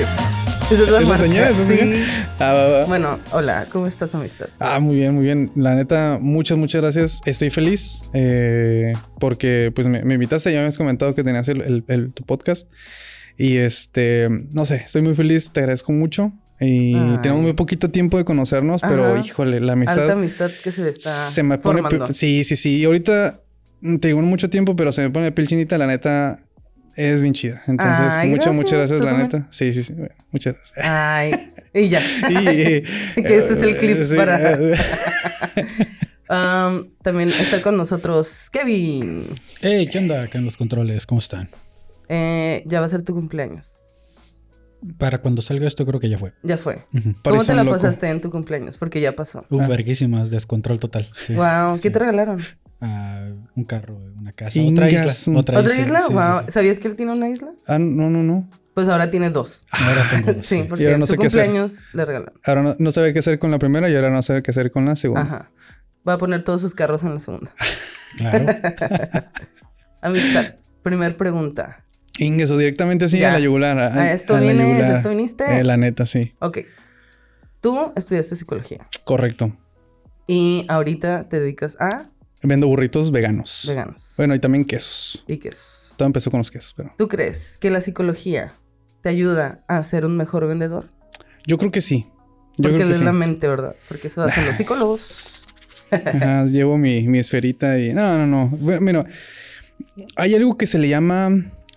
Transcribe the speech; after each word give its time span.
Esa 0.00 0.82
es 0.84 0.88
la 0.88 0.98
¿Es 1.00 1.08
la 1.08 1.16
marca. 1.18 1.50
¿Es 1.50 1.66
Sí. 1.68 2.04
Ah, 2.38 2.52
va, 2.52 2.66
va. 2.68 2.84
Bueno, 2.86 3.18
hola, 3.32 3.66
¿cómo 3.70 3.86
estás, 3.86 4.14
amistad? 4.14 4.46
Ah, 4.58 4.80
muy 4.80 4.96
bien, 4.96 5.14
muy 5.14 5.24
bien. 5.24 5.50
La 5.56 5.74
neta, 5.74 6.18
muchas, 6.20 6.56
muchas 6.56 6.80
gracias. 6.80 7.20
Estoy 7.26 7.50
feliz 7.50 8.00
eh, 8.14 8.92
porque 9.18 9.72
pues 9.74 9.86
me, 9.86 10.02
me 10.04 10.14
invitaste, 10.14 10.50
ya 10.50 10.56
me 10.58 10.60
habías 10.62 10.78
comentado 10.78 11.14
que 11.14 11.22
tenías 11.24 11.48
el, 11.48 11.60
el- 11.62 11.84
el- 11.88 12.12
tu 12.12 12.24
podcast. 12.24 12.66
Y 13.36 13.56
este, 13.58 14.28
no 14.52 14.64
sé, 14.66 14.76
estoy 14.76 15.02
muy 15.02 15.14
feliz, 15.14 15.50
te 15.50 15.60
agradezco 15.60 15.92
mucho. 15.92 16.32
Y 16.60 16.94
Ay. 16.94 17.18
tenemos 17.22 17.42
muy 17.42 17.52
poquito 17.54 17.90
tiempo 17.90 18.18
de 18.18 18.24
conocernos, 18.24 18.80
pero 18.82 19.14
Ajá. 19.14 19.26
híjole, 19.26 19.60
la 19.60 19.72
amistad 19.72 20.00
Alta 20.00 20.12
amistad 20.12 20.50
que 20.62 20.70
se 20.72 20.88
está 20.88 21.30
se 21.30 21.42
me 21.42 21.58
pone... 21.58 21.82
Sí, 22.12 22.44
sí, 22.44 22.56
sí. 22.56 22.76
Y 22.78 22.84
ahorita 22.84 23.40
te 24.00 24.08
digo 24.08 24.20
mucho 24.20 24.50
tiempo, 24.50 24.76
pero 24.76 24.92
se 24.92 25.02
me 25.02 25.10
pone 25.10 25.32
piel 25.32 25.48
chinita, 25.48 25.78
la 25.78 25.86
neta. 25.86 26.40
Es 26.96 27.22
bien 27.22 27.34
chida. 27.34 27.62
Entonces, 27.66 27.96
Ay, 27.98 28.30
muchas, 28.30 28.54
muchas 28.54 28.72
gracias, 28.78 29.00
la 29.00 29.12
neta. 29.18 29.46
Sí, 29.50 29.72
sí, 29.72 29.82
sí. 29.84 29.92
bueno, 29.94 30.14
muchas 30.32 30.54
gracias. 30.56 30.78
Ay, 30.84 31.52
y 31.72 31.88
ya. 31.88 32.00
Y, 32.30 32.48
eh, 32.48 32.84
Que 33.16 33.38
este 33.38 33.52
es 33.54 33.62
el 33.62 33.76
clip 33.76 33.98
sí, 34.08 34.16
para- 34.16 34.54
eh, 34.54 34.74
Um, 36.30 36.90
también 37.02 37.30
está 37.30 37.60
con 37.60 37.76
nosotros 37.76 38.50
Kevin. 38.52 39.26
Hey, 39.60 39.88
¿qué 39.90 39.98
onda 39.98 40.22
acá 40.22 40.38
en 40.38 40.44
los 40.44 40.56
controles? 40.56 41.04
¿Cómo 41.04 41.18
están? 41.18 41.48
Eh, 42.08 42.62
ya 42.66 42.78
va 42.78 42.86
a 42.86 42.88
ser 42.88 43.02
tu 43.02 43.14
cumpleaños. 43.14 43.72
Para 44.96 45.18
cuando 45.18 45.42
salga 45.42 45.66
esto 45.66 45.84
creo 45.84 45.98
que 45.98 46.08
ya 46.08 46.18
fue. 46.18 46.32
Ya 46.44 46.56
fue. 46.56 46.86
¿Cómo 47.24 47.44
te 47.44 47.52
la 47.52 47.64
loco. 47.64 47.74
pasaste 47.76 48.08
en 48.08 48.20
tu 48.20 48.30
cumpleaños? 48.30 48.76
Porque 48.78 49.00
ya 49.00 49.10
pasó. 49.10 49.44
Uf, 49.50 49.62
Ah. 49.62 49.66
verguísimas, 49.66 50.30
descontrol 50.30 50.78
total. 50.78 51.08
Sí. 51.18 51.34
Wow, 51.34 51.76
¿qué 51.76 51.88
Sí. 51.88 51.90
te 51.90 51.98
regalaron? 51.98 52.44
Ah, 52.80 53.28
un 53.56 53.64
carro, 53.64 53.96
una 54.18 54.32
casa, 54.32 54.58
Ingas, 54.58 54.72
otra 54.86 54.90
isla. 54.90 55.30
un- 55.32 55.36
Otra, 55.36 55.58
¿Otra 55.60 55.74
isla? 55.78 56.00
sí, 56.06 56.12
wow. 56.14 56.22
sí. 56.46 56.52
¿Sabías 56.52 56.78
que 56.78 56.88
él 56.88 56.96
tiene 56.96 57.12
una 57.12 57.28
isla? 57.28 57.50
Ah, 57.66 57.78
no, 57.78 58.08
no, 58.08 58.22
no. 58.22 58.48
Pues 58.74 58.88
ahora 58.88 59.10
tiene 59.10 59.28
dos. 59.30 59.66
Ahora 59.70 60.08
tengo 60.08 60.32
dos. 60.32 60.46
Sí, 60.46 60.64
porque 60.68 60.90
en 60.92 61.00
no 61.00 61.06
su 61.06 61.12
sé 61.12 61.18
qué 61.18 61.26
hacer. 61.26 61.40
cumpleaños 61.44 61.84
le 61.92 62.04
regalaron. 62.04 62.40
Ahora 62.44 62.62
no, 62.62 62.76
no 62.78 62.92
sabía 62.92 63.12
qué 63.12 63.18
hacer 63.18 63.38
con 63.38 63.50
la 63.50 63.58
primera 63.58 63.90
y 63.90 63.94
ahora 63.96 64.10
no 64.10 64.22
sabe 64.22 64.42
qué 64.42 64.50
hacer 64.52 64.70
con 64.70 64.86
la 64.86 64.96
segunda. 64.96 65.22
Ajá. 65.22 65.50
Voy 66.04 66.14
a 66.14 66.18
poner 66.18 66.42
todos 66.42 66.60
sus 66.62 66.74
carros 66.74 67.02
en 67.02 67.14
la 67.14 67.18
segunda. 67.20 67.52
Claro. 68.16 68.44
Amistad. 70.02 70.54
Primer 70.82 71.16
pregunta. 71.16 71.84
Ingues, 72.18 72.50
o 72.50 72.56
directamente 72.58 73.04
así 73.04 73.18
Ya. 73.18 73.30
a 73.30 73.32
la 73.34 73.38
yugular. 73.40 73.78
A, 73.78 73.94
¿A 73.94 74.12
esto 74.12 74.34
a 74.36 74.40
vienes? 74.40 74.66
yugular. 74.66 74.90
¿A 74.90 74.96
esto 74.96 75.10
viniste? 75.10 75.58
Eh, 75.60 75.64
la 75.64 75.76
neta, 75.76 76.06
sí. 76.06 76.34
Ok. 76.40 76.58
Tú 77.60 77.92
estudiaste 77.94 78.36
psicología 78.36 78.86
Correcto. 79.04 79.54
y 80.26 80.64
ahorita 80.68 81.28
te 81.28 81.38
dedicas 81.40 81.76
a 81.78 82.08
Vendo 82.42 82.66
burritos 82.68 83.10
veganos. 83.12 83.66
veganos. 83.68 84.14
Bueno, 84.16 84.34
y 84.34 84.38
también 84.38 84.64
quesos. 84.64 85.24
¿Y 85.28 85.36
qué 85.38 85.48
es? 85.50 85.94
Todo 85.98 86.06
empezó 86.06 86.30
con 86.30 86.38
los 86.38 86.50
quesos, 86.50 86.72
pero... 86.74 86.90
¿Tú 86.96 87.06
crees 87.08 87.58
que 87.58 87.70
la 87.70 87.80
psicología 87.82 88.54
te 89.02 89.10
ayuda 89.10 89.62
a 89.68 89.82
ser 89.84 90.06
un 90.06 90.16
mejor 90.16 90.46
vendedor? 90.46 90.88
Yo 91.46 91.58
creo 91.58 91.70
que 91.70 91.80
sí. 91.82 92.06
Yo 92.56 92.62
Porque 92.70 92.76
creo 92.76 92.88
que 92.88 92.94
sí. 92.94 93.04
la 93.04 93.12
mente, 93.12 93.46
¿verdad? 93.46 93.74
Porque 93.88 94.06
eso 94.08 94.22
hacen 94.22 94.46
los 94.46 94.56
psicólogos. 94.56 95.46
Ajá, 95.90 96.44
llevo 96.46 96.78
mi, 96.78 97.06
mi 97.08 97.18
esferita 97.18 97.78
y... 97.78 97.92
No, 97.92 98.16
no, 98.16 98.26
no. 98.26 98.48
Bueno, 98.56 98.80
mira, 98.80 99.04
hay 100.16 100.34
algo 100.34 100.56
que 100.56 100.66
se 100.66 100.78
le 100.78 100.88
llama 100.88 101.30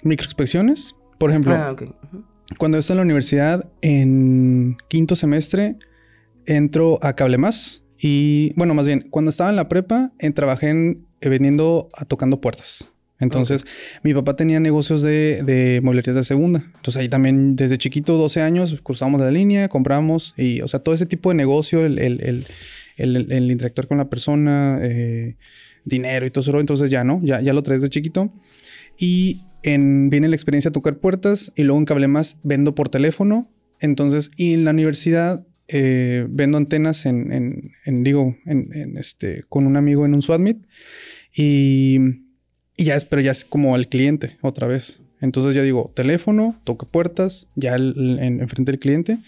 microexpresiones. 0.03 0.95
Por 1.17 1.29
ejemplo, 1.31 1.53
Ah, 1.55 1.71
ok. 1.71 1.81
Ujú. 1.83 2.23
cuando 2.57 2.77
yo 2.77 2.79
estaba 2.79 2.95
en 2.95 2.99
la 2.99 3.03
universidad, 3.03 3.69
en 3.81 4.77
quinto 4.87 5.15
semestre, 5.15 5.75
entro 6.45 6.99
a 7.01 7.13
Cable 7.13 7.37
Más. 7.37 7.82
Y, 8.05 8.51
bueno, 8.57 8.73
más 8.73 8.85
bien, 8.85 9.05
cuando 9.09 9.29
estaba 9.29 9.49
en 9.49 9.55
la 9.55 9.69
prepa, 9.69 10.11
en- 10.19 10.33
trabajé 10.33 10.69
en, 10.69 11.05
eh, 11.21 11.29
vendiendo, 11.29 11.87
a 11.93 12.03
tocando 12.03 12.41
puertas. 12.41 12.85
Entonces, 13.19 13.63
mi 14.03 14.13
papá 14.13 14.35
tenía 14.35 14.59
negocios 14.59 15.01
de, 15.01 15.41
de 15.45 15.79
mueblerías 15.81 16.17
de 16.17 16.23
segunda. 16.25 16.61
Entonces, 16.65 16.97
ahí 16.97 17.07
también, 17.07 17.55
desde 17.55 17.77
chiquito, 17.77 18.17
12 18.17 18.41
años, 18.41 18.77
cruzamos 18.83 19.21
la 19.21 19.31
línea, 19.31 19.69
compramos. 19.69 20.33
Y, 20.35 20.59
o 20.59 20.67
sea, 20.67 20.81
todo 20.81 20.93
ese 20.93 21.05
tipo 21.05 21.29
de 21.29 21.35
negocio, 21.35 21.85
el, 21.85 21.97
el, 21.99 22.19
el, 22.21 22.45
el- 22.97 23.31
el 23.31 23.51
interactuar 23.51 23.87
con 23.87 23.97
la 23.99 24.09
persona, 24.09 24.79
eh, 24.81 25.37
dinero 25.85 26.25
y 26.25 26.31
todo 26.31 26.41
eso. 26.41 26.59
Entonces, 26.59 26.91
ya, 26.91 27.05
¿no? 27.05 27.21
Ya, 27.23 27.39
ya 27.39 27.53
lo 27.53 27.63
traes 27.63 27.81
de 27.81 27.89
chiquito. 27.89 28.33
Y 28.97 29.43
en, 29.63 30.09
viene 30.09 30.27
la 30.27 30.35
experiencia 30.35 30.69
de 30.71 30.73
tocar 30.73 30.97
puertas 30.97 31.53
y 31.55 31.63
luego 31.63 31.79
en 31.79 31.85
Cable 31.85 32.09
Más 32.09 32.37
vendo 32.43 32.75
por 32.75 32.89
teléfono. 32.89 33.47
Entonces, 33.79 34.31
y 34.35 34.53
en 34.53 34.65
la 34.65 34.71
universidad 34.71 35.45
eh, 35.67 36.25
vendo 36.29 36.57
antenas 36.57 37.05
en, 37.05 37.31
en, 37.31 37.71
en, 37.85 38.03
digo, 38.03 38.35
en, 38.45 38.67
en 38.73 38.97
este, 38.97 39.43
con 39.49 39.65
un 39.65 39.77
amigo 39.77 40.05
en 40.05 40.13
un 40.13 40.21
SWAT 40.21 40.41
y, 41.35 41.97
y 42.77 42.83
ya 42.85 42.95
es, 42.95 43.05
pero 43.05 43.21
ya 43.21 43.31
es 43.31 43.45
como 43.45 43.75
el 43.75 43.87
cliente 43.87 44.37
otra 44.41 44.67
vez. 44.67 45.01
Entonces 45.21 45.55
ya 45.55 45.61
digo, 45.61 45.91
teléfono, 45.95 46.59
toca 46.65 46.85
puertas, 46.85 47.47
ya 47.55 47.75
enfrente 47.75 48.71
del 48.73 48.79
cliente. 48.79 49.19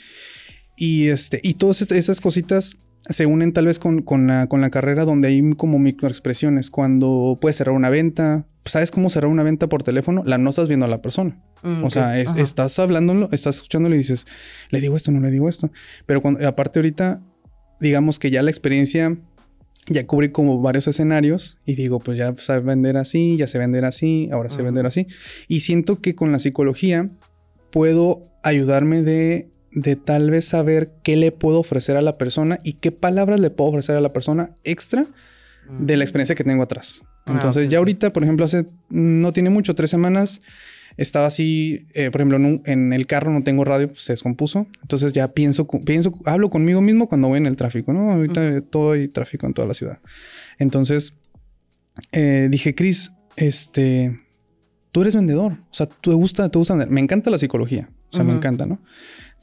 Y 0.77 1.07
este, 1.07 1.39
y 1.41 1.53
todas 1.53 1.81
est- 1.81 1.93
esas 1.93 2.19
cositas 2.19 2.75
se 3.09 3.25
unen 3.25 3.53
tal 3.53 3.65
vez 3.67 3.77
con, 3.79 4.01
con 4.01 4.27
la, 4.27 4.47
con 4.47 4.61
la 4.61 4.69
carrera 4.69 5.05
donde 5.05 5.27
hay 5.27 5.41
como 5.53 5.77
microexpresiones. 5.79 6.71
Cuando 6.71 7.37
puedes 7.39 7.55
cerrar 7.57 7.75
una 7.75 7.89
venta, 7.89 8.45
¿sabes 8.65 8.89
cómo 8.91 9.09
cerrar 9.09 9.29
una 9.29 9.43
venta 9.43 9.67
por 9.67 9.83
teléfono? 9.83 10.23
La 10.25 10.37
no 10.37 10.49
estás 10.49 10.67
viendo 10.67 10.85
a 10.85 10.89
la 10.89 11.01
persona. 11.01 11.37
Mm, 11.63 11.83
O 11.83 11.89
sea, 11.89 12.19
es- 12.19 12.33
estás 12.35 12.79
hablándolo, 12.79 13.29
estás 13.31 13.57
escuchándolo 13.57 13.95
y 13.95 13.99
dices, 13.99 14.25
le 14.71 14.81
digo 14.81 14.95
esto, 14.95 15.11
no 15.11 15.19
le 15.19 15.29
digo 15.31 15.47
esto. 15.49 15.71
Pero 16.05 16.21
cuando, 16.21 16.47
aparte 16.47 16.79
ahorita, 16.79 17.21
digamos 17.79 18.17
que 18.19 18.31
ya 18.31 18.41
la 18.41 18.49
experiencia, 18.51 19.15
ya 19.87 20.07
cubrí 20.07 20.31
como 20.31 20.59
varios 20.61 20.87
escenarios 20.87 21.59
y 21.63 21.75
digo, 21.75 21.99
pues 21.99 22.17
ya 22.17 22.33
sé 22.33 22.59
vender 22.59 22.97
así, 22.97 23.37
ya 23.37 23.45
sé 23.45 23.59
vender 23.59 23.85
así, 23.85 24.29
ahora 24.31 24.49
sé 24.49 24.57
Ujú. 24.57 24.65
vender 24.65 24.87
así. 24.87 25.05
Y 25.47 25.59
siento 25.59 26.01
que 26.01 26.15
con 26.15 26.31
la 26.31 26.39
psicología 26.39 27.09
puedo 27.71 28.23
ayudarme 28.41 29.01
de, 29.03 29.49
de 29.75 29.95
tal 29.95 30.31
vez 30.31 30.45
saber 30.45 30.89
qué 31.03 31.15
le 31.15 31.31
puedo 31.31 31.59
ofrecer 31.59 31.97
a 31.97 32.01
la 32.01 32.13
persona 32.17 32.57
y 32.63 32.73
qué 32.73 32.91
palabras 32.91 33.39
le 33.39 33.49
puedo 33.51 33.69
ofrecer 33.69 33.95
a 33.95 34.01
la 34.01 34.09
persona 34.09 34.51
extra 34.63 35.05
de 35.79 35.97
la 35.97 36.03
experiencia 36.03 36.35
que 36.35 36.43
tengo 36.43 36.63
atrás. 36.63 37.01
Ah, 37.27 37.33
Entonces, 37.33 37.69
ya 37.69 37.77
ahorita, 37.79 38.11
por 38.13 38.23
ejemplo, 38.23 38.45
hace 38.45 38.65
no 38.89 39.33
tiene 39.33 39.49
mucho, 39.49 39.75
tres 39.75 39.89
semanas, 39.89 40.41
estaba 40.97 41.25
así, 41.25 41.87
eh, 41.93 42.09
por 42.11 42.21
ejemplo, 42.21 42.37
en, 42.37 42.45
un- 42.45 42.61
en 42.65 42.93
el 42.93 43.05
carro 43.07 43.31
no 43.33 43.43
tengo 43.43 43.65
radio, 43.65 43.87
pues 43.89 44.03
se 44.03 44.13
descompuso. 44.13 44.67
Entonces 44.81 45.11
ya 45.11 45.27
pienso, 45.33 45.67
pienso, 45.67 46.13
hablo 46.25 46.49
conmigo 46.49 46.79
mismo 46.81 47.09
cuando 47.09 47.27
voy 47.27 47.37
en 47.37 47.47
el 47.47 47.55
tráfico, 47.57 47.91
¿no? 47.93 48.11
Ahorita 48.11 48.61
todo 48.61 48.91
hay 48.93 49.07
tráfico 49.09 49.45
en 49.47 49.53
toda 49.53 49.67
la 49.67 49.73
ciudad. 49.73 49.99
Entonces, 50.59 51.13
eh, 52.11 52.47
dije, 52.49 52.75
Chris, 52.75 53.11
este, 53.35 54.19
tú 54.91 55.01
eres 55.01 55.15
vendedor, 55.15 55.53
o 55.53 55.73
sea, 55.73 55.87
te 55.87 56.11
gusta, 56.11 56.47
te 56.49 56.57
gusta 56.59 56.73
vender. 56.75 56.89
Me 56.91 57.01
encanta 57.01 57.29
la 57.29 57.37
psicología, 57.39 57.89
o 58.11 58.15
sea, 58.15 58.23
me 58.23 58.31
encanta, 58.37 58.65
¿no? 58.65 58.79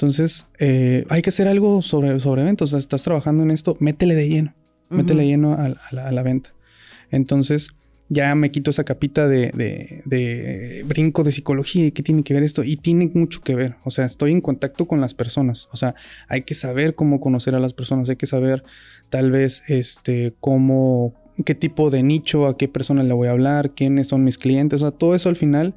Entonces, 0.03 0.47
eh, 0.59 1.05
hay 1.09 1.23
que 1.23 1.31
hacer 1.31 1.47
algo 1.47 1.81
sobre, 1.81 2.19
sobre 2.19 2.43
ventas, 2.43 2.69
o 2.69 2.71
sea, 2.71 2.79
estás 2.81 3.03
trabajando 3.05 3.43
en 3.45 3.51
esto, 3.53 3.77
métele 3.79 4.15
de 4.17 4.29
lleno 4.29 4.55
métele 4.91 5.23
Ujú. 5.23 5.31
lleno 5.31 5.53
a, 5.55 5.67
a 5.67 5.95
la, 5.95 6.09
a 6.09 6.13
la 6.13 6.23
venta. 6.23 6.51
Entonces, 7.11 7.69
ya 8.09 8.35
me 8.35 8.51
quito 8.51 8.71
esa 8.71 8.85
capita 8.85 9.27
de, 9.29 9.51
de- 9.55 10.03
de 10.05 10.83
brinco 10.87 11.23
de 11.23 11.33
psicología 11.33 11.87
y 11.87 11.93
qué 11.93 12.03
tiene 12.03 12.23
que 12.25 12.35
ver 12.35 12.43
esto. 12.43 12.63
Y 12.63 12.77
tiene 12.77 13.11
mucho 13.15 13.41
que 13.41 13.55
ver. 13.55 13.77
O 13.85 13.91
sea, 13.91 14.05
estoy 14.05 14.33
en 14.33 14.43
contacto 14.43 14.87
con 14.87 15.01
las 15.01 15.15
personas. 15.15 15.69
O 15.73 15.77
sea, 15.79 15.95
hay 16.29 16.43
que 16.43 16.55
saber 16.55 16.95
cómo 16.95 17.21
conocer 17.21 17.55
a 17.55 17.59
las 17.61 17.73
personas. 17.73 18.11
Hay 18.11 18.17
que 18.17 18.27
saber 18.27 18.65
tal 19.09 19.31
vez 19.31 19.63
este 19.69 20.35
cómo, 20.41 21.15
qué 21.47 21.55
tipo 21.55 21.89
de 21.91 22.03
nicho, 22.03 22.47
a 22.47 22.59
qué 22.59 22.69
personas 22.69 23.07
le 23.07 23.15
voy 23.15 23.29
a 23.29 23.31
hablar, 23.31 23.71
quiénes 23.71 24.09
son 24.09 24.25
mis 24.25 24.37
clientes. 24.37 24.83
O 24.83 24.91
sea, 24.91 24.99
todo 24.99 25.15
eso 25.15 25.31
al 25.31 25.37
final. 25.37 25.75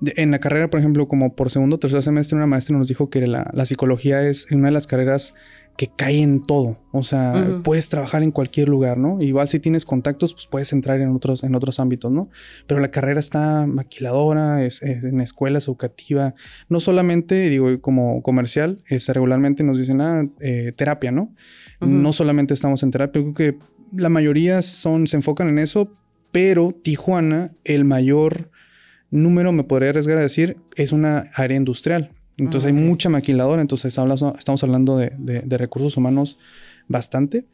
En 0.00 0.30
la 0.30 0.38
carrera, 0.38 0.68
por 0.68 0.80
ejemplo, 0.80 1.08
como 1.08 1.34
por 1.34 1.50
segundo 1.50 1.76
o 1.76 1.78
tercer 1.78 2.02
semestre, 2.02 2.36
una 2.36 2.46
maestra 2.46 2.76
nos 2.76 2.88
dijo 2.88 3.10
que 3.10 3.26
la, 3.26 3.50
la 3.52 3.66
psicología 3.66 4.22
es 4.22 4.46
una 4.50 4.68
de 4.68 4.72
las 4.72 4.86
carreras 4.86 5.34
que 5.78 5.88
cae 5.94 6.22
en 6.22 6.42
todo. 6.42 6.76
O 6.90 7.04
sea, 7.04 7.60
puedes 7.62 7.88
trabajar 7.88 8.24
en 8.24 8.32
cualquier 8.32 8.68
lugar, 8.68 8.98
¿no? 8.98 9.18
Igual 9.20 9.48
si 9.48 9.60
tienes 9.60 9.84
contactos, 9.84 10.32
pues 10.34 10.48
puedes 10.48 10.72
entrar 10.72 11.00
en 11.00 11.10
otros, 11.10 11.44
en 11.44 11.54
otros 11.54 11.78
ámbitos, 11.78 12.10
¿no? 12.10 12.30
Pero 12.66 12.80
la 12.80 12.90
carrera 12.90 13.20
está 13.20 13.64
maquiladora, 13.64 14.64
es, 14.64 14.82
es 14.82 15.04
en 15.04 15.20
escuelas 15.20 15.68
educativa, 15.68 16.34
no 16.68 16.80
solamente, 16.80 17.48
digo, 17.48 17.80
como 17.80 18.22
comercial, 18.22 18.82
es, 18.86 19.06
regularmente 19.08 19.62
nos 19.62 19.78
dicen, 19.78 20.00
ah, 20.00 20.28
eh, 20.40 20.72
terapia, 20.76 21.12
¿no? 21.12 21.32
No 21.80 22.12
solamente 22.12 22.54
estamos 22.54 22.82
en 22.82 22.90
terapia, 22.90 23.22
creo 23.22 23.34
que 23.34 23.58
la 23.92 24.08
mayoría 24.08 24.62
son, 24.62 25.06
se 25.06 25.16
enfocan 25.16 25.48
en 25.48 25.60
eso, 25.60 25.92
pero 26.32 26.74
Tijuana, 26.82 27.52
el 27.62 27.84
mayor 27.84 28.50
número, 29.10 29.52
me 29.52 29.64
podría 29.64 29.90
arriesgar 29.90 30.18
a 30.18 30.22
decir, 30.22 30.56
es 30.76 30.92
una 30.92 31.30
área 31.34 31.56
industrial. 31.56 32.12
Entonces 32.36 32.66
Ah, 32.66 32.68
hay 32.68 32.72
mucha 32.74 33.08
maquiladora, 33.08 33.60
entonces 33.62 33.92
estamos 34.38 34.62
hablando 34.62 34.96
de, 34.96 35.12
de- 35.18 35.40
de 35.42 35.58
recursos 35.58 35.96
humanos 35.96 36.38
bastante, 36.86 37.46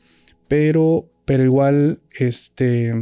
pero, 0.48 1.08
pero 1.24 1.42
igual, 1.42 2.00
este, 2.18 2.92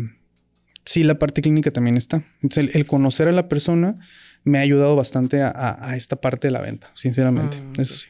sí, 0.85 1.03
la 1.03 1.19
parte 1.19 1.43
clínica 1.43 1.71
también 1.73 1.97
está. 1.97 2.23
Entonces, 2.43 2.71
el, 2.71 2.71
el 2.77 2.87
conocer 2.87 3.27
a 3.29 3.33
la 3.33 3.49
persona 3.49 3.99
me 4.45 4.59
ha 4.59 4.63
ayudado 4.63 4.95
bastante 4.97 5.43
a, 5.43 5.49
a- 5.49 5.91
a 5.91 5.97
esta 5.97 6.17
parte 6.17 6.49
de 6.49 6.53
la 6.53 6.61
venta, 6.61 6.91
sinceramente, 6.95 7.57
Mm, 7.59 7.81
eso 7.81 7.95
sí. 7.97 8.09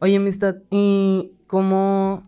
Oye, 0.00 0.16
amistad, 0.16 0.56
¿y 0.70 1.32
cómo...? 1.46 2.22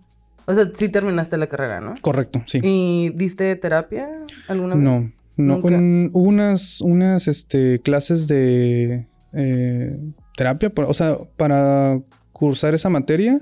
O 0.46 0.54
sea, 0.54 0.68
sí 0.74 0.88
terminaste 0.88 1.36
la 1.36 1.46
carrera, 1.46 1.80
¿no? 1.80 1.94
Correcto, 2.00 2.42
sí. 2.46 2.60
¿Y 2.62 3.10
diste 3.14 3.54
terapia 3.56 4.08
alguna 4.48 4.74
vez? 4.74 4.84
No, 4.84 5.12
no. 5.36 5.56
Nunca. 5.58 6.18
hubo 6.18 6.28
unas, 6.28 6.80
unas 6.80 7.28
este, 7.28 7.80
clases 7.80 8.26
de. 8.26 9.06
eh, 9.32 9.96
terapia. 10.36 10.70
por- 10.70 10.86
O 10.86 10.94
sea, 10.94 11.18
para 11.36 12.00
cursar 12.32 12.74
esa 12.74 12.88
materia, 12.88 13.38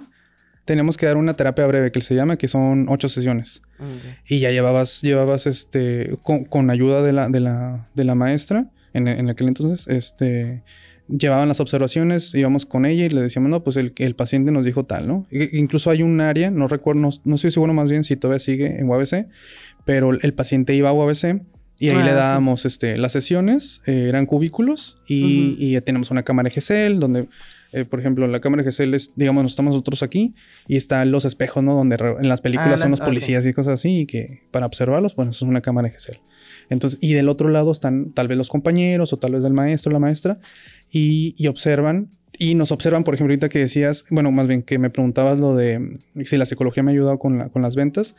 teníamos 0.65 0.97
que 0.97 1.07
dar 1.07 1.17
una 1.17 1.35
terapia 1.35 1.67
breve 1.67 1.93
que 1.93 2.01
se 2.01 2.15
llama, 2.15 2.37
que 2.37 2.49
son 2.49 2.87
ocho 2.89 3.09
sesiones. 3.09 3.63
Ok. 3.79 3.87
Y 4.29 4.41
ya 4.41 4.51
llevabas, 4.51 5.01
llevabas 5.03 5.47
este, 5.47 6.17
con, 6.23 6.45
con 6.45 6.71
ayuda 6.71 7.03
de 7.03 7.13
la, 7.13 7.29
de 7.29 7.41
la, 7.41 7.89
de 7.95 8.05
la 8.05 8.15
maestra, 8.15 8.67
en, 8.93 9.07
en 9.09 9.29
aquel 9.31 9.49
entonces, 9.49 9.87
este, 9.89 10.63
llevaban 11.09 11.49
las 11.49 11.61
observaciones, 11.61 12.35
íbamos 12.35 12.67
con 12.67 12.85
ella 12.85 13.07
y 13.07 13.09
le 13.11 13.21
decíamos, 13.23 13.51
no, 13.51 13.63
pues 13.63 13.77
el, 13.77 13.93
el 13.97 14.15
paciente 14.17 14.51
nos 14.51 14.65
dijo 14.65 14.85
tal, 14.85 15.07
¿no? 15.07 15.27
Incluso 15.31 15.91
hay 15.91 16.03
un 16.03 16.21
área, 16.21 16.51
no 16.51 16.67
recuerdo, 16.69 17.01
no, 17.01 17.11
no 17.25 17.35
estoy 17.37 17.51
seguro 17.53 17.73
más 17.73 17.89
bien 17.91 18.03
si 18.05 18.17
todavía 18.17 18.41
sigue 18.41 18.79
en 18.81 18.89
UABC, 18.89 19.27
pero 19.85 20.11
el 20.13 20.35
paciente 20.35 20.75
iba 20.75 20.91
a 20.91 20.93
UABC 20.93 21.41
y 21.81 21.91
ahí 21.91 21.97
Ah, 21.97 22.05
le 22.05 22.11
sí. 22.11 22.17
dábamos 22.17 22.65
este, 22.65 22.97
las 22.99 23.13
sesiones, 23.13 23.83
eh, 23.87 24.07
eran 24.09 24.27
cúbículos 24.27 24.99
y, 25.07 25.53
Ujú. 25.53 25.63
y 25.63 25.73
ya 25.73 25.81
tenemos 25.81 26.11
una 26.11 26.23
cámara 26.25 26.51
GCL 26.51 26.99
donde, 26.99 27.29
eh, 27.73 27.85
por 27.85 28.01
ejemplo, 28.01 28.27
la 28.27 28.41
cámara 28.41 28.63
GCL 28.65 28.95
es, 28.95 29.13
digamos, 29.15 29.45
estamos 29.47 29.75
nosotros 29.75 30.03
aquí 30.03 30.35
y 30.67 30.77
están 30.77 31.11
los 31.11 31.25
espejos, 31.25 31.63
¿no? 31.63 31.75
Donde 31.75 31.97
en 32.21 32.29
las 32.29 32.41
películas 32.41 32.75
Ah, 32.75 32.79
son 32.79 32.91
las- 32.91 33.01
los 33.01 33.09
policías 33.09 33.47
y 33.47 33.53
cosas 33.53 33.75
así 33.75 34.01
y 34.01 34.07
que 34.07 34.41
para 34.51 34.67
observarlos, 34.67 35.15
bueno, 35.15 35.31
eso 35.31 35.45
es 35.45 35.49
una 35.49 35.61
cámara 35.61 35.89
GCL. 35.89 36.21
Entonces, 36.71 36.99
y 37.03 37.13
del 37.15 37.29
otro 37.29 37.49
lado 37.49 37.71
están 37.73 38.13
tal 38.13 38.27
vez 38.29 38.37
los 38.39 38.49
compañeros 38.49 39.13
o 39.13 39.17
tal 39.19 39.33
vez 39.33 39.45
el 39.45 39.53
maestro 39.53 39.91
o 39.91 39.93
la 39.93 39.99
maestra 39.99 40.39
y, 40.91 41.35
y 41.39 41.47
observan. 41.47 42.09
Y 42.41 42.55
nos 42.55 42.71
observan, 42.71 43.03
por 43.03 43.15
ejemplo, 43.15 43.33
ahorita 43.33 43.49
que 43.49 43.59
decías, 43.59 44.05
bueno, 44.11 44.31
más 44.31 44.47
bien 44.47 44.63
que 44.63 44.79
me 44.79 44.91
preguntabas 44.91 45.41
lo 45.41 45.57
de 45.57 45.99
si 46.25 46.37
la 46.37 46.47
psicología 46.47 46.83
me 46.85 46.93
ha 46.93 46.95
ayudado 46.95 47.19
con, 47.19 47.39
la- 47.39 47.49
con 47.49 47.63
las 47.63 47.75
ventas, 47.75 48.15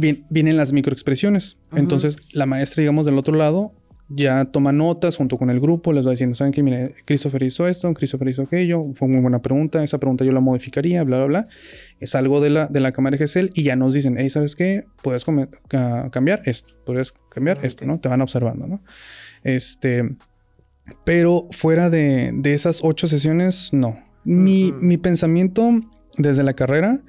bien- 0.00 0.24
vienen 0.30 0.56
las 0.56 0.72
microexpresiones. 0.72 1.56
Ujú. 1.70 1.78
Entonces, 1.78 2.16
la 2.32 2.46
maestra, 2.46 2.80
digamos, 2.82 3.06
del 3.06 3.18
otro 3.18 3.34
lado, 3.36 3.72
ya 4.10 4.44
toma 4.44 4.70
notas 4.70 5.16
junto 5.16 5.38
con 5.38 5.48
el 5.48 5.60
grupo, 5.60 5.92
les 5.94 6.06
va 6.06 6.10
diciendo, 6.10 6.34
¿saben 6.34 6.52
qué? 6.52 6.62
Mire, 6.62 6.94
Christopher 7.06 7.42
hizo 7.42 7.66
esto, 7.66 7.92
Christopher 7.94 8.28
hizo 8.28 8.42
aquello, 8.42 8.82
fue 8.94 9.08
muy 9.08 9.22
buena 9.22 9.40
pregunta, 9.40 9.82
esa 9.82 9.98
pregunta 9.98 10.24
yo 10.26 10.32
la 10.32 10.40
modificaría, 10.40 11.02
bla, 11.04 11.16
bla, 11.18 11.26
bla. 11.26 11.44
Es 12.00 12.14
algo 12.14 12.42
de 12.42 12.50
la, 12.50 12.66
de 12.66 12.80
la 12.80 12.92
cámara 12.92 13.16
GESEL 13.16 13.50
y 13.54 13.62
ya 13.62 13.76
nos 13.76 13.94
dicen, 13.94 14.16
hey, 14.18 14.28
¿sabes 14.28 14.56
qué? 14.56 14.84
Puedes 15.02 15.24
ca- 15.68 16.10
cambiar 16.10 16.42
esto, 16.44 16.74
puedes 16.84 17.12
cambiar 17.30 17.56
Ok. 17.58 17.64
esto, 17.64 17.86
¿no? 17.86 17.98
Te 17.98 18.10
van 18.10 18.20
observando, 18.20 18.66
¿no? 18.66 18.82
Este, 19.42 20.04
pero 21.04 21.48
fuera 21.52 21.88
de, 21.88 22.30
de 22.34 22.52
esas 22.52 22.80
ocho 22.82 23.06
sesiones, 23.08 23.70
no. 23.72 23.96
Mi, 24.24 24.70
Ujú. 24.70 24.80
mi 24.84 24.98
pensamiento 24.98 25.70
desde 26.18 26.42
la 26.42 26.52
carrera 26.52 27.00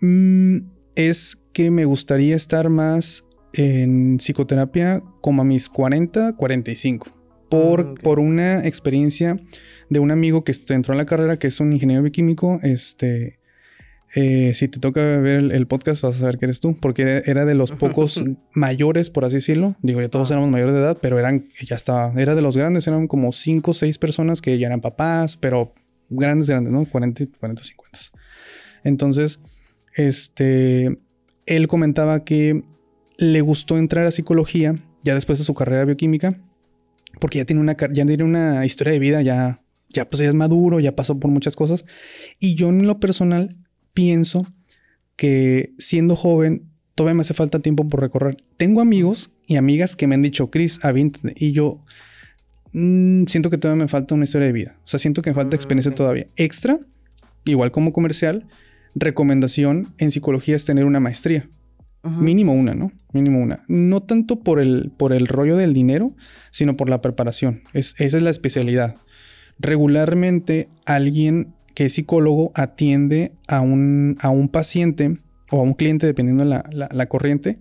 mm, 0.00 0.56
es 0.96 1.38
que 1.52 1.70
me 1.70 1.84
gustaría 1.84 2.36
estar 2.36 2.68
más 2.68 3.24
en 3.52 4.18
psicoterapia 4.18 5.02
como 5.20 5.42
a 5.42 5.44
mis 5.44 5.68
40, 5.68 6.34
45. 6.36 7.08
Por, 7.50 7.80
ok. 7.80 8.00
por 8.00 8.20
una 8.20 8.64
experiencia 8.66 9.36
de 9.88 9.98
un 9.98 10.12
amigo 10.12 10.44
que 10.44 10.54
entró 10.68 10.94
en 10.94 10.98
la 10.98 11.06
carrera, 11.06 11.36
que 11.36 11.48
es 11.48 11.58
un 11.58 11.72
ingeniero 11.72 12.02
bioquímico. 12.02 12.60
Este, 12.62 13.40
eh, 14.14 14.52
si 14.54 14.68
te 14.68 14.78
toca 14.78 15.02
ver 15.02 15.38
el, 15.38 15.50
el 15.50 15.66
podcast, 15.66 16.02
vas 16.02 16.14
a 16.16 16.20
saber 16.20 16.38
que 16.38 16.44
eres 16.46 16.60
tú, 16.60 16.76
porque 16.80 17.02
era- 17.02 17.18
era 17.26 17.44
de 17.44 17.54
los 17.54 17.72
pocos 17.72 18.22
mayores, 18.54 19.10
por 19.10 19.24
así 19.24 19.36
decirlo. 19.36 19.74
Digo, 19.82 20.00
ya 20.00 20.08
todos 20.08 20.30
Ah. 20.30 20.34
éramos 20.34 20.50
mayores 20.50 20.74
de 20.74 20.80
edad, 20.80 20.98
pero 21.02 21.18
eran, 21.18 21.48
ya 21.66 21.74
estaba, 21.74 22.12
era 22.16 22.36
de 22.36 22.42
los 22.42 22.56
grandes, 22.56 22.86
eran 22.86 23.08
como 23.08 23.32
5 23.32 23.72
o 23.72 23.74
6 23.74 23.98
personas 23.98 24.40
que 24.40 24.56
ya 24.58 24.68
eran 24.68 24.80
papás, 24.80 25.36
pero 25.36 25.74
grandes, 26.08 26.48
grandes, 26.48 26.72
¿no? 26.72 26.84
40, 26.84 27.24
40, 27.40 27.64
50. 27.64 27.98
Entonces, 28.84 29.40
este, 29.96 30.98
él 31.50 31.66
comentaba 31.66 32.24
que 32.24 32.62
le 33.18 33.40
gustó 33.40 33.76
entrar 33.76 34.06
a 34.06 34.12
psicología 34.12 34.76
ya 35.02 35.14
después 35.14 35.38
de 35.38 35.44
su 35.44 35.52
carrera 35.52 35.80
de 35.80 35.86
bioquímica, 35.86 36.40
porque 37.20 37.38
ya 37.38 37.44
tiene 37.44 37.60
una, 37.60 37.76
ya 37.76 38.06
tiene 38.06 38.22
una 38.22 38.64
historia 38.64 38.92
de 38.92 38.98
vida, 39.00 39.20
ya, 39.20 39.60
ya, 39.88 40.08
pues 40.08 40.20
ya 40.20 40.28
es 40.28 40.34
maduro, 40.34 40.78
ya 40.78 40.94
pasó 40.94 41.18
por 41.18 41.30
muchas 41.30 41.56
cosas. 41.56 41.84
Y 42.38 42.54
yo 42.54 42.68
en 42.68 42.86
lo 42.86 43.00
personal 43.00 43.56
pienso 43.92 44.46
que 45.16 45.74
siendo 45.78 46.14
joven 46.14 46.70
todavía 46.94 47.16
me 47.16 47.22
hace 47.22 47.34
falta 47.34 47.58
tiempo 47.58 47.88
por 47.88 48.00
recorrer. 48.00 48.36
Tengo 48.56 48.80
amigos 48.80 49.32
y 49.46 49.56
amigas 49.56 49.96
que 49.96 50.06
me 50.06 50.14
han 50.14 50.22
dicho, 50.22 50.50
Chris, 50.50 50.78
avíntate. 50.82 51.34
Y 51.36 51.52
yo 51.52 51.82
mm, 52.72 53.24
siento 53.24 53.50
que 53.50 53.58
todavía 53.58 53.84
me 53.84 53.88
falta 53.88 54.14
una 54.14 54.24
historia 54.24 54.46
de 54.46 54.52
vida. 54.52 54.76
O 54.84 54.88
sea, 54.88 55.00
siento 55.00 55.20
que 55.20 55.30
me 55.30 55.34
falta 55.34 55.56
Mm, 55.56 55.58
experiencia 55.58 55.94
todavía. 55.94 56.26
Extra, 56.36 56.78
igual 57.44 57.72
como 57.72 57.92
comercial, 57.92 58.46
recomendación 58.94 59.88
en 59.98 60.10
psicología 60.10 60.56
es 60.56 60.64
tener 60.64 60.84
una 60.84 61.00
maestría. 61.00 61.48
Mínimo 62.02 62.54
una, 62.54 62.74
¿no? 62.74 62.92
Mínimo 63.12 63.40
una. 63.40 63.62
No 63.68 64.02
tanto 64.02 64.40
por 64.40 64.58
el, 64.58 64.90
por 64.96 65.12
el 65.12 65.26
rollo 65.26 65.56
del 65.56 65.74
dinero, 65.74 66.14
sino 66.50 66.74
por 66.74 66.88
la 66.88 67.02
preparación. 67.02 67.62
Es, 67.74 67.94
esa 67.98 68.16
es 68.16 68.22
la 68.22 68.30
especialidad. 68.30 68.96
Regularmente 69.58 70.70
alguien 70.86 71.52
que 71.74 71.84
es 71.84 71.92
psicólogo 71.92 72.52
atiende 72.54 73.32
a 73.48 73.60
un, 73.60 74.16
a 74.20 74.30
un 74.30 74.48
paciente 74.48 75.18
o 75.50 75.60
a 75.60 75.62
un 75.62 75.74
cliente, 75.74 76.06
dependiendo 76.06 76.46
la, 76.46 76.64
la, 76.72 76.88
la 76.90 77.06
corriente, 77.06 77.58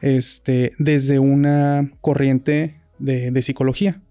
este, 0.00 0.72
desde 0.78 1.20
una 1.20 1.90
corriente 2.00 2.80
de, 2.98 3.30
de 3.30 3.42
psicología. 3.42 4.02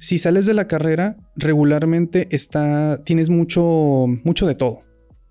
Si 0.00 0.18
sales 0.18 0.44
de 0.44 0.52
la 0.52 0.66
carrera, 0.66 1.16
regularmente 1.34 2.28
está, 2.30 3.00
tienes 3.04 3.30
mucho, 3.30 4.04
mucho 4.22 4.46
de 4.46 4.54
todo. 4.54 4.80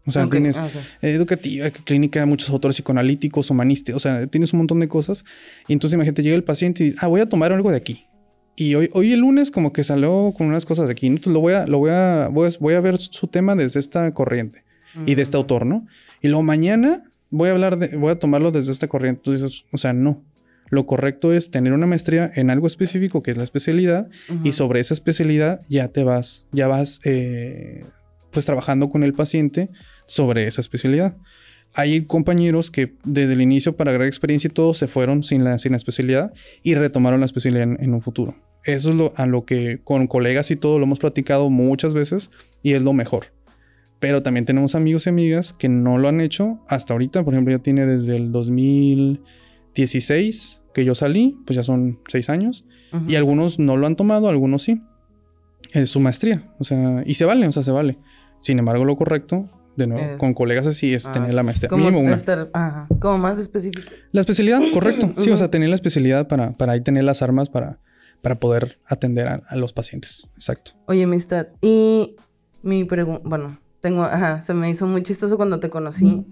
O 0.06 0.12
sea, 0.12 0.26
Ok, 0.26 0.32
tienes 0.32 0.58
ah, 0.58 0.66
ok. 0.66 0.74
educativa, 1.04 1.70
clínica, 1.70 2.26
muchos 2.26 2.50
autores 2.50 2.76
psicoanalíticos, 2.78 3.50
humanistas, 3.52 3.96
o 3.96 4.00
sea, 4.00 4.26
tienes 4.28 4.52
un 4.54 4.58
montón 4.60 4.80
de 4.80 4.88
cosas. 4.88 5.24
Y 5.68 5.74
entonces 5.74 5.94
imagínate, 5.96 6.24
llega 6.24 6.36
el 6.36 6.44
paciente 6.44 6.84
y 6.84 6.88
dice, 6.88 6.98
ah, 7.02 7.08
voy 7.08 7.22
a 7.22 7.30
tomar 7.30 7.52
algo 7.54 7.70
de 7.70 7.78
aquí. 7.78 8.06
Y 8.56 8.76
hoy, 8.76 8.90
hoy 8.94 9.14
el 9.14 9.20
lunes 9.20 9.52
como 9.52 9.72
que 9.74 9.84
salió 9.84 10.34
con 10.36 10.48
unas 10.48 10.66
cosas 10.66 10.88
de 10.88 10.94
aquí. 10.94 11.08
Entonces 11.08 11.34
lo 11.34 11.40
voy 11.40 11.54
a, 11.54 11.68
lo 11.68 11.78
voy 11.78 11.92
a, 11.92 12.28
voy 12.32 12.50
a, 12.50 12.52
voy 12.60 12.74
a 12.74 12.80
ver 12.82 12.98
su 12.98 13.28
tema 13.28 13.56
desde 13.56 13.80
esta 13.80 14.12
corriente 14.14 14.64
y 15.06 15.16
de 15.16 15.22
este 15.22 15.38
Ujú. 15.38 15.44
autor, 15.44 15.66
¿no? 15.66 15.86
Y 16.22 16.28
luego 16.28 16.44
mañana 16.44 17.04
voy 17.30 17.50
a 17.50 17.52
hablar 17.54 17.78
de, 17.80 17.96
voy 17.96 18.12
a 18.12 18.20
tomarlo 18.20 18.52
desde 18.52 18.72
esta 18.72 18.88
corriente. 18.88 19.22
Tú 19.24 19.32
dices, 19.32 19.64
o 19.72 19.78
sea, 19.78 19.94
no. 19.94 20.24
Lo 20.70 20.86
correcto 20.86 21.34
es 21.34 21.52
tener 21.52 21.74
una 21.74 21.86
maestría 21.86 22.32
en 22.34 22.50
algo 22.50 22.66
específico, 22.66 23.22
que 23.22 23.32
es 23.32 23.38
la 23.38 23.44
especialidad, 23.44 24.10
y 24.30 24.34
Ujú. 24.50 24.54
sobre 24.54 24.80
esa 24.80 24.94
especialidad 24.94 25.60
ya 25.70 25.90
te 25.90 26.04
vas, 26.04 26.46
ya 26.52 26.68
vas, 26.68 27.00
eh, 27.04 27.86
pues 28.32 28.46
trabajando 28.46 28.90
con 28.90 29.04
el 29.04 29.14
paciente 29.14 29.70
sobre 30.06 30.48
esa 30.48 30.62
especialidad. 30.62 31.18
Hay 31.74 32.06
compañeros 32.06 32.70
que 32.70 32.94
desde 33.06 33.34
el 33.34 33.42
inicio 33.42 33.78
para 33.78 33.92
agregar 33.92 34.08
experiencia 34.08 34.50
y 34.50 34.52
todo 34.52 34.74
se 34.74 34.88
fueron 34.88 35.24
sin 35.24 35.44
la, 35.44 35.58
sin 35.58 35.72
la 35.72 35.78
especialidad 35.78 36.34
y 36.64 36.76
retomaron 36.76 37.22
la 37.22 37.26
especialidad 37.26 37.64
en, 37.64 37.78
en 37.80 37.94
un 37.94 38.02
futuro. 38.02 38.36
Eso 38.64 38.90
es 38.90 38.96
lo, 38.96 39.14
a 39.16 39.26
lo 39.26 39.46
que 39.46 39.80
con 39.84 40.06
colegas 40.08 40.52
y 40.52 40.56
todo 40.56 40.80
lo 40.80 40.86
hemos 40.86 41.00
platicado 41.00 41.50
muchas 41.50 41.94
veces 41.94 42.32
y 42.62 42.74
es 42.74 42.82
lo 42.82 42.94
mejor. 42.94 43.26
Pero 44.00 44.24
también 44.24 44.46
tenemos 44.46 44.76
amigos 44.76 45.06
y 45.06 45.10
amigas 45.10 45.52
que 45.54 45.68
no 45.70 45.98
lo 45.98 46.08
han 46.08 46.22
hecho 46.22 46.60
hasta 46.68 46.94
ahorita. 46.94 47.24
Por 47.24 47.34
ejemplo, 47.34 47.56
ya 47.56 47.62
tiene 47.62 47.86
desde 47.86 48.16
el 48.18 48.32
2016 48.32 50.62
que 50.74 50.86
yo 50.86 50.96
salí, 50.96 51.38
pues 51.46 51.56
ya 51.56 51.64
son 51.64 52.00
seis 52.08 52.30
años. 52.30 52.66
Ujú. 52.94 53.10
Y 53.10 53.16
algunos 53.16 53.60
no 53.60 53.78
lo 53.78 53.86
han 53.88 53.96
tomado, 53.96 54.28
algunos 54.28 54.64
sí. 54.64 54.82
Es 55.72 55.92
su 55.92 56.00
maestría. 56.00 56.52
O 56.60 56.64
sea, 56.64 57.04
y 57.06 57.14
se 57.14 57.26
vale, 57.26 57.48
o 57.48 57.52
sea, 57.52 57.62
se 57.64 57.72
vale. 57.72 58.00
Sin 58.42 58.60
embargo, 58.60 58.84
lo 58.86 58.96
correcto, 58.98 59.48
de 59.78 59.88
nuevo, 59.88 60.04
Es- 60.14 60.18
con 60.18 60.34
colegas 60.34 60.68
así, 60.68 60.94
es 60.94 61.06
Ah, 61.06 61.12
tener 61.14 61.34
la 61.34 61.44
maestría. 61.44 61.70
Como 61.70 61.86
Mínimo 61.86 62.02
una. 62.06 62.16
estar, 62.16 62.50
ajá, 62.54 62.88
como 63.00 63.18
más 63.18 63.40
específico. 63.40 63.90
La 64.12 64.20
especialidad, 64.22 64.62
correcto. 64.74 65.14
Sí, 65.18 65.30
o 65.32 65.38
sea, 65.38 65.50
tener 65.50 65.70
la 65.70 65.76
especialidad 65.76 66.28
para, 66.28 66.52
para 66.52 66.74
ahí 66.74 66.82
tener 66.82 67.04
las 67.06 67.22
armas 67.22 67.50
para, 67.50 67.80
para 68.22 68.36
poder 68.40 68.80
atender 68.86 69.28
a, 69.28 69.42
a 69.48 69.56
los 69.56 69.72
pacientes. 69.74 70.28
Exacto. 70.36 70.72
Oye, 70.88 71.04
amistad, 71.04 71.48
y 71.62 72.16
mi 72.64 72.84
pregunta, 72.84 73.24
bueno, 73.26 73.60
tengo, 73.80 74.04
ajá, 74.04 74.42
se 74.42 74.54
me 74.54 74.70
hizo 74.70 74.86
muy 74.88 75.02
chistoso 75.04 75.38
cuando 75.38 75.60
te 75.60 75.70
conocí. 75.70 76.26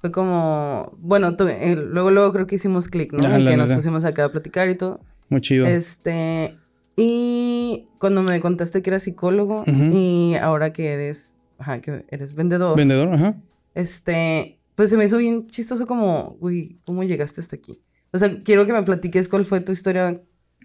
Fue 0.00 0.10
como, 0.12 0.92
bueno, 0.98 1.34
eh, 1.48 1.76
luego, 1.76 2.10
luego 2.10 2.30
creo 2.34 2.46
que 2.46 2.56
hicimos 2.56 2.88
clic, 2.88 3.12
¿no? 3.14 3.38
Y 3.38 3.46
que 3.46 3.56
nos 3.56 3.72
pusimos 3.72 4.04
acá 4.04 4.24
a 4.26 4.28
platicar 4.32 4.68
y 4.68 4.74
todo. 4.76 5.00
Muy 5.30 5.40
chido. 5.40 5.66
Este, 5.66 6.58
y 6.96 7.88
cuando 7.98 8.22
me 8.22 8.38
contaste 8.40 8.82
que 8.82 8.90
eras 8.90 9.02
psicólogo 9.04 9.62
y 9.66 10.34
ahora 10.40 10.72
que 10.74 10.92
eres, 10.92 11.33
ajá, 11.58 11.80
que 11.80 12.04
eres 12.08 12.34
vendedor, 12.34 12.76
Vendedor, 12.76 13.12
ajá. 13.14 13.36
este, 13.74 14.58
pues 14.74 14.90
se 14.90 14.96
me 14.96 15.04
hizo 15.04 15.18
bien 15.18 15.46
chistoso 15.48 15.86
como, 15.86 16.36
uy, 16.40 16.78
¿cómo 16.84 17.02
llegaste 17.04 17.40
hasta 17.40 17.56
aquí? 17.56 17.80
O 18.12 18.18
sea, 18.18 18.40
quiero 18.40 18.66
que 18.66 18.72
me 18.72 18.82
platiques 18.82 19.28
cuál 19.28 19.44
fue 19.44 19.60
tu 19.60 19.72
historia, 19.72 20.20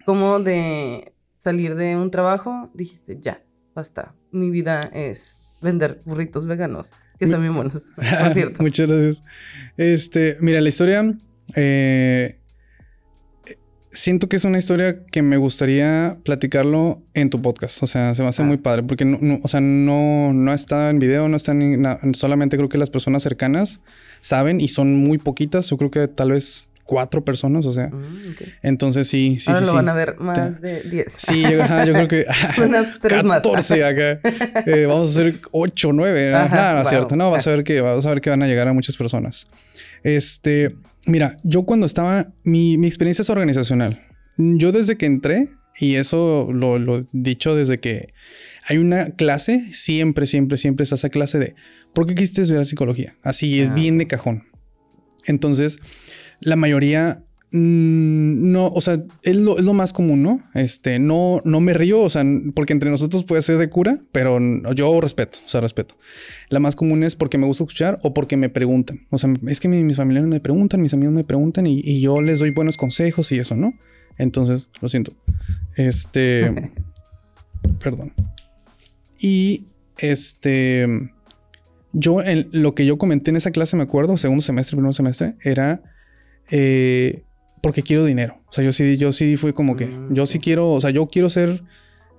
como 0.06 0.38
de 0.40 1.12
salir 1.36 1.74
de 1.74 1.96
un 1.96 2.10
trabajo, 2.10 2.70
dijiste, 2.74 3.18
ya, 3.20 3.42
basta, 3.74 4.14
mi 4.30 4.50
vida 4.50 4.82
es 4.92 5.38
vender 5.60 5.98
burritos 6.04 6.46
veganos, 6.46 6.90
que 7.18 7.24
están 7.26 7.40
bien 7.42 7.54
buenos, 7.54 7.90
por 7.96 8.30
cierto. 8.34 8.62
Muchas 8.62 8.86
gracias. 8.86 9.22
Este, 9.76 10.36
mira, 10.40 10.60
la 10.60 10.68
historia. 10.68 11.14
eh, 11.54 12.39
siento 13.92 14.28
que 14.28 14.36
es 14.36 14.44
una 14.44 14.58
historia 14.58 14.98
que 15.10 15.22
me 15.22 15.36
gustaría 15.36 16.16
platicarlo 16.24 17.00
en 17.14 17.30
tu 17.30 17.42
podcast. 17.42 17.82
O 17.82 17.86
sea, 17.86 18.14
se 18.14 18.22
me 18.22 18.28
hace 18.28 18.42
Ah. 18.42 18.46
muy 18.46 18.56
padre. 18.58 18.82
Porque 18.84 19.04
no, 19.04 19.18
no- 19.20 19.40
o 19.42 19.48
sea, 19.48 19.60
no, 19.60 20.32
no 20.32 20.52
está 20.54 20.90
en 20.90 20.98
video, 20.98 21.28
no 21.28 21.36
está 21.36 21.52
en 21.52 21.82
na- 21.82 21.98
solamente 22.14 22.56
creo 22.56 22.68
que 22.68 22.78
las 22.78 22.90
personas 22.90 23.22
cercanas 23.22 23.80
saben 24.20 24.60
y 24.60 24.68
son 24.68 24.94
muy 24.96 25.18
poquitas. 25.18 25.68
Yo 25.70 25.76
creo 25.76 25.90
que 25.90 26.06
tal 26.08 26.32
vez 26.32 26.68
cuatro 26.84 27.24
personas, 27.24 27.66
o 27.66 27.72
sea. 27.72 27.86
Mm, 27.88 28.22
ok. 28.32 28.42
Entonces 28.62 29.06
sí, 29.08 29.36
sí, 29.38 29.44
Ahora 29.48 29.60
sí. 29.60 29.66
lo 29.66 29.70
sí. 29.72 29.76
van 29.76 29.88
a 29.88 29.94
ver 29.94 30.16
más 30.18 30.60
de 30.60 30.82
10. 30.82 31.12
Sí, 31.12 31.42
yo, 31.42 31.62
ajá, 31.62 31.84
yo 31.84 31.92
creo 31.92 32.08
que. 32.08 32.26
Unas 32.64 32.98
tres 33.00 33.22
más. 33.24 33.38
14 33.42 33.84
acá. 33.84 34.20
Eh, 34.66 34.86
vamos 34.86 35.16
a 35.16 35.20
hacer 35.20 35.34
8, 35.52 35.92
9. 35.92 36.34
Ajá, 36.34 36.54
Nada, 36.54 36.72
no 36.74 36.82
es 36.82 36.88
cierto. 36.88 37.16
No, 37.16 37.30
vas 37.30 37.46
a 37.46 37.50
ver 37.50 37.64
que 37.64 37.80
vas 37.80 38.04
a 38.06 38.10
ver 38.10 38.20
que 38.20 38.30
van 38.30 38.42
a 38.42 38.46
llegar 38.46 38.66
a 38.68 38.72
muchas 38.72 38.96
personas. 38.96 39.46
Este, 40.02 40.74
mira, 41.06 41.36
yo 41.42 41.64
cuando 41.64 41.86
estaba, 41.86 42.32
mi, 42.44 42.76
mi 42.78 42.86
experiencia 42.86 43.22
es 43.22 43.30
organizacional. 43.30 44.02
Yo 44.36 44.72
desde 44.72 44.96
que 44.96 45.06
entré, 45.06 45.50
y 45.78 45.96
eso 45.96 46.48
lo, 46.52 46.98
he 46.98 47.04
dicho 47.12 47.54
desde 47.54 47.80
que 47.80 48.12
hay 48.66 48.78
una 48.78 49.10
clase, 49.10 49.66
siempre, 49.72 50.26
siempre, 50.26 50.58
siempre 50.58 50.84
está 50.84 50.94
esa 50.96 51.08
clase 51.08 51.38
de 51.38 51.54
¿por 51.94 52.06
qué 52.06 52.14
quisiste 52.14 52.42
estudiar 52.42 52.64
psicología? 52.66 53.16
Así 53.22 53.60
es 53.60 53.68
Ah. 53.68 53.74
bien 53.74 53.98
de 53.98 54.06
cajón. 54.06 54.44
Entonces, 55.26 55.78
la 56.40 56.56
mayoría 56.56 57.22
no, 57.52 58.68
o 58.68 58.80
sea, 58.80 59.02
es 59.22 59.36
lo, 59.36 59.58
es 59.58 59.64
lo 59.64 59.72
más 59.74 59.92
común, 59.92 60.22
¿no? 60.22 60.40
Este, 60.54 60.98
no, 60.98 61.40
no 61.44 61.60
me 61.60 61.74
río, 61.74 62.00
o 62.00 62.10
sea, 62.10 62.24
porque 62.54 62.72
entre 62.72 62.90
nosotros 62.90 63.24
puede 63.24 63.42
ser 63.42 63.58
de 63.58 63.68
cura, 63.68 63.98
pero 64.12 64.38
yo 64.74 65.00
respeto, 65.00 65.38
o 65.44 65.48
sea, 65.48 65.60
respeto. 65.60 65.96
La 66.48 66.60
más 66.60 66.76
común 66.76 67.02
es 67.02 67.16
porque 67.16 67.38
me 67.38 67.46
gusta 67.46 67.64
escuchar 67.64 67.98
o 68.02 68.14
porque 68.14 68.36
me 68.36 68.48
preguntan. 68.50 69.00
O 69.10 69.18
sea, 69.18 69.32
es 69.48 69.58
que 69.60 69.68
mi- 69.68 69.82
mis 69.82 69.96
familiares 69.96 70.28
me 70.28 70.40
preguntan, 70.40 70.80
mis 70.80 70.94
amigos 70.94 71.14
me 71.14 71.24
preguntan 71.24 71.66
y, 71.66 71.80
y 71.84 72.00
yo 72.00 72.20
les 72.22 72.38
doy 72.38 72.50
buenos 72.50 72.76
consejos 72.76 73.32
y 73.32 73.38
eso, 73.38 73.56
¿no? 73.56 73.72
Entonces, 74.16 74.68
lo 74.80 74.88
siento. 74.88 75.12
Este, 75.76 76.70
perdón. 77.82 78.12
Y 79.18 79.66
este, 79.98 80.86
yo, 81.92 82.22
en, 82.22 82.48
lo 82.52 82.74
que 82.74 82.86
yo 82.86 82.96
comenté 82.96 83.30
en 83.30 83.36
esa 83.36 83.50
clase, 83.50 83.76
me 83.76 83.82
acuerdo, 83.82 84.16
segundo 84.16 84.42
semestre, 84.42 84.76
primer 84.76 84.94
semestre, 84.94 85.34
era 85.42 85.82
eh, 86.50 87.22
porque 87.62 87.82
quiero 87.82 88.04
dinero. 88.04 88.36
O 88.48 88.52
sea, 88.52 88.64
yo 88.64 88.72
sí, 88.72 88.96
yo 88.96 89.12
sí 89.12 89.36
fui 89.36 89.52
como 89.52 89.76
que, 89.76 89.86
Mm, 89.86 90.14
yo 90.14 90.26
sí 90.26 90.38
quiero, 90.38 90.70
o 90.72 90.80
sea, 90.80 90.90
yo 90.90 91.08
quiero 91.08 91.28
ser... 91.30 91.62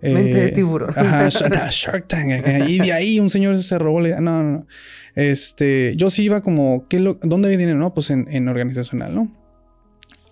eh, 0.02 0.14
Mente 0.14 0.38
de 0.40 0.50
tiburón. 0.52 0.90
Ajá, 0.98 1.30
Shark, 1.70 2.08
Tank. 2.08 2.30
Y 2.68 2.80
de 2.80 2.94
ahí 2.94 3.20
un 3.20 3.30
señor 3.30 3.62
se 3.62 3.78
robó 3.78 4.02
la. 4.02 4.20
No, 4.22 4.44
no, 4.44 4.52
no. 4.52 4.68
Este, 5.16 5.94
yo 5.98 6.10
sí 6.10 6.24
iba 6.24 6.42
como, 6.42 6.88
¿qué 6.88 7.00
lo- 7.00 7.20
¿dónde 7.22 7.50
hay 7.50 7.58
dinero? 7.58 7.78
No, 7.78 7.94
pues 7.94 8.10
en, 8.12 8.28
en 8.32 8.48
organizacional, 8.48 9.14
¿no? 9.14 9.32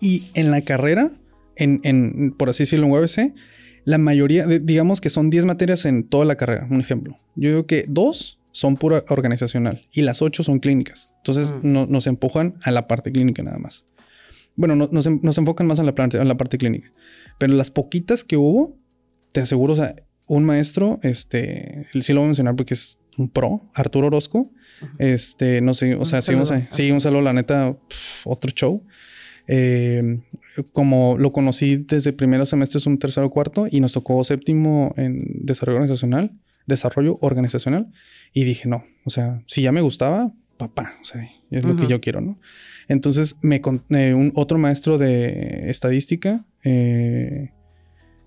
Y 0.01 0.29
en 0.33 0.51
la 0.51 0.61
carrera, 0.61 1.11
en, 1.57 1.81
en, 1.83 2.31
por 2.37 2.49
así 2.49 2.63
decirlo, 2.63 2.85
en 2.85 2.91
UABC, 2.93 3.33
la 3.85 3.97
mayoría, 3.97 4.45
digamos 4.45 5.01
que 5.01 5.09
son 5.09 5.29
10 5.29 5.45
materias 5.45 5.85
en 5.85 6.03
toda 6.07 6.23
la 6.25 6.35
carrera, 6.35 6.67
un 6.69 6.79
ejemplo. 6.79 7.17
Yo 7.35 7.49
digo 7.49 7.65
que 7.65 7.83
dos 7.87 8.39
son 8.51 8.77
pura 8.77 9.03
organizacional 9.09 9.81
y 9.91 10.01
las 10.01 10.21
ocho 10.21 10.43
son 10.43 10.59
clínicas. 10.59 11.13
Entonces 11.17 11.51
Mm. 11.61 11.73
no- 11.73 11.85
nos 11.85 12.07
empujan 12.07 12.55
a 12.63 12.71
la 12.71 12.87
parte 12.87 13.11
clínica 13.11 13.43
nada 13.43 13.57
más. 13.59 13.85
Bueno, 14.59 14.75
no- 14.75 14.89
nos, 14.91 15.07
nos 15.07 15.37
enfocan 15.37 15.65
más 15.67 15.79
a 15.79 15.83
la, 15.83 15.95
parte, 15.95 16.17
a 16.19 16.23
la 16.25 16.35
parte 16.37 16.57
clínica. 16.57 16.91
Pero 17.37 17.53
las 17.53 17.71
poquitas 17.71 18.23
que 18.23 18.35
hubo, 18.37 18.77
te 19.31 19.39
aseguro, 19.41 19.73
o 19.73 19.75
sea, 19.77 19.95
un 20.27 20.43
maestro, 20.43 20.99
este, 21.01 21.87
sí 22.01 22.11
lo 22.13 22.19
voy 22.19 22.25
a 22.25 22.27
mencionar 22.27 22.55
porque 22.55 22.73
es 22.73 22.97
un 23.17 23.29
pro, 23.29 23.69
Arturo 23.73 24.07
Orozco. 24.07 24.51
Este, 24.97 25.61
no 25.61 25.73
sé, 25.73 25.95
o 25.95 25.99
Un 25.99 26.05
sea, 26.05 26.21
sí, 26.21 26.33
vamos 26.33 26.51
a- 26.51 26.55
saludo. 26.55 26.67
sí, 26.71 26.91
un 26.91 27.01
saludo, 27.01 27.21
la 27.21 27.33
neta, 27.33 27.73
pf, 27.87 28.21
otro 28.29 28.51
show. 28.51 28.83
Eh, 29.47 30.19
como 30.73 31.17
lo 31.17 31.31
conocí 31.31 31.77
desde 31.77 32.13
primero 32.13 32.45
semestre, 32.45 32.77
es 32.79 32.85
un 32.85 32.99
tercero 32.99 33.29
cuarto, 33.29 33.65
y 33.69 33.79
nos 33.79 33.93
tocó 33.93 34.23
séptimo 34.23 34.93
en 34.97 35.19
desarrollo 35.45 35.77
organizacional, 35.77 36.31
desarrollo 36.67 37.17
organizacional, 37.21 37.87
y 38.33 38.43
dije, 38.43 38.67
no, 38.69 38.83
o 39.05 39.09
sea, 39.09 39.41
si 39.47 39.61
ya 39.63 39.71
me 39.71 39.81
gustaba, 39.81 40.31
papá, 40.57 40.93
o 41.01 41.03
sea, 41.05 41.27
es 41.49 41.63
lo 41.65 41.75
que 41.75 41.87
yo 41.87 41.99
quiero, 42.01 42.21
¿no? 42.21 42.37
Entonces, 42.89 43.37
me 43.41 43.61
eh, 43.91 44.13
un 44.13 44.33
otro 44.35 44.57
maestro 44.57 44.97
de 44.97 45.69
estadística 45.69 46.43
eh, 46.63 47.51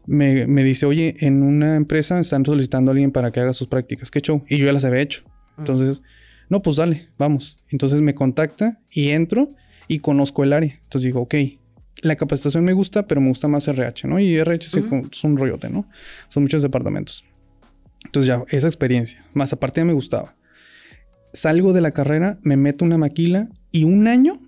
me, 0.06 0.46
me 0.46 0.64
dice, 0.64 0.86
oye, 0.86 1.16
en 1.20 1.42
una 1.42 1.76
empresa 1.76 2.18
están 2.20 2.44
solicitando 2.46 2.90
a 2.90 2.92
alguien 2.92 3.10
para 3.10 3.30
que 3.32 3.40
haga 3.40 3.52
sus 3.52 3.68
prácticas, 3.68 4.10
¿qué 4.10 4.20
show? 4.20 4.44
Y 4.48 4.58
yo 4.58 4.66
ya 4.66 4.72
las 4.72 4.84
había 4.84 5.02
hecho. 5.02 5.24
Entonces, 5.58 6.02
no, 6.48 6.62
pues 6.62 6.76
dale, 6.76 7.08
vamos. 7.18 7.56
Entonces 7.70 8.00
me 8.00 8.14
contacta 8.14 8.80
y 8.90 9.10
entro 9.10 9.48
y 9.88 9.98
conozco 9.98 10.44
el 10.44 10.52
área. 10.52 10.78
Entonces 10.82 11.02
digo, 11.02 11.20
ok, 11.20 11.34
la 12.02 12.16
capacitación 12.16 12.64
me 12.64 12.72
gusta, 12.72 13.06
pero 13.06 13.20
me 13.20 13.28
gusta 13.28 13.48
más 13.48 13.66
RH, 13.66 14.06
¿no? 14.08 14.20
Y 14.20 14.36
RH 14.36 14.68
es 14.68 15.24
un 15.24 15.36
rollote, 15.36 15.70
¿no? 15.70 15.88
Son 16.28 16.44
muchos 16.44 16.62
departamentos. 16.62 17.24
Entonces 18.04 18.28
ya, 18.28 18.44
esa 18.48 18.68
experiencia. 18.68 19.24
Más 19.34 19.52
aparte 19.52 19.80
ya 19.80 19.84
me 19.84 19.92
gustaba. 19.92 20.34
Salgo 21.32 21.72
de 21.72 21.80
la 21.80 21.90
carrera, 21.90 22.38
me 22.42 22.56
meto 22.56 22.84
una 22.84 22.98
maquila 22.98 23.48
y 23.70 23.84
un 23.84 24.06
año 24.06 24.40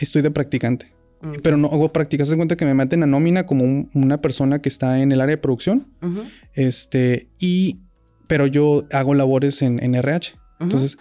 estoy 0.00 0.22
de 0.22 0.30
practicante. 0.30 0.92
Mm. 1.22 1.32
Pero 1.42 1.56
no 1.56 1.68
hago 1.68 1.92
prácticas. 1.92 2.28
Se 2.28 2.36
cuenta 2.36 2.56
que 2.56 2.64
me 2.64 2.74
meten 2.74 3.02
a 3.02 3.06
nómina 3.06 3.44
como 3.46 3.64
un- 3.64 3.90
una 3.94 4.18
persona 4.18 4.60
que 4.60 4.68
está 4.68 5.00
en 5.00 5.12
el 5.12 5.20
área 5.20 5.36
de 5.36 5.42
producción. 5.42 5.86
Este, 6.54 7.28
y, 7.38 7.78
pero 8.26 8.46
yo 8.46 8.84
hago 8.92 9.14
labores 9.14 9.62
en, 9.62 9.82
en 9.82 9.94
RH. 9.94 10.34
Entonces, 10.60 10.98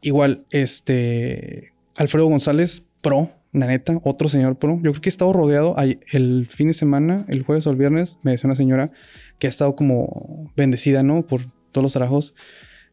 igual, 0.00 0.44
este, 0.50 1.72
Alfredo 1.96 2.26
González, 2.26 2.84
pro, 3.02 3.30
la 3.52 3.66
neta, 3.66 3.98
otro 4.04 4.28
señor 4.28 4.56
pro. 4.58 4.76
Yo 4.82 4.90
creo 4.92 5.00
que 5.00 5.08
he 5.08 5.10
estado 5.10 5.32
rodeado 5.32 5.74
el 6.12 6.46
fin 6.50 6.68
de 6.68 6.74
semana, 6.74 7.24
el 7.28 7.42
jueves 7.42 7.66
o 7.66 7.70
el 7.70 7.76
viernes, 7.76 8.18
me 8.22 8.32
decía 8.32 8.46
una 8.48 8.56
señora 8.56 8.90
que 9.38 9.46
ha 9.46 9.50
estado 9.50 9.74
como 9.76 10.52
bendecida, 10.56 11.02
¿no? 11.02 11.26
Por 11.26 11.42
todos 11.72 11.82
los 11.84 11.92
trabajos. 11.92 12.34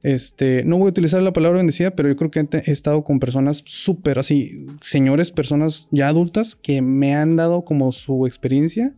Este, 0.05 0.63
no 0.65 0.77
voy 0.77 0.85
a 0.85 0.89
utilizar 0.89 1.19
la 1.23 1.33
palabra 1.33 1.57
bendecida, 1.57 1.95
pero 1.95 2.07
yo 2.07 2.15
creo 2.15 2.29
que 2.29 2.39
he 2.39 2.63
he 2.63 2.71
estado 2.71 3.03
con 3.03 3.19
personas 3.19 3.63
súper 3.65 4.19
así, 4.19 4.67
señores, 4.79 5.31
personas 5.31 5.87
ya 5.89 6.07
adultas 6.07 6.55
que 6.55 6.83
me 6.83 7.15
han 7.15 7.35
dado 7.35 7.65
como 7.65 7.91
su 7.91 8.27
experiencia 8.27 8.93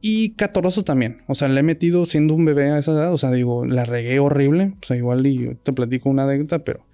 y 0.00 0.30
catorroso 0.34 0.84
también. 0.84 1.18
O 1.26 1.34
sea, 1.34 1.48
le 1.48 1.58
he 1.58 1.64
metido 1.64 2.04
siendo 2.04 2.34
un 2.34 2.44
bebé 2.44 2.70
a 2.70 2.78
esa 2.78 2.92
edad. 2.92 3.12
O 3.12 3.18
sea, 3.18 3.32
digo, 3.32 3.64
la 3.64 3.84
regué 3.84 4.20
horrible. 4.20 4.74
O 4.80 4.86
sea, 4.86 4.96
igual 4.96 5.26
y 5.26 5.56
te 5.64 5.72
platico 5.72 6.08
una 6.08 6.22
anécdota, 6.22 6.60
pero 6.60 6.86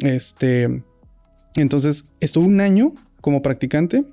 este. 0.00 0.82
Entonces, 1.56 2.04
estuve 2.20 2.48
un 2.48 2.60
año 2.60 2.92
como 3.22 3.40
practicante 3.40 4.04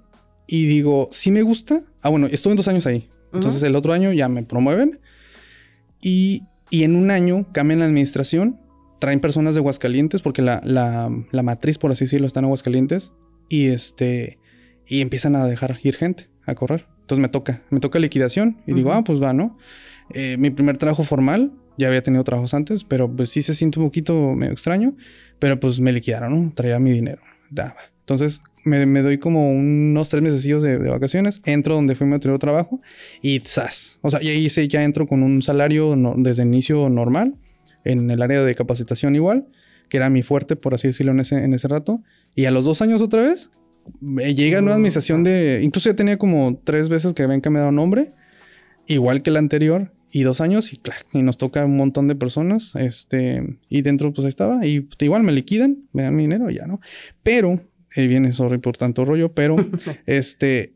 y 0.48 0.66
digo, 0.66 1.10
sí 1.12 1.30
me 1.30 1.42
gusta. 1.42 1.82
Ah, 2.02 2.08
bueno, 2.08 2.28
estuve 2.28 2.54
en 2.54 2.58
dos 2.58 2.70
años 2.70 2.88
ahí. 2.88 3.10
Entonces, 3.34 3.64
el 3.64 3.76
otro 3.76 3.92
año 3.92 4.14
ya 4.14 4.30
me 4.30 4.44
promueven 4.44 5.02
y, 6.02 6.44
y 6.76 6.84
en 6.84 6.98
un 6.98 7.10
año 7.10 7.46
cambian 7.54 7.80
la 7.80 7.86
administración. 7.86 8.60
Traen 9.00 9.22
personas 9.22 9.54
de 9.56 9.60
Aguascalientes 9.62 10.22
porque 10.22 10.42
la, 10.42 10.60
la, 10.66 11.10
la 11.32 11.42
matriz, 11.42 11.78
por 11.78 11.90
así 11.90 12.04
decirlo, 12.04 12.28
está 12.28 12.40
en 12.40 12.46
Aguascalientes 12.48 13.14
y 13.48 13.68
este. 13.68 14.40
Y 14.86 15.00
empiezan 15.00 15.38
a 15.38 15.48
dejar 15.48 15.80
ir 15.84 15.96
gente 15.96 16.28
a 16.46 16.54
correr. 16.54 16.86
Entonces 17.00 17.22
me 17.22 17.30
toca, 17.30 17.62
me 17.70 17.80
toca 17.80 17.98
liquidación 17.98 18.58
y 18.68 18.74
digo, 18.74 18.90
Ujú. 18.90 19.00
ah, 19.00 19.04
pues 19.06 19.24
va, 19.24 19.32
¿no? 19.32 19.58
Eh, 20.10 20.36
mi 20.38 20.50
primer 20.50 20.76
trabajo 20.76 21.04
formal, 21.04 21.54
ya 21.78 21.88
había 21.88 22.04
tenido 22.04 22.26
trabajos 22.26 22.54
antes, 22.54 22.84
pero 22.84 23.10
pues 23.10 23.30
sí 23.30 23.42
se 23.42 23.56
siente 23.56 23.80
un 23.80 23.86
poquito 23.86 24.34
medio 24.34 24.52
extraño, 24.52 24.98
pero 25.40 25.58
pues 25.58 25.80
me 25.80 25.94
liquidaron, 25.94 26.46
¿no? 26.48 26.52
Traía 26.54 26.78
mi 26.78 26.92
dinero. 26.92 27.22
Entonces 28.02 28.42
me, 28.66 28.86
me 28.86 29.02
doy 29.02 29.18
como 29.18 29.52
unos 29.52 30.10
tres 30.10 30.22
meses 30.22 30.44
de, 30.44 30.78
de 30.80 30.90
vacaciones, 30.90 31.42
entro 31.46 31.76
donde 31.76 31.96
fue 31.96 32.06
mi 32.08 32.14
anterior 32.14 32.40
trabajo 32.40 32.82
y 33.22 33.40
¡zas! 33.40 34.00
O 34.02 34.12
sea, 34.12 34.22
y 34.22 34.30
ahí 34.30 34.50
sí 34.50 34.68
ya 34.68 34.84
entro 34.84 35.08
con 35.08 35.24
un 35.24 35.42
salario 35.42 35.96
no- 35.96 36.16
desde 36.18 36.42
el 36.42 36.50
inicio 36.50 36.90
normal, 36.90 37.36
en 37.84 38.10
el 38.10 38.22
área 38.22 38.44
de 38.44 38.56
capacitación 38.56 39.16
igual, 39.16 39.46
que 39.90 39.98
era 39.98 40.10
mi 40.10 40.24
fuerte, 40.24 40.56
por 40.56 40.74
así 40.74 40.88
decirlo, 40.88 41.12
en 41.12 41.20
ese, 41.20 41.38
en 41.38 41.54
ese 41.54 41.68
rato. 41.68 42.02
Y 42.36 42.46
a 42.46 42.52
los 42.52 42.66
dos 42.66 42.82
años 42.82 43.02
otra 43.02 43.22
vez, 43.22 43.52
llega 44.02 44.62
Mm, 44.62 44.70
administración 44.70 45.24
de... 45.24 45.62
Incluso 45.64 45.90
ya 45.90 45.96
tenía 45.96 46.18
como 46.18 46.60
tres 46.64 46.90
veces 46.90 47.14
que 47.14 47.24
habían 47.24 47.42
cambiado 47.42 47.72
nombre, 47.72 48.08
igual 48.88 49.22
que 49.22 49.32
la 49.32 49.40
anterior, 49.40 49.92
y 50.12 50.24
dos 50.24 50.40
años, 50.40 50.72
y 50.72 50.78
claro, 50.78 51.06
y 51.12 51.22
nos 51.22 51.38
toca 51.38 51.66
un 51.66 51.76
montón 51.76 52.08
de 52.08 52.16
personas, 52.16 52.74
este, 52.78 53.58
y 53.70 53.82
dentro 53.82 54.14
pues 54.14 54.24
ahí 54.24 54.30
estaba, 54.30 54.66
y 54.66 54.80
pues, 54.80 54.98
igual 55.02 55.24
me 55.24 55.34
liquidan, 55.34 55.80
me 55.92 56.04
dan 56.04 56.16
mi 56.16 56.24
dinero 56.24 56.50
y 56.50 56.56
ya, 56.56 56.66
¿no? 56.68 56.80
Pero, 57.22 57.60
ahí 57.96 58.08
viene, 58.08 58.34
sorry 58.34 58.58
por 58.58 58.78
tanto 58.78 59.06
rollo, 59.06 59.32
pero, 59.34 59.56
este, 60.06 60.74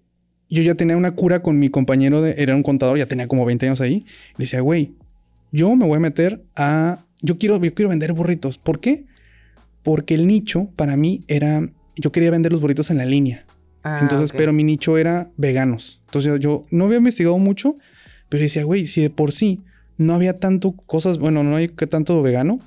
yo 0.49 0.63
ya 0.63 0.75
tenía 0.75 0.97
una 0.97 1.11
cura 1.11 1.41
con 1.41 1.59
mi 1.59 1.69
compañero, 1.69 2.21
de, 2.21 2.35
era 2.37 2.55
un 2.55 2.63
contador, 2.63 2.97
ya 2.97 3.07
tenía 3.07 3.27
como 3.27 3.45
20 3.45 3.67
años 3.67 3.81
ahí, 3.81 4.05
le 4.37 4.43
decía, 4.45 4.61
güey, 4.61 4.93
yo 5.51 5.75
me 5.75 5.85
voy 5.85 5.97
a 5.97 5.99
meter 5.99 6.43
a, 6.55 7.05
yo 7.21 7.37
quiero, 7.37 7.61
yo 7.61 7.73
quiero 7.73 7.89
vender 7.89 8.13
burritos, 8.13 8.57
¿por 8.57 8.79
qué? 8.79 9.05
Porque 9.83 10.13
el 10.13 10.27
nicho 10.27 10.69
para 10.75 10.97
mí 10.97 11.21
era, 11.27 11.69
yo 11.95 12.11
quería 12.11 12.31
vender 12.31 12.51
los 12.51 12.61
burritos 12.61 12.89
en 12.89 12.97
la 12.97 13.05
línea. 13.05 13.45
Ah, 13.83 13.99
Entonces, 14.01 14.33
pero 14.33 14.51
mi 14.51 14.63
nicho 14.63 14.97
era 14.97 15.29
veganos. 15.37 16.01
Entonces 16.05 16.29
yo, 16.29 16.37
yo 16.37 16.65
no 16.69 16.85
había 16.85 16.97
investigado 16.97 17.37
mucho, 17.37 17.75
pero 18.27 18.43
decía, 18.43 18.63
güey, 18.63 18.85
si 18.85 19.01
de 19.01 19.09
por 19.09 19.31
sí 19.31 19.61
no 19.97 20.13
había 20.13 20.33
tanto 20.33 20.71
cosas, 20.71 21.17
bueno, 21.17 21.43
no 21.43 21.55
hay 21.55 21.69
que 21.69 21.87
tanto 21.87 22.21
vegano, 22.21 22.59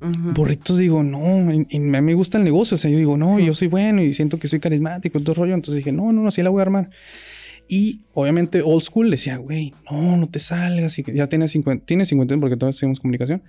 Ujú. 0.00 0.32
burritos 0.34 0.78
digo, 0.78 1.02
no, 1.02 1.52
y, 1.52 1.66
y 1.70 1.80
me 1.80 2.14
gusta 2.14 2.38
el 2.38 2.44
negocio, 2.44 2.74
o 2.76 2.78
sea, 2.78 2.90
yo 2.90 2.98
digo, 2.98 3.16
no, 3.16 3.36
Sí. 3.36 3.44
yo 3.44 3.54
soy 3.54 3.68
bueno 3.68 4.02
y 4.02 4.14
siento 4.14 4.38
que 4.38 4.48
soy 4.48 4.60
carismático 4.60 5.18
y 5.18 5.24
todo 5.24 5.34
rollo, 5.34 5.54
entonces 5.54 5.76
dije, 5.78 5.92
no, 5.92 6.12
no, 6.12 6.22
no, 6.22 6.28
así 6.28 6.42
la 6.42 6.50
voy 6.50 6.60
a 6.60 6.62
armar. 6.62 6.88
Y 7.70 8.00
obviamente 8.14 8.62
old 8.62 8.82
school 8.82 9.10
decía, 9.10 9.36
güey, 9.36 9.74
no, 9.90 10.16
no 10.16 10.28
te 10.28 10.38
salgas, 10.38 10.98
y 10.98 11.04
ya 11.12 11.26
tienes 11.26 11.50
50, 11.50 11.84
tienes 11.84 12.08
50 12.08 12.36
porque 12.38 12.56
todavía 12.56 12.72
seguimos 12.78 13.00
comunicación. 13.00 13.42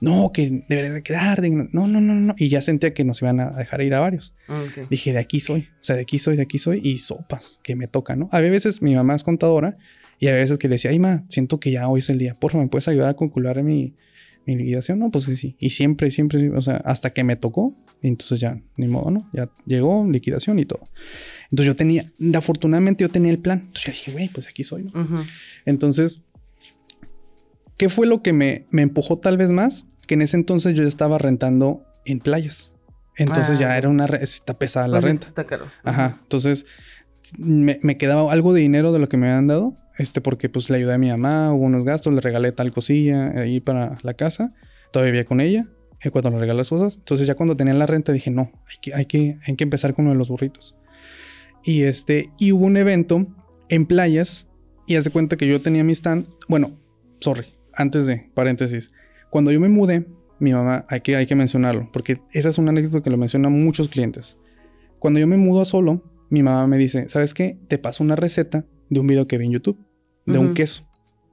no, 0.00 0.32
que 0.34 0.62
debería 0.68 0.92
de 0.92 1.02
quedar, 1.02 1.40
de- 1.40 1.48
no, 1.50 1.68
no, 1.86 2.00
no, 2.00 2.14
no. 2.14 2.34
Y 2.36 2.48
ya 2.48 2.60
sentía 2.60 2.92
que 2.92 3.04
nos 3.04 3.22
iban 3.22 3.38
a 3.40 3.50
dejar 3.52 3.80
ir 3.80 3.94
a 3.94 4.00
varios. 4.00 4.34
Ok. 4.48 4.88
Dije, 4.90 5.12
de 5.12 5.18
aquí 5.20 5.38
soy, 5.40 5.68
o 5.80 5.84
sea, 5.84 5.94
de 5.96 6.02
aquí 6.02 6.18
soy, 6.18 6.36
de 6.36 6.42
aquí 6.42 6.58
soy, 6.58 6.80
y 6.82 6.98
sopas, 6.98 7.60
que 7.62 7.74
me 7.76 7.86
toca, 7.86 8.16
¿no? 8.16 8.28
Había 8.32 8.50
veces, 8.50 8.82
mi 8.82 8.94
mamá 8.94 9.14
es 9.14 9.22
contadora, 9.22 9.72
y 10.18 10.26
había 10.26 10.40
veces 10.40 10.58
que 10.58 10.68
le 10.68 10.74
decía, 10.74 10.90
ay, 10.90 10.98
ma, 10.98 11.22
siento 11.30 11.58
que 11.60 11.70
ya 11.70 11.86
hoy 11.88 12.00
es 12.00 12.10
el 12.10 12.18
día, 12.18 12.34
por 12.38 12.50
favor, 12.50 12.66
¿me 12.66 12.70
puedes 12.70 12.88
ayudar 12.88 13.08
a 13.10 13.14
calcular 13.16 13.62
mi, 13.62 13.94
mi 14.46 14.56
liquidación? 14.56 14.98
No, 14.98 15.10
pues 15.10 15.24
sí, 15.24 15.36
sí. 15.36 15.56
Y 15.58 15.70
siempre, 15.70 16.10
siempre, 16.10 16.50
o 16.50 16.60
sea, 16.60 16.76
hasta 16.84 17.10
que 17.12 17.24
me 17.24 17.36
tocó, 17.36 17.74
y 18.02 18.08
entonces 18.08 18.40
ya, 18.40 18.60
ni 18.76 18.86
modo, 18.86 19.10
¿no? 19.10 19.30
Ya 19.32 19.48
llegó 19.66 20.06
liquidación 20.10 20.58
y 20.58 20.64
todo. 20.64 20.80
Entonces 21.44 21.66
yo 21.66 21.76
tenía, 21.76 22.10
afortunadamente 22.34 23.02
yo 23.04 23.08
tenía 23.10 23.30
el 23.30 23.38
plan. 23.38 23.60
Entonces 23.66 23.84
yo 23.84 23.92
dije, 23.92 24.12
güey, 24.12 24.28
pues 24.28 24.46
aquí 24.46 24.64
soy, 24.64 24.84
¿no? 24.84 25.00
Ujú. 25.00 25.22
Entonces, 25.64 26.22
¿qué 27.76 27.88
fue 27.88 28.06
lo 28.06 28.22
que 28.22 28.32
me, 28.32 28.66
me 28.70 28.82
empujó 28.82 29.18
tal 29.18 29.36
vez 29.36 29.50
más? 29.50 29.86
Que 30.06 30.14
en 30.14 30.22
ese 30.22 30.36
entonces 30.36 30.74
yo 30.76 30.82
ya 30.82 30.88
estaba 30.88 31.18
rentando 31.18 31.84
en 32.04 32.20
playas. 32.20 32.72
Entonces 33.16 33.56
Ah, 33.56 33.60
ya 33.60 33.78
era 33.78 33.88
una... 33.88 34.06
Está 34.06 34.54
pesada 34.54 34.88
la 34.88 35.00
Pues 35.00 35.04
renta. 35.04 35.26
Está 35.28 35.44
caro. 35.44 35.66
Ajá. 35.84 36.18
Entonces, 36.22 36.66
me, 37.38 37.98
quedaba 37.98 38.30
algo 38.32 38.52
de 38.52 38.60
dinero 38.60 38.92
de 38.92 38.98
lo 38.98 39.08
que 39.08 39.16
me 39.16 39.28
habían 39.28 39.46
dado. 39.46 39.74
Este, 39.98 40.20
porque 40.20 40.48
pues 40.48 40.70
le 40.70 40.78
ayudé 40.78 40.94
a 40.94 40.98
mi 40.98 41.10
mamá, 41.10 41.52
hubo 41.52 41.64
unos 41.64 41.84
gastos, 41.84 42.12
le 42.12 42.20
regalé 42.20 42.52
tal 42.52 42.72
cosilla 42.72 43.30
ahí 43.38 43.60
para 43.60 43.98
la 44.02 44.14
casa. 44.14 44.52
Todavía 44.92 45.12
vivía 45.12 45.24
con 45.24 45.40
ella. 45.40 45.66
eh, 46.00 46.10
cuando 46.10 46.30
le 46.30 46.38
regalé 46.38 46.58
las 46.58 46.68
cosas. 46.68 46.96
Entonces 46.96 47.26
ya 47.26 47.34
cuando 47.34 47.56
tenía 47.56 47.74
la 47.74 47.86
renta 47.86 48.12
dije, 48.12 48.30
no, 48.30 48.50
hay 48.68 48.76
que, 48.80 48.94
hay 48.94 49.06
que, 49.06 49.38
hay 49.46 49.56
que 49.56 49.64
empezar 49.64 49.94
con 49.94 50.04
uno 50.04 50.12
de 50.12 50.18
los 50.18 50.28
burritos. 50.28 50.76
Y 51.64 51.82
este, 51.82 52.30
hubo 52.52 52.66
un 52.66 52.76
evento 52.76 53.26
en 53.68 53.86
playas. 53.86 54.46
Y 54.86 54.96
haz 54.96 55.08
cuenta 55.08 55.36
que 55.36 55.46
yo 55.46 55.62
tenía 55.62 55.82
mi 55.82 55.92
stand. 55.94 56.26
Bueno, 56.46 56.72
sorry, 57.20 57.46
antes 57.72 58.04
de 58.06 58.30
paréntesis. 58.34 58.92
Cuando 59.30 59.50
yo 59.50 59.58
me 59.60 59.68
mudé, 59.68 60.06
mi 60.38 60.52
mamá, 60.52 60.84
hay 60.88 61.00
que, 61.00 61.16
hay 61.16 61.26
que 61.26 61.34
mencionarlo, 61.34 61.88
porque 61.92 62.20
esa 62.32 62.48
es 62.48 62.58
una 62.58 62.70
anécdota 62.70 63.02
que 63.02 63.10
lo 63.10 63.16
mencionan 63.16 63.52
muchos 63.52 63.88
clientes. 63.88 64.36
Cuando 64.98 65.20
yo 65.20 65.26
me 65.26 65.36
mudo 65.36 65.62
a 65.62 65.64
solo, 65.64 66.02
mi 66.30 66.42
mamá 66.42 66.66
me 66.66 66.76
dice, 66.78 67.08
¿sabes 67.08 67.34
qué? 67.34 67.58
Te 67.68 67.78
paso 67.78 68.02
una 68.04 68.16
receta 68.16 68.64
de 68.90 69.00
un 69.00 69.06
video 69.06 69.26
que 69.26 69.38
vi 69.38 69.46
en 69.46 69.52
YouTube, 69.52 69.78
de 70.26 70.38
un 70.38 70.54
queso. 70.54 70.84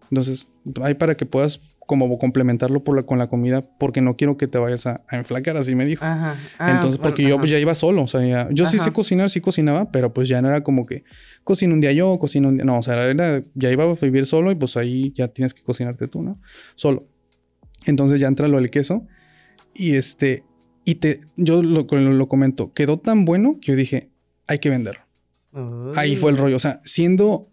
Entonces, 0.09 0.47
hay 0.81 0.95
para 0.95 1.15
que 1.15 1.25
puedas 1.25 1.61
como 1.87 2.17
complementarlo 2.19 2.83
por 2.83 2.95
la- 2.95 3.03
con 3.03 3.17
la 3.17 3.27
comida, 3.27 3.61
porque 3.79 3.99
no 4.01 4.15
quiero 4.15 4.37
que 4.37 4.47
te 4.47 4.57
vayas 4.57 4.85
a, 4.85 5.03
a 5.09 5.17
enflacar, 5.17 5.57
así 5.57 5.75
me 5.75 5.85
dijo. 5.85 6.05
Ajá. 6.05 6.37
Ah, 6.59 6.71
Entonces, 6.71 6.97
bueno, 6.99 7.09
porque 7.09 7.23
yo 7.23 7.37
pues, 7.39 7.51
ya 7.51 7.59
iba 7.59 7.75
solo, 7.75 8.03
o 8.03 8.07
sea, 8.07 8.25
ya- 8.25 8.47
yo 8.51 8.65
sí 8.65 8.77
sé 8.79 8.91
cocinar, 8.93 9.29
sí 9.29 9.41
cocinaba, 9.41 9.91
pero 9.91 10.13
pues 10.13 10.29
ya 10.29 10.41
no 10.41 10.47
era 10.47 10.61
como 10.63 10.85
que 10.85 11.03
cocino 11.43 11.73
un 11.73 11.81
día 11.81 11.91
yo, 11.91 12.17
cocino 12.19 12.47
un 12.49 12.55
día, 12.57 12.65
no, 12.65 12.77
o 12.77 12.83
sea, 12.83 13.03
era- 13.09 13.41
ya 13.55 13.71
iba 13.71 13.83
a 13.83 13.93
vivir 13.95 14.25
solo 14.25 14.51
y 14.51 14.55
pues 14.55 14.77
ahí 14.77 15.11
ya 15.15 15.27
tienes 15.29 15.53
que 15.53 15.63
cocinarte 15.63 16.07
tú, 16.07 16.21
¿no? 16.21 16.39
Solo. 16.75 17.07
Entonces 17.85 18.19
ya 18.19 18.27
entra 18.27 18.47
lo 18.47 18.57
del 18.57 18.69
queso 18.69 19.05
y 19.73 19.95
este, 19.95 20.43
y 20.85 20.95
te, 20.95 21.19
yo 21.35 21.61
lo, 21.63 21.83
lo, 21.89 21.99
lo 22.13 22.27
comento, 22.27 22.71
quedó 22.73 22.99
tan 22.99 23.25
bueno 23.25 23.57
que 23.61 23.71
yo 23.71 23.75
dije, 23.75 24.10
hay 24.51 24.59
que 24.59 24.69
venderlo. 24.69 25.01
Ahí 25.95 26.17
fue 26.17 26.31
el 26.31 26.35
Uy. 26.35 26.41
rollo, 26.41 26.55
o 26.57 26.59
sea, 26.59 26.81
siendo 26.83 27.49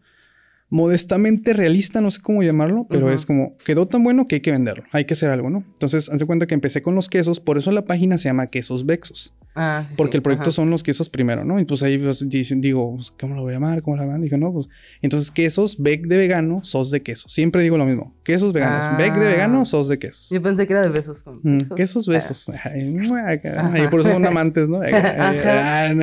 modestamente 0.69 1.53
realista, 1.53 2.01
no 2.01 2.11
sé 2.11 2.21
cómo 2.21 2.43
llamarlo, 2.43 2.87
pero 2.91 3.11
es 3.13 3.25
como, 3.25 3.57
quedó 3.59 3.87
tan 3.87 4.05
bueno 4.05 4.29
que 4.29 4.37
hay 4.37 4.41
que 4.41 4.51
venderlo, 4.51 4.85
hay 4.93 5.05
que 5.05 5.15
hacer 5.15 5.31
algo, 5.31 5.49
¿no? 5.49 5.65
Entonces, 5.67 6.09
haz 6.11 6.19
de 6.19 6.27
cuenta 6.27 6.47
que 6.47 6.55
empecé 6.55 6.83
con 6.83 6.95
los 6.95 7.09
quesos, 7.09 7.41
por 7.41 7.57
eso 7.57 7.73
la 7.73 7.85
página 7.85 8.19
se 8.19 8.29
llama 8.29 8.49
Quesos 8.49 8.85
Vexos. 8.85 9.33
Ah, 9.61 9.83
sí, 9.85 9.95
Porque 9.97 10.13
sí, 10.13 10.17
el 10.19 10.23
proyecto 10.23 10.51
ajá. 10.51 10.53
son 10.53 10.71
los 10.71 10.83
quesos 10.83 11.09
primero, 11.09 11.45
¿no? 11.45 11.59
Y 11.59 11.65
pues 11.65 11.83
ahí 11.83 11.99
pues, 11.99 12.25
digo, 12.29 12.95
pues, 12.95 13.11
¿cómo 13.19 13.35
lo 13.35 13.43
voy 13.43 13.53
a 13.53 13.57
llamar? 13.57 13.83
¿Cómo 13.83 13.97
lo 13.97 14.03
voy 14.03 14.09
a 14.09 14.13
llamar? 14.13 14.23
Dije, 14.23 14.39
no, 14.39 14.53
pues. 14.53 14.69
Entonces, 15.03 15.31
quesos, 15.31 15.77
bec 15.83 16.07
de 16.07 16.17
vegano, 16.17 16.61
sos 16.63 16.91
de 16.91 17.03
queso. 17.03 17.29
Siempre 17.29 17.63
digo 17.63 17.77
lo 17.77 17.85
mismo. 17.87 18.15
Quesos 18.23 18.53
veganos, 18.53 18.97
bec 18.99 19.15
de 19.15 19.27
Ah. 19.27 19.31
vegano, 19.31 19.65
sos 19.65 19.89
de 19.89 19.99
quesos. 19.99 20.29
Yo 20.31 20.41
pensé 20.41 20.67
que 20.67 20.75
era 20.75 20.83
de 20.83 20.91
besos 20.91 21.23
con 21.23 21.41
Mm, 21.43 21.59
besos. 21.59 21.77
quesos 21.77 22.09
Ah, 22.09 22.13
besos. 22.13 22.51
Ay. 22.65 23.85
Y 23.85 23.89
por 23.89 24.01
eso 24.01 24.13
son 24.13 24.27
amantes, 24.27 24.69
¿no? 24.69 24.81
Ajá. 24.83 25.93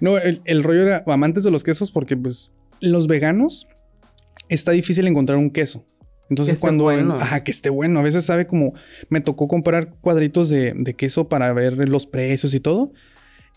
No, 0.00 0.18
el, 0.18 0.40
el 0.44 0.62
rollo 0.62 0.82
era 0.86 1.04
amantes 1.06 1.44
de 1.44 1.50
los 1.50 1.64
quesos 1.64 1.90
porque, 1.90 2.16
pues, 2.16 2.52
los 2.80 3.06
veganos 3.06 3.66
está 4.48 4.72
difícil 4.72 5.06
encontrar 5.06 5.38
un 5.38 5.50
queso. 5.50 5.84
Entonces, 6.30 6.54
esté 6.54 6.60
cuando. 6.60 6.84
bueno. 6.84 7.14
Ajá, 7.14 7.42
que 7.44 7.50
esté 7.50 7.70
bueno. 7.70 8.00
A 8.00 8.02
veces 8.02 8.24
sabe 8.24 8.46
como. 8.46 8.74
Me 9.08 9.20
tocó 9.20 9.48
comprar 9.48 9.94
cuadritos 10.00 10.48
de, 10.48 10.74
de 10.76 10.94
queso 10.94 11.28
para 11.28 11.52
ver 11.52 11.88
los 11.88 12.06
precios 12.06 12.52
y 12.54 12.60
todo. 12.60 12.92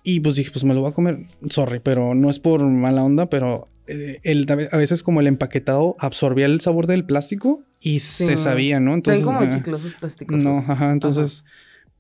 Y 0.03 0.19
pues 0.21 0.35
dije, 0.35 0.51
pues 0.51 0.63
me 0.63 0.73
lo 0.73 0.81
voy 0.81 0.91
a 0.91 0.93
comer. 0.93 1.19
Sorry, 1.49 1.79
pero 1.79 2.15
no 2.15 2.29
es 2.29 2.39
por 2.39 2.63
mala 2.65 3.03
onda, 3.03 3.27
pero 3.27 3.67
eh, 3.87 4.19
el, 4.23 4.45
a 4.71 4.77
veces 4.77 5.03
como 5.03 5.19
el 5.19 5.27
empaquetado 5.27 5.95
absorbía 5.99 6.45
el 6.47 6.59
sabor 6.61 6.87
del 6.87 7.05
plástico 7.05 7.63
y 7.79 7.99
Sí. 7.99 8.25
se 8.25 8.37
sabía, 8.37 8.79
¿no? 8.79 8.99
Son 9.03 9.21
como 9.21 9.39
ajá. 9.39 9.49
chiclosos 9.49 9.93
plásticos. 9.95 10.41
No, 10.41 10.51
ajá, 10.51 10.91
entonces, 10.91 11.43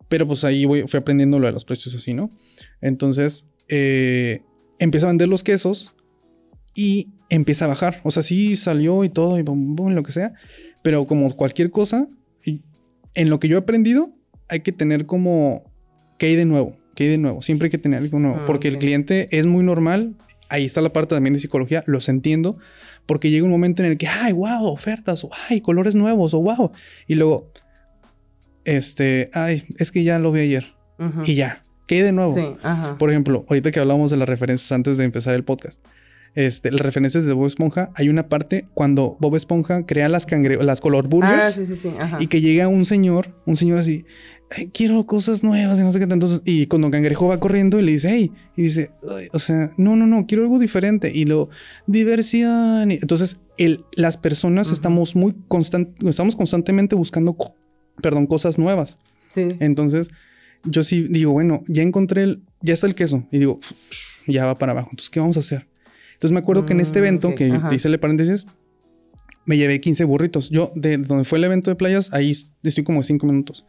pero 0.07 0.25
pues 0.25 0.43
ahí 0.43 0.65
voy- 0.65 0.87
fui 0.87 0.99
aprendiendo 0.99 1.37
lo 1.37 1.45
de 1.47 1.53
los 1.53 1.65
precios 1.65 1.93
así, 1.93 2.13
¿no? 2.13 2.29
Entonces, 2.81 3.45
eh, 3.67 4.41
empiezo 4.79 5.05
a 5.07 5.09
vender 5.09 5.27
los 5.27 5.43
quesos 5.43 5.93
y 6.73 7.09
empieza 7.31 7.65
a 7.65 7.69
bajar. 7.69 8.01
O 8.03 8.11
sea, 8.11 8.21
sí 8.21 8.55
salió 8.55 9.03
y 9.03 9.09
todo 9.09 9.39
y 9.39 9.41
bum, 9.41 9.75
bum, 9.75 9.93
lo 9.93 10.03
que 10.03 10.11
sea, 10.11 10.33
pero 10.83 11.07
como 11.07 11.35
cualquier 11.35 11.71
cosa, 11.71 12.07
en 13.13 13.29
lo 13.29 13.39
que 13.39 13.47
yo 13.47 13.57
he 13.57 13.59
aprendido, 13.59 14.11
hay 14.49 14.59
que 14.59 14.71
tener 14.71 15.05
como, 15.05 15.63
¿qué 16.19 16.27
hay 16.27 16.35
de 16.35 16.45
nuevo? 16.45 16.77
¿Qué 16.93 17.05
hay 17.05 17.09
de 17.09 17.17
nuevo? 17.17 17.41
Siempre 17.41 17.67
hay 17.67 17.71
que 17.71 17.77
tener 17.77 17.99
algo 17.99 18.19
nuevo, 18.19 18.37
Ah, 18.41 18.43
porque 18.45 18.67
el 18.67 18.77
cliente 18.77 19.27
es 19.31 19.45
muy 19.45 19.63
normal. 19.63 20.15
Ahí 20.49 20.65
está 20.65 20.81
la 20.81 20.91
parte 20.91 21.15
también 21.15 21.33
de 21.33 21.39
psicología, 21.39 21.83
los 21.87 22.09
entiendo, 22.09 22.57
porque 23.05 23.29
llega 23.29 23.45
un 23.45 23.51
momento 23.51 23.81
en 23.81 23.91
el 23.91 23.97
que, 23.97 24.07
ay, 24.07 24.33
wow, 24.33 24.65
ofertas, 24.65 25.23
o 25.23 25.29
ay, 25.49 25.61
colores 25.61 25.95
nuevos, 25.95 26.33
o 26.33 26.39
wow. 26.41 26.71
Y 27.07 27.15
luego, 27.15 27.49
este, 28.65 29.29
ay, 29.33 29.63
es 29.77 29.91
que 29.91 30.03
ya 30.03 30.19
lo 30.19 30.33
vi 30.33 30.41
ayer. 30.41 30.65
Y 31.25 31.35
ya, 31.35 31.61
¿qué 31.87 31.95
hay 31.95 32.01
de 32.01 32.11
nuevo? 32.11 32.33
Sí, 32.33 32.43
ajá. 32.61 32.97
Por 32.97 33.09
ejemplo, 33.09 33.45
ahorita 33.49 33.71
que 33.71 33.79
hablamos 33.79 34.11
de 34.11 34.17
las 34.17 34.27
referencias 34.27 34.71
antes 34.73 34.97
de 34.97 35.05
empezar 35.05 35.33
el 35.33 35.43
podcast. 35.43 35.81
Este, 36.33 36.71
las 36.71 36.81
referencias 36.81 37.25
de 37.25 37.33
Bob 37.33 37.47
Esponja, 37.47 37.91
hay 37.95 38.07
una 38.07 38.29
parte 38.29 38.65
cuando 38.73 39.17
Bob 39.19 39.35
Esponja 39.35 39.85
crea 39.85 40.07
las 40.07 40.25
cangre 40.25 40.63
las 40.63 40.79
color 40.79 41.07
burgers 41.09 41.33
Ah, 41.41 41.51
sí, 41.51 41.65
sí, 41.65 41.75
sí. 41.75 41.91
Y 42.19 42.27
que 42.27 42.39
llega 42.39 42.67
un 42.69 42.85
señor, 42.85 43.35
un 43.45 43.57
señor 43.57 43.79
así, 43.79 44.05
"Ay, 44.49 44.69
quiero 44.73 45.05
cosas 45.05 45.43
nuevas 45.43 45.77
y 45.79 45.81
no 45.81 45.91
sé 45.91 45.99
qué 45.99 46.07
tanto. 46.07 46.41
Y 46.45 46.67
cuando 46.67 46.89
Cangrejo 46.89 47.27
va 47.27 47.39
corriendo 47.41 47.79
y 47.79 47.81
le 47.83 47.91
dice, 47.93 48.09
hey, 48.11 48.31
y 48.55 48.61
dice, 48.63 48.91
"Ay, 49.13 49.27
o 49.33 49.39
sea, 49.39 49.71
no, 49.75 49.97
no, 49.97 50.07
no, 50.07 50.25
quiero 50.25 50.43
algo 50.43 50.57
diferente. 50.57 51.11
Y 51.13 51.25
lo, 51.25 51.49
diversión. 52.01 52.91
Y- 52.91 52.95
entonces, 52.95 53.37
el, 53.57 53.83
las 53.95 54.17
personas 54.17 54.71
estamos 54.71 55.15
muy 55.15 55.35
constant, 55.47 55.89
estamos 56.03 56.35
constantemente 56.35 56.95
buscando, 56.95 57.33
co- 57.33 57.55
perdón, 58.01 58.25
cosas 58.27 58.57
nuevas. 58.57 58.97
Sí. 59.29 59.55
Entonces, 59.59 60.09
yo 60.63 60.83
sí 60.83 61.07
digo, 61.09 61.31
bueno, 61.33 61.63
ya 61.67 61.83
encontré 61.83 62.23
el, 62.23 62.41
ya 62.61 62.73
está 62.73 62.87
el 62.87 62.95
queso. 62.95 63.27
Y 63.31 63.39
digo, 63.39 63.59
ya 64.27 64.45
va 64.45 64.57
para 64.57 64.71
abajo. 64.71 64.89
Entonces, 64.91 65.09
¿qué 65.09 65.19
vamos 65.19 65.37
a 65.37 65.41
hacer? 65.41 65.67
Entonces, 66.21 66.33
me 66.33 66.39
acuerdo 66.39 66.67
que 66.67 66.73
en 66.73 66.81
este 66.81 66.99
Mm, 66.99 67.03
evento, 67.03 67.33
que 67.35 67.51
ajá. 67.51 67.73
hice 67.73 67.87
el 67.87 67.99
paréntesis, 67.99 68.45
me 69.45 69.57
llevé 69.57 69.81
15 69.81 70.03
burritos. 70.03 70.51
Yo, 70.51 70.69
de 70.75 70.97
donde 70.97 71.23
fue 71.25 71.39
el 71.39 71.43
evento 71.45 71.71
de 71.71 71.75
playas, 71.75 72.13
ahí 72.13 72.31
estoy 72.63 72.83
como 72.83 73.01
5 73.01 73.25
minutos. 73.25 73.65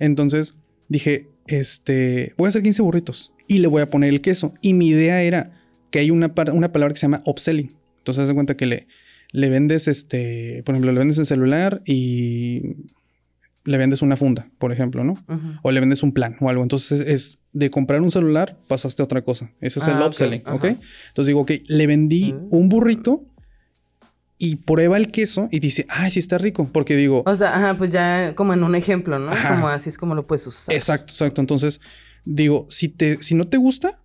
Entonces, 0.00 0.54
dije, 0.88 1.28
este, 1.46 2.34
voy 2.36 2.46
a 2.46 2.48
hacer 2.48 2.62
15 2.64 2.82
burritos 2.82 3.32
y 3.46 3.60
le 3.60 3.68
voy 3.68 3.82
a 3.82 3.88
poner 3.90 4.10
el 4.10 4.20
queso. 4.20 4.52
Y 4.60 4.74
mi 4.74 4.88
idea 4.88 5.22
era 5.22 5.52
que 5.92 6.00
hay 6.00 6.10
una, 6.10 6.34
par- 6.34 6.50
una 6.52 6.72
palabra 6.72 6.92
que 6.92 6.98
se 6.98 7.04
llama 7.06 7.22
upselling. 7.24 7.70
Entonces, 7.98 8.22
haz 8.22 8.28
de 8.28 8.34
cuenta 8.34 8.56
que 8.56 8.66
le, 8.66 8.88
le 9.30 9.48
vendes, 9.48 9.86
este, 9.86 10.62
por 10.64 10.74
ejemplo, 10.74 10.90
le 10.90 10.98
vendes 10.98 11.18
el 11.18 11.26
celular 11.26 11.82
y 11.86 12.62
le 13.64 13.78
vendes 13.78 14.02
una 14.02 14.16
funda, 14.16 14.48
por 14.58 14.72
ejemplo, 14.72 15.04
¿no? 15.04 15.14
O 15.62 15.70
le 15.70 15.80
vendes 15.80 16.02
un 16.02 16.12
plan 16.12 16.36
o 16.40 16.48
algo. 16.50 16.62
Entonces 16.62 17.00
es 17.06 17.38
de 17.52 17.70
comprar 17.70 18.00
un 18.00 18.10
celular, 18.10 18.56
pasaste 18.68 19.02
a 19.02 19.04
otra 19.04 19.22
cosa. 19.22 19.50
Ese 19.60 19.78
es 19.78 19.86
el 19.86 19.94
Ah, 19.94 20.00
ok, 20.00 20.06
upselling, 20.08 20.40
¿ok? 20.46 20.64
ajá. 20.64 20.76
Entonces 21.08 21.26
digo, 21.28 21.40
ok, 21.42 21.52
le 21.66 21.86
vendí 21.86 22.32
Mm. 22.32 22.40
un 22.50 22.68
burrito 22.68 23.24
y 24.38 24.56
prueba 24.56 24.96
el 24.96 25.08
queso 25.12 25.48
y 25.52 25.60
dice, 25.60 25.86
ay, 25.88 26.10
sí 26.10 26.18
está 26.18 26.38
rico. 26.38 26.68
Porque 26.72 26.96
digo, 26.96 27.22
O 27.26 27.34
sea, 27.34 27.54
ajá, 27.54 27.74
pues 27.74 27.90
ya 27.90 28.34
como 28.34 28.52
en 28.54 28.64
un 28.64 28.74
ejemplo, 28.74 29.18
¿no? 29.18 29.30
Ajá. 29.30 29.50
Como 29.54 29.68
así 29.68 29.88
es 29.90 29.98
como 29.98 30.14
lo 30.16 30.24
puedes 30.24 30.46
usar. 30.46 30.74
exacto, 30.74 31.12
exacto. 31.12 31.40
Entonces 31.40 31.80
digo, 32.24 32.66
si, 32.68 32.88
te, 32.88 33.22
si 33.22 33.34
no 33.36 33.46
te 33.46 33.56
gusta, 33.58 34.00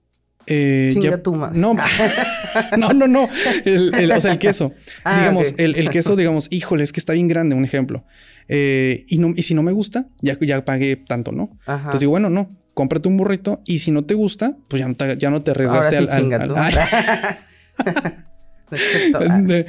eh, 0.45 0.89
Chinga 0.93 1.09
ya- 1.09 1.23
tu 1.23 1.33
madre. 1.33 1.57
No, 1.59 1.73
no, 2.77 2.89
no, 2.93 3.07
no. 3.07 3.27
El, 3.65 3.93
el- 3.95 4.11
o 4.11 4.21
sea, 4.21 4.31
el 4.33 4.37
queso. 4.39 4.73
Ah, 5.03 5.19
digamos, 5.19 5.51
ok. 5.51 5.59
el, 5.59 5.75
el 5.75 5.89
queso, 5.89 6.15
digamos, 6.15 6.47
híjole, 6.51 6.83
es 6.83 6.93
que 6.93 6.99
está 6.99 7.13
bien 7.13 7.27
grande, 7.27 7.55
un 7.55 7.65
ejemplo. 7.65 8.05
Eh, 8.47 9.05
y, 9.07 9.17
no, 9.19 9.33
y 9.35 9.43
si 9.43 9.53
no 9.53 9.63
me 9.63 9.71
gusta, 9.71 10.07
ya, 10.21 10.37
ya 10.39 10.63
pagué 10.63 10.95
tanto, 10.95 11.31
¿no? 11.31 11.57
Ajá. 11.65 11.77
Entonces 11.77 12.01
digo, 12.01 12.11
bueno, 12.11 12.29
no, 12.29 12.49
cómprate 12.73 13.07
un 13.09 13.17
burrito 13.17 13.61
y 13.65 13.79
si 13.79 13.91
no 13.91 14.05
te 14.05 14.13
gusta, 14.13 14.55
pues 14.67 14.79
ya 14.79 14.87
no 14.87 14.95
te, 14.95 15.17
ya 15.17 15.29
no 15.29 15.41
te 15.41 15.51
Ahora 15.51 15.65
arriesgaste 15.65 15.97
sí 15.97 16.03
al, 16.03 16.09
chinga 16.09 16.47
tú. 16.47 16.55
De- 19.47 19.65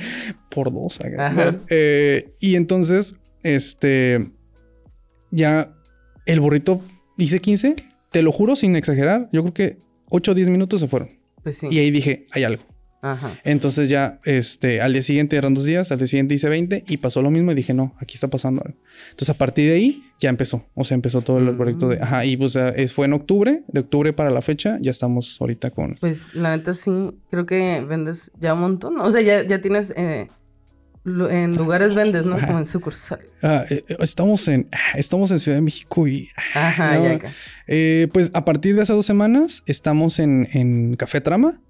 por 0.51 0.73
dos. 0.73 0.99
Eh, 1.69 2.35
y 2.41 2.57
entonces, 2.57 3.15
este, 3.43 4.31
ya 5.31 5.73
el 6.27 6.41
burrito 6.41 6.83
hice 7.17 7.41
15, 7.41 7.77
te 8.11 8.23
lo 8.23 8.33
juro 8.33 8.57
sin 8.57 8.77
exagerar, 8.77 9.29
yo 9.33 9.43
creo 9.43 9.55
que 9.55 9.79
8 10.11 10.33
o 10.33 10.35
10 10.35 10.49
minutos 10.49 10.81
se 10.81 10.89
fueron. 10.89 11.11
Pues 11.43 11.59
sí. 11.59 11.69
Y 11.71 11.79
ahí 11.79 11.91
dije, 11.91 12.27
hay 12.33 12.45
algo. 12.45 12.65
Ajá. 13.01 13.39
Entonces 13.45 13.89
ya, 13.89 14.19
este, 14.25 14.81
al 14.81 14.93
día 14.93 15.03
siguiente 15.03 15.37
eran 15.37 15.55
dos 15.55 15.65
días, 15.65 15.93
al 15.93 15.99
día 15.99 16.09
siguiente 16.09 16.35
hice 16.35 16.49
20 16.49 16.83
y 16.89 16.97
pasó 16.97 17.23
lo 17.23 17.31
mismo 17.31 17.53
y 17.53 17.55
dije, 17.55 17.73
no, 17.73 17.95
aquí 18.01 18.15
está 18.15 18.27
pasando 18.29 18.61
algo. 18.65 18.77
Entonces 19.11 19.31
a 19.31 19.35
partir 19.35 19.69
de 19.71 19.77
ahí 19.77 20.03
ya 20.19 20.31
empezó, 20.31 20.65
o 20.75 20.85
sea, 20.85 20.97
empezó 20.97 21.21
todo 21.23 21.39
el 21.39 21.45
Mm. 21.45 21.57
proyecto 21.57 21.89
de, 21.89 22.01
ajá, 22.03 22.25
y 22.25 22.37
pues 22.37 22.57
es- 22.57 22.93
fue 22.93 23.07
en 23.07 23.13
octubre, 23.13 23.63
de 23.69 23.81
octubre 23.81 24.13
para 24.13 24.31
la 24.31 24.43
fecha, 24.43 24.79
ya 24.81 24.91
estamos 24.91 25.37
ahorita 25.41 25.71
con... 25.71 25.95
Pues 26.01 26.35
la 26.35 26.57
neta 26.57 26.75
sí, 26.75 26.91
creo 27.31 27.47
que 27.47 27.81
vendes 27.83 28.33
ya 28.41 28.55
un 28.55 28.61
montón. 28.63 28.99
O 29.01 29.11
sea, 29.13 29.21
ya, 29.21 29.45
ya 29.45 29.61
tienes 29.61 29.93
eh, 29.97 30.27
en 31.07 31.57
lugares 31.57 31.95
vendes, 31.95 32.27
¿no? 32.27 32.37
Como 32.39 32.59
en 32.59 32.67
sucursales. 32.67 33.31
Ah, 33.43 33.65
eh, 33.71 33.85
eh, 33.89 33.97
estamos 34.01 34.47
en, 34.49 34.69
estamos 34.97 35.31
en 35.31 35.39
Ciudad 35.39 35.57
de 35.57 35.63
México 35.63 36.07
y 36.07 36.29
Ajá, 36.55 36.97
No. 36.99 37.05
ya 37.05 37.13
acá. 37.13 37.33
eh, 37.67 38.09
pues 38.13 38.31
a 38.35 38.45
partir 38.45 38.75
de 38.75 38.83
hace 38.83 38.93
dos 38.93 39.07
semanas 39.07 39.63
estamos 39.67 40.19
en, 40.19 40.49
en 40.53 40.97
Café 40.97 41.21
Trama. 41.21 41.61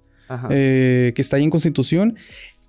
Eh, 0.51 1.13
que 1.15 1.23
está 1.23 1.37
ahí 1.37 1.45
en 1.45 1.51
Constitución. 1.51 2.17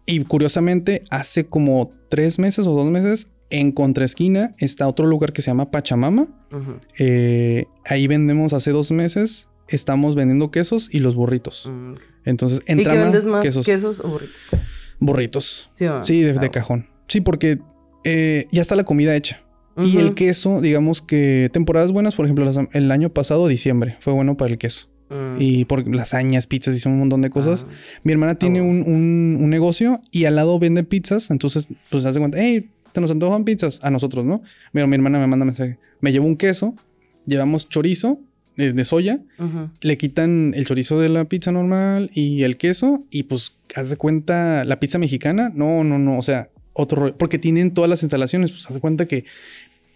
Y 0.05 0.23
curiosamente, 0.23 1.03
hace 1.11 1.45
como 1.45 1.91
tres 2.09 2.39
meses 2.39 2.65
o 2.65 2.73
dos 2.75 2.89
meses, 2.89 3.27
en 3.51 3.71
contraesquina 3.71 4.51
está 4.57 4.87
otro 4.87 5.05
lugar 5.07 5.33
que 5.33 5.41
se 5.41 5.47
llama 5.51 5.71
Pachamama. 5.71 6.27
Eh, 6.97 7.65
ahí 7.85 8.07
vendemos 8.07 8.53
hace 8.53 8.71
dos 8.71 8.91
meses, 8.91 9.47
estamos 9.67 10.15
vendiendo 10.15 10.51
quesos 10.51 10.89
y 10.91 10.99
los 10.99 11.15
burritos. 11.15 11.67
Mm. 11.71 11.93
Entonces, 12.25 12.61
en 12.65 12.79
¿Y 12.79 12.85
qué 12.85 12.97
vendes 12.97 13.25
más? 13.25 13.41
quesos, 13.43 13.65
¿Quesos 13.65 13.99
o 14.01 14.07
burritos? 14.09 14.49
burritos. 14.99 15.69
Sí, 15.73 16.21
de, 16.21 16.33
de 16.33 16.45
Ah, 16.47 16.51
cajón. 16.51 16.87
Sí, 17.07 17.21
porque 17.21 17.59
eh, 18.03 18.47
ya 18.51 18.61
está 18.61 18.75
la 18.75 18.83
comida 18.83 19.15
hecha. 19.15 19.41
Y 19.77 19.95
el 19.97 20.13
queso, 20.13 20.59
digamos 20.59 21.01
que 21.01 21.49
temporadas 21.53 21.93
buenas, 21.93 22.13
por 22.13 22.25
ejemplo, 22.25 22.43
las- 22.43 22.59
el 22.73 22.91
año 22.91 23.09
pasado, 23.13 23.47
diciembre, 23.47 23.95
fue 24.01 24.11
bueno 24.11 24.35
para 24.35 24.51
el 24.51 24.57
queso. 24.57 24.89
Mm. 25.09 25.35
Y 25.39 25.65
por 25.65 25.87
lasañas, 25.93 26.45
pizzas, 26.47 26.75
hizo 26.75 26.89
un 26.89 26.99
montón 26.99 27.21
de 27.21 27.29
cosas. 27.29 27.65
Ah. 27.67 27.73
Mi 28.03 28.11
hermana 28.11 28.35
tiene 28.35 28.61
bueno. 28.61 28.85
un, 28.85 28.93
un- 28.93 29.37
un 29.43 29.49
negocio 29.49 29.97
y 30.11 30.25
al 30.25 30.35
lado 30.35 30.59
vende 30.59 30.83
pizzas. 30.83 31.31
Entonces, 31.31 31.67
pues, 31.89 32.05
haz 32.05 32.13
de 32.13 32.19
cuenta, 32.19 32.37
hey, 32.39 32.69
te 32.91 33.01
nos 33.01 33.11
antojan 33.11 33.43
pizzas 33.43 33.79
a 33.83 33.89
nosotros, 33.91 34.25
¿no? 34.25 34.41
Pero 34.73 34.87
mi 34.87 34.95
hermana 34.95 35.19
me 35.19 35.27
manda 35.27 35.45
mensaje. 35.45 35.77
Me 36.01 36.11
llevó 36.11 36.25
un 36.27 36.35
queso, 36.37 36.75
llevamos 37.25 37.69
chorizo 37.69 38.19
eh, 38.57 38.73
de 38.73 38.83
soya, 38.85 39.19
le 39.81 39.97
quitan 39.97 40.53
el 40.55 40.65
chorizo 40.65 40.99
de 40.99 41.07
la 41.09 41.25
pizza 41.25 41.51
normal 41.51 42.09
y 42.13 42.43
el 42.43 42.57
queso 42.57 42.99
y 43.09 43.23
pues, 43.23 43.53
haz 43.75 43.89
de 43.89 43.95
cuenta, 43.95 44.65
la 44.65 44.79
pizza 44.79 44.97
mexicana, 44.97 45.51
no, 45.53 45.83
no, 45.83 45.97
no, 45.99 46.17
o 46.17 46.21
sea, 46.21 46.49
otro 46.73 47.01
rollo. 47.03 47.17
Porque 47.17 47.37
tienen 47.39 47.73
todas 47.73 47.89
las 47.89 48.03
instalaciones, 48.03 48.51
pues, 48.51 48.65
haz 48.67 48.73
de 48.73 48.79
cuenta 48.81 49.05
que 49.07 49.23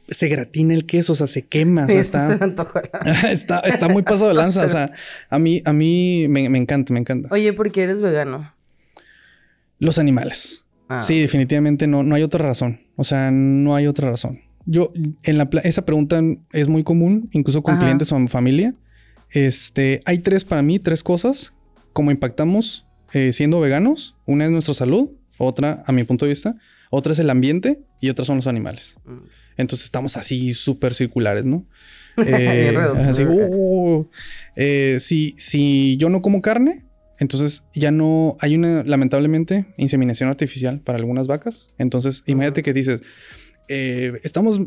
se 0.10 0.28
gratina 0.28 0.74
el 0.74 0.86
queso, 0.86 1.14
o 1.14 1.16
sea, 1.16 1.28
se 1.28 1.44
quema, 1.46 1.86
o 1.86 1.88
sea, 1.88 2.00
está... 2.02 2.34
está, 3.32 3.60
está 3.60 3.88
muy 3.90 4.04
pasado 4.04 4.30
de 4.30 4.36
lanza. 4.36 4.60
O 4.66 4.68
se- 4.68 4.74
sea, 4.74 4.92
a 5.30 5.40
mí, 5.40 5.62
a 5.66 5.74
mí 5.74 6.28
me, 6.28 6.50
me 6.50 6.58
encanta, 6.58 6.94
me 6.94 7.00
encanta. 7.00 7.30
Oye, 7.32 7.54
¿por 7.54 7.72
qué 7.72 7.84
eres 7.84 8.02
vegano? 8.02 8.54
Los 9.80 9.98
animales. 9.98 10.64
Ah, 10.90 11.04
Sí, 11.04 11.20
definitivamente 11.20 11.88
no, 11.88 12.04
no 12.04 12.16
hay 12.16 12.24
otra 12.24 12.46
razón. 12.46 12.82
O 12.96 13.04
sea, 13.04 13.32
no 13.32 13.76
hay 13.76 13.88
otra 13.88 14.10
razón. 14.10 14.42
Yo, 14.66 14.92
en 15.24 15.38
la 15.38 15.50
esa 15.64 15.84
pregunta 15.86 16.22
es 16.54 16.68
muy 16.68 16.84
común, 16.84 17.30
incluso 17.34 17.62
con 17.64 17.76
Ajá. 17.76 17.84
clientes 17.84 18.12
o 18.12 18.18
en 18.18 18.28
familia. 18.28 18.74
Este, 19.32 20.02
hay 20.06 20.20
tres 20.20 20.44
para 20.44 20.62
mí, 20.62 20.80
tres 20.80 21.04
cosas. 21.04 21.52
Como 21.92 22.12
impactamos 22.12 22.86
eh, 23.14 23.34
siendo 23.34 23.60
veganos. 23.60 24.18
Una 24.26 24.46
es 24.46 24.52
nuestra 24.52 24.74
salud, 24.74 25.10
otra, 25.38 25.84
a 25.86 25.92
mi 25.92 26.04
punto 26.04 26.26
de 26.26 26.30
vista, 26.30 26.56
otra 26.92 27.14
es 27.14 27.20
el 27.20 27.30
ambiente 27.30 27.80
y 28.00 28.10
otra 28.10 28.26
son 28.26 28.38
los 28.38 28.48
animales. 28.48 28.98
Mm. 29.06 29.18
Entonces 29.58 29.86
estamos 29.86 30.18
así 30.18 30.54
súper 30.54 30.94
circulares, 30.94 31.46
¿no? 31.46 31.66
Eh, 32.28 32.78
así, 33.08 33.24
uh, 33.24 34.08
eh, 34.56 34.98
si, 35.00 35.34
si 35.40 35.98
yo 35.98 36.10
no 36.10 36.22
como 36.22 36.44
carne, 36.44 36.84
entonces 37.18 37.64
ya 37.74 37.90
no 37.90 38.38
hay 38.40 38.56
una, 38.56 38.84
lamentablemente, 38.84 39.66
inseminación 39.78 40.30
artificial 40.30 40.80
para 40.80 41.00
algunas 41.00 41.26
vacas. 41.26 41.70
Entonces, 41.80 42.22
imagínate 42.28 42.62
que 42.62 42.72
dices, 42.72 43.02
eh, 43.70 44.20
estamos 44.24 44.60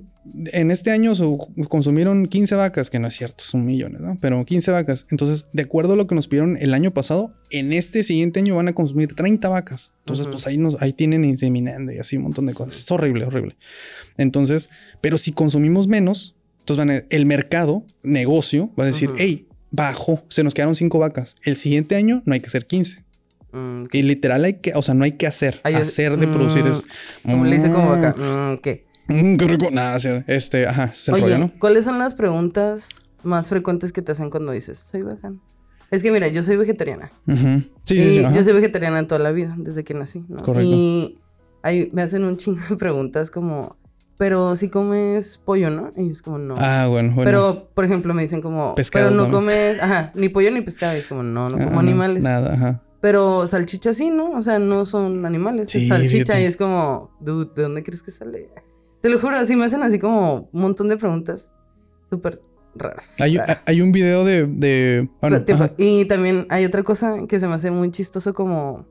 en 0.52 0.70
este 0.70 0.90
año 0.90 1.14
su- 1.14 1.52
consumieron 1.68 2.26
15 2.26 2.54
vacas, 2.54 2.88
que 2.90 2.98
no 2.98 3.08
es 3.08 3.14
cierto, 3.14 3.44
son 3.44 3.64
millones, 3.64 4.00
¿no? 4.00 4.16
Pero 4.20 4.44
15 4.44 4.70
vacas. 4.70 5.06
Entonces, 5.10 5.46
de 5.52 5.62
acuerdo 5.62 5.92
a 5.92 5.96
lo 5.96 6.06
que 6.06 6.14
nos 6.14 6.28
pidieron 6.28 6.56
el 6.56 6.72
año 6.74 6.92
pasado, 6.92 7.34
en 7.50 7.72
este 7.72 8.02
siguiente 8.02 8.40
año 8.40 8.56
van 8.56 8.68
a 8.68 8.72
consumir 8.74 9.14
30 9.14 9.48
vacas. 9.48 9.92
Entonces, 10.00 10.26
pues 10.32 10.46
ahí, 10.46 10.56
nos, 10.58 10.76
ahí 10.80 10.92
tienen 10.92 11.24
inseminando 11.24 11.92
y 11.92 11.98
así 11.98 12.16
un 12.16 12.24
montón 12.24 12.46
de 12.46 12.54
cosas. 12.54 12.78
Es 12.78 12.90
horrible, 12.90 13.24
horrible. 13.26 13.56
Entonces, 14.16 14.70
pero 15.00 15.18
si 15.18 15.32
consumimos 15.32 15.86
menos, 15.88 16.34
entonces 16.60 16.84
van 16.86 16.90
a- 16.96 17.04
el 17.10 17.26
mercado, 17.26 17.84
negocio, 18.02 18.70
va 18.78 18.84
a 18.84 18.86
decir, 18.88 19.10
hey, 19.18 19.46
bajó, 19.70 20.24
se 20.28 20.42
nos 20.42 20.54
quedaron 20.54 20.74
5 20.74 20.98
vacas. 20.98 21.36
El 21.44 21.56
siguiente 21.56 21.96
año 21.96 22.22
no 22.24 22.34
hay 22.34 22.40
que 22.40 22.46
hacer 22.46 22.66
15. 22.66 23.04
Mm, 23.52 23.84
Y 23.92 24.02
literal 24.02 24.44
hay 24.44 24.54
que, 24.60 24.72
o 24.74 24.82
sea, 24.82 24.94
no 24.94 25.04
hay 25.04 25.12
que 25.12 25.26
hacer. 25.26 25.60
Ay, 25.64 25.74
hacer 25.74 26.16
de 26.16 26.26
producir 26.28 26.64
mm, 26.64 26.68
es... 26.68 26.84
Como 27.22 27.44
le 27.44 27.56
dice 27.56 27.70
como 27.70 27.92
acá. 27.92 28.14
mm, 28.16 28.56
¿Qué? 28.58 28.86
mm, 29.08 29.36
qué 29.36 29.46
rico. 29.48 29.70
Nada, 29.70 29.96
este, 30.26 30.66
ajá, 30.66 30.84
es 30.92 31.08
el 31.08 31.14
Oye, 31.14 31.22
rollo, 31.24 31.38
¿no? 31.38 31.52
¿cuáles 31.58 31.84
son 31.84 31.98
las 31.98 32.14
preguntas 32.14 33.10
más 33.22 33.48
frecuentes 33.48 33.92
que 33.92 34.02
te 34.02 34.12
hacen 34.12 34.30
cuando 34.30 34.52
dices, 34.52 34.78
soy 34.78 35.02
vegano? 35.02 35.40
Es 35.90 36.02
que 36.02 36.10
mira, 36.10 36.28
yo 36.28 36.42
soy 36.42 36.56
vegetariana. 36.56 37.12
Ujú. 37.28 37.62
Sí, 37.84 37.94
sí, 37.94 38.00
y 38.00 38.34
yo 38.34 38.42
soy 38.42 38.54
vegetariana 38.54 39.06
toda 39.06 39.20
la 39.20 39.30
vida, 39.32 39.54
desde 39.56 39.84
que 39.84 39.94
nací, 39.94 40.24
¿no? 40.28 40.42
Correcto. 40.42 40.74
Y 40.74 41.18
ahí 41.62 41.88
me 41.92 42.02
hacen 42.02 42.24
un 42.24 42.36
chingo 42.36 42.60
de 42.68 42.76
preguntas 42.76 43.30
como, 43.30 43.76
pero 44.18 44.56
si 44.56 44.68
comes 44.68 45.38
pollo, 45.38 45.70
¿no? 45.70 45.90
Y 45.96 46.10
es 46.10 46.22
como, 46.22 46.38
no. 46.38 46.56
Ah, 46.58 46.86
bueno, 46.88 47.14
bueno. 47.14 47.24
Pero, 47.24 47.68
por 47.74 47.84
ejemplo, 47.84 48.14
me 48.14 48.22
dicen 48.22 48.40
como, 48.42 48.74
Pescado 48.74 49.10
pero 49.10 49.16
no 49.16 49.30
comes, 49.30 49.78
ajá, 49.80 50.10
ni 50.14 50.28
pollo 50.28 50.50
ni 50.50 50.60
pescado. 50.62 50.96
Y 50.96 50.98
es 50.98 51.08
como, 51.08 51.22
no, 51.22 51.48
no 51.48 51.56
Ah, 51.60 51.64
como 51.64 51.78
animales. 51.78 52.24
Nada, 52.24 52.54
ajá. 52.54 52.82
Pero 53.06 53.46
salchicha 53.46 53.94
sí, 53.94 54.10
¿no? 54.10 54.32
O 54.32 54.42
sea, 54.42 54.58
no 54.58 54.84
son 54.84 55.24
animales, 55.26 55.70
Sí, 55.70 55.78
es 55.78 55.86
salchicha 55.86 56.40
y 56.40 56.44
es 56.44 56.56
como, 56.56 57.12
dude, 57.20 57.52
¿de 57.54 57.62
dónde 57.62 57.84
crees 57.84 58.02
que 58.02 58.10
sale? 58.10 58.50
Te 59.00 59.08
lo 59.08 59.20
juro, 59.20 59.36
así 59.36 59.54
me 59.54 59.64
hacen 59.64 59.84
así 59.84 60.00
como 60.00 60.50
un 60.52 60.60
montón 60.60 60.88
de 60.88 60.96
preguntas 60.96 61.54
súper 62.10 62.42
raras. 62.74 63.14
Hay, 63.20 63.38
hay 63.64 63.80
un 63.80 63.92
video 63.92 64.24
de... 64.24 65.08
Y 65.76 66.06
también 66.06 66.48
hay 66.50 66.64
otra 66.64 66.82
cosa 66.82 67.28
que 67.28 67.38
se 67.38 67.46
me 67.46 67.54
hace 67.54 67.70
muy 67.70 67.92
chistoso 67.92 68.34
como... 68.34 68.88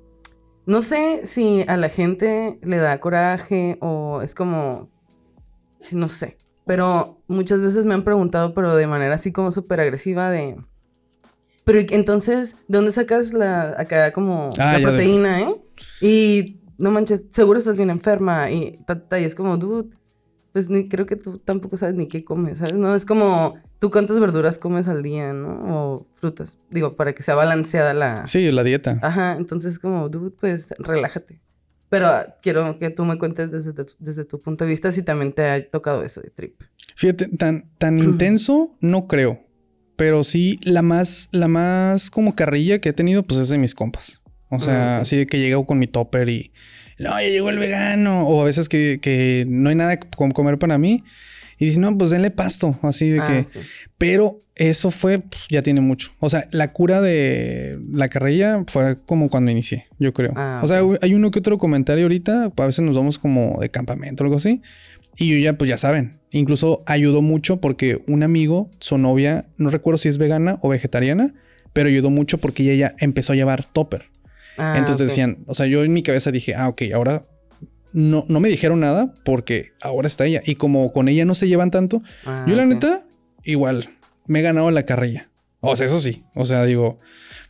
No 0.66 0.80
sé 0.80 1.26
si 1.26 1.66
a 1.68 1.76
la 1.76 1.90
gente 1.90 2.58
le 2.64 2.78
da 2.78 3.02
coraje 3.02 3.78
o 3.82 4.22
es 4.22 4.34
como... 4.34 4.90
No 5.92 6.08
sé. 6.08 6.38
Pero 6.66 7.20
muchas 7.28 7.62
veces 7.62 7.86
me 7.86 7.94
han 7.94 8.06
preguntado, 8.06 8.54
pero 8.54 8.78
de 8.78 8.88
manera 8.88 9.16
así 9.16 9.34
como 9.34 9.52
súper 9.52 9.82
agresiva 9.82 10.32
de... 10.32 10.56
Pero 11.66 11.80
¿y 11.82 11.88
entonces, 11.90 12.56
¿de 12.68 12.78
dónde 12.78 12.92
sacas 12.92 13.34
la, 13.34 13.76
acá 13.78 14.12
como 14.14 14.50
Ah, 14.58 14.74
la 14.74 14.82
proteína, 14.82 15.42
eh? 15.42 15.56
Y 16.00 16.62
no 16.78 16.92
manches, 16.92 17.28
seguro 17.32 17.58
estás 17.60 17.76
bien 17.76 17.90
enferma. 17.90 18.52
Y, 18.52 18.78
ta, 18.86 18.96
ta, 19.08 19.20
y 19.20 19.26
es 19.26 19.34
como, 19.36 19.58
dude, 19.58 19.90
pues 20.54 20.70
ni 20.70 20.88
creo 20.88 21.06
que 21.06 21.16
tú 21.16 21.38
tampoco 21.40 21.76
sabes 21.76 21.96
ni 21.96 22.08
qué 22.08 22.24
comes, 22.24 22.60
¿sabes? 22.60 22.76
No, 22.76 22.94
es 22.96 23.06
como, 23.06 23.56
¿tú 23.80 23.90
cuántas 23.92 24.20
verduras 24.20 24.60
comes 24.60 24.88
al 24.88 25.02
día, 25.04 25.34
no? 25.34 25.50
O 25.70 26.08
frutas. 26.16 26.58
Digo, 26.70 26.96
para 26.96 27.14
que 27.14 27.24
sea 27.24 27.36
balanceada 27.36 27.94
la... 27.94 28.28
Sí, 28.28 28.52
la 28.52 28.64
dieta. 28.64 29.00
Ajá, 29.02 29.36
entonces 29.38 29.80
como, 29.80 30.08
dude, 30.08 30.32
pues 30.32 30.70
relájate. 30.78 31.42
Pero 31.90 32.08
ah, 32.08 32.36
quiero 32.42 32.78
que 32.80 32.90
tú 32.90 33.06
me 33.06 33.18
cuentes 33.18 33.52
desde, 33.52 33.74
tu- 33.74 33.94
desde 34.00 34.24
tu 34.26 34.40
punto 34.40 34.64
de 34.66 34.70
vista 34.70 34.92
si 34.92 35.02
también 35.04 35.34
te 35.34 35.50
ha 35.50 35.70
tocado 35.70 36.04
eso 36.04 36.22
de 36.22 36.30
trip. 36.30 36.62
Fíjate, 36.96 37.28
tan, 37.38 37.70
tan 37.78 37.98
intenso 38.00 38.76
no 38.82 39.08
creo. 39.08 39.40
Pero 39.96 40.24
sí, 40.24 40.60
la 40.64 40.82
más, 40.82 41.30
la 41.32 41.48
más 41.48 42.10
como 42.10 42.36
carrilla 42.36 42.80
que 42.80 42.90
he 42.90 42.94
tenido, 42.94 43.24
pues 43.24 43.40
es 43.40 43.50
de 43.50 43.58
mis 43.58 43.76
compas. 43.76 44.22
O 44.50 44.60
sea, 44.60 44.98
Ah, 44.98 45.02
así 45.02 45.16
de 45.18 45.26
que 45.28 45.40
llego 45.40 45.66
con 45.66 45.80
mi 45.80 45.88
topper 45.88 46.30
y. 46.30 46.52
No, 47.00 47.12
ya 47.20 47.28
llegó 47.28 47.50
el 47.50 47.60
vegano. 47.60 48.28
O 48.28 48.42
a 48.42 48.46
veces 48.46 48.70
que, 48.70 49.00
que 49.02 49.46
no 49.48 49.70
hay 49.70 49.76
nada 49.76 50.00
como 50.00 50.34
comer 50.34 50.58
para 50.58 50.78
mí. 50.78 51.04
Y 51.58 51.68
dicen, 51.68 51.82
no, 51.84 51.98
pues 51.98 52.10
denle 52.10 52.32
pasto. 52.32 52.78
Así 52.82 53.10
de 53.10 53.20
Ah, 53.22 53.28
que. 53.28 53.44
sí. 53.46 53.60
Pero 53.98 54.40
eso 54.56 54.92
fue, 54.92 55.20
pues, 55.20 55.48
ya 55.50 55.62
tiene 55.62 55.80
mucho. 55.82 56.12
O 56.20 56.30
sea, 56.30 56.48
la 56.52 56.74
cura 56.74 57.00
de 57.02 57.80
la 57.92 58.10
carrilla 58.10 58.64
fue 58.68 58.98
como 59.06 59.30
cuando 59.30 59.52
inicié, 59.52 59.86
yo 59.98 60.14
creo. 60.14 60.34
Ah, 60.36 60.60
o 60.64 60.68
sea, 60.68 60.82
hay 61.02 61.14
uno 61.14 61.32
que 61.32 61.40
otro 61.40 61.58
comentario 61.58 62.04
ahorita. 62.04 62.52
A 62.56 62.66
veces 62.66 62.84
nos 62.84 62.96
vamos 62.98 63.18
como 63.18 63.58
de 63.62 63.70
campamento 63.70 64.24
o 64.24 64.26
algo 64.26 64.38
así. 64.38 64.62
Y 65.18 65.30
yo 65.30 65.38
ya, 65.38 65.58
pues 65.58 65.70
ya 65.70 65.78
saben. 65.78 66.20
Incluso 66.32 66.80
ayudó 66.86 67.22
mucho 67.22 67.62
porque 67.62 68.02
un 68.08 68.24
amigo, 68.24 68.70
su 68.80 68.98
novia, 68.98 69.46
no 69.58 69.70
recuerdo 69.70 69.98
si 69.98 70.10
es 70.10 70.18
vegana 70.18 70.58
o 70.62 70.70
vegetariana, 70.70 71.34
pero 71.74 71.88
ayudó 71.90 72.10
mucho 72.10 72.38
porque 72.40 72.64
ella 72.64 72.90
ya 72.90 72.96
empezó 73.00 73.34
a 73.34 73.36
llevar 73.36 73.66
topper. 73.72 74.06
Ah, 74.58 74.76
Entonces 74.78 75.04
ok. 75.06 75.10
decían, 75.10 75.38
o 75.48 75.54
sea, 75.54 75.66
yo 75.68 75.84
en 75.84 75.94
mi 75.94 76.04
cabeza 76.04 76.32
dije, 76.32 76.56
ah, 76.56 76.68
ok, 76.68 76.84
ahora 76.94 77.22
no, 77.94 78.26
no 78.28 78.40
me 78.40 78.50
dijeron 78.50 78.82
nada 78.82 79.14
porque 79.24 79.72
ahora 79.82 80.08
está 80.08 80.26
ella. 80.26 80.42
Y 80.46 80.56
como 80.56 80.92
con 80.92 81.08
ella 81.08 81.24
no 81.26 81.36
se 81.36 81.48
llevan 81.48 81.72
tanto, 81.72 82.02
Ah, 82.26 82.44
yo 82.48 82.56
la 82.56 82.64
ok. 82.64 82.70
neta, 82.70 83.04
igual, 83.44 83.90
me 84.28 84.40
he 84.40 84.42
ganado 84.42 84.70
la 84.72 84.84
carrilla. 84.84 85.30
O 85.62 85.76
sea, 85.76 85.88
eso 85.88 86.00
sí. 86.00 86.24
O 86.36 86.46
sea, 86.46 86.64
digo, 86.66 86.98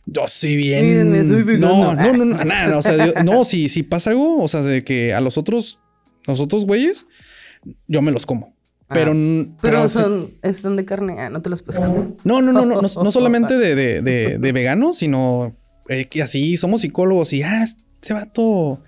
yo 0.06 0.26
sí 0.28 0.54
bien. 0.56 0.84
Mírenme, 0.84 1.24
soy 1.24 1.42
vegano. 1.42 1.92
No, 1.92 1.94
no, 1.94 2.12
no, 2.12 2.24
no, 2.24 2.44
nada. 2.44 2.78
o 2.78 2.82
sea, 2.82 3.04
yo- 3.06 3.22
no, 3.24 3.44
si, 3.44 3.68
si 3.68 3.82
pasa 3.82 4.10
algo, 4.10 4.40
o 4.42 4.48
sea, 4.48 4.62
de 4.62 4.84
que 4.84 5.12
a 5.12 5.20
los 5.20 5.36
otros, 5.36 5.80
los 6.26 6.40
otros 6.40 6.64
güeyes, 6.64 7.06
yo 7.86 8.02
me 8.02 8.10
los 8.12 8.26
como. 8.26 8.54
Ah, 8.88 8.94
Pero, 8.94 9.12
Pero 9.12 9.48
pero 9.60 9.88
son, 9.88 10.30
están 10.42 10.76
de 10.76 10.84
carne, 10.84 11.16
ah, 11.20 11.28
no 11.30 11.42
te 11.42 11.50
los 11.50 11.62
puedes 11.62 11.80
comer. 11.80 12.04
no, 12.24 12.40
no, 12.40 12.52
no, 12.52 12.64
no, 12.64 12.80
no, 12.82 13.02
no 13.02 13.10
solamente 13.10 13.58
de, 13.58 13.74
de, 13.74 14.00
de, 14.02 14.38
de 14.38 14.52
vegano, 14.52 14.92
sino 14.92 15.56
eh, 15.88 16.06
que 16.06 16.22
así 16.22 16.56
somos 16.56 16.82
psicólogos 16.82 17.32
y, 17.32 17.42
ah, 17.42 17.64
este 17.64 18.14
vato... 18.14 18.80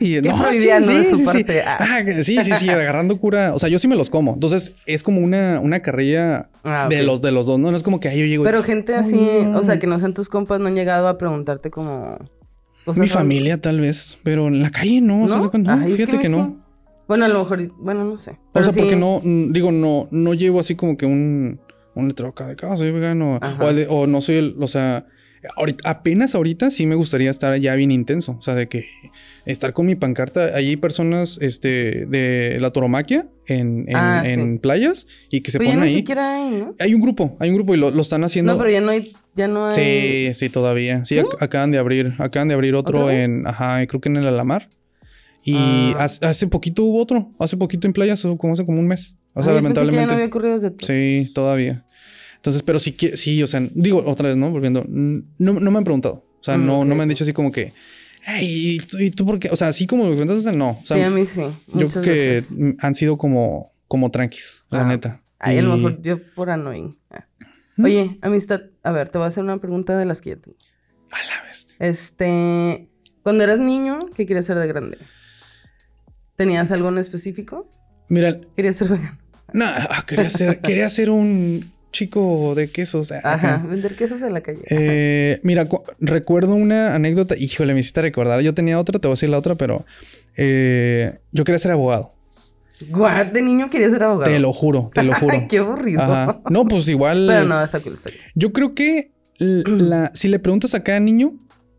y- 0.00 0.20
no, 0.20 0.36
sí, 0.36 0.42
freudiano 0.42 0.86
de 0.86 1.02
sí, 1.04 1.10
su 1.10 1.16
sí, 1.16 1.22
sí. 1.22 1.26
parte. 1.26 1.62
Ah. 1.62 1.78
Ah, 1.80 2.04
que 2.04 2.22
sí, 2.22 2.36
sí, 2.44 2.52
sí, 2.60 2.70
agarrando 2.70 3.18
cura. 3.18 3.54
O 3.54 3.58
sea, 3.58 3.68
yo 3.68 3.78
sí 3.80 3.88
me 3.88 3.96
los 3.96 4.08
como. 4.08 4.34
Entonces, 4.34 4.72
es 4.86 5.02
como 5.02 5.20
una, 5.20 5.58
una 5.60 5.80
carrilla 5.80 6.48
Ah, 6.64 6.86
de 6.88 7.02
los 7.02 7.20
de 7.22 7.32
los 7.32 7.46
dos, 7.46 7.58
¿no? 7.58 7.70
No 7.72 7.76
es 7.76 7.82
como 7.82 7.98
que 7.98 8.08
ahí 8.08 8.20
yo 8.20 8.26
llego 8.26 8.44
y- 8.44 8.46
Pero 8.46 8.62
gente 8.62 8.94
así, 8.94 9.18
o 9.52 9.62
sea, 9.62 9.78
que 9.80 9.88
no 9.88 9.98
sean 9.98 10.14
tus 10.14 10.28
compas, 10.28 10.60
no 10.60 10.68
han 10.68 10.74
llegado 10.76 11.08
a 11.08 11.18
preguntarte 11.18 11.70
como... 11.70 12.18
cosas 12.84 13.00
Mi 13.00 13.08
familia, 13.08 13.60
tal 13.60 13.80
vez. 13.80 14.16
Pero 14.22 14.46
en 14.46 14.62
la 14.62 14.70
calle 14.70 15.00
no. 15.00 15.18
¿No? 15.22 15.28
¿sabes 15.28 15.44
de 15.44 15.50
cuenta? 15.50 15.74
No, 15.76 15.84
Ay, 15.84 15.94
fíjate 15.96 16.18
que, 16.20 16.28
no. 16.28 16.64
Bueno, 17.08 17.24
a 17.24 17.28
lo 17.28 17.40
mejor, 17.40 17.70
bueno, 17.78 18.04
no 18.04 18.16
sé. 18.16 18.36
O 18.52 18.62
sea, 18.62 18.72
sí- 18.72 18.80
porque 18.80 18.96
no, 18.96 19.20
digo, 19.22 19.70
no, 19.72 20.08
no 20.10 20.34
llevo 20.34 20.60
así 20.60 20.74
como 20.74 20.96
que 20.96 21.06
un, 21.06 21.60
un 21.94 22.08
letrero 22.08 22.30
acá 22.30 22.46
de 22.48 22.56
casa, 22.56 22.76
soy 22.78 22.90
vegano. 22.90 23.38
O, 23.60 23.72
de- 23.72 23.86
o 23.88 24.06
no 24.06 24.20
soy 24.20 24.36
el, 24.36 24.56
o 24.60 24.66
sea, 24.66 25.06
ahorita, 25.56 25.88
apenas 25.88 26.34
ahorita 26.34 26.70
sí 26.70 26.84
me 26.86 26.96
gustaría 26.96 27.30
estar 27.30 27.56
ya 27.58 27.74
bien 27.76 27.92
intenso. 27.92 28.32
O 28.38 28.42
sea, 28.42 28.54
de 28.56 28.66
que 28.68 28.86
estar 29.44 29.72
con 29.72 29.86
mi 29.86 29.94
pancarta. 29.94 30.46
Allí 30.56 30.70
hay 30.70 30.76
personas, 30.76 31.38
este, 31.40 32.06
de 32.06 32.56
la 32.60 32.70
toromaquia 32.72 33.28
en, 33.46 33.84
en, 33.88 33.96
Ah, 33.96 34.22
en 34.26 34.58
playas 34.58 35.06
y 35.30 35.42
que 35.42 35.52
se 35.52 35.58
Pero 35.58 35.70
ya 35.70 35.74
ponen 35.76 35.84
ni 35.86 35.90
ahí. 35.92 35.96
siquiera 35.98 36.34
hay, 36.34 36.50
¿no? 36.56 36.74
Hay 36.80 36.92
un 36.94 37.00
grupo, 37.00 37.36
hay 37.38 37.50
un 37.50 37.54
grupo 37.56 37.74
y 37.74 37.78
lo, 37.78 37.92
lo 37.92 38.02
están 38.02 38.24
haciendo. 38.24 38.52
No, 38.52 38.58
pero 38.58 38.70
ya 38.70 38.80
no 38.80 38.90
hay, 38.90 39.12
ya 39.36 39.46
no 39.46 39.66
hay... 39.68 39.74
Sí, 39.74 40.34
sí, 40.34 40.48
todavía. 40.50 41.04
Sí, 41.04 41.14
¿Sí? 41.14 41.20
ac- 41.20 41.36
acaban 41.38 41.70
de 41.70 41.78
abrir, 41.78 42.14
acaban 42.18 42.48
de 42.48 42.54
abrir 42.54 42.74
otro 42.74 43.08
en, 43.10 43.46
ajá, 43.46 43.86
creo 43.86 44.00
que 44.00 44.08
en 44.08 44.16
el 44.16 44.26
Alamar. 44.26 44.68
Y 45.46 45.54
Ah. 45.56 45.96
hace, 46.00 46.26
hace 46.26 46.46
poquito 46.48 46.82
hubo 46.84 47.00
otro, 47.00 47.30
hace 47.38 47.56
poquito 47.56 47.86
en 47.86 47.92
playas, 47.92 48.22
como 48.36 48.52
hace 48.52 48.64
como 48.66 48.80
un 48.80 48.88
mes. 48.88 49.16
O 49.34 49.42
sea, 49.42 49.52
Ay, 49.52 49.58
yo 49.58 49.62
pensé 49.62 49.80
que 49.80 49.86
ya 49.86 49.92
lamentablemente. 49.92 50.06
no 50.06 50.12
había 50.14 50.26
ocurrido 50.26 50.58
desde. 50.58 50.74
Sí, 51.24 51.32
todavía. 51.32 51.84
Entonces, 52.36 52.62
pero 52.62 52.78
sí, 52.78 52.92
que- 52.92 53.16
sí, 53.16 53.42
o 53.42 53.46
sea, 53.46 53.60
digo 53.74 54.02
otra 54.06 54.28
vez, 54.28 54.36
¿no? 54.36 54.50
Volviendo, 54.50 54.84
no, 54.88 55.22
no 55.38 55.70
me 55.70 55.78
han 55.78 55.84
preguntado. 55.84 56.24
O 56.40 56.44
sea, 56.44 56.56
Mm, 56.56 56.66
no, 56.66 56.84
no 56.84 56.94
me 56.94 57.02
han 57.04 57.08
dicho 57.08 57.24
así 57.24 57.32
como 57.32 57.50
que, 57.52 57.72
hey, 58.24 58.76
¿y 58.76 58.78
tú, 58.80 58.98
y 58.98 59.10
tú 59.10 59.24
por 59.26 59.38
qué? 59.38 59.48
O 59.50 59.56
sea, 59.56 59.68
así 59.68 59.86
como 59.86 60.04
me 60.08 60.16
cuentas, 60.16 60.44
no. 60.56 60.78
O 60.82 60.86
sea, 60.86 60.96
sí, 60.96 61.02
a 61.02 61.10
mí 61.10 61.24
sí. 61.24 61.40
yo 61.42 61.54
Muchas 61.74 62.02
creo 62.02 62.14
que 62.14 62.28
veces. 62.28 62.58
han 62.80 62.94
sido 62.94 63.16
como, 63.18 63.70
como 63.88 64.10
tranquis, 64.10 64.64
la 64.70 64.82
Ah. 64.84 64.88
neta. 64.88 65.22
Ay, 65.38 65.58
a 65.58 65.62
lo 65.62 65.76
mejor 65.76 66.02
yo 66.02 66.18
por 66.34 66.50
annoying. 66.50 66.96
Ah. 67.10 67.26
¿Mm? 67.76 67.84
Oye, 67.84 68.18
amistad, 68.22 68.62
a 68.82 68.90
ver, 68.92 69.10
te 69.10 69.18
voy 69.18 69.26
a 69.26 69.28
hacer 69.28 69.44
una 69.44 69.58
pregunta 69.58 69.96
de 69.98 70.06
las 70.06 70.20
que 70.22 70.30
ya 70.30 70.36
tengo. 70.36 70.56
A 71.12 71.18
la 71.42 71.46
bestia. 71.46 71.76
Este, 71.78 72.88
cuando 73.22 73.44
eras 73.44 73.58
niño, 73.58 73.98
¿qué 74.14 74.24
querías 74.24 74.46
ser 74.46 74.58
de 74.58 74.66
grande? 74.66 74.98
¿Tenías 76.36 76.70
algo 76.72 76.88
en 76.88 76.98
específico? 76.98 77.68
Mira, 78.08 78.36
Querías 78.54 78.76
ser 78.76 78.88
vegano. 78.88 79.18
no, 79.52 79.64
ah, 79.66 80.04
quería 80.06 80.30
ser, 80.30 80.60
quería 80.62 80.88
ser 80.90 81.10
un 81.10 81.70
chico 81.92 82.54
de 82.54 82.70
quesos. 82.70 83.10
ah, 83.10 83.20
Ajá, 83.24 83.64
vender 83.68 83.96
quesos 83.96 84.22
en 84.22 84.34
la 84.34 84.42
calle. 84.42 84.60
Eh, 84.68 85.40
mira, 85.42 85.64
cu- 85.66 85.82
recuerdo 85.98 86.54
una 86.54 86.94
anécdota. 86.94 87.34
Híjole, 87.38 87.72
me 87.74 87.80
hiciste 87.80 88.02
recordar. 88.02 88.40
Yo 88.42 88.52
tenía 88.54 88.78
otra, 88.78 88.98
te 88.98 89.08
voy 89.08 89.12
a 89.12 89.16
decir 89.16 89.30
la 89.30 89.38
otra, 89.38 89.54
pero 89.54 89.86
eh, 90.36 91.18
yo 91.32 91.44
quería 91.44 91.58
ser 91.58 91.72
abogado. 91.72 92.10
Guau, 92.90 93.32
de 93.32 93.40
niño 93.40 93.70
quería 93.70 93.88
ser 93.88 94.02
abogado. 94.02 94.30
Te 94.30 94.38
lo 94.38 94.52
juro, 94.52 94.90
te 94.92 95.02
lo 95.02 95.12
juro. 95.18 95.34
Qué 95.48 95.58
aburrido. 95.58 96.02
Ajá. 96.02 96.40
No, 96.50 96.66
pues 96.66 96.86
igual. 96.88 97.24
Pero 97.26 97.44
no, 97.46 97.62
está 97.62 97.80
cool, 97.80 97.94
está 97.94 98.10
cool. 98.10 98.20
Yo 98.34 98.52
creo 98.52 98.74
que 98.74 99.12
la, 99.38 100.10
si 100.14 100.28
le 100.28 100.38
preguntas 100.38 100.74
a 100.74 100.82
cada 100.82 101.00
niño, 101.00 101.32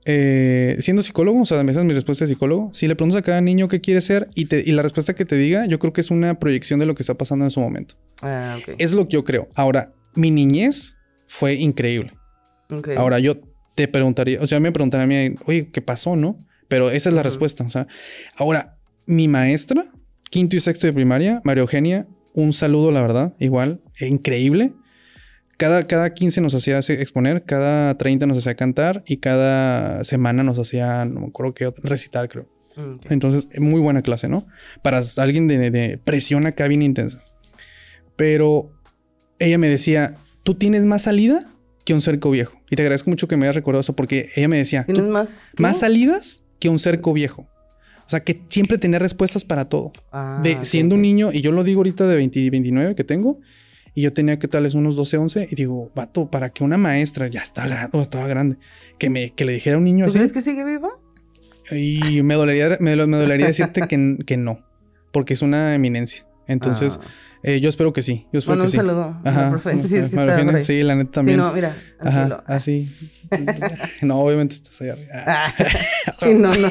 eh, 0.09 0.77
siendo 0.79 1.03
psicólogo, 1.03 1.41
o 1.41 1.45
sea, 1.45 1.61
esa 1.61 1.79
es 1.81 1.85
mi 1.85 1.93
respuesta 1.93 2.23
de 2.25 2.29
psicólogo, 2.29 2.69
si 2.73 2.87
le 2.87 2.95
preguntas 2.95 3.19
a 3.19 3.21
cada 3.23 3.41
niño 3.41 3.67
qué 3.67 3.81
quiere 3.81 3.99
ser 4.01 4.29
y, 4.35 4.45
te- 4.45 4.63
y 4.65 4.71
la 4.71 4.81
respuesta 4.81 5.13
que 5.13 5.25
te 5.25 5.35
diga, 5.35 5.65
yo 5.67 5.79
creo 5.79 5.91
que 5.91 5.99
es 6.01 6.09
una 6.11 6.39
proyección 6.39 6.79
de 6.79 6.85
lo 6.85 6.95
que 6.95 7.03
está 7.03 7.15
pasando 7.15 7.43
en 7.45 7.51
su 7.51 7.59
momento. 7.59 7.95
Ah, 8.21 8.57
ok. 8.59 8.75
Es 8.77 8.93
lo 8.93 9.05
que 9.07 9.13
yo 9.15 9.23
creo. 9.25 9.49
Ahora, 9.55 9.91
mi 10.15 10.31
niñez 10.31 10.95
fue 11.27 11.55
increíble. 11.55 12.13
Ok. 12.71 12.89
Ahora 12.95 13.19
yo 13.19 13.37
te 13.75 13.87
preguntaría, 13.89 14.39
o 14.41 14.47
sea, 14.47 14.59
me 14.61 14.71
preguntaría 14.71 15.03
a 15.03 15.07
mí, 15.29 15.35
oye, 15.45 15.69
¿qué 15.71 15.81
pasó, 15.81 16.15
no? 16.15 16.37
Pero 16.69 16.89
esa 16.89 17.09
es 17.09 17.15
la 17.15 17.21
respuesta. 17.23 17.63
O 17.65 17.69
sea, 17.69 17.85
ahora, 18.37 18.77
mi 19.05 19.27
maestra, 19.27 19.85
quinto 20.29 20.55
y 20.55 20.61
sexto 20.61 20.87
de 20.87 20.93
primaria, 20.93 21.41
María 21.43 21.61
Eugenia, 21.61 22.07
un 22.33 22.53
saludo, 22.53 22.91
la 22.91 23.01
verdad, 23.01 23.33
igual, 23.39 23.81
increíble. 23.99 24.71
Cada, 25.57 25.87
cada 25.87 26.13
15 26.13 26.39
nos 26.41 26.53
hacía 26.53 26.77
exponer, 26.79 27.43
cada 27.43 27.97
30 27.97 28.25
nos 28.27 28.37
hacía 28.37 28.55
cantar 28.55 29.03
y 29.07 29.17
cada 29.17 30.03
semana 30.03 30.43
nos 30.43 30.59
hacía, 30.59 31.03
no 31.05 31.21
me 31.21 31.27
acuerdo 31.27 31.53
qué, 31.55 31.73
recitar, 31.83 32.29
creo. 32.29 32.45
Ok. 32.77 33.07
Entonces, 33.11 33.47
muy 33.59 33.81
buena 33.81 34.03
clase, 34.03 34.27
¿no? 34.27 34.45
Para 34.83 35.01
alguien 35.17 35.47
de, 35.47 35.71
de 35.71 35.99
presión 36.03 36.45
acá 36.45 36.67
bien 36.67 36.83
intensa. 36.83 37.23
Pero 38.15 38.71
ella 39.39 39.57
me 39.57 39.69
decía, 39.69 40.15
tú 40.43 40.55
tienes 40.55 40.85
más 40.85 41.03
salida 41.03 41.49
que 41.85 41.93
un 41.93 42.01
cerco 42.01 42.29
viejo. 42.31 42.59
Y 42.69 42.75
te 42.75 42.81
agradezco 42.83 43.09
mucho 43.09 43.27
que 43.27 43.37
me 43.37 43.45
hayas 43.45 43.55
recordado 43.55 43.81
eso 43.81 43.95
porque 43.95 44.29
ella 44.35 44.47
me 44.47 44.57
decía, 44.57 44.83
¿Tienes 44.85 45.03
"Tú- 45.05 45.09
más? 45.09 45.51
qué? 45.55 45.63
más 45.63 45.79
salidas 45.79 46.43
que 46.59 46.69
un 46.69 46.79
cerco 46.79 47.13
viejo. 47.13 47.47
O 48.05 48.09
sea, 48.09 48.21
que 48.23 48.41
siempre 48.49 48.77
tenía 48.77 48.99
respuestas 48.99 49.43
para 49.43 49.65
todo. 49.65 49.91
Ah, 50.11 50.39
de 50.43 50.63
siendo 50.65 50.95
un 50.95 51.01
niño, 51.01 51.31
y 51.33 51.41
yo 51.41 51.51
lo 51.51 51.63
digo 51.63 51.79
ahorita 51.79 52.07
de 52.07 52.15
20 52.15 52.39
y 52.39 52.49
29 52.49 52.95
que 52.95 53.03
tengo, 53.03 53.39
y 53.97 54.03
yo 54.03 54.13
tenía 54.13 54.37
que 54.37 54.47
tales 54.47 54.75
unos 54.75 54.95
12, 54.95 55.17
11, 55.17 55.47
y 55.49 55.55
digo, 55.55 55.91
vato, 55.95 56.29
para 56.29 56.51
que 56.51 56.63
una 56.63 56.77
maestra 56.77 57.29
ya 57.29 57.39
está 57.41 57.65
grande, 57.65 57.97
o 57.97 58.01
estaba 58.03 58.27
grande, 58.27 58.57
que, 58.99 59.09
me, 59.09 59.31
que 59.31 59.43
le 59.43 59.53
dijera 59.53 59.75
a 59.75 59.79
un 59.79 59.85
niño 59.85 60.05
¿Tú 60.05 60.09
así, 60.09 60.19
crees 60.19 60.33
que 60.33 60.41
sigue 60.41 60.63
viva? 60.63 60.89
y 61.71 62.21
me 62.21 62.35
dolería, 62.35 62.77
me, 62.79 62.95
me 62.95 63.17
dolería 63.17 63.47
decirte 63.47 63.81
que, 63.87 64.17
que 64.23 64.37
no, 64.37 64.59
porque 65.11 65.33
es 65.33 65.41
una 65.41 65.73
eminencia. 65.73 66.27
Entonces, 66.45 66.99
Ah. 67.01 67.07
eh, 67.41 67.59
yo 67.59 67.69
espero 67.69 67.91
que 67.91 68.03
sí. 68.03 68.27
Yo 68.31 68.37
espero 68.37 68.55
bueno, 68.57 68.63
que 68.63 68.67
un 68.67 68.71
sí. 68.71 68.77
saludo. 68.77 69.17
a 69.25 69.31
la 69.31 69.49
profe. 69.49 69.71
Sí, 69.87 69.95
es 69.97 70.09
que 70.09 70.15
está 70.15 70.25
la 70.25 70.43
neta 70.43 70.63
Sí, 70.63 70.81
también. 71.11 71.39
no, 71.39 71.51
mira. 71.51 71.75
Ajá, 71.99 72.43
así. 72.45 72.89
no, 74.03 74.19
obviamente 74.19 74.53
estás 74.53 74.79
allá 74.79 74.93
arriba. 74.93 75.11
Ah. 75.25 75.53
Sí, 76.19 76.33
no, 76.35 76.53
no. 76.55 76.69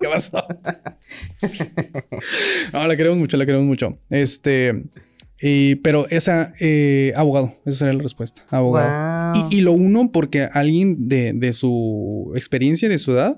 ¿Qué 0.00 0.08
pasó? 0.08 0.44
no, 2.72 2.86
la 2.86 2.96
queremos 2.96 3.18
mucho, 3.18 3.36
la 3.36 3.44
queremos 3.46 3.66
mucho. 3.66 3.98
Este, 4.10 4.82
pero 5.82 6.06
esa, 6.08 6.52
eh, 6.60 7.12
abogado, 7.16 7.52
esa 7.66 7.80
sería 7.80 7.94
la 7.94 8.02
respuesta. 8.02 8.42
Abogado. 8.48 9.32
Wow. 9.34 9.48
Y, 9.50 9.56
y 9.56 9.60
lo 9.60 9.72
uno 9.72 10.10
porque 10.12 10.48
alguien 10.52 11.08
de, 11.08 11.32
de 11.34 11.52
su 11.52 12.32
experiencia, 12.34 12.88
de 12.88 12.98
su 12.98 13.12
edad, 13.12 13.36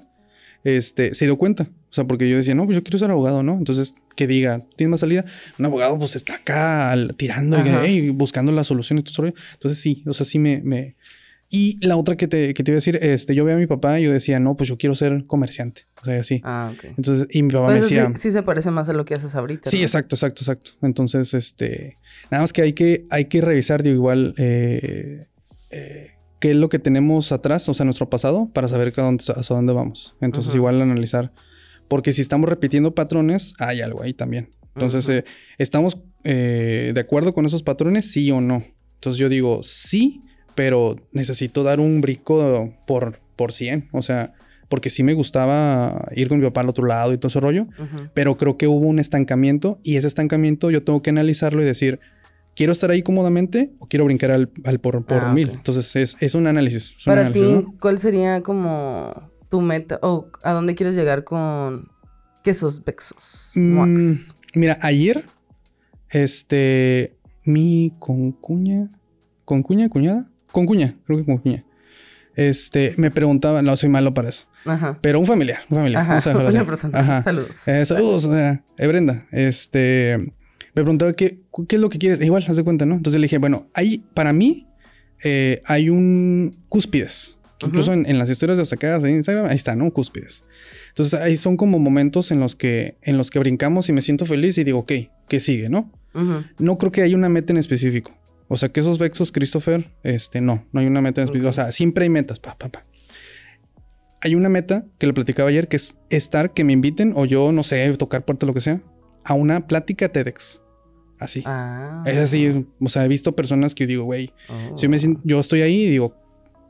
este, 0.62 1.14
se 1.14 1.24
dio 1.24 1.36
cuenta. 1.36 1.64
O 1.90 1.92
sea, 1.96 2.04
porque 2.04 2.28
yo 2.28 2.36
decía, 2.36 2.54
no, 2.54 2.64
pues 2.66 2.76
yo 2.76 2.82
quiero 2.82 2.98
ser 2.98 3.10
abogado, 3.10 3.42
¿no? 3.42 3.54
Entonces, 3.56 3.94
que 4.16 4.26
diga, 4.26 4.60
¿tienes 4.76 4.90
más 4.90 5.00
salida? 5.00 5.24
Un 5.58 5.66
abogado, 5.66 5.98
pues 5.98 6.14
está 6.16 6.34
acá 6.34 6.90
al- 6.90 7.14
tirando 7.16 7.56
y, 7.58 7.62
hey, 7.82 8.10
buscando 8.10 8.52
la 8.52 8.64
solución 8.64 8.98
y 8.98 9.02
todo 9.02 9.26
eso. 9.26 9.36
Entonces, 9.54 9.80
sí, 9.80 10.02
o 10.06 10.12
sea, 10.12 10.26
sí 10.26 10.38
me. 10.38 10.60
me... 10.62 10.96
Y 11.48 11.84
la 11.86 11.96
otra 11.96 12.16
que 12.16 12.26
te, 12.26 12.54
que 12.54 12.64
te 12.64 12.72
iba 12.72 12.76
a 12.76 12.78
decir, 12.82 12.98
este, 13.00 13.34
yo 13.34 13.44
veía 13.44 13.56
a 13.56 13.58
mi 13.60 13.68
papá 13.68 14.00
y 14.00 14.04
yo 14.04 14.12
decía, 14.12 14.40
no, 14.40 14.56
pues 14.56 14.68
yo 14.68 14.76
quiero 14.78 14.94
ser 14.96 15.26
comerciante. 15.26 15.82
O 16.02 16.04
sea, 16.04 16.18
así. 16.20 16.40
Ah, 16.42 16.72
ok. 16.74 16.84
Entonces, 16.96 17.28
y 17.30 17.42
mi 17.42 17.50
papá 17.52 17.66
Pues 17.66 17.82
me 17.82 17.86
eso 17.86 17.94
decía. 17.94 18.12
sí, 18.16 18.22
sí 18.22 18.32
se 18.32 18.42
parece 18.42 18.70
más 18.72 18.88
a 18.88 18.92
lo 18.92 19.04
que 19.04 19.14
haces 19.14 19.34
ahorita. 19.36 19.70
Sí, 19.70 19.78
¿no? 19.78 19.82
exacto, 19.84 20.16
exacto, 20.16 20.42
exacto. 20.42 20.72
Entonces, 20.82 21.34
este, 21.34 21.94
nada 22.30 22.42
más 22.42 22.52
que 22.52 22.62
hay 22.62 22.72
que, 22.72 23.06
hay 23.10 23.26
que 23.26 23.40
revisar, 23.40 23.82
digo, 23.84 23.94
igual, 23.94 24.34
eh, 24.38 25.26
eh, 25.70 26.10
qué 26.40 26.50
es 26.50 26.56
lo 26.56 26.68
que 26.68 26.78
tenemos 26.80 27.30
atrás, 27.30 27.68
o 27.68 27.74
sea, 27.74 27.84
nuestro 27.84 28.10
pasado, 28.10 28.46
para 28.52 28.66
saber 28.66 28.92
a 28.96 29.02
dónde, 29.02 29.22
hacia 29.24 29.54
dónde 29.56 29.72
vamos. 29.72 30.16
Entonces, 30.20 30.54
igual 30.54 30.82
analizar, 30.82 31.32
porque 31.88 32.12
si 32.12 32.22
estamos 32.22 32.48
repitiendo 32.50 32.94
patrones, 32.94 33.54
hay 33.58 33.82
algo 33.82 34.02
ahí 34.02 34.12
también. 34.14 34.50
Entonces, 34.74 35.04
Ujú. 35.04 35.12
eh, 35.18 35.24
¿estamos 35.58 35.96
eh, 36.24 36.90
de 36.92 37.00
acuerdo 37.00 37.32
con 37.32 37.46
esos 37.46 37.62
patrones, 37.62 38.10
sí 38.10 38.30
o 38.32 38.40
no? 38.40 38.64
Entonces, 38.94 39.18
yo 39.20 39.28
digo, 39.28 39.62
sí, 39.62 40.20
pero 40.56 40.96
necesito 41.12 41.62
dar 41.62 41.78
un 41.78 42.00
brico 42.00 42.74
por, 42.88 43.20
por 43.36 43.52
100, 43.52 43.90
o 43.92 44.02
sea, 44.02 44.32
porque 44.68 44.90
sí 44.90 45.04
me 45.04 45.12
gustaba 45.14 46.08
ir 46.16 46.26
con 46.28 46.40
mi 46.40 46.44
papá 46.46 46.62
al 46.62 46.68
otro 46.68 46.86
lado 46.86 47.12
y 47.12 47.18
todo 47.18 47.28
ese 47.28 47.38
rollo, 47.38 47.68
pero 48.14 48.36
creo 48.36 48.56
que 48.56 48.66
hubo 48.66 48.84
un 48.88 48.98
estancamiento 48.98 49.78
y 49.84 49.94
ese 49.96 50.08
estancamiento 50.08 50.70
yo 50.72 50.82
tengo 50.82 51.02
que 51.02 51.10
analizarlo 51.10 51.62
y 51.62 51.64
decir, 51.64 52.00
¿quiero 52.56 52.72
estar 52.72 52.90
ahí 52.90 53.02
cómodamente 53.02 53.70
o 53.78 53.86
quiero 53.86 54.04
brincar 54.06 54.32
al, 54.32 54.50
al 54.64 54.80
por, 54.80 55.04
por 55.04 55.22
Ah, 55.22 55.32
mil? 55.32 55.50
Entonces 55.50 55.94
es, 55.94 56.16
es 56.20 56.34
un 56.34 56.48
análisis. 56.48 56.96
es 56.98 57.06
un 57.06 57.10
Para 57.12 57.20
análisis, 57.20 57.46
ti, 57.48 57.52
¿no? 57.54 57.74
¿cuál 57.80 57.98
sería 58.00 58.42
como 58.42 59.30
tu 59.48 59.60
meta 59.60 60.00
o 60.02 60.30
a 60.42 60.52
dónde 60.52 60.74
quieres 60.74 60.96
llegar 60.96 61.22
con 61.22 61.88
quesos 62.42 62.82
vexos? 62.84 63.52
Mm, 63.54 64.12
mira, 64.56 64.78
ayer, 64.82 65.24
este, 66.10 67.16
mi 67.44 67.92
concuña, 67.98 68.88
concuña, 69.44 69.88
cuñada, 69.88 70.28
concuña, 70.56 70.94
creo 71.04 71.18
que 71.18 71.24
concuña, 71.26 71.64
este, 72.34 72.94
me 72.96 73.10
preguntaba, 73.10 73.62
no 73.62 73.76
soy 73.76 73.88
malo 73.88 74.12
para 74.14 74.28
eso, 74.30 74.46
Ajá. 74.64 74.98
pero 75.02 75.20
un 75.20 75.26
familiar, 75.26 75.60
un 75.70 75.76
familiar. 75.76 76.02
Ajá. 76.02 76.08
vamos 76.12 76.26
a 76.26 76.30
dejarlo 76.30 76.48
Una 76.50 76.58
así. 76.60 76.66
persona. 76.66 76.98
Ajá. 76.98 77.22
Saludos. 77.22 77.68
Eh, 77.68 77.86
saludos, 77.86 78.28
eh, 78.78 78.86
Brenda. 78.86 79.26
Este, 79.32 80.16
me 80.74 80.82
preguntaba 80.82 81.12
qué, 81.12 81.38
qué 81.68 81.76
es 81.76 81.82
lo 81.82 81.88
que 81.90 81.98
quieres. 81.98 82.20
Igual, 82.20 82.44
haz 82.48 82.56
de 82.56 82.64
cuenta, 82.64 82.84
¿no? 82.86 82.94
Entonces 82.96 83.20
le 83.20 83.26
dije, 83.26 83.38
bueno, 83.38 83.68
hay, 83.74 83.98
para 84.14 84.32
mí, 84.32 84.66
eh, 85.24 85.62
hay 85.66 85.88
un 85.90 86.56
cúspides. 86.68 87.38
Incluso 87.64 87.94
en, 87.94 88.04
en 88.06 88.18
las 88.18 88.28
historias 88.28 88.58
destacadas 88.58 89.02
de 89.02 89.10
Instagram, 89.12 89.46
ahí 89.46 89.56
está, 89.56 89.74
¿no? 89.76 89.90
Cúspides. 89.90 90.42
Entonces 90.88 91.18
ahí 91.18 91.36
son 91.38 91.56
como 91.56 91.78
momentos 91.78 92.30
en 92.30 92.38
los 92.40 92.54
que, 92.54 92.96
en 93.02 93.16
los 93.16 93.30
que 93.30 93.38
brincamos 93.38 93.88
y 93.88 93.92
me 93.92 94.02
siento 94.02 94.26
feliz 94.26 94.58
y 94.58 94.64
digo, 94.64 94.80
ok, 94.80 94.92
¿qué 95.28 95.40
sigue, 95.40 95.68
no? 95.70 95.90
No 96.58 96.76
creo 96.78 96.92
que 96.92 97.02
haya 97.02 97.16
una 97.16 97.28
meta 97.30 97.52
en 97.52 97.58
específico. 97.58 98.14
O 98.48 98.56
sea, 98.56 98.68
que 98.68 98.80
esos 98.80 98.98
vexos, 98.98 99.32
Christopher, 99.32 99.90
este, 100.02 100.40
no, 100.40 100.64
no 100.72 100.80
hay 100.80 100.86
una 100.86 101.00
meta 101.00 101.20
en 101.20 101.24
específico. 101.24 101.48
Ok. 101.48 101.50
O 101.50 101.54
sea, 101.54 101.72
siempre 101.72 102.04
hay 102.04 102.10
metas, 102.10 102.38
pa, 102.38 102.56
pa, 102.56 102.68
pa. 102.68 102.82
hay 104.20 104.34
una 104.34 104.48
meta 104.48 104.84
que 104.98 105.06
le 105.06 105.12
platicaba 105.12 105.48
ayer 105.50 105.68
que 105.68 105.76
es 105.76 105.96
estar, 106.10 106.52
que 106.52 106.64
me 106.64 106.72
inviten 106.72 107.12
o 107.16 107.24
yo, 107.26 107.52
no 107.52 107.62
sé, 107.62 107.92
tocar 107.96 108.24
puerta, 108.24 108.46
lo 108.46 108.54
que 108.54 108.60
sea, 108.60 108.80
a 109.24 109.34
una 109.34 109.66
plática 109.66 110.08
TEDx. 110.10 110.62
Así. 111.18 111.42
Ah. 111.46 112.02
Es 112.06 112.16
así, 112.18 112.66
o 112.80 112.88
sea, 112.88 113.04
he 113.04 113.08
visto 113.08 113.34
personas 113.34 113.74
que 113.74 113.84
yo 113.84 113.88
digo, 113.88 114.04
güey, 114.04 114.32
Oh. 114.48 114.76
si 114.76 114.86
me 114.88 114.98
siento- 114.98 115.20
yo 115.24 115.40
estoy 115.40 115.62
ahí 115.62 115.82
y 115.84 115.90
digo, 115.90 116.14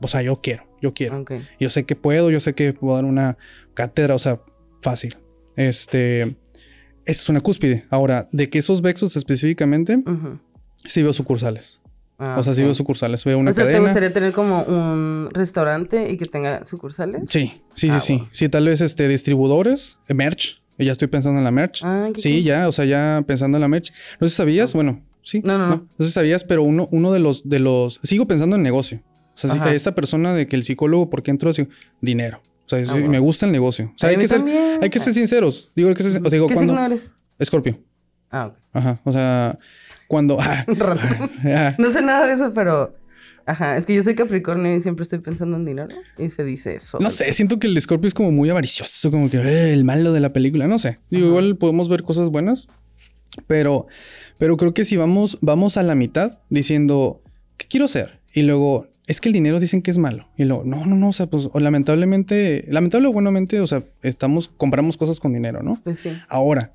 o 0.01 0.07
sea, 0.07 0.21
yo 0.21 0.39
quiero, 0.41 0.63
yo 0.81 0.93
quiero. 0.93 1.19
Ok. 1.21 1.31
Yo 1.59 1.69
sé 1.69 1.83
que 1.85 1.95
puedo, 1.95 2.29
yo 2.31 2.39
sé 2.39 2.53
que 2.53 2.73
puedo 2.73 2.95
dar 2.95 3.05
una 3.05 3.37
cátedra, 3.73 4.15
o 4.15 4.19
sea, 4.19 4.41
fácil. 4.81 5.17
Este, 5.55 6.21
esa 6.21 6.35
es 7.05 7.29
una 7.29 7.41
cúspide. 7.41 7.85
Ahora, 7.89 8.29
de 8.31 8.49
que 8.49 8.59
esos 8.59 8.81
Vexos 8.81 9.15
específicamente, 9.17 9.97
Ujú. 9.97 10.39
Sí 10.85 11.01
veo 11.03 11.13
sucursales. 11.13 11.79
Ah, 12.19 12.35
O 12.39 12.43
sea, 12.43 12.55
sí 12.55 12.63
veo 12.63 12.73
sucursales. 12.73 13.23
Veo 13.25 13.37
una 13.37 13.51
O 13.51 13.53
sea, 13.53 13.67
¿te 13.67 13.79
gustaría 13.79 14.11
tener 14.11 14.33
como 14.33 14.63
un 14.63 15.29
restaurante 15.33 16.11
y 16.11 16.17
que 16.17 16.25
tenga 16.25 16.65
sucursales? 16.65 17.29
Sí, 17.29 17.61
sí, 17.75 17.89
Ah, 17.91 17.99
sí, 17.99 18.07
sí. 18.07 18.13
bueno. 18.17 18.29
Sí, 18.31 18.49
tal 18.49 18.65
vez 18.65 18.81
este, 18.81 19.07
distribuidores, 19.07 19.99
eh, 20.07 20.13
merch. 20.13 20.61
Ya 20.79 20.91
estoy 20.91 21.07
pensando 21.07 21.39
en 21.39 21.43
la 21.43 21.51
merch. 21.51 21.81
Ah, 21.83 22.09
sí, 22.15 22.33
cool. 22.35 22.43
ya, 22.43 22.67
o 22.67 22.71
sea, 22.71 22.85
ya 22.85 23.23
pensando 23.27 23.57
en 23.57 23.61
la 23.61 23.67
merch. 23.67 23.91
No 24.19 24.27
sé 24.27 24.31
si 24.31 24.37
sabías, 24.37 24.73
bueno, 24.73 25.03
sí. 25.21 25.41
No, 25.43 25.57
no, 25.57 25.67
no. 25.67 25.75
No 25.75 25.87
sé 25.99 26.05
si 26.05 26.11
sabías, 26.11 26.43
pero 26.43 26.63
uno, 26.63 26.87
uno 26.91 27.11
de 27.11 27.19
los, 27.19 27.47
de 27.47 27.59
los. 27.59 27.99
Sigo 28.03 28.27
pensando 28.27 28.55
en 28.55 28.63
negocio. 28.63 29.01
O 29.35 29.37
sea, 29.37 29.51
si- 29.53 29.59
esta 29.75 29.93
persona 29.93 30.33
de 30.33 30.47
que 30.47 30.55
el 30.55 30.63
psicólogo, 30.63 31.09
¿por 31.11 31.21
qué 31.23 31.29
entró 31.31 31.49
así? 31.51 31.67
Dinero. 32.01 32.41
O 32.65 32.69
sea, 32.69 32.79
Ah, 32.87 32.91
bueno. 32.93 33.09
me 33.09 33.19
gusta 33.19 33.45
el 33.45 33.51
negocio. 33.51 33.91
O 33.93 33.97
sea, 33.97 34.09
hay 34.09 34.17
que, 34.17 34.27
ser, 34.27 34.41
hay 34.81 34.89
que 34.89 34.99
ser 34.99 35.13
sinceros. 35.13 35.69
Digo, 35.75 35.89
hay 35.89 35.95
que 35.95 36.03
ser, 36.03 36.21
o 36.25 36.29
digo, 36.31 36.47
¿Qué 36.47 36.55
signo 36.55 36.83
eres? 36.83 37.13
Escorpio. 37.39 37.79
Ah, 38.31 38.47
ok. 38.47 38.57
Ajá. 38.73 38.99
O 39.03 39.11
sea, 39.11 39.57
cuando. 40.07 40.37
ah, 40.41 40.65
Random. 40.67 41.29
ah, 41.45 41.75
No 41.77 41.89
sé 41.91 42.01
nada 42.01 42.27
de 42.27 42.33
eso, 42.33 42.53
pero... 42.53 42.95
Ajá, 43.45 43.77
es 43.77 43.85
que 43.85 43.95
yo 43.95 44.03
soy 44.03 44.13
Capricornio 44.13 44.75
y 44.75 44.81
siempre 44.81 45.03
estoy 45.03 45.19
pensando 45.19 45.55
en 45.55 45.63
dinero. 45.63 45.95
Y 46.17 46.29
se 46.31 46.43
dice 46.43 46.75
eso. 46.75 46.99
No 46.99 47.09
sé, 47.09 47.31
siento 47.31 47.59
que 47.59 47.67
el 47.67 47.81
Scorpio 47.81 48.09
es 48.09 48.13
como 48.13 48.29
muy 48.29 48.49
avaricioso, 48.49 49.09
como 49.09 49.29
que 49.29 49.37
eh, 49.37 49.71
el 49.71 49.85
malo 49.85 50.11
de 50.11 50.19
la 50.19 50.33
película, 50.33 50.67
no 50.67 50.77
sé. 50.79 50.99
Digo, 51.09 51.27
Ajá. 51.27 51.29
igual 51.29 51.55
podemos 51.55 51.87
ver 51.87 52.03
cosas 52.03 52.29
buenas, 52.29 52.67
pero, 53.47 53.87
pero 54.37 54.57
creo 54.57 54.73
que 54.73 54.83
si 54.83 54.97
vamos, 54.97 55.37
vamos 55.39 55.77
a 55.77 55.83
la 55.83 55.95
mitad 55.95 56.39
diciendo, 56.49 57.21
¿qué 57.55 57.67
quiero 57.69 57.85
hacer? 57.85 58.19
Y 58.33 58.41
luego, 58.41 58.87
es 59.05 59.21
que 59.21 59.29
el 59.29 59.33
dinero 59.33 59.61
dicen 59.61 59.81
que 59.81 59.91
es 59.91 59.97
malo. 59.97 60.27
Y 60.35 60.43
luego, 60.43 60.63
no, 60.65 60.85
no, 60.85 60.97
no, 60.97 61.07
o 61.07 61.13
sea, 61.13 61.27
pues 61.27 61.47
o 61.53 61.59
lamentablemente, 61.61 62.65
lamentable 62.67 63.07
o 63.07 63.13
buenamente, 63.13 63.61
o 63.61 63.67
sea, 63.67 63.81
estamos, 64.01 64.49
compramos 64.49 64.97
cosas 64.97 65.21
con 65.21 65.31
dinero, 65.31 65.63
¿no? 65.63 65.79
Pues 65.85 65.99
sí. 65.99 66.11
Ahora, 66.27 66.73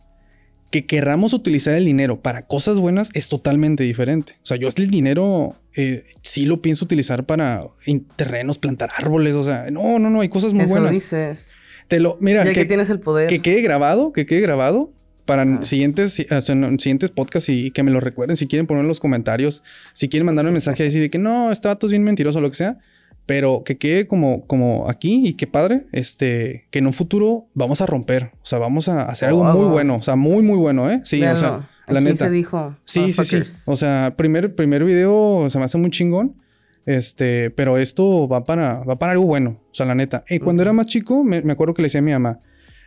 que 0.72 0.86
querramos 0.86 1.34
utilizar 1.34 1.74
el 1.74 1.84
dinero 1.84 2.20
para 2.22 2.46
cosas 2.46 2.78
buenas 2.78 3.10
es 3.12 3.28
totalmente 3.28 3.84
diferente. 3.84 4.32
O 4.42 4.46
sea, 4.46 4.56
yo 4.56 4.68
el 4.74 4.90
dinero 4.90 5.54
eh, 5.76 6.04
sí 6.22 6.46
lo 6.46 6.62
pienso 6.62 6.86
utilizar 6.86 7.26
para 7.26 7.66
terrenos, 8.16 8.58
plantar 8.58 8.88
árboles. 8.96 9.36
O 9.36 9.42
sea, 9.42 9.66
no, 9.70 9.98
no, 9.98 10.08
no, 10.10 10.22
hay 10.22 10.30
cosas 10.30 10.54
muy 10.54 10.64
eso 10.64 10.72
buenas. 10.72 10.90
dices. 10.90 11.52
Te 11.88 12.00
lo, 12.00 12.16
mira, 12.20 12.42
Ya 12.42 12.54
que, 12.54 12.60
que, 12.60 12.64
tienes 12.64 12.88
el 12.88 13.00
poder. 13.00 13.28
que 13.28 13.40
quede 13.40 13.60
grabado, 13.60 14.12
que 14.12 14.24
quede 14.24 14.40
grabado 14.40 14.92
para 15.26 15.42
Ajá. 15.42 15.62
siguientes, 15.62 16.18
o 16.30 16.40
sea, 16.40 16.54
en 16.54 16.80
siguientes 16.80 17.10
podcasts 17.10 17.50
y 17.50 17.70
que 17.70 17.82
me 17.82 17.90
lo 17.90 18.00
recuerden. 18.00 18.38
Si 18.38 18.46
quieren 18.48 18.66
poner 18.66 18.80
en 18.80 18.88
los 18.88 18.98
comentarios, 18.98 19.62
si 19.92 20.08
quieren 20.08 20.24
mandarme 20.24 20.48
un 20.48 20.54
mensaje 20.54 20.86
así 20.86 20.98
de 20.98 21.10
que 21.10 21.18
no, 21.18 21.52
este 21.52 21.68
vato 21.68 21.86
es 21.86 21.90
bien 21.92 22.02
mentiroso 22.02 22.38
o 22.38 22.42
lo 22.42 22.50
que 22.50 22.56
sea. 22.56 22.78
Pero 23.26 23.62
que 23.64 23.78
quede 23.78 24.06
como, 24.06 24.46
como 24.46 24.90
aquí 24.90 25.22
y 25.26 25.34
qué 25.34 25.46
padre, 25.46 25.86
este, 25.92 26.66
que 26.70 26.80
en 26.80 26.86
un 26.86 26.92
futuro 26.92 27.46
vamos 27.54 27.80
a 27.80 27.86
romper. 27.86 28.32
O 28.42 28.46
sea, 28.46 28.58
vamos 28.58 28.88
a 28.88 29.02
hacer 29.04 29.28
algo 29.28 29.42
Oh, 29.42 29.54
muy 29.54 29.66
bueno. 29.70 29.94
O 29.96 30.02
sea, 30.02 30.16
muy, 30.16 30.42
muy 30.42 30.56
bueno, 30.58 30.90
¿eh? 30.90 31.00
Sí, 31.04 31.22
o 31.22 31.36
sea, 31.36 31.68
la 31.86 31.98
Aquí 32.00 32.04
neta. 32.04 32.24
se 32.24 32.30
dijo. 32.30 32.76
Sí, 32.84 33.12
sí, 33.12 33.24
sí. 33.24 33.42
O 33.70 33.76
sea, 33.76 34.14
primer, 34.16 34.54
primer 34.54 34.84
video 34.84 35.48
se 35.50 35.58
me 35.58 35.64
hace 35.64 35.78
muy 35.78 35.90
chingón. 35.90 36.34
Este, 36.84 37.50
pero 37.50 37.78
esto 37.78 38.26
va 38.26 38.42
para, 38.44 38.82
va 38.82 38.98
para 38.98 39.12
algo 39.12 39.24
bueno. 39.24 39.60
O 39.70 39.74
sea, 39.74 39.86
la 39.86 39.94
neta. 39.94 40.24
Y 40.28 40.40
cuando 40.40 40.62
era 40.62 40.72
más 40.72 40.86
chico, 40.86 41.22
me, 41.22 41.40
me 41.42 41.52
acuerdo 41.52 41.74
que 41.74 41.82
le 41.82 41.86
decía 41.86 42.00
a 42.00 42.02
mi 42.02 42.10
mamá, 42.12 42.40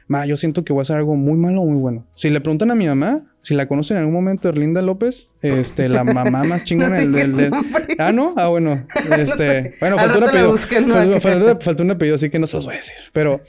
ma, 0.07 0.25
yo 0.25 0.35
siento 0.35 0.65
que 0.65 0.73
voy 0.73 0.81
a 0.81 0.83
hacer 0.83 0.97
algo 0.97 1.15
muy 1.15 1.37
malo 1.37 1.61
o 1.61 1.65
muy 1.65 1.77
bueno. 1.79 2.05
Si 2.13 2.29
le 2.29 2.41
preguntan 2.41 2.71
a 2.71 2.75
mi 2.75 2.87
mamá, 2.87 3.23
si 3.45 3.53
la 3.53 3.67
conocen 3.67 3.97
en 3.97 4.01
algún 4.01 4.15
momento, 4.15 4.49
Erlinda 4.49 4.81
López, 4.81 5.29
este, 5.41 5.87
la 5.87 6.03
mamá 6.03 6.43
más 6.43 6.63
chingona 6.63 6.95
del, 6.99 7.11
del, 7.11 7.35
del- 7.35 7.51
Ah, 7.99 8.11
¿no? 8.11 8.33
Ah, 8.35 8.47
bueno. 8.47 8.85
Este, 9.17 9.35
sé. 9.37 9.73
bueno, 9.79 9.97
Al 9.97 10.09
faltó 10.09 10.17
un 10.17 10.23
apellido. 10.25 10.51
¿no? 10.51 10.57
Faltó, 10.93 11.19
faltó- 11.21 11.59
faltó 11.61 11.83
un 11.83 11.91
apellido, 11.91 12.15
así 12.15 12.29
que 12.29 12.39
no 12.39 12.47
se 12.47 12.55
los 12.57 12.65
voy 12.65 12.73
a 12.73 12.77
decir. 12.77 12.95
Pero, 13.13 13.41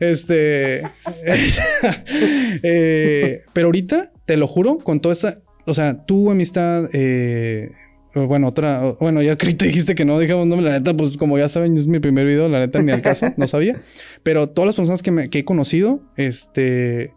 este... 0.00 0.82
eh, 2.62 3.42
pero 3.52 3.66
ahorita, 3.68 4.10
te 4.24 4.36
lo 4.36 4.46
juro, 4.46 4.78
con 4.78 5.00
toda 5.00 5.12
esta... 5.12 5.36
O 5.66 5.74
sea, 5.74 6.04
tu 6.06 6.30
amistad... 6.30 6.88
eh, 6.92 7.70
bueno, 8.14 8.48
otra... 8.48 8.94
Bueno, 9.00 9.22
ya 9.22 9.36
te 9.36 9.66
dijiste 9.66 9.94
que 9.94 10.04
no, 10.04 10.18
dijimos 10.18 10.46
nombre. 10.46 10.66
La 10.70 10.78
neta, 10.78 10.94
pues 10.94 11.16
como 11.16 11.38
ya 11.38 11.48
saben, 11.48 11.76
es 11.76 11.86
mi 11.86 11.98
primer 12.00 12.26
video. 12.26 12.48
La 12.48 12.58
neta, 12.58 12.82
ni 12.82 12.90
al 12.92 13.00
caso. 13.02 13.32
No 13.36 13.46
sabía. 13.46 13.76
Pero 14.22 14.48
todas 14.48 14.66
las 14.66 14.76
personas 14.76 15.02
que, 15.02 15.10
me- 15.10 15.30
que 15.30 15.40
he 15.40 15.44
conocido, 15.44 16.00
este... 16.16 17.12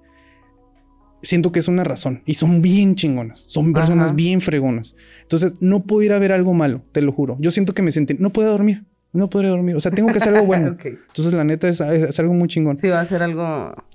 Siento 1.21 1.51
que 1.51 1.60
es 1.60 1.67
una 1.67 1.84
razón. 1.84 2.21
Y 2.25 2.36
son 2.36 2.62
bien 2.62 2.95
chingonas. 2.95 3.39
Son 3.47 3.73
personas 3.73 4.08
Ajá. 4.08 4.15
bien 4.15 4.41
fregonas. 4.41 4.95
Entonces, 5.23 5.56
no 5.60 5.84
puedo 5.84 6.04
ir 6.04 6.13
a 6.13 6.19
ver 6.19 6.32
algo 6.32 6.54
malo, 6.54 6.82
te 6.91 7.01
lo 7.01 7.12
juro. 7.12 7.38
Yo 7.39 7.49
siento 7.51 7.73
que 7.73 7.82
me 7.82 7.91
sentí... 7.91 8.15
No 8.19 8.32
puedo 8.32 8.51
dormir. 8.51 8.84
No 9.12 9.30
podré 9.30 9.47
dormir. 9.47 9.75
O 9.75 9.80
sea, 9.80 9.91
tengo 9.91 10.12
que 10.12 10.17
hacer 10.17 10.36
algo 10.36 10.45
bueno. 10.45 10.75
Entonces, 10.84 11.34
la 11.34 11.43
neta, 11.45 11.69
es, 11.69 11.80
es 11.80 12.19
algo 12.19 12.34
muy 12.34 12.47
chingón. 12.49 12.78
Sí, 12.78 12.89
va 12.89 12.99
a 12.99 13.06
ser 13.06 13.23
algo. 13.23 13.41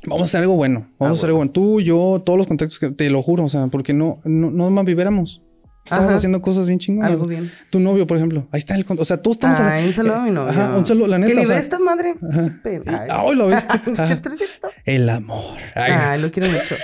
Vamos 0.06 0.22
a 0.22 0.24
hacer 0.24 0.40
algo 0.40 0.54
bueno. 0.54 0.80
Vamos 0.80 0.94
Ah, 0.98 1.06
a 1.08 1.12
hacer 1.12 1.26
algo 1.26 1.36
bueno. 1.40 1.52
Tú, 1.52 1.80
yo, 1.82 2.22
todos 2.24 2.38
los 2.38 2.46
contactos 2.46 2.78
que 2.78 2.90
te 2.90 3.10
lo 3.10 3.22
juro. 3.22 3.44
O 3.44 3.48
sea, 3.50 3.66
porque 3.66 3.92
no, 3.92 4.18
no, 4.24 4.50
no 4.50 4.70
más 4.70 4.84
viviéramos. 4.86 5.42
Estamos 5.84 6.06
Ajá. 6.08 6.16
haciendo 6.16 6.42
cosas 6.42 6.66
bien 6.66 6.78
chingonas. 6.78 7.10
Algo 7.12 7.26
bien. 7.26 7.50
Tu 7.70 7.80
novio, 7.80 8.06
por 8.06 8.16
ejemplo. 8.16 8.46
Ahí 8.52 8.58
está 8.58 8.74
el... 8.74 8.84
O 8.88 9.04
sea, 9.04 9.20
todos 9.22 9.36
estamos... 9.36 9.58
Ay, 9.58 9.86
un 9.86 9.92
saludo 9.92 10.14
a 10.16 10.22
mi 10.22 10.30
novio. 10.30 10.50
Ajá, 10.50 10.76
un 10.76 10.86
saludo, 10.86 11.06
la 11.08 11.18
neta. 11.18 11.32
Que 11.32 11.38
ni 11.40 11.46
ve 11.46 11.56
esta 11.58 11.78
madre. 11.78 12.14
Ajá. 12.30 12.42
Pena. 12.62 13.06
Ay, 13.08 13.34
lo 13.34 13.46
ves. 13.48 13.64
¿Es 13.86 13.98
Ajá. 13.98 14.06
cierto, 14.06 14.30
cierto? 14.30 14.68
El 14.84 15.08
amor. 15.08 15.58
Ay. 15.74 15.92
Ay, 15.92 16.20
lo 16.20 16.30
quiero 16.30 16.50
mucho. 16.50 16.76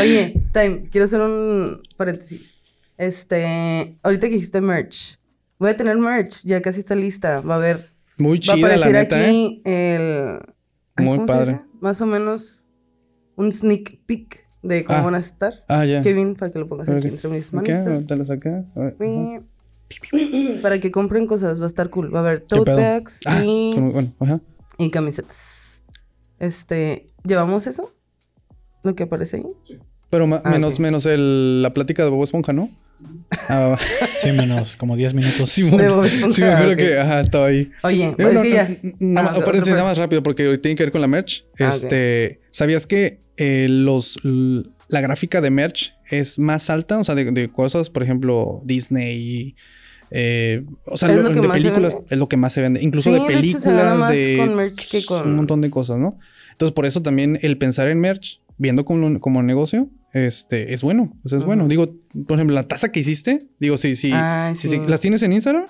Oye, 0.00 0.34
Time, 0.52 0.88
quiero 0.90 1.04
hacer 1.04 1.20
un 1.20 1.82
paréntesis. 1.96 2.60
Este, 2.96 3.96
ahorita 4.02 4.28
que 4.28 4.34
dijiste 4.34 4.60
merch, 4.60 5.18
voy 5.58 5.70
a 5.70 5.76
tener 5.76 5.96
merch, 5.98 6.42
ya 6.44 6.60
casi 6.60 6.80
está 6.80 6.94
lista. 6.96 7.40
Va 7.42 7.54
a 7.54 7.56
haber, 7.58 7.90
Muy 8.18 8.38
va 8.38 8.54
a 8.54 8.56
chida, 8.56 8.68
la 8.68 8.74
aparecer 8.74 8.92
neta, 8.92 9.20
¿eh? 9.20 9.24
aquí 9.24 9.62
el. 9.64 10.38
ay, 10.96 11.04
Muy 11.04 11.18
¿cómo 11.18 11.28
se 11.28 11.32
padre. 11.32 11.60
Más 11.80 12.00
o 12.00 12.06
menos 12.06 12.64
un 13.36 13.52
sneak 13.52 14.00
peek 14.04 14.47
de 14.68 14.84
cómo 14.84 14.98
Ah. 14.98 15.02
van 15.02 15.14
a 15.14 15.18
estar. 15.18 15.64
Ah, 15.68 15.84
ya. 15.84 16.02
Kevin, 16.02 16.34
para 16.36 16.52
que 16.52 16.58
lo 16.60 16.68
pongas 16.68 16.88
aquí 16.88 17.08
entre 17.08 17.28
mis 17.28 17.52
manitas. 17.52 18.06
te 18.06 18.16
lo 18.16 18.24
saca. 18.24 18.64
Ajá. 18.76 18.94
Para 20.62 20.78
que 20.80 20.90
compren 20.90 21.26
cosas, 21.26 21.60
va 21.60 21.64
a 21.64 21.66
estar 21.66 21.88
cool. 21.90 22.14
Va 22.14 22.18
a 22.18 22.22
haber 22.22 22.40
¿Qué 22.42 22.56
tote 22.56 22.74
bags 22.74 23.20
Ah, 23.26 23.42
y, 23.44 23.72
con- 23.74 23.92
bueno, 23.92 24.12
ajá. 24.20 24.40
y 24.76 24.90
camisetas. 24.90 25.82
Este, 26.38 27.06
¿llevamos 27.24 27.66
eso? 27.66 27.92
Lo 28.84 28.94
que 28.94 29.04
aparece 29.04 29.38
ahí. 29.38 29.80
Pero 30.10 30.24
Ah, 30.44 30.50
menos, 30.50 30.78
menos 30.80 31.04
el, 31.06 31.62
la 31.62 31.74
plática 31.74 32.04
de 32.04 32.10
Bob 32.10 32.24
Esponja, 32.24 32.52
¿no? 32.52 32.70
Ah, 33.50 33.76
Sí, 34.20 34.32
menos 34.32 34.76
como 34.76 34.96
10 34.96 35.14
minutos. 35.14 35.50
sí, 35.50 35.62
De. 35.62 35.88
Bob 35.88 36.04
Esponja, 36.04 36.34
Sí, 36.34 36.40
me 36.42 36.48
acuerdo 36.52 36.76
que 36.76 36.98
ajá, 36.98 37.20
estaba 37.20 37.46
ahí. 37.46 37.70
Oye, 37.82 38.14
Pero 38.16 38.28
es 38.30 38.34
no, 38.34 38.42
que 38.42 38.48
no, 38.48 38.54
ya. 38.54 38.66
n- 38.66 38.78
no, 38.98 39.22
no, 39.22 39.52
nada 39.52 39.84
más 39.84 39.98
rápido 39.98 40.22
porque 40.22 40.58
tiene 40.58 40.74
que 40.76 40.82
ver 40.84 40.92
con 40.92 41.00
la 41.00 41.06
merch. 41.06 41.44
Ah, 41.60 41.68
este, 41.74 42.40
¿sabías 42.50 42.86
que 42.86 43.20
eh, 43.36 43.66
los 43.68 44.18
la 44.88 45.00
gráfica 45.02 45.40
de 45.40 45.50
merch 45.50 45.92
es 46.10 46.38
más 46.38 46.70
alta? 46.70 46.98
O 46.98 47.04
sea, 47.04 47.14
de, 47.14 47.30
de 47.30 47.48
cosas, 47.50 47.90
por 47.90 48.02
ejemplo, 48.02 48.62
Disney. 48.64 49.54
eh, 50.10 50.64
o 50.86 50.96
sea, 50.96 51.10
Es 51.10 51.16
lo- 51.16 51.22
lo 51.24 51.32
que 51.32 51.40
de 51.40 51.48
más 51.48 51.60
se 51.60 51.68
películas 51.68 51.92
vende. 51.94 52.06
es 52.10 52.18
lo 52.18 52.28
que 52.28 52.36
más 52.38 52.52
se 52.54 52.60
vende. 52.62 52.82
Incluso 52.82 53.10
Sí, 53.10 53.14
de 53.14 53.18
de 53.20 53.24
hecho, 53.26 53.34
películas, 53.40 53.62
se 53.62 53.72
gana 53.72 53.94
más 53.94 54.08
de 54.16 54.36
con 54.38 54.54
merch 54.56 54.88
que 54.90 55.04
con- 55.04 55.26
un 55.28 55.36
montón 55.36 55.60
de 55.60 55.70
cosas, 55.70 55.98
¿no? 55.98 56.18
Entonces, 56.52 56.74
por 56.74 56.86
eso 56.86 57.02
también 57.02 57.38
el 57.42 57.58
pensar 57.58 57.88
en 57.88 58.00
merch, 58.00 58.40
viendo 58.56 58.84
como, 58.84 59.20
como 59.20 59.42
negocio, 59.42 59.88
este, 60.12 60.72
es 60.74 60.82
bueno. 60.82 61.12
O 61.24 61.28
sea, 61.28 61.38
es 61.38 61.44
bueno. 61.44 61.68
Digo, 61.68 61.94
por 62.26 62.38
ejemplo, 62.38 62.54
la 62.54 62.64
taza 62.66 62.90
que 62.90 63.00
hiciste, 63.00 63.48
digo, 63.60 63.76
sí, 63.76 63.96
sí. 63.96 64.10
Ay, 64.14 64.54
sí, 64.54 64.68
sí. 64.68 64.76
sí. 64.76 64.82
¿Las 64.86 65.00
tienes 65.00 65.22
en 65.22 65.32
Instagram? 65.32 65.66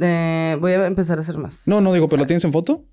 Eh, 0.00 0.56
voy 0.60 0.72
a 0.72 0.86
empezar 0.86 1.18
a 1.18 1.20
hacer 1.20 1.36
más. 1.36 1.62
No, 1.66 1.80
no 1.80 1.92
digo, 1.92 2.08
pero 2.08 2.20
¿la 2.20 2.26
tienes 2.26 2.44
en 2.44 2.52
foto? 2.52 2.84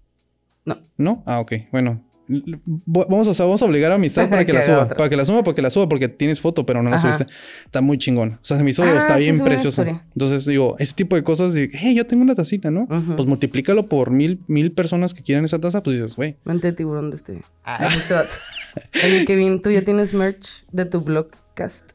No. 0.66 0.78
¿No? 0.98 1.24
Ah, 1.26 1.40
ok. 1.40 1.54
Bueno. 1.72 2.04
Vamos 2.28 3.40
a, 3.40 3.44
vamos 3.44 3.62
a 3.62 3.66
obligar 3.66 3.94
a 3.94 3.96
Amistad 3.96 4.30
para 4.30 4.46
que, 4.46 4.52
Que 4.52 4.58
la 4.58 4.64
suba. 4.66 4.88
Para 4.90 5.10
que 5.10 5.16
la 5.16 5.24
suba, 5.24 5.44
para 5.44 5.56
que 5.56 5.62
la 5.62 5.70
suba, 5.70 5.88
porque 5.88 6.10
tienes 6.10 6.42
foto, 6.42 6.66
pero 6.66 6.84
no 6.84 6.90
la 6.90 6.98
Ajá. 6.98 7.14
subiste. 7.14 7.34
Está 7.64 7.80
muy 7.80 7.98
chingón. 7.98 8.34
O 8.34 8.40
sea, 8.42 8.58
se 8.58 8.64
me 8.64 8.72
hizo, 8.72 8.84
Ah, 8.84 8.98
está 8.98 9.18
sí, 9.18 9.24
bien 9.24 9.36
historia. 9.36 10.06
Entonces, 10.14 10.46
digo, 10.46 10.76
ese 10.78 10.94
tipo 10.94 11.16
de 11.16 11.24
cosas, 11.24 11.54
de, 11.54 11.70
hey, 11.72 11.96
yo 11.96 12.06
tengo 12.06 12.24
una 12.24 12.36
tacita, 12.36 12.70
¿no? 12.70 12.86
Pues 13.16 13.28
multiplícalo 13.28 13.86
por 13.86 14.12
mil, 14.12 14.42
mil 14.48 14.74
personas 14.74 15.14
que 15.14 15.24
quieran 15.24 15.46
esa 15.46 15.60
taza, 15.60 15.82
pues 15.82 15.98
dices, 15.98 16.18
güey. 16.18 16.36
Mente 16.44 16.68
de 16.68 16.74
tiburón 16.74 17.12
de 17.12 17.16
este. 17.16 17.42
Ah, 17.64 17.88
este. 17.96 18.14
Oye, 19.04 19.26
Kevin, 19.26 19.62
¿tú 19.62 19.70
ya 19.72 19.84
tienes 19.84 20.14
merch 20.14 20.66
de 20.72 20.86
tu 20.86 21.02
blogcast? 21.02 21.92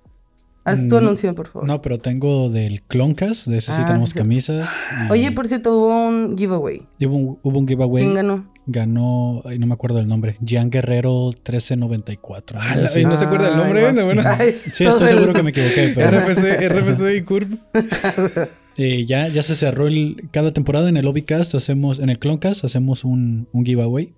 Haz 0.65 0.87
tu 0.89 0.95
Mm, 0.95 0.99
anuncio, 0.99 1.35
por 1.35 1.49
favor. 1.49 1.67
No, 1.67 1.83
pero 1.83 1.99
tengo 1.99 2.49
del 2.49 2.83
Cloncast, 2.83 3.49
de 3.49 3.59
ese 3.59 3.73
sí 3.73 3.79
Ah, 3.83 3.87
tenemos 3.87 4.11
sí, 4.11 4.19
camisas. 4.19 4.71
y 5.09 5.11
Oye, 5.13 5.33
por 5.33 5.49
cierto, 5.49 5.77
hubo 5.77 6.07
un 6.07 6.39
giveaway. 6.39 6.83
Hubo 7.01 7.17
un, 7.17 7.39
hubo 7.43 7.59
un 7.59 7.67
giveaway. 7.67 8.05
¿Quién 8.05 8.15
ganó? 8.15 8.53
Ganó, 8.67 9.43
ay, 9.45 9.59
no 9.59 9.67
me 9.67 9.75
acuerdo 9.75 9.99
el 9.99 10.07
nombre, 10.07 10.37
Gian 10.47 10.71
Guerrero 10.71 11.31
1394. 11.33 12.61
algo 12.61 12.73
Ala, 12.75 12.87
así. 12.89 13.01
y 13.01 13.05
no 13.05 13.17
se 13.17 13.25
acuerda 13.25 13.49
el 13.49 13.57
nombre, 13.57 13.85
Ay, 13.89 14.05
bueno. 14.05 14.23
Ay, 14.25 14.57
Sí, 14.73 14.85
estoy 14.85 15.09
el- 15.09 15.15
seguro 15.17 15.33
que 15.33 15.43
me 15.43 15.51
equivoqué, 15.51 15.91
pero 15.97 16.09
RFC, 16.11 16.69
RFC 16.69 17.17
y 17.17 17.23
Curve. 17.23 17.59
eh, 18.77 19.05
ya, 19.05 19.27
ya 19.27 19.43
se 19.43 19.57
cerró 19.57 19.89
el, 19.89 20.29
cada 20.31 20.53
temporada 20.53 20.89
en 20.89 20.97
el 20.97 21.07
Obicast 21.09 21.57
hacemos, 21.57 21.99
en 21.99 22.09
el 22.09 22.21
Cloncast 22.21 22.65
hacemos 22.65 23.05
un, 23.05 23.49
un 23.51 23.65
giveaway. 23.67 24.13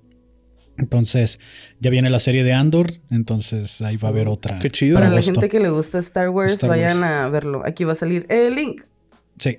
Entonces, 0.76 1.38
ya 1.80 1.90
viene 1.90 2.10
la 2.10 2.18
serie 2.20 2.42
de 2.44 2.52
Andor, 2.52 2.90
entonces 3.10 3.80
ahí 3.80 3.96
va 3.96 4.08
a 4.08 4.10
haber 4.10 4.26
otra. 4.28 4.58
Qué 4.58 4.70
chido. 4.70 4.94
Para 4.96 5.06
Para 5.06 5.16
la 5.16 5.22
gente 5.22 5.48
que 5.48 5.60
le 5.60 5.70
gusta 5.70 5.98
Star 5.98 6.30
Wars, 6.30 6.54
Star 6.54 6.70
vayan 6.70 7.00
Wars. 7.00 7.12
a 7.12 7.28
verlo. 7.28 7.62
Aquí 7.64 7.84
va 7.84 7.92
a 7.92 7.96
salir 7.96 8.26
el 8.28 8.54
link. 8.56 8.82
Sí. 9.38 9.58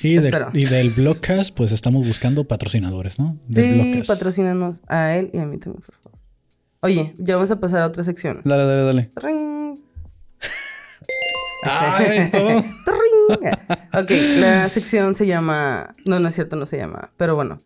Y, 0.00 0.14
de- 0.14 0.26
Espero. 0.28 0.50
y 0.52 0.64
del 0.64 0.90
Blogcast, 0.90 1.54
pues 1.54 1.72
estamos 1.72 2.06
buscando 2.06 2.44
patrocinadores, 2.44 3.18
¿no? 3.18 3.36
Del 3.48 3.94
Sí, 3.94 4.02
patrocínanos 4.06 4.80
a 4.88 5.14
él 5.16 5.30
y 5.32 5.38
a 5.38 5.46
mí 5.46 5.58
también, 5.58 5.82
por 5.84 5.94
favor. 5.96 6.18
Oye, 6.80 7.12
ya 7.18 7.34
vamos 7.34 7.50
a 7.50 7.58
pasar 7.58 7.80
a 7.80 7.86
otra 7.86 8.04
sección. 8.04 8.40
Dale, 8.44 8.64
dale, 8.64 8.82
dale. 8.82 9.10
Ring. 9.16 9.78
Ay, 11.64 12.30
todo. 12.30 12.48
Ring. 12.86 13.52
ok, 13.92 14.10
la 14.38 14.68
sección 14.68 15.14
se 15.14 15.26
llama. 15.26 15.94
No, 16.06 16.18
no 16.20 16.28
es 16.28 16.34
cierto, 16.34 16.54
no 16.56 16.66
se 16.66 16.76
llama. 16.76 17.10
Pero 17.16 17.34
bueno. 17.34 17.58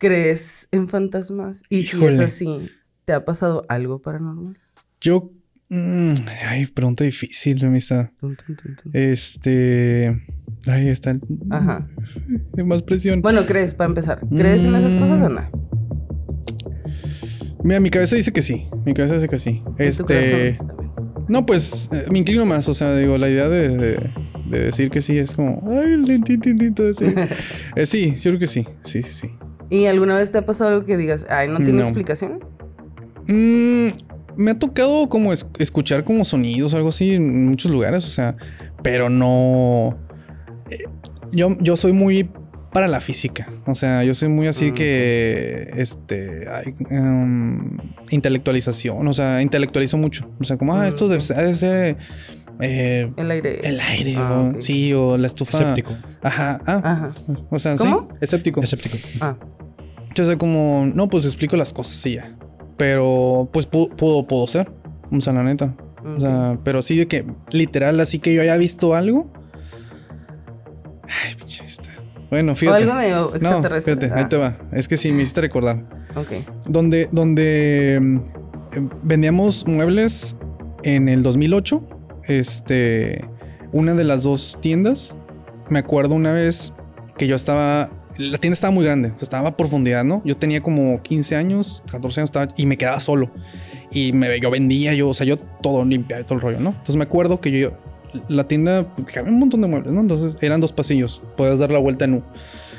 ¿Crees 0.00 0.66
en 0.72 0.88
fantasmas? 0.88 1.62
Y 1.68 1.82
si 1.82 2.02
es 2.06 2.18
así, 2.20 2.70
¿te 3.04 3.12
ha 3.12 3.20
pasado 3.20 3.64
algo 3.68 4.00
paranormal? 4.00 4.56
Yo. 5.00 5.30
mm, 5.68 6.14
ay, 6.48 6.66
pregunta 6.66 7.04
difícil, 7.04 7.62
amistad. 7.64 8.08
Tun. 8.18 8.34
Este. 8.94 10.08
Ahí 10.66 10.88
está. 10.88 11.16
Ajá. 11.50 11.86
Hay 12.56 12.64
más 12.64 12.82
presión. 12.82 13.20
Bueno, 13.20 13.44
¿crees 13.44 13.74
para 13.74 13.88
empezar? 13.88 14.20
¿Crees 14.34 14.64
en 14.64 14.74
esas 14.74 14.94
Mm. 14.94 14.98
cosas 14.98 15.22
o 15.22 15.28
no? 15.28 15.42
Mira, 17.62 17.78
mi 17.78 17.90
cabeza 17.90 18.16
dice 18.16 18.32
que 18.32 18.42
sí. 18.42 18.64
Mi 18.86 18.94
cabeza 18.94 19.14
dice 19.16 19.28
que 19.28 19.38
sí. 19.38 19.62
En 19.78 19.88
Este. 19.88 20.58
No, 21.28 21.44
pues 21.44 21.88
eh, 21.92 22.06
me 22.10 22.18
inclino 22.20 22.46
más. 22.46 22.68
O 22.68 22.74
sea, 22.74 22.96
digo, 22.96 23.18
la 23.18 23.28
idea 23.28 23.48
de, 23.48 23.68
de- 23.76 24.10
de 24.48 24.58
decir 24.60 24.90
que 24.90 25.00
sí 25.02 25.16
es 25.18 25.34
como. 25.34 25.62
Ay, 25.70 25.92
el 25.92 26.74
todo 26.74 26.88
así. 26.88 27.04
Eh, 27.76 27.86
sí, 27.86 28.14
yo 28.16 28.30
creo 28.30 28.38
que 28.38 28.46
sí. 28.46 28.64
Sí, 28.82 29.02
sí, 29.02 29.12
sí. 29.12 29.30
¿Y 29.70 29.86
alguna 29.86 30.16
vez 30.16 30.30
te 30.32 30.38
ha 30.38 30.44
pasado 30.46 30.70
algo 30.70 30.84
que 30.84 30.96
digas, 30.96 31.24
ay, 31.30 31.48
no 31.48 31.58
tiene 31.58 31.74
No. 31.78 31.82
explicación? 31.82 32.40
Mm, 33.28 33.88
me 34.36 34.50
ha 34.50 34.58
tocado 34.58 35.08
como 35.08 35.32
es- 35.32 35.46
escuchar 35.58 36.04
como 36.04 36.24
sonidos 36.24 36.74
o 36.74 36.76
algo 36.76 36.88
así 36.88 37.14
en 37.14 37.46
muchos 37.48 37.70
lugares, 37.70 38.04
o 38.04 38.10
sea, 38.10 38.36
pero 38.82 39.08
no. 39.08 39.96
eh, 40.70 40.84
yo, 41.32 41.56
yo 41.60 41.76
soy 41.76 41.92
muy 41.92 42.28
para 42.72 42.86
la 42.88 43.00
física, 43.00 43.48
o 43.66 43.74
sea, 43.74 44.04
yo 44.04 44.14
soy 44.14 44.28
muy 44.28 44.46
así 44.46 44.70
Mm, 44.70 44.74
que. 44.74 45.70
Este. 45.76 46.46
em, 46.90 47.78
intelectualización, 48.10 49.06
o 49.08 49.12
sea, 49.12 49.42
intelectualizo 49.42 49.96
mucho. 49.96 50.28
O 50.40 50.44
sea, 50.44 50.56
como, 50.56 50.74
ah, 50.74 50.84
Mm, 50.86 50.88
esto 50.88 51.08
debe 51.08 51.16
ok. 51.20 51.26
ser. 51.26 51.36
debe 51.36 51.54
ser, 51.54 51.96
eh, 52.60 53.12
El 53.16 53.30
aire. 53.30 53.60
el 53.62 53.80
aire, 53.80 54.14
Ah, 54.16 54.32
o- 54.44 54.48
ok. 54.48 54.60
sí, 54.60 54.92
o 54.92 55.16
la 55.18 55.26
estufa. 55.26 55.58
Escéptico. 55.58 55.94
Ajá, 56.22 56.60
ah, 56.66 56.80
Ajá. 56.84 57.12
o 57.50 57.58
sea, 57.58 57.76
¿Cómo? 57.76 58.08
sí, 58.10 58.16
escéptico. 58.20 58.62
Escéptico. 58.62 58.98
Ah. 59.20 59.36
Yo 60.14 60.24
sé 60.24 60.36
como, 60.38 60.90
no, 60.94 61.08
pues 61.08 61.24
explico 61.24 61.56
las 61.56 61.72
cosas 61.72 62.04
y 62.06 62.14
ya. 62.14 62.34
Pero, 62.76 63.48
pues 63.52 63.66
pudo, 63.66 63.90
pudo, 64.26 64.46
ser. 64.46 64.70
O 65.12 65.20
sea, 65.20 65.32
la 65.32 65.42
neta. 65.42 65.74
O 66.16 66.18
sea, 66.20 66.58
pero 66.64 66.80
sí 66.82 66.96
de 66.96 67.06
que, 67.06 67.24
literal, 67.52 68.00
así 68.00 68.18
que 68.18 68.32
yo 68.34 68.42
haya 68.42 68.56
visto 68.56 68.94
algo. 68.94 69.30
Ay, 71.04 71.34
pinche 71.36 71.64
esta. 71.64 71.88
Bueno, 72.30 72.52
O 72.52 72.56
fíjate. 72.56 72.82
algo 72.84 72.94
medio 72.94 73.16
no, 73.30 73.34
extraterrestre. 73.36 73.96
fíjate, 73.96 74.14
ahí 74.20 74.28
te 74.28 74.36
va. 74.36 74.56
Es 74.72 74.88
que 74.88 74.96
sí, 74.96 75.10
me 75.12 75.22
hiciste 75.22 75.40
recordar. 75.40 75.84
Ah, 76.14 76.20
ok. 76.20 76.28
Donde, 76.68 77.08
donde 77.12 77.98
mm, 78.00 78.16
eh, 78.72 78.88
vendíamos 79.02 79.66
muebles 79.66 80.36
en 80.82 81.08
el 81.08 81.22
2008, 81.22 81.82
este, 82.30 83.24
una 83.72 83.94
de 83.94 84.04
las 84.04 84.22
dos 84.22 84.56
tiendas, 84.60 85.16
me 85.68 85.80
acuerdo 85.80 86.14
una 86.14 86.32
vez 86.32 86.72
que 87.18 87.26
yo 87.26 87.34
estaba, 87.34 87.90
la 88.18 88.38
tienda 88.38 88.54
estaba 88.54 88.70
muy 88.70 88.84
grande, 88.84 89.08
o 89.08 89.18
sea, 89.18 89.24
estaba 89.24 89.48
a 89.48 89.56
profundidad, 89.56 90.04
¿no? 90.04 90.22
Yo 90.24 90.36
tenía 90.36 90.62
como 90.62 91.02
15 91.02 91.34
años, 91.34 91.82
14 91.90 92.20
años, 92.20 92.28
estaba, 92.28 92.52
y 92.56 92.66
me 92.66 92.78
quedaba 92.78 93.00
solo. 93.00 93.30
Y 93.90 94.12
me, 94.12 94.38
yo 94.38 94.50
vendía, 94.50 94.94
yo, 94.94 95.08
o 95.08 95.14
sea, 95.14 95.26
yo 95.26 95.38
todo 95.38 95.84
limpiaba 95.84 96.24
todo 96.24 96.36
el 96.36 96.40
rollo, 96.40 96.60
¿no? 96.60 96.70
Entonces 96.70 96.96
me 96.96 97.02
acuerdo 97.02 97.40
que 97.40 97.50
yo, 97.50 97.72
la 98.28 98.46
tienda, 98.46 98.86
había 99.16 99.32
un 99.32 99.40
montón 99.40 99.60
de 99.60 99.66
muebles, 99.66 99.92
¿no? 99.92 100.00
Entonces 100.00 100.38
eran 100.40 100.60
dos 100.60 100.72
pasillos, 100.72 101.20
podías 101.36 101.58
dar 101.58 101.72
la 101.72 101.80
vuelta 101.80 102.04
en 102.04 102.14
U. 102.14 102.22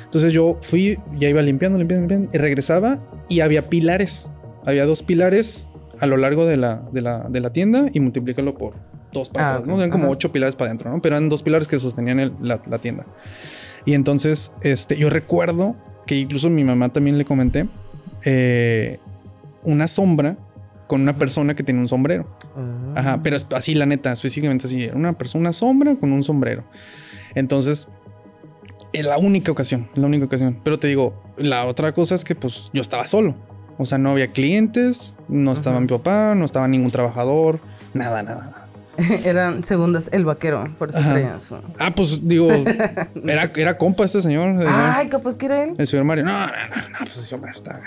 Entonces 0.06 0.32
yo 0.32 0.58
fui, 0.62 0.97
ya 1.20 1.28
iba 1.28 1.41
limpiando, 1.41 1.78
limpiando, 1.78 2.08
limpiando, 2.08 2.30
y 2.34 2.38
regresaba 2.38 2.99
y 3.28 3.41
había 3.41 3.68
pilares. 3.68 4.32
Había 4.66 4.86
dos 4.86 5.04
pilares 5.04 5.68
a 5.99 6.06
lo 6.06 6.16
largo 6.16 6.45
de 6.45 6.56
la, 6.56 6.84
de 6.93 7.02
la, 7.02 7.28
de 7.30 7.41
la 7.41 7.52
tienda 7.52 7.89
y 7.91 7.99
multiplícalo 7.99 8.58
por 8.58 8.90
dos 9.12 9.30
para 9.30 9.47
Ah, 9.47 9.51
atrás. 9.55 9.68
¿no? 9.68 9.76
Eran 9.76 9.89
como 9.89 10.09
ocho 10.09 10.32
pilares 10.32 10.55
para 10.55 10.68
adentro, 10.70 10.89
¿no? 10.91 11.01
Pero 11.01 11.16
eran 11.18 11.30
dos 11.30 11.43
pilares 11.43 11.68
que 11.68 11.80
sostenían 11.80 12.20
el- 12.20 12.34
la, 12.41 12.62
la 12.68 12.78
tienda. 12.80 13.05
Y 13.86 13.93
entonces, 13.93 14.51
este, 14.62 14.95
yo 14.97 15.09
recuerdo 15.09 15.76
que 16.05 16.16
incluso 16.18 16.49
mi 16.49 16.64
mamá 16.64 16.89
también 16.89 17.18
le 17.18 17.26
comenté 17.26 17.68
eh, 18.24 18.99
una 19.64 19.88
sombra 19.88 20.38
con 20.88 21.01
una 21.01 21.16
persona 21.16 21.55
que 21.55 21.64
tenía 21.64 21.82
un 21.82 21.88
sombrero. 21.88 22.28
Ah. 22.55 22.93
Ajá, 22.99 23.20
pero 23.24 23.38
así 23.55 23.74
la 23.74 23.86
neta, 23.86 24.12
específicamente 24.12 24.68
así, 24.68 24.84
era 24.84 24.95
una 24.95 25.14
persona, 25.14 25.41
una 25.41 25.53
sombra 25.53 25.95
con 25.95 26.12
un 26.12 26.24
sombrero. 26.24 26.64
Entonces, 27.34 27.88
es 28.93 29.05
la 29.05 29.18
única 29.18 29.51
ocasión, 29.51 29.88
la 29.95 30.05
única 30.07 30.26
ocasión. 30.26 30.59
Pero 30.64 30.78
te 30.80 30.88
digo, 30.88 31.14
la 31.38 31.66
otra 31.66 31.93
cosa 31.93 32.14
es 32.16 32.24
que 32.26 32.36
pues 32.36 32.70
yo 32.74 32.82
estaba 32.82 33.07
solo. 33.07 33.36
O 33.78 33.86
sea, 33.86 33.97
no 33.97 34.12
había 34.12 34.32
clientes, 34.32 35.16
no 35.30 35.53
estaba 35.53 35.78
Ajá. 35.78 35.82
mi 35.82 35.88
papá, 35.88 36.36
no 36.36 36.43
estaba 36.45 36.68
ningún 36.68 36.91
trabajador, 36.91 37.59
nada, 37.93 38.22
nada, 38.22 38.41
nada. 38.45 38.61
Eran 39.23 39.63
segundas 39.63 40.09
el 40.11 40.25
vaquero, 40.25 40.67
por 40.77 40.89
eso 40.89 40.99
Ajá. 40.99 41.11
traía 41.11 41.39
su... 41.39 41.55
Ah, 41.79 41.91
pues 41.95 42.27
digo, 42.27 42.49
era, 43.25 43.51
era 43.55 43.77
compa 43.77 44.03
este 44.05 44.21
señor, 44.21 44.63
Ay, 44.67 45.07
capaz 45.07 45.37
que 45.37 45.45
era 45.45 45.63
él. 45.63 45.73
el 45.77 45.87
señor 45.87 46.05
Mario. 46.05 46.25
No, 46.25 46.31
no, 46.31 46.45
no, 46.47 46.89
no, 46.89 46.97
pues 46.99 47.17
ese 47.17 47.33
hombre 47.35 47.51
está. 47.55 47.79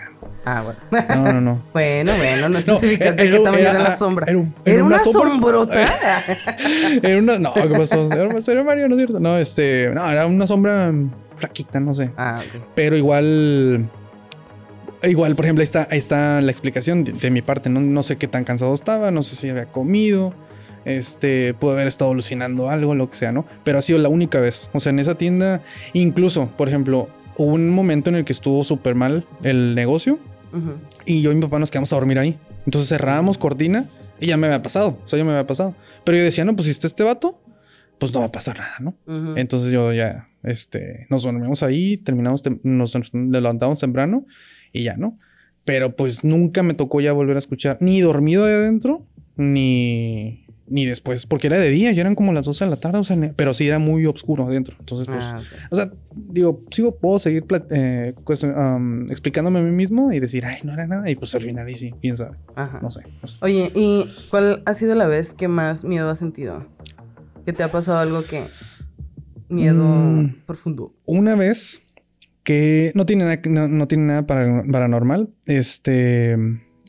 Ah, 0.47 0.63
bueno. 0.63 1.05
No, 1.15 1.33
no, 1.35 1.41
no. 1.41 1.63
bueno, 1.73 2.13
bueno, 2.17 2.49
no 2.49 2.59
especificaste 2.59 3.31
qué 3.31 3.39
tamaño 3.39 3.63
era, 3.69 3.79
la 3.79 3.97
sombra. 3.97 4.25
era 4.29 4.33
Era, 4.33 4.41
un- 4.41 4.55
era 4.65 4.85
una, 4.85 4.99
sombrota. 5.01 6.23
Era 7.03 7.19
una. 7.19 7.39
No, 7.39 7.55
¿qué 7.55 7.69
pasó? 7.69 8.11
Era 8.13 8.41
señor 8.41 8.65
Mario, 8.65 8.89
no 8.89 8.95
es 8.97 8.99
cierto. 8.99 9.21
No, 9.21 9.37
este. 9.39 9.91
No, 9.95 10.11
era 10.11 10.27
una 10.27 10.47
sombra 10.47 10.93
flaquita, 11.37 11.81
no 11.81 11.95
sé. 11.95 12.11
ah, 12.17 12.37
ok. 12.41 12.63
Pero 12.75 12.97
igual. 12.97 13.89
Igual, 15.03 15.37
por 15.37 15.45
ejemplo, 15.45 15.61
ahí 15.61 15.65
está, 15.65 15.87
ahí 15.91 15.99
está 15.99 16.41
la 16.41 16.51
explicación 16.51 17.05
de, 17.05 17.13
de 17.13 17.31
mi 17.31 17.43
parte. 17.43 17.69
No, 17.69 17.81
no 17.81 18.03
sé 18.03 18.17
qué 18.17 18.27
tan 18.27 18.45
cansado 18.45 18.73
estaba, 18.73 19.11
no 19.11 19.23
sé 19.23 19.37
si 19.37 19.51
había 19.51 19.67
comido. 19.67 20.33
Este, 20.85 21.55
pudo 21.55 21.73
haber 21.73 21.87
estado 21.87 22.11
alucinando 22.11 22.71
algo, 22.71 22.95
lo 22.95 23.09
que 23.09 23.17
sea, 23.17 23.33
¿no? 23.33 23.47
Pero 23.65 23.79
ha 23.79 23.83
sido 23.83 23.99
la 23.99 24.09
única 24.09 24.41
vez. 24.41 24.71
O 24.73 24.81
sea, 24.81 24.91
en 24.91 24.99
esa 24.99 25.15
tienda, 25.17 25.63
incluso, 25.93 26.47
por 26.57 26.69
ejemplo, 26.69 27.09
hubo 27.37 27.55
un 27.55 27.71
momento 27.71 28.11
en 28.11 28.17
el 28.17 28.25
que 28.25 28.33
estuvo 28.33 28.65
súper 28.65 28.95
mal 28.95 29.25
el 29.43 29.75
negocio 29.75 30.19
Ujú. 30.53 30.75
y 31.05 31.23
yo 31.23 31.33
y 31.33 31.35
mi 31.35 31.41
papá 31.41 31.59
nos 31.59 31.71
quedamos 31.71 31.93
a 31.93 31.97
dormir 31.97 32.19
ahí. 32.19 32.39
Entonces 32.67 32.89
cerrábamos 32.89 33.39
cortina 33.39 33.89
y 34.21 34.27
ya 34.27 34.37
me 34.37 34.47
había 34.47 34.63
pasado. 34.63 34.99
O 35.05 35.09
sea, 35.09 35.19
ya 35.19 35.25
me 35.25 35.33
había 35.33 35.47
pasado. 35.47 35.75
Pero 36.05 36.19
yo 36.19 36.25
decía, 36.25 36.45
no, 36.45 36.55
pues 36.55 36.67
si 36.67 36.71
está 36.71 36.87
este 36.87 37.03
vato, 37.03 37.41
pues 37.99 38.13
no 38.13 38.21
va 38.21 38.27
a 38.27 38.33
pasar 38.33 38.59
nada, 38.59 38.77
¿no? 38.81 38.95
Ujú. 39.07 39.35
Entonces 39.37 39.73
yo 39.73 39.93
ya, 39.93 40.29
este, 40.43 41.07
nos 41.11 41.23
dormimos 41.23 41.63
ahí, 41.63 41.97
terminamos, 41.97 42.43
nos, 42.63 42.95
levantamos 43.15 43.81
temprano 43.81 44.27
y 44.73 44.85
ya, 44.85 44.97
¿no? 44.97 45.19
Pero 45.65 45.97
pues 45.97 46.25
nunca 46.25 46.63
me 46.63 46.75
tocó 46.75 47.01
ya 47.01 47.13
volver 47.13 47.37
a 47.37 47.39
escuchar 47.39 47.79
ni 47.81 48.01
dormido 48.01 48.45
de 48.45 48.55
adentro, 48.55 49.07
ni, 49.37 50.44
ni 50.67 50.87
después, 50.87 51.27
porque 51.27 51.49
era 51.49 51.59
de 51.59 51.69
día, 51.71 51.93
ya 51.93 52.01
eran 52.01 52.15
como 52.15 52.33
las 52.33 52.47
12 52.47 52.65
de 52.65 52.71
la 52.71 52.77
tarde, 52.77 52.99
o 52.99 53.05
sea, 53.05 53.17
pero 53.37 53.53
sí 53.53 53.67
era 53.67 53.79
muy 53.79 54.07
oscuro 54.07 54.47
adentro. 54.47 54.77
Entonces, 54.81 55.07
pues, 55.07 55.23
Ah, 55.23 55.41
o 55.71 55.75
sea, 55.77 55.91
digo, 56.15 56.63
sigo, 56.71 56.97
puedo 56.97 57.19
seguir 57.19 57.45
eh, 57.71 58.15
pues, 58.25 58.43
um, 58.45 59.03
explicándome 59.11 59.59
a 59.59 59.63
mí 59.63 59.71
mismo 59.71 60.11
y 60.13 60.21
decir, 60.21 60.45
ay, 60.47 60.61
no 60.65 60.73
era 60.73 60.87
nada, 60.87 61.11
y 61.11 61.17
pues 61.17 61.35
al 61.35 61.43
final 61.43 61.69
y 61.69 61.75
sí, 61.75 61.93
quién 62.01 62.17
sabe, 62.17 62.37
Ajá. 62.57 62.79
no 62.83 62.91
sé. 62.91 63.03
no 63.21 63.29
sé. 63.29 63.37
Oye, 63.43 63.71
¿y 63.75 64.07
cuál 64.31 64.63
ha 64.65 64.73
sido 64.75 64.95
la 64.95 65.07
vez 65.07 65.35
que 65.35 65.49
más 65.49 65.85
miedo 65.85 66.09
has 66.09 66.19
sentido? 66.19 66.67
¿Que 67.45 67.53
te 67.53 67.63
ha 67.63 67.71
pasado 67.71 67.99
algo 67.99 68.25
que... 68.25 68.45
Miedo 69.51 69.85
Mm. 69.85 70.37
profundo. 70.47 70.95
una 71.05 71.35
vez 71.35 71.81
que 72.43 72.91
no 72.95 73.05
tiene 73.07 73.25
nada, 73.25 73.41
no, 73.47 73.69
no 73.69 73.87
tiene 73.89 74.05
nada 74.05 74.27
para- 74.27 74.65
paranormal. 74.65 75.29
Este, 75.47 76.37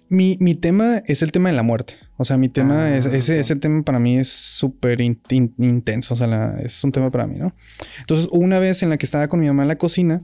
mi, 0.09 0.37
mi 0.39 0.55
tema 0.55 1.01
es 1.05 1.21
el 1.21 1.31
tema 1.33 1.49
de 1.49 1.55
la 1.55 1.63
muerte. 1.63 1.95
O 2.17 2.23
sea, 2.23 2.37
mi 2.37 2.47
tema 2.49 2.85
Ah, 2.85 2.97
es, 2.97 3.05
ese, 3.07 3.33
ok. 3.35 3.39
ese 3.41 3.55
tema 3.57 3.83
para 3.83 3.99
mí 3.99 4.17
es 4.17 4.29
súper 4.29 5.01
in- 5.01 5.19
in- 5.31 5.53
intenso. 5.57 6.13
O 6.13 6.17
sea, 6.17 6.27
la- 6.27 6.59
es 6.63 6.83
un 6.83 6.91
tema 6.91 7.11
para 7.11 7.27
mí, 7.27 7.35
¿no? 7.37 7.53
Entonces, 7.99 8.27
una 8.31 8.59
vez 8.59 8.83
en 8.83 8.89
la 8.89 8.97
que 8.97 9.05
estaba 9.05 9.27
con 9.27 9.39
mi 9.39 9.47
mamá 9.47 9.63
en 9.63 9.67
la 9.67 9.77
cocina 9.77 10.21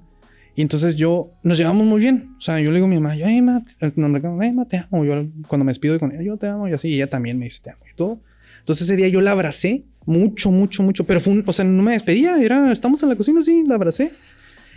y 0.55 0.61
entonces 0.61 0.95
yo, 0.95 1.31
nos 1.43 1.57
llevamos 1.57 1.85
muy 1.85 1.99
bien. 1.99 2.33
O 2.37 2.41
sea, 2.41 2.59
yo 2.59 2.69
le 2.71 2.75
digo 2.75 2.85
a 2.85 2.89
mi 2.89 2.95
mamá, 2.99 3.15
yo, 3.15 3.25
ay, 3.25 3.41
ma, 3.41 3.63
te- 3.65 3.73
ay, 3.85 4.51
ma, 4.53 4.65
te 4.65 4.77
amo. 4.77 5.03
Yo 5.05 5.25
cuando 5.47 5.65
me 5.65 5.69
despido 5.71 5.99
con 5.99 6.11
ella, 6.13 6.21
yo 6.21 6.37
te 6.37 6.47
amo 6.47 6.67
y 6.67 6.73
así, 6.73 6.89
y 6.89 6.95
ella 6.95 7.09
también 7.09 7.37
me 7.37 7.45
dice, 7.45 7.59
te 7.61 7.71
amo 7.71 7.81
y 7.91 7.95
todo. 7.95 8.21
Entonces 8.59 8.87
ese 8.87 8.95
día 8.95 9.07
yo 9.09 9.21
la 9.21 9.31
abracé 9.31 9.85
mucho, 10.05 10.51
mucho, 10.51 10.83
mucho, 10.83 11.03
pero 11.05 11.19
fue 11.19 11.33
un, 11.33 11.43
o 11.45 11.53
sea, 11.53 11.65
no 11.65 11.83
me 11.83 11.93
despedía, 11.93 12.37
era, 12.41 12.71
estamos 12.71 13.01
en 13.03 13.09
la 13.09 13.15
cocina, 13.15 13.41
sí, 13.41 13.63
la 13.67 13.75
abracé. 13.75 14.11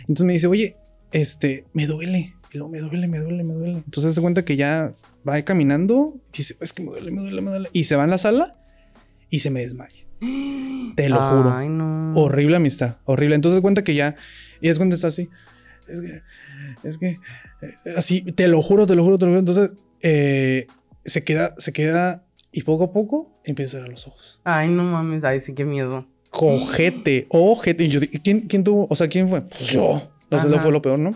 Entonces 0.01 0.25
me 0.25 0.33
dice, 0.33 0.47
oye, 0.47 0.75
este, 1.11 1.65
me 1.73 1.85
duele, 1.87 2.33
y 2.53 2.57
luego 2.57 2.71
me 2.71 2.79
duele, 2.79 3.07
me 3.07 3.19
duele, 3.19 3.43
me 3.43 3.53
duele. 3.53 3.77
Entonces 3.85 4.15
se 4.15 4.21
cuenta 4.21 4.43
que 4.45 4.55
ya 4.55 4.91
va 5.27 5.41
caminando, 5.43 6.21
dice, 6.31 6.55
es 6.59 6.73
que 6.73 6.83
me 6.83 6.89
duele, 6.89 7.11
me 7.11 7.21
duele, 7.21 7.41
me 7.41 7.49
duele. 7.49 7.69
Y 7.73 7.85
se 7.85 7.95
va 7.95 8.03
en 8.03 8.09
la 8.09 8.17
sala 8.17 8.59
y 9.29 9.39
se 9.39 9.49
me 9.49 9.61
desmaya. 9.61 10.05
Te 10.95 11.09
lo 11.09 11.21
juro. 11.21 11.53
Ay, 11.53 11.69
no. 11.69 12.11
Horrible 12.13 12.55
amistad, 12.55 12.97
horrible. 13.05 13.35
Entonces 13.35 13.61
cuenta 13.61 13.83
que 13.83 13.95
ya, 13.95 14.15
y 14.61 14.69
es 14.69 14.77
cuando 14.77 14.95
está 14.95 15.07
así. 15.07 15.29
es 15.87 16.01
que, 16.01 16.21
es 16.83 16.97
que, 16.97 17.07
eh, 17.07 17.95
así, 17.97 18.21
te 18.21 18.47
lo 18.47 18.61
juro, 18.61 18.87
te 18.87 18.95
lo 18.95 19.03
juro, 19.03 19.17
te 19.17 19.25
lo 19.25 19.31
juro. 19.31 19.39
Entonces, 19.39 19.73
eh, 20.01 20.67
se 21.03 21.23
queda, 21.23 21.53
se 21.57 21.73
queda 21.73 22.25
y 22.51 22.63
poco 22.63 22.85
a 22.85 22.93
poco 22.93 23.41
empieza 23.43 23.71
a 23.71 23.71
cerrar 23.73 23.89
los 23.89 24.07
ojos. 24.07 24.39
Ay, 24.43 24.69
no 24.69 24.83
mames. 24.83 25.23
Ay, 25.23 25.39
sí, 25.41 25.53
qué 25.53 25.65
miedo. 25.65 26.07
Cojete, 26.29 27.27
ojete. 27.29 27.85
Y 27.85 27.89
yo, 27.89 27.99
¿quién, 28.23 28.41
quién 28.41 28.63
tuvo? 28.63 28.87
O 28.89 28.95
sea, 28.95 29.07
¿quién 29.07 29.27
fue? 29.29 29.41
Pues 29.41 29.67
yo. 29.67 30.01
Entonces, 30.23 30.47
Ajá. 30.47 30.57
lo 30.57 30.61
fue 30.61 30.71
lo 30.71 30.81
peor, 30.81 30.99
¿no? 30.99 31.11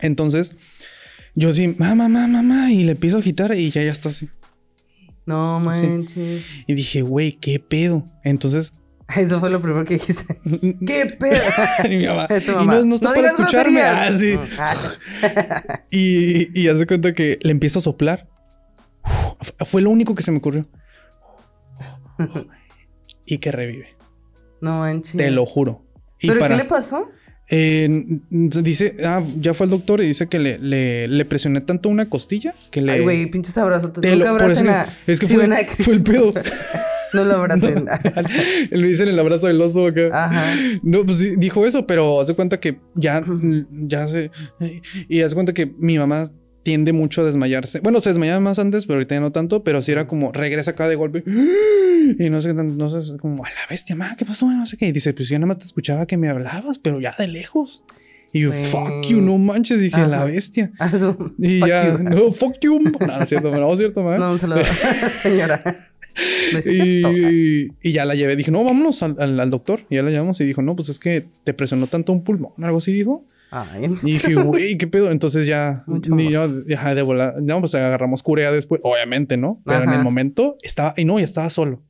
Entonces, 0.00 0.56
yo 1.34 1.52
sí, 1.52 1.68
mamá, 1.68 2.08
mamá, 2.08 2.26
mamá, 2.26 2.72
y 2.72 2.84
le 2.84 2.92
empiezo 2.92 3.16
a 3.16 3.20
agitar 3.20 3.56
y 3.56 3.70
ya, 3.70 3.82
ya 3.82 3.90
está 3.90 4.10
así. 4.10 4.28
No 5.26 5.58
manches. 5.60 6.46
Y 6.66 6.74
dije, 6.74 7.02
güey, 7.02 7.32
¿qué 7.32 7.58
pedo? 7.58 8.04
Entonces, 8.24 8.72
Eso 9.16 9.40
fue 9.40 9.50
lo 9.50 9.60
primero 9.60 9.84
que 9.84 9.94
dijiste. 9.94 10.38
¿Qué 10.86 11.06
pedo? 11.18 11.42
y 11.84 11.88
mi 11.96 12.06
mamá, 12.06 12.28
y 12.30 12.46
no, 12.46 12.84
no 12.84 12.94
está 12.94 13.12
para 13.12 13.28
escucharme. 13.28 13.82
Ah, 13.82 14.12
sí. 14.18 14.36
Y, 15.90 16.60
y 16.60 16.68
hace 16.68 16.86
cuenta 16.86 17.12
que 17.14 17.38
le 17.42 17.50
empiezo 17.50 17.78
a 17.78 17.82
soplar. 17.82 18.28
Fue 19.66 19.82
lo 19.82 19.90
único 19.90 20.14
que 20.14 20.22
se 20.22 20.30
me 20.30 20.38
ocurrió. 20.38 20.66
Y 23.26 23.38
que 23.38 23.52
revive. 23.52 23.96
No 24.60 24.80
manches. 24.80 25.16
Te 25.16 25.30
lo 25.30 25.44
juro. 25.44 25.82
Y 26.18 26.28
¿Pero 26.28 26.40
para, 26.40 26.56
qué 26.56 26.62
le 26.62 26.68
pasó? 26.68 27.10
Eh, 27.48 27.88
dice, 28.30 28.96
ah, 29.04 29.22
ya 29.38 29.52
fue 29.54 29.66
el 29.66 29.70
doctor 29.70 30.00
y 30.02 30.06
dice 30.06 30.26
que 30.28 30.38
le, 30.38 30.58
le, 30.58 31.08
le 31.08 31.24
presioné 31.24 31.60
tanto 31.60 31.88
una 31.88 32.08
costilla 32.08 32.54
que 32.70 32.80
le. 32.80 32.92
Ay, 32.92 33.00
güey, 33.02 33.26
pinches 33.26 33.56
abrazos. 33.58 33.92
Te 33.92 34.16
lo- 34.16 34.28
abracen 34.28 34.68
a... 34.68 34.96
es 35.06 35.20
que 35.20 35.26
fue- 35.26 35.44
a 35.44 35.66
fue 35.82 35.94
el 35.94 36.02
pedo. 36.02 36.32
no 37.12 37.24
lo 37.24 37.34
abracen. 37.36 37.86
Él 38.70 38.80
me 38.82 38.88
dice 38.88 39.02
en 39.02 39.10
el 39.10 39.18
abrazo 39.18 39.46
del 39.46 39.60
oso 39.60 39.86
acá. 39.86 40.08
Ajá. 40.12 40.56
No, 40.82 41.04
pues 41.04 41.18
sí, 41.18 41.34
dijo 41.36 41.66
eso, 41.66 41.86
pero 41.86 42.20
hace 42.20 42.34
cuenta 42.34 42.58
que 42.58 42.78
ya, 42.94 43.22
ya 43.70 44.06
se. 44.06 44.30
Y 45.08 45.20
hace 45.20 45.34
cuenta 45.34 45.52
que 45.52 45.66
mi 45.78 45.98
mamá 45.98 46.24
tiende 46.64 46.92
mucho 46.92 47.22
a 47.22 47.24
desmayarse. 47.24 47.78
Bueno, 47.78 48.00
se 48.00 48.08
desmayaba 48.10 48.40
más 48.40 48.58
antes, 48.58 48.86
pero 48.86 48.96
ahorita 48.96 49.14
ya 49.14 49.20
no 49.20 49.30
tanto, 49.30 49.62
pero 49.62 49.80
sí 49.82 49.92
era 49.92 50.08
como 50.08 50.32
regresa 50.32 50.72
acá 50.72 50.88
de 50.88 50.96
golpe. 50.96 51.22
Y 52.18 52.28
no 52.28 52.38
sé, 52.42 52.52
no 52.52 52.88
sé, 52.90 53.16
como 53.16 53.46
a 53.46 53.48
la 53.48 53.54
bestia, 53.70 53.96
ma, 53.96 54.14
¿qué 54.14 54.26
pasó? 54.26 54.46
No 54.50 54.66
sé 54.66 54.76
qué. 54.76 54.86
Y 54.86 54.92
dice, 54.92 55.14
pues 55.14 55.26
yo 55.28 55.38
nada 55.38 55.46
más 55.46 55.58
te 55.58 55.64
escuchaba 55.64 56.04
que 56.06 56.18
me 56.18 56.28
hablabas, 56.28 56.78
pero 56.78 57.00
ya 57.00 57.14
de 57.18 57.28
lejos. 57.28 57.82
Y 58.30 58.40
yo, 58.40 58.52
fuck 58.52 59.06
you, 59.08 59.22
no 59.22 59.38
manches, 59.38 59.80
dije, 59.80 59.96
a 59.96 60.06
la 60.06 60.16
Ajá. 60.18 60.24
bestia. 60.26 60.70
Ah, 60.78 60.90
Y 61.38 61.60
fuck 61.60 61.68
ya, 61.68 61.92
you. 61.92 61.98
no, 62.02 62.30
fuck 62.32 62.56
you. 62.60 62.78
No, 63.06 63.24
cierto, 63.26 63.50
no 63.50 63.72
es 63.72 63.78
cierto, 63.78 64.02
ma. 64.02 64.18
No, 64.18 64.32
un 64.32 64.38
saludo. 64.38 64.60
Señora. 65.22 65.62
No 66.52 66.58
es 66.58 66.64
cierto. 66.66 67.12
Y, 67.12 67.72
y 67.82 67.92
ya 67.92 68.04
la 68.04 68.14
llevé. 68.14 68.36
Dije, 68.36 68.50
no, 68.50 68.62
vámonos 68.64 69.02
al, 69.02 69.16
al- 69.18 69.40
al 69.40 69.48
doctor. 69.50 69.80
Y 69.88 69.94
ya 69.94 70.02
la 70.02 70.10
llevamos 70.10 70.38
y 70.42 70.44
dijo, 70.44 70.60
no, 70.60 70.76
pues 70.76 70.90
es 70.90 70.98
que 70.98 71.26
te 71.44 71.54
presionó 71.54 71.86
tanto 71.86 72.12
un 72.12 72.22
pulmón. 72.22 72.52
Algo 72.62 72.78
así 72.78 72.92
dijo. 72.92 73.24
Ay, 73.56 73.84
Y 74.02 74.12
dije, 74.14 74.34
güey, 74.34 74.76
¿qué 74.76 74.88
pedo? 74.88 75.12
Entonces 75.12 75.46
ya, 75.46 75.84
Mucho 75.86 76.12
ni 76.12 76.28
yo, 76.28 76.48
ya 76.66 76.92
de 76.92 77.02
volar. 77.02 77.40
No, 77.40 77.60
pues 77.60 77.72
agarramos 77.76 78.24
curea 78.24 78.50
después. 78.50 78.80
Obviamente, 78.82 79.36
¿no? 79.36 79.62
Pero 79.64 79.84
en 79.84 79.90
el 79.90 80.02
momento 80.02 80.56
estaba, 80.62 80.92
y 80.96 81.04
no, 81.04 81.20
ya 81.20 81.24
estaba 81.24 81.48
solo. 81.50 81.80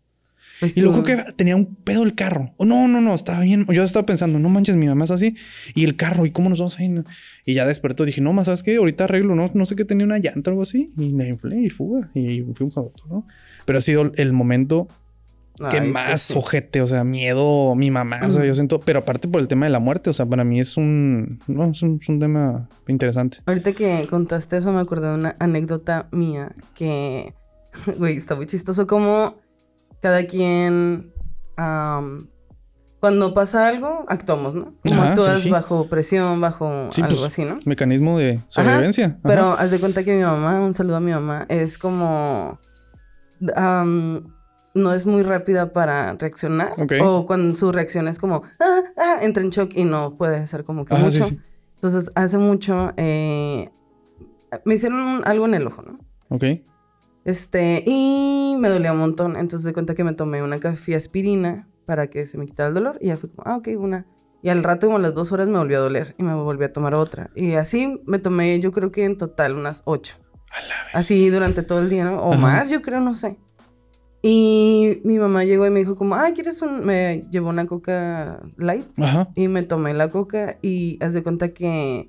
pues 0.61 0.77
Y 0.77 0.83
luego 0.83 0.99
sí. 0.99 1.05
que 1.05 1.33
tenía 1.37 1.57
un 1.57 1.75
pedo 1.75 2.03
el 2.03 2.15
carro. 2.15 2.53
Oh, 2.59 2.67
no, 2.67 2.87
no, 2.87 3.01
no, 3.01 3.15
estaba 3.15 3.41
bien. 3.41 3.65
Yo 3.73 3.83
estaba 3.83 4.05
pensando, 4.05 4.39
no 4.39 4.51
manches, 4.51 4.77
mi 4.77 4.87
mamá 4.89 5.07
es 5.07 5.11
así. 5.11 5.37
Y 5.75 5.85
el 5.85 5.97
carro, 5.97 6.27
¿y 6.27 6.33
cómo 6.33 6.51
nos 6.51 6.59
vamos 6.59 6.79
a 6.79 6.85
ir? 6.85 7.05
Y 7.47 7.55
ya 7.55 7.65
despertó. 7.65 8.05
Dije, 8.05 8.21
no, 8.21 8.35
más, 8.35 8.45
¿sabes 8.45 8.62
qué? 8.62 8.77
Ahorita 8.77 9.05
arreglo, 9.05 9.35
¿no? 9.35 9.51
No 9.55 9.65
sé 9.65 9.75
qué 9.75 9.87
tenía 9.87 10.05
una 10.05 10.19
llanta 10.19 10.51
o 10.51 10.53
algo 10.53 10.62
así. 10.62 10.93
Y 10.99 11.15
me 11.15 11.29
inflé 11.29 11.62
y 11.62 11.71
fuga. 11.71 12.11
Y 12.15 12.43
fuimos 12.55 12.77
a 12.77 12.83
doctor, 12.83 13.09
¿no? 13.09 13.27
Pero 13.65 13.79
ha 13.79 13.83
sido 13.83 14.12
el 14.17 14.33
momento 14.35 14.89
Ay, 15.61 15.93
más 15.93 16.09
pues 16.09 16.23
sí. 16.23 16.35
ojete, 16.37 16.83
o 16.83 16.87
sea, 16.87 17.05
miedo, 17.05 17.75
mi 17.77 17.91
mamá, 17.91 18.21
o 18.27 18.31
sea, 18.31 18.45
yo 18.45 18.55
siento, 18.55 18.81
pero 18.81 19.01
aparte 19.01 19.29
por 19.29 19.41
el 19.41 19.47
tema 19.47 19.67
de 19.67 19.71
la 19.71 19.79
muerte, 19.79 20.11
o 20.11 20.13
sea, 20.13 20.27
para 20.27 20.43
mí 20.43 20.61
es 20.61 20.77
un, 20.77 21.41
no, 21.47 21.71
es 21.71 21.81
un, 21.83 21.99
es 22.01 22.09
un 22.09 22.19
tema 22.19 22.69
interesante. 22.89 23.39
Ahorita 23.47 23.73
que 23.73 24.07
contaste 24.11 24.57
eso 24.57 24.73
me 24.73 24.81
acordé 24.81 25.09
de 25.09 25.15
una 25.15 25.37
anécdota 25.39 26.09
mía 26.11 26.53
que, 26.75 27.35
güey, 27.99 28.17
está 28.17 28.35
muy 28.35 28.47
chistoso 28.47 28.87
como 28.87 29.37
cada 30.01 30.27
quien, 30.27 31.13
cuando 33.05 33.33
pasa 33.33 33.69
algo, 33.69 34.05
actuamos, 34.09 34.55
¿no? 34.55 34.75
Como 34.83 35.03
Ajá, 35.03 35.11
actúas 35.11 35.37
sí, 35.37 35.43
sí. 35.45 35.51
bajo 35.51 35.89
presión, 35.89 36.41
bajo 36.41 36.67
algo 36.67 36.91
pues, 36.91 37.23
así, 37.23 37.45
¿no? 37.45 37.59
Mecanismo 37.65 38.19
de 38.19 38.41
sobrevivencia. 38.49 39.07
Ajá. 39.07 39.19
Pero 39.23 39.53
haz 39.53 39.71
de 39.71 39.79
cuenta 39.79 40.05
que 40.05 40.17
mi 40.17 40.23
mamá, 40.23 40.59
un 40.61 40.75
saludo 40.75 40.97
a 40.97 41.01
mi 41.01 41.13
mamá, 41.13 41.47
es 41.49 41.79
como. 41.79 42.59
No 44.75 44.93
es 44.93 45.07
muy 45.07 45.22
rápida 45.22 45.72
para 45.72 46.12
reaccionar. 46.14 46.72
Ok. 46.79 46.93
O 47.03 47.27
cuando 47.27 47.55
su 47.57 47.70
reacción 47.72 48.09
es 48.09 48.18
como. 48.18 48.43
Ah, 48.61 48.81
ah, 48.97 49.16
entra 49.22 49.43
en 49.43 49.51
shock 49.51 49.72
y 49.75 49.85
no 49.85 50.16
puede 50.16 50.37
hacer 50.39 50.64
como 50.64 50.85
que 50.85 50.95
sí, 50.97 51.01
mucho. 51.03 51.25
sí. 51.27 51.39
Entonces, 51.77 52.11
hace 52.14 52.39
mucho. 52.39 52.93
eh, 52.97 53.70
me 54.64 54.75
hicieron 54.75 55.01
un- 55.01 55.22
algo 55.27 55.47
en 55.47 55.55
el 55.55 55.66
ojo, 55.66 55.83
¿no? 55.83 55.99
Ok. 56.29 56.45
Este, 57.25 57.83
y 57.87 58.57
me 58.59 58.68
dolía 58.68 58.93
un 58.93 58.99
montón. 58.99 59.37
Entonces, 59.37 59.64
de 59.64 59.72
cuenta 59.72 59.95
que 59.95 60.05
me 60.05 60.14
tomé 60.14 60.43
una 60.43 60.61
café 60.61 60.95
aspirina 60.95 61.68
para 61.87 62.09
que 62.09 62.27
se 62.27 62.39
me 62.39 62.47
quitara 62.47 62.68
el 62.68 62.75
dolor. 62.75 62.99
Y 63.01 63.07
ya 63.09 63.16
fue 63.16 63.31
como, 63.31 63.43
ah, 63.47 63.57
ok, 63.57 63.68
una. 63.79 64.07
Y 64.43 64.51
al 64.51 64.62
rato, 64.62 64.87
como 64.89 64.99
a 64.99 65.01
las 65.01 65.14
dos 65.14 65.33
horas, 65.33 65.49
me 65.49 65.59
volvió 65.59 65.79
a 65.79 65.81
doler. 65.81 66.14
Y 66.18 66.22
me 66.22 66.35
volví 66.35 66.64
a 66.64 66.72
tomar 66.72 66.95
otra. 66.95 67.31
Y 67.35 67.55
así 67.55 68.01
me 68.07 68.18
tomé, 68.18 68.61
yo 68.61 68.72
creo 68.72 68.91
que 68.93 69.05
en 69.05 69.16
total 69.16 69.55
unas 69.55 69.83
ocho. 69.87 70.16
A 70.51 70.61
la 70.61 70.85
vez. 70.85 70.95
Así 70.95 71.31
durante 71.31 71.62
todo 71.62 71.81
el 71.81 71.89
día, 71.89 72.05
¿no? 72.05 72.20
O 72.22 72.33
Ajá. 72.33 72.41
más, 72.41 72.70
yo 72.70 72.83
creo, 72.83 73.01
no 73.01 73.14
sé. 73.14 73.39
Y 74.27 75.03
mi 75.05 75.18
mamá 75.18 75.45
llegó 75.45 75.66
y 75.66 75.70
me 75.70 75.81
dijo 75.81 75.97
como, 75.97 76.14
ah, 76.14 76.31
¿quieres 76.35 76.62
un...? 76.62 76.87
Me 76.87 77.20
llevó 77.31 77.51
una 77.51 77.66
coca 77.66 78.41
light. 78.57 78.87
Ajá. 78.99 79.29
Y 79.35 79.49
me 79.49 79.62
tomé 79.64 79.93
la 79.93 80.09
coca 80.11 80.57
y 80.62 80.97
haz 81.05 81.12
de 81.12 81.22
cuenta 81.22 81.51
que... 81.51 82.09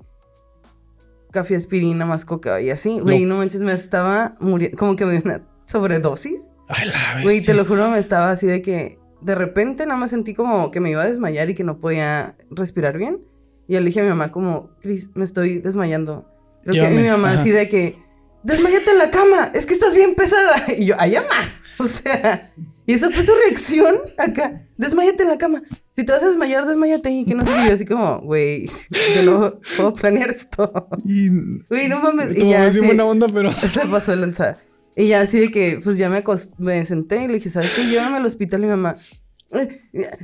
Café 1.30 1.56
aspirina 1.56 2.06
más 2.06 2.24
coca 2.24 2.62
y 2.62 2.70
así. 2.70 3.00
Güey, 3.00 3.26
no 3.26 3.36
manches, 3.36 3.60
me 3.60 3.74
estaba 3.74 4.34
muriendo. 4.40 4.78
Como 4.78 4.96
que 4.96 5.04
me 5.04 5.12
dio 5.12 5.22
una 5.26 5.42
sobredosis. 5.66 6.40
A 6.68 6.86
la. 6.86 7.22
Güey, 7.22 7.42
te 7.42 7.52
lo 7.52 7.66
juro, 7.66 7.90
me 7.90 7.98
estaba 7.98 8.30
así 8.30 8.46
de 8.46 8.62
que... 8.62 8.98
De 9.20 9.34
repente 9.34 9.84
nada 9.84 10.00
más 10.00 10.08
sentí 10.08 10.32
como 10.32 10.70
que 10.70 10.80
me 10.80 10.90
iba 10.90 11.02
a 11.02 11.06
desmayar 11.06 11.50
y 11.50 11.54
que 11.54 11.64
no 11.64 11.80
podía 11.80 12.34
respirar 12.48 12.96
bien. 12.96 13.20
Y 13.68 13.74
le 13.74 13.82
dije 13.82 14.00
a 14.00 14.04
mi 14.04 14.08
mamá 14.08 14.32
como, 14.32 14.70
Cris, 14.80 15.10
me 15.14 15.24
estoy 15.24 15.58
desmayando. 15.58 16.24
Creo 16.62 16.72
que 16.72 16.80
Llévame, 16.80 17.02
mi 17.02 17.08
mamá 17.08 17.32
ajá. 17.32 17.40
así 17.40 17.50
de 17.50 17.68
que, 17.68 17.98
desmayate 18.42 18.90
en 18.90 18.98
la 18.98 19.10
cama, 19.10 19.50
es 19.52 19.66
que 19.66 19.74
estás 19.74 19.94
bien 19.94 20.14
pesada. 20.14 20.64
Y 20.78 20.86
yo, 20.86 20.94
ay, 20.98 21.12
mamá. 21.16 21.60
O 21.78 21.86
sea, 21.86 22.52
y 22.86 22.94
esa 22.94 23.10
fue 23.10 23.24
su 23.24 23.32
reacción 23.34 23.96
acá. 24.16 24.62
Desmayate 24.78 25.22
en 25.24 25.28
la 25.28 25.38
cama. 25.38 25.60
Si 25.94 26.04
te 26.04 26.12
vas 26.12 26.22
a 26.22 26.28
desmayar, 26.28 26.66
desmayate. 26.66 27.10
Y 27.10 27.24
que 27.24 27.34
no 27.34 27.44
sé 27.44 27.52
qué. 27.52 27.66
Yo 27.68 27.72
así 27.74 27.84
como, 27.84 28.20
güey, 28.20 28.66
yo 29.14 29.22
no 29.22 29.60
puedo 29.76 29.92
planear 29.92 30.30
esto. 30.30 30.72
Y... 31.04 31.28
Güey, 31.68 31.88
no 31.88 32.00
mames. 32.00 32.36
Y 32.36 32.48
ya 32.50 32.66
así- 32.66 32.80
buena 32.80 33.04
onda, 33.04 33.26
pero... 33.32 33.52
se 33.70 33.86
pasó 33.86 34.12
de 34.12 34.18
lanzada. 34.18 34.58
Y 34.96 35.08
ya 35.08 35.20
así 35.20 35.38
de 35.38 35.50
que, 35.50 35.80
pues 35.84 35.98
ya 35.98 36.08
me, 36.08 36.22
acost- 36.24 36.52
me 36.58 36.82
senté 36.86 37.24
y 37.24 37.28
le 37.28 37.34
dije, 37.34 37.50
¿sabes 37.50 37.72
qué? 37.74 37.84
Llévame 37.84 38.16
al 38.16 38.24
hospital 38.26 38.60
y 38.60 38.64
mi 38.64 38.70
mamá. 38.70 38.94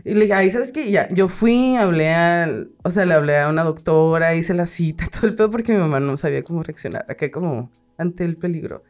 Y 0.05 0.15
le 0.15 0.21
dije, 0.23 0.33
ay, 0.33 0.51
¿sabes 0.51 0.73
qué? 0.73 0.91
Ya, 0.91 1.09
yo 1.11 1.29
fui, 1.29 1.77
hablé 1.77 2.13
al, 2.15 2.71
o 2.83 2.91
sea, 2.91 3.05
le 3.05 3.15
hablé 3.15 3.39
a 3.39 3.49
una 3.49 3.63
doctora, 3.65 4.35
hice 4.35 4.55
la 4.55 4.67
cita, 4.67 5.05
todo 5.13 5.27
el 5.27 5.35
pedo, 5.35 5.51
porque 5.51 5.73
mi 5.73 5.79
mamá 5.79 6.01
no 6.01 6.17
sabía 6.17 6.43
cómo 6.43 6.63
reaccionar, 6.63 7.05
acá 7.09 7.31
como 7.31 7.71
ante 7.99 8.25
el 8.25 8.37
peligro. 8.37 8.83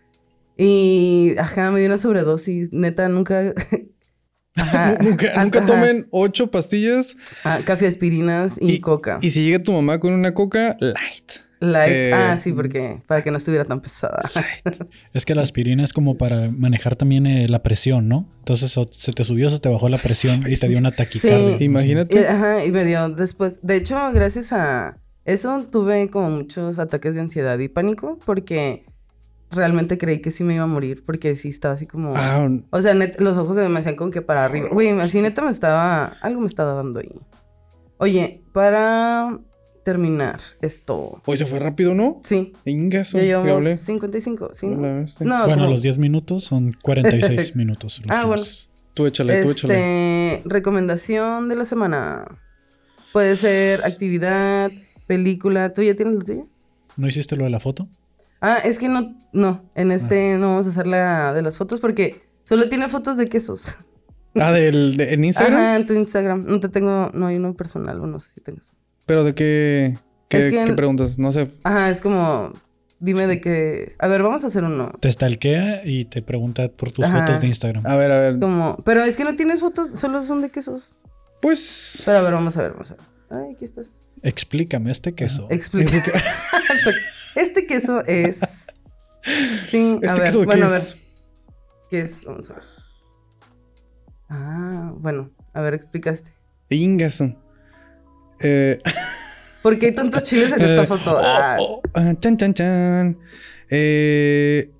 Y, 0.56 1.34
ajá, 1.38 1.70
me 1.70 1.78
dio 1.80 1.88
una 1.88 1.98
sobredosis, 1.98 2.72
neta, 2.72 3.08
nunca... 3.08 3.52
Ajá, 4.54 4.98
nunca 5.00 5.42
nunca 5.42 5.60
ajá. 5.60 5.66
tomen 5.66 6.06
ocho 6.10 6.50
pastillas 6.50 7.16
Ah, 7.42 7.60
café 7.64 7.86
aspirinas 7.86 8.58
y, 8.60 8.72
Y- 8.72 8.80
coca. 8.80 9.18
y 9.22 9.30
si 9.30 9.42
llega 9.44 9.62
tu 9.62 9.72
mamá 9.72 9.98
con 9.98 10.12
una 10.12 10.34
coca, 10.34 10.76
light. 10.78 11.32
Light. 11.60 11.92
eh, 11.94 12.10
ah, 12.12 12.36
sí, 12.36 12.52
porque, 12.52 13.00
para 13.06 13.22
que 13.22 13.30
no 13.30 13.38
estuviera 13.38 13.64
tan 13.64 13.80
pesada. 13.80 14.30
Es 15.14 15.24
que 15.24 15.34
la 15.34 15.40
aspirina 15.40 15.82
es 15.84 15.94
como 15.94 16.18
para 16.18 16.50
manejar 16.50 16.96
también 16.96 17.24
eh, 17.26 17.48
la 17.48 17.62
presión, 17.62 18.08
¿no? 18.08 18.28
Entonces 18.40 18.76
o 18.76 18.86
se 18.90 19.12
te 19.14 19.24
subió, 19.24 19.48
se 19.50 19.58
te 19.58 19.70
bajó 19.70 19.88
la 19.88 19.96
presión 19.98 20.44
y 20.46 20.56
te 20.58 20.68
dio 20.68 20.76
una 20.78 20.90
taquicardia. 20.90 21.56
Sí. 21.56 21.64
Imagínate. 21.64 22.20
Y, 22.20 22.24
ajá, 22.24 22.62
y 22.64 22.70
me 22.72 22.84
dio 22.84 23.08
después. 23.08 23.58
De 23.62 23.76
hecho, 23.76 23.96
gracias 24.12 24.52
a 24.52 24.98
eso 25.24 25.66
tuve 25.70 26.10
como 26.10 26.28
muchos 26.30 26.78
ataques 26.78 27.14
de 27.14 27.22
ansiedad 27.22 27.58
y 27.58 27.68
pánico 27.68 28.18
porque 28.26 28.84
realmente 29.52 29.98
creí 29.98 30.20
que 30.20 30.30
sí 30.30 30.42
me 30.44 30.54
iba 30.54 30.64
a 30.64 30.66
morir 30.66 31.04
porque 31.04 31.34
sí 31.36 31.48
estaba 31.48 31.74
así 31.74 31.86
como. 31.86 32.14
Ah, 32.16 32.48
O 32.70 32.80
sea, 32.80 32.94
net- 32.94 33.18
los 33.18 33.36
ojos 33.36 33.54
se 33.56 33.68
me 33.68 33.78
hacían 33.78 33.96
como 33.96 34.10
que 34.10 34.22
para 34.22 34.44
arriba. 34.44 34.68
Güey, 34.72 34.90
así 35.00 35.20
neta 35.20 35.42
me 35.42 35.50
estaba. 35.50 36.04
Algo 36.22 36.40
me 36.40 36.46
estaba 36.46 36.74
dando 36.74 36.98
ahí. 37.00 37.12
Oye, 37.98 38.42
para 38.52 39.38
terminar 39.84 40.40
esto. 40.60 41.20
hoy 41.26 41.36
se 41.36 41.46
fue 41.46 41.58
rápido, 41.58 41.94
¿no? 41.94 42.20
Sí, 42.24 42.52
Ingaso. 42.64 43.18
ya 43.18 43.24
llevamos 43.24 43.64
55. 43.80 44.50
¿sí? 44.54 44.68
Bestia. 44.68 45.26
No, 45.26 45.40
Bueno, 45.46 45.62
como- 45.64 45.70
los 45.74 45.82
10 45.82 45.98
minutos 45.98 46.44
son 46.44 46.72
46 46.82 47.54
minutos. 47.56 48.00
los 48.06 48.16
Ah, 48.16 48.24
bueno. 48.24 48.42
Tú 48.94 49.06
échale, 49.06 49.42
tú 49.42 49.50
échale. 49.50 50.34
Este, 50.34 50.48
recomendación 50.48 51.48
de 51.48 51.56
la 51.56 51.64
semana. 51.64 52.26
Puede 53.12 53.36
ser 53.36 53.84
actividad, 53.84 54.70
película. 55.06 55.72
¿Tú 55.74 55.82
ya 55.82 55.94
tienes 55.96 56.14
la 56.14 56.20
tuya? 56.24 56.44
¿No 56.96 57.08
hiciste 57.08 57.36
lo 57.36 57.44
de 57.44 57.50
la 57.50 57.58
foto? 57.60 57.88
Ah, 58.42 58.58
es 58.64 58.78
que 58.78 58.88
no, 58.88 59.16
no. 59.32 59.62
En 59.74 59.90
este 59.92 60.36
no 60.36 60.48
vamos 60.50 60.66
a 60.66 60.70
hacer 60.70 60.86
la 60.86 61.32
de 61.32 61.40
las 61.42 61.56
fotos 61.56 61.80
porque 61.80 62.20
solo 62.44 62.68
tiene 62.68 62.88
fotos 62.88 63.16
de 63.16 63.28
quesos. 63.28 63.76
Ah, 64.34 64.50
del, 64.52 64.96
de- 64.96 65.14
en 65.14 65.24
Instagram. 65.24 65.54
Ajá, 65.58 65.76
en 65.76 65.86
tu 65.86 65.94
Instagram. 65.94 66.44
No 66.46 66.58
te 66.58 66.68
tengo, 66.68 67.10
no 67.14 67.26
hay 67.28 67.36
uno 67.36 67.54
personal 67.54 68.00
o 68.00 68.06
no 68.06 68.18
sé 68.18 68.30
si 68.30 68.40
tengas. 68.40 68.72
Pero 69.06 69.24
de 69.24 69.34
qué, 69.34 69.96
¿Qué, 70.28 70.38
Es 70.38 70.48
que- 70.52 70.64
qué 70.64 70.72
preguntas? 70.72 71.18
No 71.18 71.32
sé. 71.32 71.50
Ajá, 71.64 71.90
es 71.90 72.00
como, 72.00 72.52
dime 72.98 73.26
de 73.26 73.40
qué... 73.40 73.94
A 73.98 74.06
ver, 74.08 74.22
vamos 74.22 74.42
a 74.44 74.46
hacer 74.46 74.64
uno. 74.64 74.90
Te 75.00 75.12
stalkea 75.12 75.82
y 75.84 76.06
te 76.06 76.22
pregunta 76.22 76.68
por 76.68 76.90
tus 76.92 77.04
Ajá. 77.04 77.26
fotos 77.26 77.40
de 77.42 77.46
Instagram. 77.48 77.86
A 77.86 77.94
ver, 77.96 78.10
a 78.10 78.18
ver. 78.20 78.38
Como, 78.40 78.76
pero 78.84 79.04
es 79.04 79.16
que 79.16 79.24
no 79.24 79.36
tienes 79.36 79.60
fotos, 79.60 80.00
solo 80.00 80.22
son 80.22 80.40
de 80.40 80.50
quesos. 80.50 80.96
Pues. 81.42 82.02
Pero 82.04 82.18
a 82.18 82.22
ver, 82.22 82.32
vamos 82.32 82.56
a 82.56 82.62
ver, 82.62 82.72
vamos 82.72 82.90
a 82.90 82.94
ver. 82.94 83.04
Ay, 83.30 83.54
aquí 83.54 83.64
estás. 83.66 83.90
Explícame 84.22 84.90
este 84.90 85.14
queso. 85.14 85.46
Explica. 85.50 86.02
Este 87.34 87.66
queso 87.66 88.04
es... 88.06 88.40
Sí, 89.70 89.98
a 90.02 90.06
¿Este 90.06 90.12
ver, 90.14 90.22
queso 90.24 90.40
qué 90.40 90.46
bueno, 90.46 90.66
a 90.66 90.70
ver. 90.70 90.82
¿Qué 91.90 92.00
es? 92.00 92.24
Vamos 92.24 92.50
a 92.50 92.54
ver. 92.54 92.62
Ah, 94.28 94.92
bueno, 94.96 95.30
a 95.52 95.60
ver, 95.60 95.74
explicaste. 95.74 96.32
Ingaso. 96.70 97.32
Eh, 98.40 98.80
¿Por 99.62 99.78
qué 99.78 99.86
hay 99.86 99.94
tantos 99.94 100.24
chiles 100.24 100.52
en 100.52 100.62
esta 100.62 100.86
foto? 100.86 101.12
oh, 101.14 101.20
Ah, 101.22 101.56
oh, 101.60 101.80
ah, 101.94 102.14
chan, 102.18 102.36
chan, 102.36 102.52
chan. 102.54 103.18
Eh, 103.70 104.72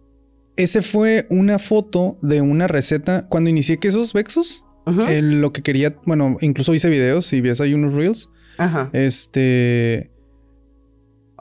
ese 0.56 0.82
fue 0.82 1.26
una 1.30 1.60
foto 1.60 2.18
de 2.20 2.40
una 2.40 2.66
receta. 2.66 3.28
Cuando 3.28 3.48
inicié 3.48 3.78
quesos 3.78 4.12
Vexos, 4.12 4.64
eh, 5.08 5.22
lo 5.22 5.52
que 5.52 5.62
quería, 5.62 5.94
bueno, 6.04 6.36
incluso 6.40 6.74
hice 6.74 6.88
videos 6.88 7.32
y 7.32 7.40
ves 7.40 7.60
ahí 7.60 7.74
unos 7.74 7.94
reels. 7.94 8.28
Ajá. 8.58 8.90
Este. 8.92 10.10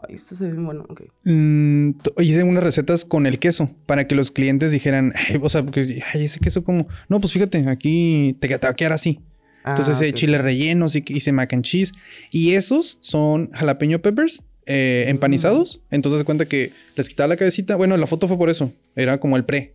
Ay, 0.08 0.16
esto 0.16 0.36
se 0.36 0.46
ve 0.46 0.52
bien 0.52 0.66
bueno. 0.66 0.86
Ok. 0.90 1.04
mm, 1.26 1.92
hice 2.20 2.44
unas 2.44 2.64
recetas 2.64 3.06
con 3.06 3.26
el 3.26 3.40
queso 3.40 3.70
para 3.86 4.08
que 4.08 4.16
los 4.16 4.32
clientes 4.32 4.72
dijeran, 4.72 5.14
"Ay, 5.30 5.40
o 5.42 5.50
sea, 5.50 5.64
porque, 5.64 6.02
ay, 6.14 6.26
ese 6.26 6.40
queso 6.40 6.64
como, 6.64 6.88
no, 7.10 7.20
pues 7.22 7.34
fíjate, 7.34 7.68
aquí 7.70 8.36
te, 8.40 8.48
te 8.48 8.58
va 8.58 8.70
a 8.70 8.74
quedar 8.74 8.94
así. 8.94 9.20
Entonces, 9.66 9.98
Ah, 10.02 10.06
eh, 10.06 10.10
ok. 10.10 10.16
chiles 10.16 10.42
rellenos 10.42 10.96
y 10.96 11.04
hice 11.08 11.32
mac 11.32 11.54
and 11.54 11.64
cheese. 11.64 11.92
Y 12.32 12.54
esos 12.54 12.98
son 13.02 13.52
jalapeño 13.52 14.02
peppers 14.02 14.42
eh, 14.66 15.06
Mm. 15.08 15.10
empanizados. 15.12 15.82
Entonces, 15.92 16.20
de 16.20 16.26
cuenta 16.26 16.46
que 16.46 16.72
les 16.96 17.10
quitaba 17.10 17.28
la 17.28 17.36
cabecita. 17.36 17.76
Bueno, 17.76 17.96
la 17.98 18.08
foto 18.08 18.28
fue 18.28 18.38
por 18.38 18.50
eso. 18.50 18.72
Era 18.96 19.20
como 19.20 19.36
el 19.38 19.44
pre. 19.44 19.74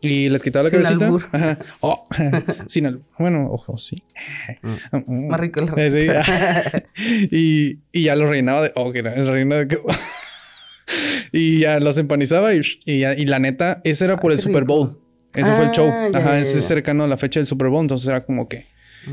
Y 0.00 0.28
les 0.28 0.42
quitaba 0.42 0.64
la 0.64 0.70
Sin 0.70 0.82
cabecita. 0.82 1.04
albur. 1.06 1.22
Ajá. 1.32 1.58
Oh, 1.80 2.04
sin 2.66 2.86
albur. 2.86 3.02
Bueno, 3.18 3.40
ojo, 3.50 3.76
sí. 3.76 4.02
Mm. 4.92 5.28
Más 5.28 5.40
rico 5.40 5.60
el 5.60 5.66
Eh, 5.76 5.90
sí. 5.90 6.06
receta. 6.08 6.82
y, 7.30 7.78
y 7.92 8.02
ya 8.04 8.14
los 8.16 8.28
rellenaba 8.28 8.62
de. 8.62 8.72
Oh, 8.76 8.92
que 8.92 9.00
era 9.00 9.14
el 9.14 9.26
relleno 9.26 9.56
de. 9.56 9.78
y 11.32 11.60
ya 11.60 11.80
los 11.80 11.98
empanizaba 11.98 12.54
y, 12.54 12.60
y, 12.84 13.00
ya- 13.00 13.14
y 13.14 13.24
la 13.26 13.38
neta, 13.38 13.80
ese 13.84 14.04
era 14.04 14.14
Ah, 14.14 14.20
por 14.20 14.32
el 14.32 14.38
Super. 14.38 14.64
Bowl. 14.64 15.00
Ese 15.34 15.52
fue 15.54 15.64
el 15.66 15.70
show. 15.72 15.90
Ah, 15.92 16.08
ya, 16.12 16.18
Ajá, 16.18 16.30
ya, 16.30 16.38
ese 16.40 16.58
es 16.58 16.64
cercano 16.64 17.04
a 17.04 17.08
la 17.08 17.16
fecha 17.16 17.40
del 17.40 17.46
Super 17.46 17.68
Bowl. 17.68 17.82
Entonces 17.82 18.08
era 18.08 18.20
como 18.22 18.48
que. 18.48 18.66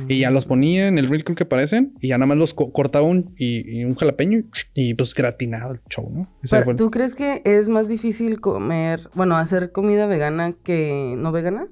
Y 0.08 0.20
ya 0.20 0.32
los 0.32 0.46
ponía 0.46 0.88
en 0.88 0.98
el 0.98 1.08
reel 1.08 1.24
que 1.24 1.44
aparecen. 1.44 1.94
Y 2.02 2.08
ya 2.10 2.18
nada 2.18 2.28
más 2.28 2.38
los 2.38 2.54
co- 2.54 2.72
cortaba 2.72 3.06
un, 3.06 3.34
y, 3.38 3.80
y 3.80 3.86
un 3.86 3.96
jalapeño. 3.96 4.40
Y, 4.74 4.90
y, 4.90 4.94
pues 4.96 5.14
gratinado 5.14 5.74
el 5.74 5.82
show, 5.90 6.10
¿no? 6.12 6.28
Pero, 6.50 6.72
el- 6.72 6.78
¿Tú 6.78 6.90
crees 6.92 7.14
que 7.16 7.42
es 7.46 7.70
más 7.70 7.88
difícil 7.88 8.42
comer, 8.42 9.10
bueno, 9.14 9.38
hacer 9.38 9.72
comida 9.72 10.06
vegana 10.08 10.54
que 10.64 11.14
no 11.18 11.32
vegana? 11.32 11.68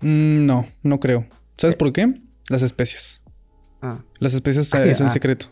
Mm, 0.00 0.46
no, 0.46 0.66
no 0.82 1.00
creo. 1.00 1.26
¿Sabes 1.56 1.76
por 1.76 1.92
qué? 1.92 2.14
Las 2.48 2.62
especias. 2.62 3.22
Ah. 3.82 3.98
Las 4.18 4.34
especias 4.34 4.72
Ay, 4.74 4.90
es 4.90 5.00
el 5.00 5.06
ah. 5.06 5.10
secreto. 5.10 5.46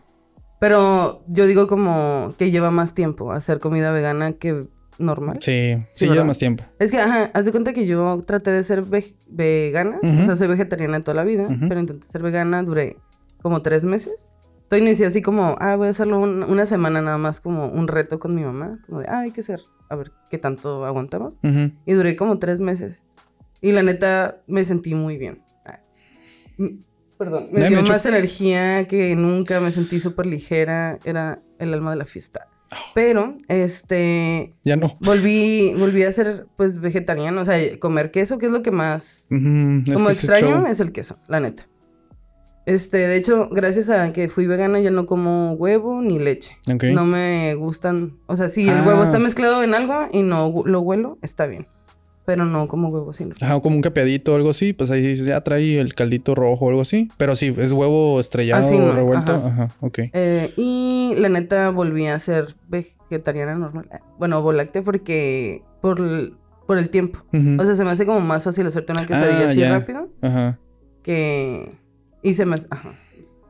Pero 0.61 1.23
yo 1.29 1.47
digo 1.47 1.69
como 1.69 2.35
que 2.37 2.51
lleva 2.51 2.71
más 2.71 2.95
tiempo 2.95 3.31
hacer 3.33 3.61
comida 3.61 3.93
vegana 3.93 4.33
que 4.33 4.67
normal. 4.99 5.39
Sí, 5.41 5.75
sí, 5.93 6.07
Sí, 6.07 6.09
lleva 6.09 6.25
más 6.25 6.39
tiempo. 6.39 6.65
Es 6.79 6.91
que, 6.91 6.99
ajá, 6.99 7.31
haz 7.35 7.45
de 7.45 7.51
cuenta 7.53 7.73
que 7.73 7.87
yo 7.87 8.23
traté 8.27 8.51
de 8.51 8.63
ser 8.63 8.83
ve- 8.83 9.15
vegana, 9.29 9.99
Ujú. 10.03 10.21
o 10.21 10.25
sea, 10.25 10.37
soy 10.37 10.49
vegetariana 10.49 11.01
toda 11.03 11.15
la 11.15 11.25
vida, 11.25 11.45
Ujú. 11.47 11.69
pero 11.69 11.81
intenté 11.81 12.07
ser 12.07 12.23
vegana, 12.23 12.63
duré 12.63 12.97
como 13.43 13.63
tres 13.63 13.85
meses. 13.85 14.31
Entonces 14.65 14.87
inicié 14.87 15.07
así 15.07 15.23
como, 15.23 15.57
ah, 15.61 15.77
voy 15.77 15.87
a 15.87 15.91
hacerlo 15.91 16.19
un- 16.21 16.43
una 16.43 16.67
semana 16.67 17.01
nada 17.01 17.17
más 17.19 17.41
como 17.41 17.67
un 17.69 17.89
reto 17.89 18.19
con 18.19 18.35
mi 18.35 18.43
mamá, 18.43 18.79
como 18.87 19.01
de, 19.01 19.07
ah, 19.09 19.21
hay 19.21 19.31
que 19.31 19.41
hacer, 19.41 19.61
a 19.89 19.97
ver 19.97 20.13
qué 20.31 20.37
tanto 20.39 20.85
aguantamos. 20.85 21.39
Ujú. 21.43 21.73
Y 21.87 21.93
duré 21.95 22.17
como 22.17 22.39
tres 22.39 22.61
meses. 22.61 23.03
Y 23.61 23.73
la 23.73 23.83
neta, 23.83 24.43
me 24.47 24.65
sentí 24.65 24.95
muy 24.95 25.17
bien. 25.17 25.43
Mm, 26.59 26.81
Perdón, 27.17 27.49
me 27.53 27.69
dio 27.69 27.83
me 27.83 27.89
más 27.89 28.07
energía 28.07 28.87
que 28.87 29.17
nunca, 29.17 29.59
me 29.61 29.73
sentí 29.73 29.99
súper 29.99 30.27
ligera, 30.27 30.99
era 31.05 31.41
el 31.59 31.75
alma 31.75 31.91
de 31.91 31.97
la 31.97 32.05
fiesta. 32.05 32.47
Oh. 32.71 32.77
Pero, 32.95 33.31
este, 33.49 34.55
Ya 34.65 34.77
no. 34.77 34.97
volví, 35.01 35.73
volví 35.79 36.03
a 36.03 36.13
ser, 36.13 36.47
pues, 36.57 36.79
vegetariano, 36.81 37.41
o 37.41 37.45
sea, 37.45 37.57
comer 37.79 38.11
queso, 38.11 38.37
que 38.39 38.47
es 38.47 38.53
lo 38.53 38.63
que 38.63 38.71
más, 38.71 39.27
es 39.31 39.95
como 39.95 40.07
que 40.09 40.13
extraño, 40.13 40.67
es 40.67 40.79
el 40.81 40.93
queso, 40.93 41.17
la 41.29 41.41
neta. 41.41 41.67
Este, 42.67 42.99
de 42.99 43.17
hecho, 43.17 43.49
gracias 43.51 43.89
a 43.89 44.13
que 44.13 44.29
fui 44.29 44.47
vegana, 44.47 44.79
ya 44.81 44.91
no 44.91 45.07
como 45.07 45.53
huevo 45.55 46.03
ni 46.03 46.19
leche. 46.19 46.59
No 46.93 47.07
me 47.07 47.55
gustan, 47.55 48.19
o 48.27 48.37
sea, 48.37 48.49
si 48.49 48.69
el 48.69 48.77
Ah. 48.79 48.85
huevo 48.87 49.03
está 49.03 49.19
mezclado 49.19 49.63
en 49.63 49.73
algo 49.73 50.09
y 50.13 50.23
no 50.23 50.63
lo 50.67 50.81
huelo, 50.83 51.17
está 51.23 51.47
bien. 51.47 51.67
Pero 52.29 52.45
no 52.45 52.69
como 52.69 52.89
huevo 52.91 53.11
sin 53.15 53.33
Ajá, 53.41 53.59
como 53.61 53.77
un 53.77 53.81
capeadito 53.81 54.35
o 54.35 54.37
algo 54.37 54.51
así, 54.51 54.75
pues 54.75 54.91
ahí 54.91 55.01
dices, 55.01 55.25
ya 55.25 55.41
trae 55.41 55.81
el 55.81 55.95
caldito 55.95 56.35
rojo 56.35 56.67
o 56.67 56.69
algo 56.69 56.83
así. 56.83 57.09
Pero 57.17 57.35
sí, 57.37 57.55
es 57.57 57.73
huevo 57.73 58.21
estrellado 58.21 58.67
Así 58.67 58.77
no, 58.79 58.93
revuelto. 58.93 59.33
ajá. 59.37 59.49
Ajá, 59.49 59.77
ok. 59.81 59.99
Eh, 60.13 60.53
y 60.59 61.15
la 61.17 61.31
neta 61.31 61.71
volví 61.71 62.05
a 62.07 62.19
ser 62.19 62.55
vegetariana 62.69 63.55
normal. 63.55 63.89
Eh, 63.95 64.01
Bueno, 64.19 64.43
voláctea 64.43 64.83
porque 64.83 65.63
por 65.81 66.01
el, 66.01 66.35
por 66.67 66.77
el 66.77 66.91
tiempo. 66.91 67.21
O 67.59 67.65
sea, 67.65 67.75
se 67.75 67.83
me 67.83 67.91
hace 67.93 68.05
como 68.05 68.21
más 68.21 68.45
fácil 68.45 68.67
hacerte 68.67 68.93
una 68.93 69.07
quesadilla 69.07 69.45
Ah, 69.45 69.47
así 69.47 69.61
ya. 69.61 69.79
rápido 69.79 70.11
Ajá. 70.21 70.59
que... 71.03 71.73
Y 72.23 72.35
se 72.35 72.45
me 72.45 72.57
hace... 72.57 72.67
Ajá. 72.71 72.93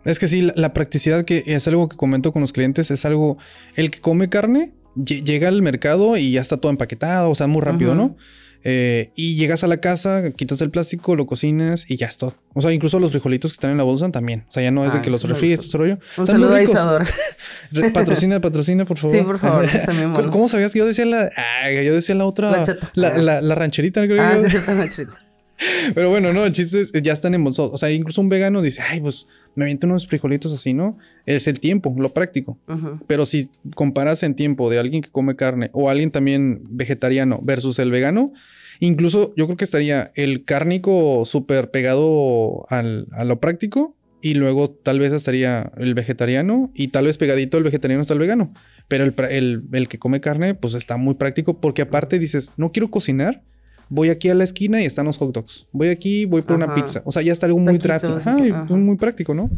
Es 0.05 0.21
que 0.21 0.29
sí, 0.29 0.43
la, 0.43 0.53
la 0.57 0.73
practicidad 0.73 1.25
que 1.25 1.43
es 1.47 1.67
algo 1.67 1.89
que 1.89 1.97
comento 1.97 2.33
con 2.33 2.43
los 2.43 2.53
clientes, 2.53 2.93
es 2.93 3.05
algo, 3.05 3.39
el 3.75 3.91
que 3.91 4.01
come 4.01 4.29
carne 4.29 4.73
lle- 4.97 5.25
llega 5.25 5.49
al 5.49 5.63
mercado 5.63 6.17
y 6.17 6.31
ya 6.31 6.41
está 6.41 6.59
todo 6.59 6.71
empaquetado, 6.71 7.29
o 7.31 7.35
sea, 7.35 7.49
muy 7.49 7.61
rápido. 7.63 7.97
¿no? 7.97 8.17
Eh, 8.65 9.13
y 9.15 9.37
llegas 9.37 9.63
a 9.63 9.67
la 9.69 9.79
casa, 9.79 10.31
quitas 10.37 10.61
el 10.61 10.71
plástico, 10.71 11.15
lo 11.17 11.27
cocinas 11.27 11.85
y 11.89 11.97
ya 11.97 12.07
es 12.07 12.17
todo. 12.19 12.35
O 12.55 12.61
sea, 12.61 12.73
incluso 12.73 12.99
los 12.99 13.13
frijolitos 13.13 13.53
que 13.53 13.55
están 13.55 13.71
en 13.71 13.77
la 13.79 13.85
bolsa 13.85 14.11
también. 14.11 14.45
O 14.49 14.53
sea, 14.53 14.63
ya 14.63 14.71
no 14.71 14.85
es 14.85 14.93
de 14.93 14.99
Ah, 14.99 15.03
que 15.03 15.11
los 15.11 15.23
refríes, 15.23 15.61
ese 15.61 15.79
rollo. 15.79 15.95
Un 15.95 16.01
Están 16.25 16.27
saludo 16.27 16.55
a. 16.55 16.63
Isadora. 16.63 17.07
Patrocina, 17.95 18.41
patrocina, 18.41 18.85
por 18.85 18.99
favor. 18.99 19.17
Sí, 19.17 19.23
por 19.23 19.39
favor, 19.39 19.67
¿Cómo, 20.15 20.31
cómo 20.31 20.49
sabías 20.49 20.73
que 20.73 20.79
yo 20.81 20.87
decía 20.87 21.05
la... 21.07 21.31
ah, 21.37 21.71
yo 21.71 21.95
decía 21.95 22.15
la 22.15 22.27
otra... 22.27 22.51
La 22.51 22.63
chata. 22.63 22.91
La, 22.95 23.17
la- 23.19 23.41
la 23.41 23.55
rancherita, 23.55 24.05
creo 24.07 24.23
Ah, 24.23 24.37
sí, 24.39 24.57
Nachito. 24.67 25.13
Pero 25.95 26.09
bueno, 26.11 26.33
no, 26.33 26.45
el 26.45 26.53
chiste 26.53 26.81
es, 26.83 26.93
ya 27.03 27.13
están 27.13 27.35
embolsados. 27.35 27.71
O 27.75 27.77
sea, 27.77 27.91
incluso 27.91 28.21
un 28.21 28.29
vegano 28.29 28.63
dice, 28.63 28.81
ay, 28.83 29.01
pues 29.01 29.27
me 29.59 29.65
aviento 29.65 29.87
unos 29.87 30.07
frijolitos 30.07 30.53
así, 30.55 30.73
¿no? 30.73 30.97
Es 31.27 31.49
el 31.49 31.59
tiempo, 31.61 31.95
lo 31.99 32.15
práctico. 32.15 32.59
Pero 33.07 33.27
si 33.27 33.51
comparas 33.75 34.23
en 34.23 34.35
tiempo 34.35 34.71
de 34.71 34.79
alguien 34.79 35.03
que 35.03 35.11
come 35.11 35.35
carne 35.37 35.71
o 35.73 35.91
alguien 35.91 36.11
también 36.13 36.63
vegetariano 36.71 37.41
versus 37.43 37.79
el 37.81 37.91
vegano, 37.91 38.33
incluso 38.81 39.35
yo 39.37 39.47
creo 39.47 39.57
que 39.57 39.65
estaría 39.65 40.13
el 40.15 40.45
cárnico 40.45 41.25
súper 41.25 41.71
pegado 41.71 42.67
al- 42.71 43.07
a 43.13 43.25
lo 43.25 43.41
práctico 43.41 43.97
y 44.21 44.35
luego 44.35 44.71
tal 44.71 44.99
vez 45.01 45.13
estaría 45.13 45.73
el 45.77 45.95
vegetariano 45.95 46.71
y 46.75 46.89
tal 46.89 47.07
vez 47.07 47.19
pegadito 47.19 47.59
el 47.59 47.65
vegetariano 47.65 48.03
está 48.03 48.15
el 48.15 48.21
vegano. 48.21 48.53
Pero 48.89 49.05
el, 49.05 49.15
el- 49.31 49.63
el 49.73 49.89
que 49.89 49.99
come 49.99 50.21
carne 50.21 50.55
pues 50.55 50.75
está 50.75 50.97
muy 50.97 51.15
práctico 51.15 51.61
porque 51.61 51.83
aparte 51.83 52.19
dices, 52.19 52.53
no 52.57 52.71
quiero 52.71 52.91
cocinar. 52.91 53.43
Voy 53.91 54.11
aquí 54.11 54.29
a 54.29 54.35
la 54.35 54.45
esquina 54.45 54.83
y 54.83 54.85
están 54.85 55.07
los 55.07 55.17
hot 55.19 55.33
dogs. 55.35 55.67
Voy 55.73 55.89
aquí, 55.89 56.27
voy 56.27 56.43
por 56.43 56.57
una 56.57 56.75
pizza. 56.75 57.03
O 57.05 57.13
sea, 57.13 57.23
ya 57.23 57.33
está 57.33 57.47
algo 57.47 57.59
muy 57.59 57.79
ajá. 57.79 58.65
muy 58.75 58.97
práctico, 58.97 59.35
¿no? 59.35 59.51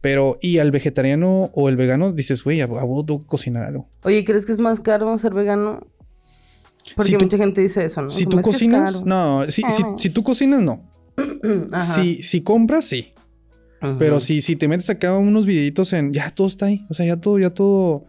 Pero, 0.00 0.38
y 0.40 0.58
al 0.58 0.70
vegetariano 0.70 1.50
o 1.54 1.68
el 1.68 1.76
vegano 1.76 2.12
dices, 2.12 2.42
güey, 2.42 2.60
a, 2.62 2.64
a 2.64 2.66
vos 2.66 3.04
tengo 3.06 3.20
que 3.22 3.26
cocinar 3.26 3.64
algo. 3.64 3.88
Oye, 4.02 4.24
¿crees 4.24 4.46
que 4.46 4.52
es 4.52 4.58
más 4.58 4.80
caro 4.80 5.16
ser 5.18 5.34
vegano? 5.34 5.86
Porque 6.96 7.12
Si 7.12 7.18
tú- 7.18 7.24
mucha 7.26 7.36
gente 7.36 7.60
dice 7.60 7.84
eso, 7.84 8.02
¿no? 8.02 8.10
Si 8.10 8.24
tú 8.24 8.38
"Es 8.38 8.44
que 8.44 8.50
es 8.50 8.56
cocinas, 8.56 8.92
caro". 8.94 9.04
no, 9.04 9.44
si, 9.50 9.62
si, 9.62 9.82
Ah. 9.84 9.94
si 9.98 10.10
tú 10.10 10.22
cocinas, 10.22 10.60
no. 10.62 10.88
Ajá. 11.72 11.94
Si, 12.02 12.22
si 12.22 12.40
compras, 12.40 12.86
sí. 12.86 13.12
Pero 13.98 14.20
si, 14.20 14.42
si 14.42 14.56
te 14.56 14.68
metes 14.68 14.90
acá 14.90 15.16
unos 15.16 15.46
videitos 15.46 15.92
en, 15.94 16.12
ya 16.12 16.30
todo 16.30 16.48
está 16.48 16.66
ahí. 16.66 16.84
O 16.90 16.94
sea, 16.94 17.06
ya 17.06 17.16
todo, 17.18 17.38
ya 17.38 17.50
todo, 17.50 18.04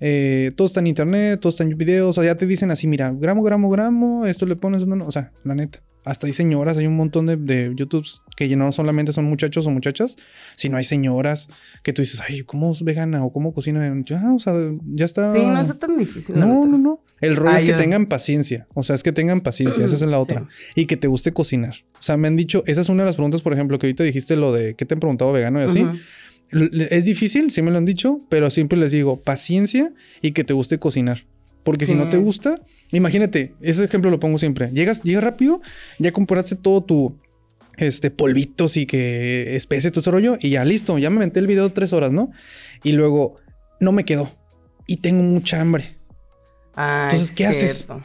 eh, 0.00 0.52
todo 0.56 0.66
está 0.66 0.80
en 0.80 0.86
internet, 0.88 1.40
todo 1.40 1.50
está 1.50 1.62
en 1.64 1.76
videos. 1.76 2.16
O 2.18 2.22
sea, 2.22 2.32
ya 2.32 2.36
te 2.38 2.46
dicen 2.46 2.70
así, 2.70 2.86
mira, 2.86 3.12
gramo, 3.14 3.42
gramo, 3.42 3.70
gramo, 3.70 4.26
esto 4.26 4.46
le 4.46 4.56
pones, 4.56 4.86
no, 4.86 4.96
no. 4.96 5.06
O 5.06 5.10
sea, 5.10 5.32
la 5.44 5.54
neta. 5.54 5.80
Hasta 6.02 6.26
hay 6.26 6.32
señoras, 6.32 6.78
hay 6.78 6.86
un 6.86 6.96
montón 6.96 7.26
de, 7.26 7.36
de 7.36 7.72
YouTubes 7.76 8.22
que 8.34 8.48
no 8.56 8.72
solamente 8.72 9.12
son 9.12 9.26
muchachos 9.26 9.66
o 9.66 9.70
muchachas, 9.70 10.16
sino 10.56 10.78
hay 10.78 10.84
señoras 10.84 11.48
que 11.82 11.92
tú 11.92 12.00
dices, 12.00 12.22
ay, 12.26 12.40
¿cómo 12.42 12.72
es 12.72 12.82
vegana 12.82 13.22
o 13.22 13.30
cómo 13.34 13.52
cocina? 13.52 13.94
Ya, 14.06 14.32
o 14.32 14.38
sea, 14.38 14.54
ya 14.94 15.04
está. 15.04 15.28
Sí, 15.28 15.42
no 15.44 15.60
es 15.60 15.78
tan 15.78 15.98
difícil. 15.98 16.40
No, 16.40 16.46
neta. 16.54 16.66
no, 16.68 16.78
no. 16.78 17.04
El 17.20 17.36
rollo 17.36 17.50
es 17.50 17.56
Ay, 17.58 17.66
que 17.66 17.72
yo- 17.72 17.76
tengan 17.76 18.06
paciencia. 18.06 18.66
O 18.72 18.82
sea, 18.82 18.94
es 18.96 19.02
que 19.02 19.12
tengan 19.12 19.42
paciencia. 19.42 19.84
Esa 19.84 19.94
es 19.96 20.00
la 20.00 20.18
otra. 20.18 20.40
Sí. 20.40 20.80
Y 20.80 20.86
que 20.86 20.96
te 20.96 21.06
guste 21.06 21.32
cocinar. 21.32 21.74
O 21.98 22.02
sea, 22.02 22.16
me 22.16 22.28
han 22.28 22.36
dicho, 22.36 22.62
esa 22.66 22.80
es 22.80 22.88
una 22.88 23.02
de 23.02 23.06
las 23.08 23.16
preguntas, 23.16 23.42
por 23.42 23.52
ejemplo, 23.52 23.78
que 23.78 23.88
ahorita 23.88 24.02
dijiste 24.02 24.36
lo 24.36 24.54
de 24.54 24.76
qué 24.76 24.86
te 24.86 24.94
han 24.94 25.00
preguntado 25.00 25.32
vegano 25.32 25.60
y 25.60 25.64
así. 25.64 25.82
Ujú. 25.82 25.90
L- 25.90 26.00
Es 26.52 27.04
difícil, 27.04 27.50
sí 27.50 27.62
me 27.62 27.70
lo 27.70 27.78
han 27.78 27.84
dicho, 27.84 28.18
pero 28.28 28.50
siempre 28.50 28.78
les 28.78 28.92
digo 28.92 29.20
paciencia 29.20 29.92
y 30.20 30.32
que 30.32 30.44
te 30.44 30.52
guste 30.52 30.78
cocinar. 30.78 31.24
Porque 31.62 31.84
si 31.84 31.94
no 31.94 32.08
te 32.08 32.16
gusta, 32.16 32.60
imagínate, 32.90 33.54
ese 33.60 33.84
ejemplo 33.84 34.10
lo 34.10 34.18
pongo 34.18 34.38
siempre. 34.38 34.70
Llegas, 34.70 35.02
llegas 35.02 35.22
rápido, 35.22 35.60
ya 35.98 36.10
compraste 36.12 36.56
todo 36.56 36.82
tu 36.82 37.18
este 37.76 38.10
polvitos 38.10 38.76
y 38.76 38.86
que 38.86 39.56
especie 39.56 39.90
todo 39.90 40.00
ese 40.00 40.10
rollo 40.10 40.36
y 40.40 40.50
ya 40.50 40.64
listo, 40.64 40.98
ya 40.98 41.08
me 41.10 41.20
metí 41.20 41.38
el 41.38 41.46
video 41.46 41.72
tres 41.72 41.92
horas, 41.92 42.12
¿no? 42.12 42.30
Y 42.82 42.92
luego 42.92 43.36
no 43.78 43.92
me 43.92 44.04
quedó 44.04 44.30
y 44.86 44.98
tengo 44.98 45.22
mucha 45.22 45.60
hambre. 45.60 45.96
Ah, 46.74 47.08
Entonces, 47.10 47.30
es 47.30 47.36
¿qué 47.36 47.46
haces? 47.46 47.76
cierto. 47.86 48.02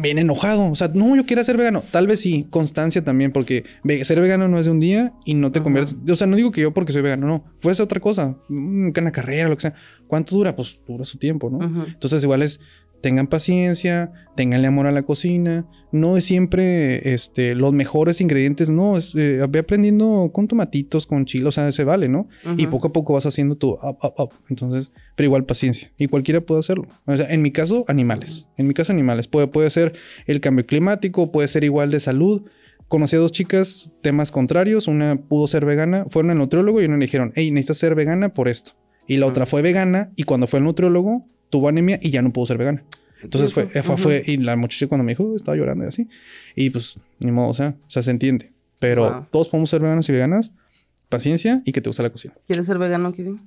Bien 0.00 0.18
enojado. 0.18 0.70
O 0.70 0.74
sea, 0.74 0.88
no, 0.94 1.16
yo 1.16 1.24
quiero 1.24 1.42
ser 1.44 1.56
vegano. 1.56 1.82
Tal 1.90 2.06
vez 2.06 2.20
sí, 2.20 2.46
constancia 2.50 3.02
también, 3.02 3.32
porque 3.32 3.64
ser 4.02 4.20
vegano 4.20 4.46
no 4.48 4.58
es 4.58 4.66
de 4.66 4.72
un 4.72 4.80
día 4.80 5.12
y 5.24 5.34
no 5.34 5.50
te 5.50 5.60
Ajá. 5.60 5.64
conviertes. 5.64 5.96
O 6.08 6.14
sea, 6.14 6.26
no 6.26 6.36
digo 6.36 6.52
que 6.52 6.60
yo 6.60 6.72
porque 6.74 6.92
soy 6.92 7.02
vegano, 7.02 7.26
no. 7.26 7.44
Puede 7.60 7.74
ser 7.74 7.84
otra 7.84 8.00
cosa. 8.00 8.36
mm, 8.48 8.90
Una 8.98 9.12
carrera, 9.12 9.48
lo 9.48 9.56
que 9.56 9.62
sea. 9.62 9.74
¿Cuánto 10.06 10.36
dura? 10.36 10.54
Pues 10.54 10.78
dura 10.86 11.04
su 11.04 11.18
tiempo, 11.18 11.48
¿no? 11.50 11.58
Ujú. 11.58 11.86
Entonces, 11.88 12.22
igual 12.22 12.42
es, 12.42 12.60
tengan 13.00 13.28
paciencia, 13.28 14.10
tenganle 14.34 14.66
amor 14.66 14.88
a 14.88 14.92
la 14.92 15.02
cocina. 15.04 15.64
No 15.92 16.16
es 16.16 16.24
siempre 16.24 17.14
este, 17.14 17.54
los 17.54 17.72
mejores 17.72 18.20
ingredientes, 18.20 18.70
no. 18.70 18.96
Es, 18.96 19.14
eh, 19.14 19.40
ve 19.48 19.60
aprendiendo 19.60 20.30
con 20.34 20.48
tomatitos, 20.48 21.06
con 21.06 21.24
chile, 21.24 21.46
o 21.46 21.52
sea, 21.52 21.70
se 21.70 21.84
vale, 21.84 22.08
¿no? 22.08 22.28
Y 22.56 22.62
Ujú. 22.64 22.70
poco 22.72 22.88
a 22.88 22.92
poco 22.92 23.12
vas 23.12 23.24
haciendo 23.24 23.54
tu 23.56 23.70
up, 23.74 23.98
up, 24.02 24.14
up. 24.18 24.30
Entonces, 24.48 24.90
pero 25.14 25.26
igual 25.28 25.44
paciencia. 25.44 25.92
Y 25.96 26.08
cualquiera 26.08 26.40
puede 26.40 26.58
hacerlo. 26.58 26.88
O 27.06 27.16
sea, 27.16 27.28
en 27.30 27.40
mi 27.40 27.52
caso, 27.52 27.84
animales. 27.86 28.48
En 28.56 28.66
mi 28.66 28.74
caso, 28.74 28.90
animales. 28.92 29.28
Puede, 29.28 29.46
puede 29.46 29.70
ser 29.70 29.77
el 30.26 30.40
cambio 30.40 30.66
climático, 30.66 31.30
puede 31.32 31.48
ser 31.48 31.64
igual 31.64 31.90
de 31.90 32.00
salud. 32.00 32.42
Conocí 32.88 33.16
a 33.16 33.18
dos 33.18 33.32
chicas, 33.32 33.90
temas 34.02 34.30
contrarios. 34.30 34.88
Una 34.88 35.16
pudo 35.16 35.46
ser 35.46 35.64
vegana, 35.64 36.06
fueron 36.08 36.30
al 36.30 36.38
nutriólogo 36.38 36.80
y 36.80 36.86
una 36.86 36.96
le 36.96 37.04
dijeron, 37.06 37.32
hey, 37.34 37.50
necesitas 37.50 37.78
ser 37.78 37.94
vegana 37.94 38.30
por 38.30 38.48
esto. 38.48 38.72
Y 39.06 39.16
la 39.18 39.26
otra 39.26 39.46
fue 39.46 39.62
vegana 39.62 40.10
y 40.16 40.24
cuando 40.24 40.46
fue 40.46 40.58
al 40.58 40.64
nutriólogo 40.64 41.26
tuvo 41.50 41.68
anemia 41.68 41.98
y 42.02 42.10
ya 42.10 42.22
no 42.22 42.30
pudo 42.30 42.46
ser 42.46 42.58
vegana. 42.58 42.84
Entonces 43.22 43.52
fue, 43.52 43.66
fue, 43.82 43.96
fue- 43.96 44.22
y 44.26 44.36
la 44.36 44.54
muchacha 44.56 44.86
cuando 44.86 45.02
me 45.04 45.12
dijo, 45.12 45.34
estaba 45.34 45.56
llorando 45.56 45.84
y 45.84 45.88
así. 45.88 46.08
Y 46.54 46.70
pues, 46.70 46.94
ni 47.20 47.32
modo, 47.32 47.48
o 47.48 47.54
sea, 47.54 47.74
o 47.86 47.90
sea, 47.90 48.02
se 48.02 48.10
entiende. 48.10 48.52
Pero 48.80 49.10
Wow. 49.10 49.26
todos 49.32 49.48
podemos 49.48 49.70
ser 49.70 49.80
veganos 49.80 50.08
y 50.08 50.12
veganas. 50.12 50.52
Paciencia 51.08 51.62
y 51.64 51.72
que 51.72 51.80
te 51.80 51.88
guste 51.90 52.02
la 52.02 52.10
cocina. 52.10 52.34
¿Quieres 52.46 52.66
ser 52.66 52.78
vegano, 52.78 53.12
Kevin? 53.12 53.40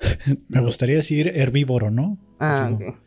Me 0.48 0.60
gustaría 0.60 0.96
decir 0.96 1.28
herbívoro, 1.34 1.90
¿no? 1.90 2.18
Ah, 2.38 2.64
Así 2.64 2.74
ok. 2.74 2.80
como- 2.80 2.98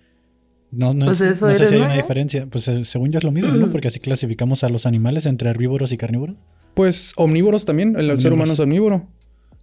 No, 0.76 0.94
no, 0.94 1.06
Pues 1.06 1.22
eso 1.22 1.48
no 1.48 1.54
sé 1.54 1.66
si 1.66 1.74
hay 1.76 1.80
¿no? 1.80 1.86
una 1.86 1.96
diferencia. 1.96 2.48
Pues 2.50 2.68
eh, 2.68 2.84
según 2.86 3.12
yo 3.12 3.18
es 3.20 3.24
lo 3.24 3.32
mismo, 3.32 3.54
¿no? 3.54 3.72
Porque 3.72 3.88
así 3.88 4.00
clasificamos 4.00 4.64
a 4.64 4.70
los 4.70 4.86
animales 4.86 5.26
entre 5.26 5.50
herbívoros 5.50 5.92
y 5.92 5.98
carnívoros. 5.98 6.36
Pues 6.74 7.14
omnívoros 7.16 7.66
también. 7.66 7.96
El, 7.98 8.20
ser 8.20 8.34
humano 8.34 8.54
es 8.54 8.60
omnívoro. 8.60 9.08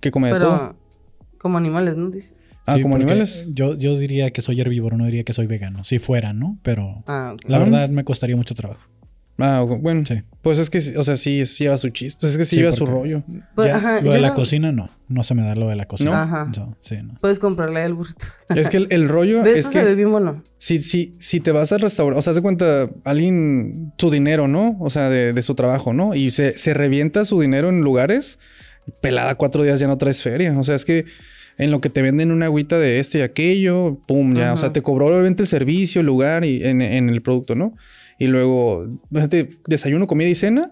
Que 0.01 0.11
come 0.11 0.33
de 0.33 0.39
todo. 0.39 0.75
Como 1.39 1.59
animales, 1.59 1.97
¿no? 1.97 2.11
Dice. 2.11 2.35
Ah, 2.67 2.77
Sí, 2.77 2.83
como 2.83 2.95
animales. 2.97 3.45
Yo, 3.53 3.77
yo 3.77 3.99
diría 3.99 4.31
que 4.31 4.41
soy 4.41 4.61
herbívoro, 4.61 4.97
no 4.97 5.05
diría 5.05 5.25
que 5.25 5.33
soy 5.33 5.47
vegano. 5.47 5.83
Si 5.85 5.99
fuera, 5.99 6.33
¿no? 6.33 6.59
Pero 6.63 7.03
Ah, 7.07 7.35
la 7.47 7.57
Ah. 7.57 7.61
verdad 7.61 7.89
me 7.89 8.05
costaría 8.05 8.37
mucho 8.37 8.55
trabajo. 8.55 8.83
Ah, 9.39 9.63
bueno. 9.67 10.05
Sí. 10.07 10.23
Pues 10.43 10.59
es 10.59 10.71
que, 10.71 10.79
o 10.99 11.05
sea, 11.05 11.17
sí, 11.17 11.47
sí 11.47 11.65
lleva 11.65 11.79
su 11.79 11.89
chiste. 11.91 12.27
Es 12.27 12.37
que 12.37 12.45
sí, 12.45 12.57
Sí, 12.57 12.61
lleva 12.63 12.73
su 12.73 12.85
rollo. 12.85 13.23
Pues, 13.55 13.69
Ya, 13.69 13.77
ajá, 13.77 14.01
lo 14.01 14.13
de 14.13 14.21
la 14.21 14.29
no- 14.31 14.35
cocina, 14.35 14.73
no. 14.73 14.91
No 15.09 15.25
se 15.25 15.35
me 15.35 15.43
da 15.43 15.55
lo 15.55 15.69
de 15.69 15.77
la 15.77 15.85
cocina. 15.87 16.11
¿No? 16.11 16.17
Ajá. 16.17 16.51
No, 16.57 16.77
sí, 16.83 16.97
no. 17.03 17.15
Puedes 17.21 17.39
comprarle 17.39 17.85
el 17.85 17.95
burrito. 17.95 18.27
Es 18.57 18.69
que 18.69 18.79
el, 18.79 18.87
el 18.91 19.09
rollo 19.09 19.43
De 19.43 19.53
es 19.53 19.59
esto 19.61 19.73
se 19.73 19.85
ve 19.85 19.91
que 19.91 19.95
bien 19.97 20.11
bueno. 20.11 20.43
si, 20.59 20.81
si, 20.81 21.13
si 21.19 21.39
te 21.41 21.53
vas 21.53 21.71
al 21.73 21.81
restaurante, 21.81 22.19
o 22.19 22.23
sea, 22.23 22.33
de 22.33 22.43
cuenta, 22.43 22.89
alguien, 23.05 23.93
su 23.99 24.11
dinero, 24.11 24.49
¿no? 24.49 24.77
O 24.81 24.91
sea, 24.91 25.09
de, 25.09 25.33
de 25.33 25.43
su 25.43 25.55
trabajo, 25.55 25.93
¿no? 25.93 26.15
Y 26.15 26.31
se, 26.33 26.59
se 26.59 26.75
revienta 26.75 27.25
su 27.25 27.41
dinero 27.41 27.69
en 27.69 27.81
lugares, 27.83 28.39
pelada 29.01 29.37
cuatro 29.37 29.63
días 29.63 29.79
ya 29.81 29.87
no 29.87 29.97
traes 29.99 30.23
feria. 30.23 30.59
O 30.59 30.65
sea, 30.65 30.75
es 30.75 30.85
que 30.85 31.05
en 31.59 31.71
lo 31.71 31.81
que 31.81 31.89
te 31.91 32.03
venden 32.03 32.33
una 32.33 32.47
agüita 32.47 32.79
de 32.79 32.99
esto 32.99 33.19
y 33.19 33.21
aquello, 33.21 33.99
pum, 34.07 34.35
ya. 34.35 34.55
O 34.55 34.57
sea, 34.57 34.73
te 34.73 34.83
cobró 34.83 35.07
obviamente 35.07 35.43
el 35.43 35.49
servicio, 35.49 36.01
el 36.01 36.07
lugar 36.07 36.45
y 36.45 36.65
en, 36.65 36.81
en 36.83 37.09
el 37.11 37.23
producto, 37.23 37.55
¿no? 37.55 37.75
Y 38.23 38.29
luego, 38.29 38.87
desayuno, 39.67 40.07
comida 40.07 40.29
y 40.29 40.37
cena, 40.37 40.69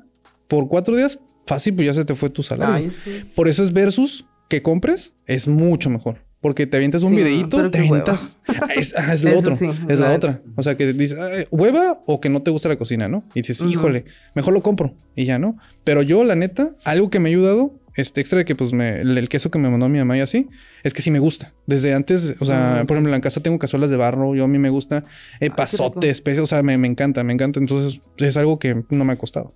por 0.47 0.69
cuatro 0.69 0.95
días, 0.97 1.19
fácil, 1.47 1.75
pues 1.75 1.87
ya 1.87 1.95
se 1.95 2.05
te 2.05 2.15
fue 2.15 2.31
tu 2.31 2.45
salario. 2.45 2.75
Ay, 2.77 2.91
sí. 2.91 3.23
Por 3.35 3.49
eso 3.49 3.65
es 3.65 3.73
versus 3.73 4.25
que 4.49 4.63
compres, 4.63 5.13
es 5.27 5.49
mucho 5.49 5.91
mejor. 5.91 6.19
Porque 6.41 6.67
te 6.69 6.77
avientas 6.77 7.03
un 7.03 7.11
Sí, 7.11 7.17
videíto, 7.17 7.69
te 7.71 7.79
avientas. 7.79 8.39
Es, 8.77 8.95
es 8.95 9.25
lo 9.25 9.37
otro. 9.37 9.57
sí, 9.57 9.67
es 9.89 9.99
la 9.99 10.11
la 10.11 10.15
otra. 10.15 10.39
O 10.57 10.63
sea, 10.63 10.77
que 10.77 10.93
dices, 10.93 11.19
"Ay, 11.19 11.47
hueva 11.51 12.03
o 12.07 12.21
que 12.21 12.29
no 12.31 12.41
te 12.43 12.53
gusta 12.53 12.69
la 12.69 12.77
cocina, 12.77 13.09
¿no? 13.09 13.25
Y 13.35 13.41
dices, 13.41 13.61
Ujú. 13.61 13.71
híjole, 13.71 14.05
mejor 14.37 14.55
lo 14.55 14.63
compro 14.63 14.95
y 15.17 15.25
ya, 15.25 15.39
¿no? 15.41 15.57
Pero 15.83 16.03
yo, 16.03 16.23
la 16.23 16.37
neta, 16.37 16.71
algo 16.85 17.11
que 17.11 17.19
me 17.19 17.29
ha 17.29 17.33
ayudado, 17.33 17.75
este 17.97 18.21
extra 18.21 18.39
de 18.39 18.45
que, 18.45 18.55
pues, 18.55 18.73
me, 18.73 19.01
el, 19.01 19.19
el 19.19 19.29
queso 19.29 19.51
que 19.51 19.59
me 19.59 19.69
mandó 19.69 19.89
mi 19.89 19.99
mamá 19.99 20.17
y 20.17 20.21
así, 20.21 20.47
es 20.83 20.95
que 20.95 21.03
sí 21.03 21.11
me 21.11 21.19
gusta. 21.19 21.53
Desde 21.67 21.93
antes, 21.95 22.35
o 22.41 22.45
sea, 22.45 22.81
Ah, 22.81 22.85
por 22.87 22.97
ejemplo, 22.97 23.09
en 23.13 23.19
la 23.19 23.21
casa 23.21 23.41
tengo 23.41 23.59
cazuelas 23.59 23.91
de 23.91 23.97
barro, 23.97 24.35
yo 24.35 24.45
a 24.45 24.49
mí 24.49 24.59
me 24.59 24.71
gusta 24.71 24.99
eh, 25.41 25.47
rico. 25.47 25.57
pasote, 25.57 26.11
especie, 26.11 26.43
o 26.43 26.47
sea, 26.47 26.63
me, 26.63 26.77
me 26.79 26.89
encanta, 26.89 27.23
me 27.25 27.33
encanta. 27.33 27.61
Entonces, 27.61 28.01
es 28.19 28.37
algo 28.37 28.59
que 28.59 28.83
no 28.91 29.05
me 29.05 29.13
ha 29.13 29.17
costado. 29.17 29.55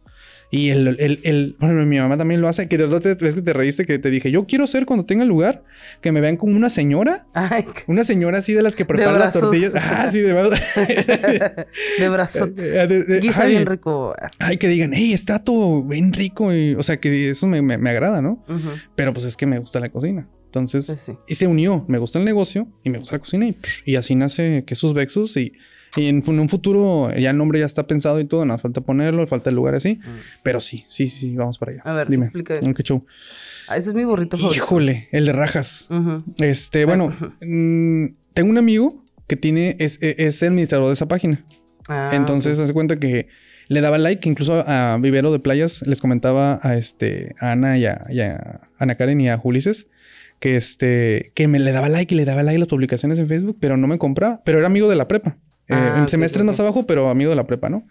Y 0.50 0.68
el, 0.68 0.86
el, 0.86 1.20
el, 1.24 1.56
ejemplo, 1.58 1.84
mi 1.86 1.98
mamá 1.98 2.16
también 2.16 2.40
lo 2.40 2.46
hace, 2.48 2.68
que 2.68 2.78
te, 2.78 2.86
ves 2.86 3.34
que 3.34 3.42
te 3.42 3.52
reíste, 3.52 3.86
que 3.86 3.98
te 3.98 4.08
dije, 4.10 4.30
yo 4.30 4.46
quiero 4.46 4.68
ser 4.68 4.86
cuando 4.86 5.04
tenga 5.04 5.24
lugar, 5.24 5.64
que 6.00 6.12
me 6.12 6.20
vean 6.20 6.36
como 6.36 6.54
una 6.54 6.70
señora, 6.70 7.26
Ay, 7.34 7.64
una 7.88 8.04
señora 8.04 8.38
así 8.38 8.52
de 8.52 8.62
las 8.62 8.76
que 8.76 8.84
prepara 8.84 9.12
las 9.12 9.20
brazos. 9.32 9.40
tortillas. 9.40 9.72
Ah, 9.76 10.08
sí, 10.12 10.20
de 10.20 10.32
verdad. 10.32 10.58
de 11.98 12.08
brazotes. 12.08 12.72
De- 12.88 13.04
de- 13.04 13.20
Guisa 13.20 13.44
ay, 13.44 13.50
bien 13.52 13.66
rico. 13.66 14.14
Ay, 14.38 14.56
que 14.58 14.68
digan, 14.68 14.92
hey, 14.94 15.12
está 15.12 15.38
todo 15.40 15.82
bien 15.82 16.12
rico. 16.12 16.52
Y, 16.52 16.74
o 16.74 16.82
sea, 16.82 16.98
que 16.98 17.30
eso 17.30 17.46
me, 17.46 17.60
me- 17.62 17.78
me 17.78 17.90
agrada, 17.90 18.22
¿no? 18.22 18.44
Ujú, 18.48 18.70
Pero 18.94 19.12
pues 19.12 19.24
es 19.26 19.36
que 19.36 19.46
me 19.46 19.58
gusta 19.58 19.80
la 19.80 19.88
cocina. 19.88 20.28
Entonces, 20.54 20.86
Pues 20.86 21.00
sí. 21.00 21.12
y 21.26 21.34
se 21.34 21.46
unió. 21.46 21.84
Me 21.88 21.98
gusta 21.98 22.18
el 22.18 22.24
negocio 22.24 22.68
y 22.82 22.90
me 22.90 22.98
gusta 22.98 23.16
la 23.16 23.18
cocina. 23.20 23.46
Y, 23.46 23.56
y 23.84 23.96
así 23.96 24.14
nace 24.14 24.64
Quesos 24.66 24.94
Vexus. 24.94 25.36
Y, 25.36 25.52
y 25.96 26.06
en, 26.06 26.22
en 26.26 26.38
un 26.40 26.48
futuro 26.48 27.10
ya 27.16 27.30
el 27.30 27.36
nombre 27.36 27.58
ya 27.60 27.66
está 27.66 27.86
pensado 27.86 28.20
y 28.20 28.24
todo. 28.24 28.44
Nos 28.44 28.60
falta 28.60 28.80
ponerlo, 28.80 29.26
falta 29.26 29.50
el 29.50 29.56
lugar 29.56 29.74
así. 29.74 29.94
Mm. 29.96 30.18
Pero 30.42 30.60
sí, 30.60 30.84
sí, 30.88 31.08
sí, 31.08 31.28
sí, 31.30 31.36
vamos 31.36 31.58
para 31.58 31.72
allá. 31.72 31.82
A 31.84 31.94
ver, 31.94 32.08
Dime. 32.08 32.24
explica 32.24 32.54
esto. 32.54 32.72
¿Qué 32.72 32.82
show? 32.82 33.04
Ah, 33.68 33.76
ese 33.76 33.90
es 33.90 33.94
mi 33.94 34.04
burrito 34.04 34.36
favorito. 34.36 34.64
Híjole, 34.64 35.08
el 35.12 35.26
de 35.26 35.32
rajas. 35.32 35.88
Ujú. 35.90 36.22
Este, 36.38 36.84
bueno, 36.84 37.08
mm, 37.42 38.06
tengo 38.34 38.50
un 38.50 38.58
amigo 38.58 39.04
que 39.26 39.36
tiene, 39.36 39.76
es, 39.78 39.98
e, 40.02 40.14
es 40.18 40.42
el 40.42 40.48
administrador 40.48 40.88
de 40.88 40.92
esa 40.94 41.08
página. 41.08 41.44
Ah, 41.88 42.10
Entonces, 42.14 42.58
ok. 42.58 42.64
hace 42.64 42.72
cuenta 42.74 42.98
que 42.98 43.28
le 43.68 43.80
daba 43.80 43.96
like, 43.96 44.28
incluso 44.28 44.62
a 44.66 44.98
Vivero 45.00 45.32
de 45.32 45.38
Playas 45.38 45.80
les 45.86 46.00
comentaba 46.00 46.60
a 46.62 46.76
este 46.76 47.34
a 47.40 47.52
Ana 47.52 47.78
y 47.78 47.86
a, 47.86 48.04
y 48.10 48.20
a 48.20 48.60
Ana 48.78 48.94
Karen 48.96 49.18
y 49.22 49.30
a 49.30 49.40
Ulises 49.42 49.86
que 50.44 50.56
este 50.56 51.32
que 51.34 51.48
me 51.48 51.58
le 51.58 51.72
daba 51.72 51.88
like 51.88 52.14
y 52.14 52.18
le 52.18 52.26
daba 52.26 52.42
like 52.42 52.56
a 52.56 52.58
las 52.58 52.68
publicaciones 52.68 53.18
en 53.18 53.26
Facebook, 53.28 53.56
pero 53.58 53.78
no 53.78 53.86
me 53.86 53.96
compraba, 53.96 54.42
pero 54.44 54.58
era 54.58 54.66
amigo 54.66 54.90
de 54.90 54.96
la 54.96 55.08
prepa. 55.08 55.38
Eh, 55.68 55.74
Ah, 55.74 56.00
en 56.02 56.08
semestres 56.08 56.44
más 56.44 56.60
abajo, 56.60 56.84
pero 56.86 57.08
amigo 57.08 57.30
de 57.30 57.36
la 57.36 57.46
prepa, 57.46 57.70
¿no? 57.70 57.86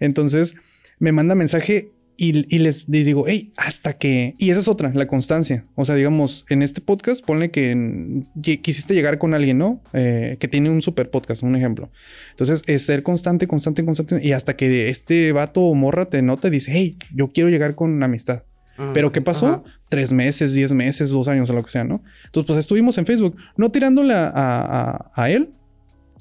Entonces, 0.00 0.56
me 0.98 1.12
manda 1.12 1.36
mensaje 1.36 1.90
y, 2.16 2.44
y 2.54 2.58
les 2.58 2.90
digo, 2.90 3.24
hey, 3.28 3.52
hasta 3.56 3.92
que... 3.94 4.34
Y 4.38 4.50
esa 4.50 4.60
es 4.60 4.68
otra, 4.68 4.90
la 4.94 5.06
constancia. 5.06 5.62
O 5.76 5.84
sea, 5.84 5.94
digamos, 5.94 6.44
en 6.48 6.62
este 6.62 6.80
podcast, 6.80 7.24
ponle 7.24 7.50
que 7.52 7.74
lle- 7.74 8.60
quisiste 8.60 8.94
llegar 8.94 9.18
con 9.18 9.32
alguien, 9.34 9.58
¿no? 9.58 9.80
Eh, 9.92 10.36
que 10.40 10.48
tiene 10.48 10.68
un 10.70 10.82
super 10.82 11.08
podcast, 11.10 11.42
un 11.44 11.54
ejemplo. 11.56 11.90
Entonces, 12.30 12.62
es 12.66 12.82
ser 12.82 13.02
constante, 13.04 13.46
constante, 13.46 13.84
constante. 13.84 14.20
Y 14.22 14.32
hasta 14.32 14.56
que 14.56 14.88
este 14.88 15.32
vato 15.32 15.60
o 15.62 15.74
morra 15.74 16.06
te 16.06 16.20
nota 16.22 16.48
y 16.48 16.50
dice, 16.50 16.72
hey, 16.74 16.96
yo 17.14 17.28
quiero 17.32 17.48
llegar 17.50 17.74
con 17.76 18.02
amistad. 18.02 18.42
Pero 18.94 19.12
¿qué 19.12 19.20
pasó? 19.20 19.46
ajá. 19.46 19.62
Tres 19.88 20.12
meses, 20.12 20.54
diez 20.54 20.72
meses, 20.72 21.10
dos 21.10 21.28
años 21.28 21.50
o 21.50 21.52
lo 21.52 21.62
que 21.62 21.70
sea, 21.70 21.84
¿no? 21.84 22.02
Entonces, 22.26 22.46
pues 22.46 22.58
estuvimos 22.58 22.96
en 22.98 23.04
Facebook, 23.06 23.36
no 23.56 23.70
tirándole 23.70 24.14
a, 24.14 24.28
a- 24.34 25.10
a 25.14 25.30
él, 25.30 25.50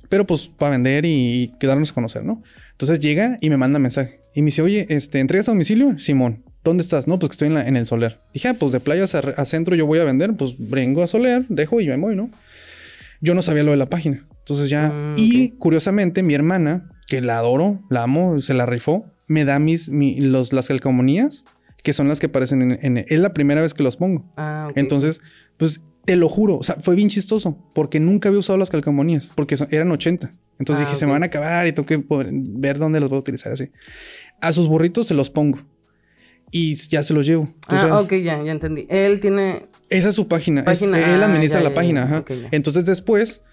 pero 0.09 0.25
pues 0.27 0.47
para 0.57 0.71
vender 0.71 1.05
y 1.05 1.53
quedarnos 1.59 1.91
a 1.91 1.93
conocer, 1.93 2.23
¿no? 2.25 2.43
Entonces 2.71 2.99
llega 2.99 3.37
y 3.39 3.49
me 3.49 3.55
manda 3.57 3.79
mensaje 3.79 4.19
y 4.35 4.41
me 4.41 4.47
dice, 4.47 4.61
oye, 4.61 4.85
este, 4.89 5.19
¿entregas 5.19 5.47
a 5.47 5.51
domicilio? 5.51 5.97
Simón, 5.99 6.43
¿dónde 6.65 6.83
estás? 6.83 7.07
No, 7.07 7.17
pues 7.17 7.29
que 7.29 7.33
estoy 7.35 7.47
en, 7.47 7.53
la- 7.53 7.65
en 7.67 7.77
el 7.77 7.85
Soler. 7.85 8.19
Dije, 8.33 8.49
ah, 8.49 8.55
pues 8.59 8.73
de 8.73 8.81
playas 8.81 9.15
a, 9.15 9.19
a 9.19 9.45
centro 9.45 9.73
yo 9.75 9.85
voy 9.85 9.99
a 9.99 10.03
vender, 10.03 10.33
pues 10.35 10.55
vengo 10.57 11.01
a 11.03 11.07
Soler, 11.07 11.45
dejo 11.47 11.79
y 11.79 11.87
me 11.87 11.95
voy, 11.97 12.15
¿no? 12.17 12.29
Yo 13.21 13.33
no 13.35 13.41
sabía 13.41 13.63
lo 13.63 13.71
de 13.71 13.77
la 13.77 13.85
página. 13.89 14.25
Entonces 14.39 14.69
ya, 14.69 14.89
Mm, 14.89 15.13
y 15.15 15.49
curiosamente, 15.51 16.23
mi 16.23 16.33
hermana, 16.33 16.89
que 17.07 17.21
la 17.21 17.37
adoro, 17.37 17.79
la 17.89 18.03
amo, 18.03 18.41
se 18.41 18.53
la 18.53 18.65
rifó, 18.65 19.05
me 19.27 19.45
da 19.45 19.59
mis, 19.59 19.87
mi- 19.89 20.19
los, 20.19 20.51
las 20.51 20.67
calcomanías, 20.67 21.45
que 21.83 21.93
son 21.93 22.07
las 22.07 22.19
que 22.19 22.27
aparecen 22.27 22.61
en, 22.61 22.79
en- 22.97 23.05
Es 23.07 23.19
la 23.19 23.33
primera 23.33 23.61
vez 23.61 23.73
que 23.73 23.83
los 23.83 23.97
pongo. 23.97 24.31
Ah, 24.37 24.67
ok. 24.69 24.77
Entonces, 24.77 25.21
pues 25.57 25.81
te 26.05 26.15
lo 26.15 26.29
juro, 26.29 26.57
o 26.57 26.63
sea, 26.63 26.77
fue 26.81 26.95
bien 26.95 27.09
chistoso, 27.09 27.57
porque 27.75 27.99
nunca 27.99 28.29
había 28.29 28.39
usado 28.39 28.57
las 28.57 28.69
calcomanías, 28.69 29.31
porque 29.35 29.55
son- 29.57 29.67
eran 29.71 29.91
80. 29.91 30.31
Entonces 30.59 30.85
Ah, 30.85 30.89
dije, 30.89 30.99
se 30.99 31.05
ok. 31.05 31.09
me 31.09 31.13
van 31.13 31.23
a 31.23 31.27
acabar 31.27 31.67
y 31.67 31.73
tengo 31.73 31.85
que 31.87 31.99
poder- 31.99 32.29
ver 32.31 32.77
dónde 32.79 32.99
los 32.99 33.09
voy 33.09 33.17
a 33.17 33.19
utilizar 33.19 33.51
así. 33.51 33.69
A 34.41 34.51
sus 34.53 34.67
burritos 34.67 35.07
se 35.07 35.13
los 35.13 35.29
pongo 35.29 35.59
y 36.51 36.75
ya 36.75 37.03
se 37.03 37.13
los 37.13 37.25
llevo. 37.25 37.43
Entonces, 37.43 37.89
Ah, 37.91 37.99
ok, 37.99 38.13
ya, 38.15 38.43
ya 38.43 38.51
entendí. 38.51 38.85
Él 38.89 39.19
tiene. 39.19 39.67
Esa 39.89 40.09
es 40.09 40.15
su 40.15 40.27
página. 40.27 40.61
es- 40.61 40.65
Página, 40.65 40.97
él 40.97 41.21
ah, 41.23 41.25
administra 41.27 41.59
ya, 41.59 41.63
la 41.63 41.69
ya, 41.69 41.75
página. 41.75 41.99
ya, 42.01 42.05
ajá. 42.07 42.17
ok, 42.19 42.31
ya. 42.31 42.47
Entonces 42.51 42.85
después 42.85 43.43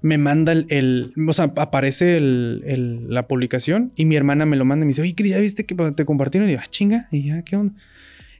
me 0.00 0.18
manda 0.18 0.52
el, 0.52 0.66
el- 0.68 1.12
o 1.28 1.32
sea, 1.32 1.52
aparece 1.56 2.16
el- 2.16 2.62
el- 2.66 3.08
la 3.08 3.26
publicación 3.26 3.90
y 3.96 4.04
mi 4.04 4.16
hermana 4.16 4.46
me 4.46 4.56
lo 4.56 4.64
manda 4.64 4.84
y 4.84 4.86
me 4.86 4.90
dice, 4.90 5.02
oye, 5.02 5.14
Cris, 5.14 5.32
¿ya 5.32 5.38
viste 5.38 5.66
que 5.66 5.74
te 5.74 6.04
compartieron? 6.04 6.48
Y 6.48 6.52
digo, 6.52 6.62
ah, 6.64 6.68
chinga, 6.70 7.08
y 7.10 7.24
ya, 7.24 7.42
¿qué 7.42 7.56
onda? 7.56 7.74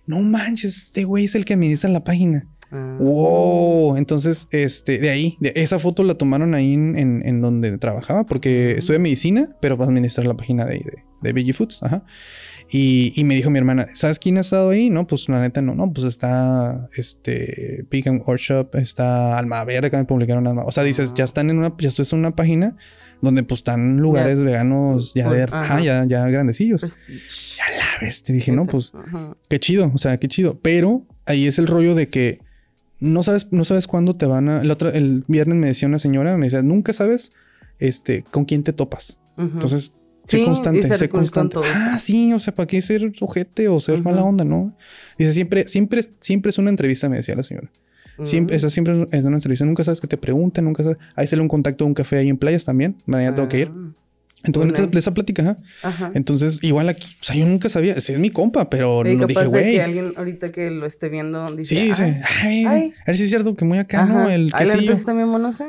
No 0.07 0.21
manches, 0.21 0.85
este 0.85 1.05
güey 1.05 1.25
es 1.27 1.35
el 1.35 1.45
que 1.45 1.55
administra 1.55 1.91
la 1.91 2.05
página. 2.05 2.47
Ah, 2.73 2.97
Wow. 2.99 3.97
Entonces, 3.97 4.49
este, 4.51 4.99
de 4.99 5.11
ahí, 5.11 5.37
de 5.41 5.53
esa 5.57 5.79
foto 5.79 6.03
la 6.03 6.15
tomaron 6.15 6.55
ahí 6.55 6.75
en, 6.75 6.99
en- 6.99 7.23
en 7.27 7.41
donde 7.41 7.77
trabajaba, 7.79 8.25
porque 8.27 8.75
Mm. 8.75 8.79
estudié 8.79 8.99
medicina, 8.99 9.49
pero 9.61 9.77
para 9.77 9.89
administrar 9.91 10.27
la 10.27 10.35
página 10.35 10.65
de, 10.65 10.75
de, 10.75 11.03
de 11.23 11.33
Veggie 11.33 11.53
Foods, 11.53 11.83
ajá. 11.83 12.05
Y, 12.71 13.15
y 13.19 13.25
me 13.25 13.35
dijo 13.35 13.49
mi 13.49 13.59
hermana, 13.59 13.89
¿sabes 13.95 14.19
quién 14.19 14.37
ha 14.37 14.41
estado 14.41 14.69
ahí? 14.71 14.91
No, 14.91 15.07
pues 15.07 15.27
la 15.31 15.41
neta 15.41 15.63
no, 15.63 15.75
no, 15.75 15.91
pues 15.91 16.07
está 16.07 16.89
este 16.95 17.87
Vegan 17.91 18.23
Workshop, 18.27 18.75
está 18.77 19.39
Alma 19.39 19.65
Verde, 19.65 19.91
que 19.91 19.97
me 19.97 20.05
publicaron 20.05 20.47
Alma. 20.47 20.65
O 20.67 20.71
sea, 20.73 20.85
dices, 20.85 21.11
Ah. 21.13 21.15
ya 21.17 21.25
están 21.25 21.49
en 21.49 21.59
una, 21.59 21.75
ya 21.79 21.89
esto 21.89 22.03
es 22.03 22.13
una 22.13 22.33
página 22.37 22.77
donde 23.23 23.43
pues 23.43 23.61
están 23.61 23.97
lugares 23.97 24.43
veganos 24.43 25.13
ya 25.15 25.31
de, 25.31 25.45
Ajá. 25.45 25.61
ajá, 25.63 25.81
ya, 25.81 26.05
ya 26.05 26.27
grandecillos. 26.29 26.83
Prestige. 26.83 27.63
A 27.63 27.71
la 27.79 27.85
vez 28.07 28.23
te 28.23 28.33
dije, 28.35 28.53
no, 28.53 28.65
pues 28.67 28.93
Ajá. 28.95 29.35
qué 29.49 29.59
chido, 29.59 29.91
o 29.93 29.99
sea, 29.99 30.19
qué 30.19 30.29
chido. 30.29 30.59
Pero 30.61 31.07
ahí 31.25 31.47
es 31.47 31.59
el 31.59 31.67
rollo 31.69 31.95
de 31.95 32.09
que 32.09 32.41
no 33.01 33.23
sabes, 33.23 33.49
no 33.53 33.65
sabes 33.65 33.87
cuándo 33.87 34.17
te 34.17 34.27
van 34.27 34.49
a. 34.49 34.63
El, 34.63 34.71
otro, 34.71 34.91
el 34.91 35.25
viernes 35.29 35.57
me 35.57 35.69
decía 35.69 35.89
una 35.89 35.99
señora, 35.99 36.37
me 36.37 36.47
decía, 36.47 36.63
nunca 36.63 36.93
sabes 36.93 37.33
este, 37.79 38.25
con 38.31 38.45
quién 38.45 38.63
te 38.63 38.73
topas. 38.73 39.19
Entonces, 39.37 39.93
sé 40.25 40.39
Sí, 40.39 40.45
constante, 40.45 40.83
sé 40.83 41.09
con 41.09 41.21
constante. 41.21 41.61
Ah, 41.75 41.99
sí, 42.01 42.33
o 42.33 42.39
sea, 42.39 42.55
¿para 42.55 42.67
qué 42.67 42.83
ser 42.83 43.13
ojete 43.21 43.69
o 43.69 43.79
ser 43.79 44.03
mala 44.03 44.25
onda, 44.25 44.45
no? 44.45 44.77
Dice, 45.17 45.33
siempre, 45.33 45.69
siempre, 45.69 46.03
siempre 46.19 46.51
es 46.51 46.59
una 46.59 46.71
entrevista, 46.71 47.09
me 47.09 47.19
decía 47.19 47.37
la 47.37 47.45
señora. 47.45 47.71
Siempre, 48.23 48.57
esa 48.57 48.69
siempre 48.69 49.07
es 49.13 49.25
una 49.25 49.37
entrevista. 49.37 49.65
Nunca 49.65 49.85
sabes 49.85 50.01
que 50.01 50.09
te 50.09 50.17
preguntan, 50.17 50.65
nunca 50.65 50.83
sabes. 50.83 50.99
Ahí 51.15 51.29
sale 51.29 51.41
un 51.41 51.49
contacto 51.49 51.85
de 51.85 51.89
un 51.89 51.95
café 51.95 52.17
ahí 52.17 52.29
en 52.29 52.37
playas 52.37 52.65
también. 52.65 52.97
Mañana 53.07 53.37
tengo 53.37 53.49
que 53.49 53.61
ir. 53.61 53.73
Entonces, 54.45 54.91
de 54.91 54.99
esa 54.99 55.13
plática, 55.13 55.43
ajá. 55.43 55.57
Ajá. 55.83 56.11
Entonces, 56.15 56.59
igual 56.63 56.89
aquí, 56.89 57.07
o 57.21 57.25
sea, 57.25 57.37
yo 57.37 57.45
nunca 57.47 57.69
sabía, 57.69 57.95
ese 57.95 58.13
es 58.13 58.19
mi 58.19 58.31
compa, 58.31 58.71
pero 58.71 59.03
no 59.05 59.27
dije, 59.27 59.45
güey. 59.47 59.73
que 59.73 59.83
alguien 59.83 60.13
ahorita 60.17 60.53
que 60.53 60.71
lo 60.71 60.87
esté 60.87 61.09
viendo 61.09 61.45
dice, 61.57 61.75
Sí, 61.75 61.89
dice, 61.89 62.23
"Ay, 62.43 62.45
ay, 62.45 62.65
ay". 62.67 62.93
a 63.01 63.05
ver 63.09 63.17
si 63.17 63.25
es 63.25 63.31
cierto 63.31 63.55
que 63.57 63.65
muy 63.65 63.79
acá, 63.79 64.05
¿no? 64.05 64.29
El 64.31 64.53
quesillo. 64.53 64.95
sí 64.95 65.05
bien 65.13 65.31
bueno, 65.31 65.53
¿sí? 65.53 65.65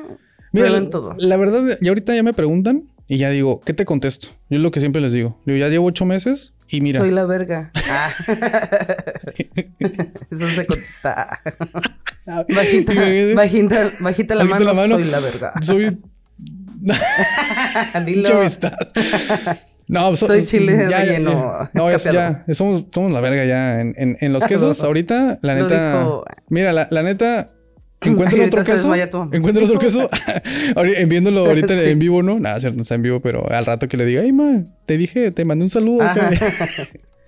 Mira, 0.51 0.69
la, 0.69 0.89
todo. 0.89 1.15
la 1.17 1.37
verdad, 1.37 1.77
ya 1.81 1.89
ahorita 1.89 2.15
ya 2.15 2.23
me 2.23 2.33
preguntan 2.33 2.83
y 3.07 3.17
ya 3.17 3.29
digo, 3.31 3.59
¿qué 3.61 3.73
te 3.73 3.85
contesto? 3.85 4.27
Yo 4.49 4.57
es 4.57 4.61
lo 4.63 4.71
que 4.71 4.79
siempre 4.79 5.01
les 5.01 5.13
digo. 5.13 5.39
Yo 5.45 5.55
ya 5.55 5.67
llevo 5.69 5.85
ocho 5.87 6.05
meses 6.05 6.53
y 6.67 6.81
mira. 6.81 6.99
Soy 6.99 7.11
la 7.11 7.25
verga. 7.25 7.71
Ah. 7.89 8.11
Eso 10.31 10.49
se 10.49 10.65
contesta. 10.65 11.39
Bajita, 12.25 12.93
bajita, 13.35 13.89
bajita 14.01 14.35
la, 14.35 14.43
Bajita 14.43 14.59
mano, 14.59 14.65
la 14.65 14.73
mano. 14.73 14.95
soy 14.95 15.03
la 15.05 15.19
verga. 15.19 15.53
Soy 15.61 15.97
Dilo. 18.05 18.29
No, 19.87 20.15
so- 20.15 20.27
Soy 20.27 20.45
chile 20.45 20.87
ya, 20.89 20.99
relleno 20.99 21.31
ya. 21.31 21.71
No, 21.73 21.89
es, 21.89 22.03
ya, 22.03 22.45
somos, 22.53 22.85
somos 22.93 23.11
la 23.11 23.21
verga 23.21 23.43
ya 23.45 23.81
en, 23.81 23.95
en, 23.97 24.17
en 24.21 24.33
los 24.33 24.43
quesos. 24.45 24.83
Ahorita, 24.83 25.39
la 25.41 25.55
neta. 25.55 26.01
dijo- 26.01 26.25
Mira, 26.49 26.71
la, 26.73 26.87
la 26.91 27.01
neta. 27.03 27.47
Encuentro 28.01 28.37
Ahorita 28.37 28.61
otro 28.61 28.73
queso. 28.73 28.95
Encuentro 29.33 29.65
otro 29.65 29.79
queso. 29.79 30.09
Ahorita- 30.75 31.05
viéndolo 31.05 31.45
ahorita 31.47 31.77
Sí. 31.77 31.87
en 31.89 31.99
vivo, 31.99 32.21
¿no? 32.23 32.39
Nada, 32.39 32.59
cierto, 32.59 32.77
no 32.77 32.83
está 32.83 32.95
en 32.95 33.01
vivo, 33.01 33.19
pero 33.19 33.49
al 33.51 33.65
rato 33.65 33.87
que 33.87 33.97
le 33.97 34.05
diga, 34.05 34.21
ay, 34.21 34.31
ma, 34.31 34.63
te 34.85 34.95
dije, 34.97 35.31
te 35.31 35.43
mandé 35.43 35.63
un 35.63 35.69
saludo. 35.69 36.05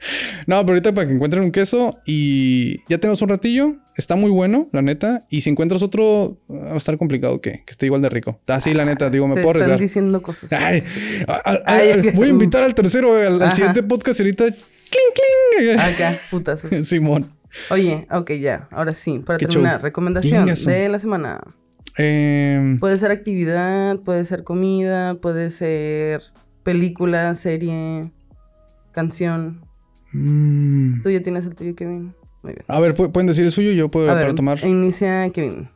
Acá". 0.01 0.37
Ajá. 0.37 0.43
No, 0.47 0.59
pero 0.61 0.73
ahorita 0.73 0.93
para 0.93 1.07
que 1.07 1.13
encuentren 1.13 1.43
un 1.43 1.51
queso 1.51 1.99
y 2.05 2.79
ya 2.89 2.97
tenemos 2.97 3.21
un 3.21 3.29
ratillo, 3.29 3.75
está 3.95 4.15
muy 4.15 4.31
bueno, 4.31 4.69
la 4.71 4.81
neta. 4.81 5.21
Y 5.29 5.41
si 5.41 5.49
encuentras 5.49 5.81
otro, 5.81 6.37
va 6.49 6.73
a 6.73 6.77
estar 6.77 6.97
complicado 6.97 7.41
que, 7.41 7.63
que 7.65 7.71
esté 7.71 7.85
igual 7.85 8.01
de 8.01 8.09
rico. 8.09 8.39
Ah, 8.47 8.61
sí, 8.61 8.73
la 8.73 8.85
neta, 8.85 9.09
digo, 9.09 9.27
me 9.27 9.35
Se 9.35 9.43
puedo 9.43 9.59
están 9.59 9.77
diciendo 9.77 10.21
cosas. 10.21 10.51
Ay, 10.53 10.81
voy 12.13 12.27
a 12.27 12.31
invitar 12.31 12.63
al 12.63 12.75
tercero, 12.75 13.15
al, 13.15 13.53
siguiente 13.53 13.83
podcast 13.83 14.19
y 14.19 14.23
ahorita. 14.23 14.45
¡cling, 14.45 15.67
cling! 15.67 15.79
Acá, 15.79 16.17
putazos. 16.29 16.71
Simón. 16.87 17.31
Oye, 17.69 18.07
ok, 18.11 18.31
ya. 18.31 18.67
Ahora 18.71 18.93
sí, 18.93 19.19
para 19.19 19.37
Qué 19.37 19.45
terminar, 19.45 19.75
show. 19.75 19.83
recomendación 19.83 20.45
de 20.45 20.89
la 20.89 20.99
semana. 20.99 21.41
Eh, 21.97 22.77
Puede 22.79 22.97
ser 22.97 23.11
actividad, 23.11 23.99
puede 23.99 24.23
ser 24.25 24.43
comida, 24.43 25.15
puede 25.15 25.49
ser 25.49 26.21
película, 26.63 27.33
serie, 27.35 28.11
canción. 28.91 29.65
Mm, 30.13 31.01
Tú 31.03 31.09
ya 31.09 31.21
tienes 31.23 31.45
el 31.45 31.55
tuyo, 31.55 31.75
Kevin. 31.75 32.13
Muy 32.43 32.53
bien. 32.53 32.65
a 32.67 32.79
ver, 32.79 32.95
pu- 32.95 33.11
pueden 33.11 33.27
decir 33.27 33.45
el 33.45 33.51
suyo 33.51 33.71
y 33.71 33.75
yo 33.75 33.89
puedo 33.89 34.09
A 34.09 34.15
ver, 34.15 34.33
tomar. 34.33 34.59
inicia 34.65 35.29
Kevin. 35.29 35.69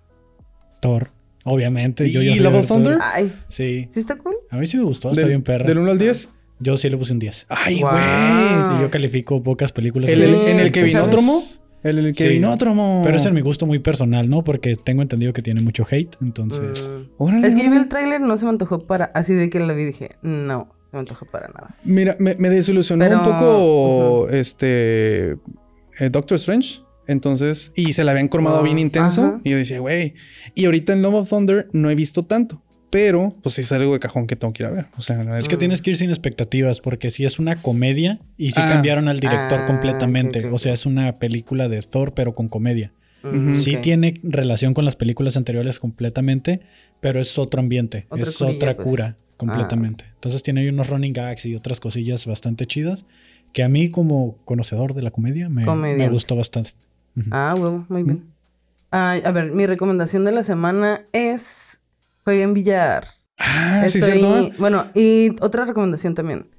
Thor. 0.81 1.09
Obviamente. 1.43 2.09
Yo, 2.09 2.21
¿Y 2.23 2.25
yo 2.25 2.33
a 2.33 2.35
Love 2.51 2.55
of 2.61 2.67
Thunder? 2.67 2.97
Ay, 3.01 3.31
Sí. 3.49 3.87
¿sí 3.91 3.99
está 3.99 4.15
cool? 4.17 4.33
A 4.49 4.57
mí 4.57 4.65
sí 4.65 4.77
me 4.77 4.83
gustó. 4.83 5.11
Está 5.11 5.27
bien 5.27 5.43
perra. 5.43 5.65
¿Del 5.67 5.77
1 5.77 5.91
al 5.91 5.99
10? 5.99 6.27
Yo 6.59 6.75
sí 6.77 6.89
le 6.89 6.97
puse 6.97 7.13
un 7.13 7.19
10. 7.19 7.45
Ay, 7.49 7.81
Wow. 7.81 7.91
güey. 7.91 8.77
Y 8.79 8.81
yo 8.81 8.89
califico 8.89 9.43
pocas 9.43 9.71
películas. 9.71 10.09
¿El, 10.09 10.23
en 10.23 10.59
el 10.59 10.71
que 10.71 10.81
vino. 10.83 11.07
El, 11.83 11.99
el 11.99 12.15
que 12.15 12.23
Sí. 12.27 12.33
vino 12.33 12.57
Tromo. 12.57 13.01
Pero 13.05 13.17
es 13.17 13.25
en 13.27 13.35
mi 13.35 13.41
gusto 13.41 13.67
muy 13.67 13.77
personal, 13.77 14.27
¿no? 14.27 14.43
Porque 14.43 14.75
tengo 14.75 15.03
entendido 15.03 15.33
que 15.33 15.43
tiene 15.43 15.61
mucho 15.61 15.85
hate. 15.87 16.15
Entonces, 16.19 16.89
Mm. 16.89 17.11
Órale, 17.19 17.47
Es 17.47 17.53
que 17.53 17.59
yo 17.59 17.65
vi 17.65 17.69
órale. 17.77 17.83
el 17.83 17.89
tráiler, 17.89 18.21
no 18.21 18.37
se 18.37 18.45
me 18.45 18.49
antojó 18.49 18.79
para... 18.87 19.05
Así 19.13 19.35
de 19.35 19.51
que 19.51 19.59
la 19.59 19.73
vi 19.73 19.83
dije, 19.85 20.11
no, 20.23 20.69
me 20.95 21.01
antojó 21.01 21.25
para 21.25 21.47
nada. 21.49 21.75
Mira, 21.83 22.15
me, 22.19 22.35
me 22.35 22.49
desilusionó 22.49 23.05
Pero- 23.05 23.19
un 23.19 23.23
poco 23.25 24.27
este 24.29 25.31
eh, 25.99 26.09
Doctor 26.11 26.37
Strange. 26.37 26.79
Entonces, 27.07 27.71
y 27.75 27.93
se 27.93 28.03
la 28.03 28.11
habían 28.11 28.27
cromado 28.29 28.57
Ah, 28.57 28.63
bien 28.63 28.79
intenso. 28.79 29.21
ajá. 29.21 29.41
Y 29.43 29.51
yo 29.51 29.57
decía, 29.57 29.79
güey. 29.79 30.15
Y 30.55 30.65
ahorita 30.65 30.91
en 30.93 31.03
Love 31.03 31.13
of 31.15 31.29
Thunder 31.29 31.67
no 31.71 31.89
he 31.91 31.95
visto 31.95 32.25
tanto. 32.25 32.63
Pero, 32.89 33.31
pues 33.43 33.59
es 33.59 33.71
algo 33.71 33.93
de 33.93 33.99
cajón 33.99 34.25
que 34.25 34.35
tengo 34.35 34.53
que 34.53 34.63
ir 34.63 34.67
a 34.69 34.71
ver. 34.71 34.85
O 34.97 35.01
sea, 35.01 35.21
es 35.37 35.47
que 35.47 35.57
tienes 35.57 35.81
que 35.81 35.91
ir 35.91 35.97
sin 35.97 36.09
expectativas 36.09 36.79
porque 36.79 37.11
si 37.11 37.25
es 37.25 37.37
una 37.39 37.61
comedia 37.61 38.19
y 38.37 38.51
si 38.53 38.61
Ah. 38.61 38.69
cambiaron 38.69 39.07
al 39.07 39.19
director 39.19 39.59
Ah, 39.63 39.67
completamente. 39.67 40.45
O 40.47 40.57
sea, 40.57 40.73
es 40.73 40.85
una 40.87 41.13
película 41.13 41.67
de 41.67 41.81
Thor 41.81 42.13
pero 42.15 42.33
con 42.33 42.47
comedia. 42.47 42.91
Sí 43.55 43.77
tiene 43.81 44.19
relación 44.23 44.73
con 44.75 44.85
las 44.85 44.95
películas 44.95 45.35
anteriores 45.35 45.79
completamente, 45.79 46.61
pero 47.01 47.19
es 47.19 47.37
otro 47.39 47.59
ambiente, 47.59 48.05
Otra 48.09 48.23
es 48.23 48.37
curilla, 48.37 48.55
otra 48.55 48.75
pues. 48.75 48.87
cura 48.87 49.17
completamente. 49.37 50.05
Entonces 50.15 50.43
tiene 50.43 50.61
ahí 50.61 50.69
unos 50.69 50.89
running 50.89 51.13
gags 51.13 51.45
y 51.45 51.55
otras 51.55 51.79
cosillas 51.79 52.25
bastante 52.25 52.65
chidas 52.65 53.05
que 53.53 53.63
a 53.63 53.69
mí 53.69 53.89
como 53.89 54.37
conocedor 54.43 54.93
de 54.93 55.01
la 55.01 55.11
comedia 55.11 55.47
me, 55.47 55.65
me 55.65 56.09
gustó 56.09 56.35
bastante. 56.35 56.71
Ujú. 57.15 57.29
Ah, 57.31 57.55
huevo, 57.57 57.85
muy 57.87 58.03
bien. 58.03 58.33
Ay, 58.91 59.21
a 59.23 59.31
ver, 59.31 59.51
mi 59.51 59.65
recomendación 59.65 60.25
de 60.25 60.33
la 60.33 60.43
semana 60.43 61.05
es 61.13 61.81
jueguen 62.23 62.53
billar. 62.53 63.07
Ah, 63.37 63.79
sí, 63.89 63.99
Estoy, 63.99 64.19
cierto. 64.19 64.39
¿eh? 64.39 64.53
bueno, 64.57 64.85
y 64.93 65.31
otra 65.41 65.65
recomendación 65.65 66.15
también. 66.15 66.49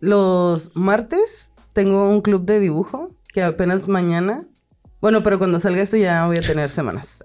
Los 0.00 0.70
martes 0.74 1.50
tengo 1.72 2.08
un 2.08 2.20
club 2.20 2.44
de 2.44 2.60
dibujo 2.60 3.16
que 3.32 3.42
apenas 3.42 3.88
mañana. 3.88 4.46
Bueno, 5.00 5.22
pero 5.22 5.38
cuando 5.38 5.58
salga 5.58 5.80
esto 5.80 5.96
ya 5.96 6.26
voy 6.26 6.36
a 6.36 6.42
tener 6.42 6.70
semanas 6.70 7.22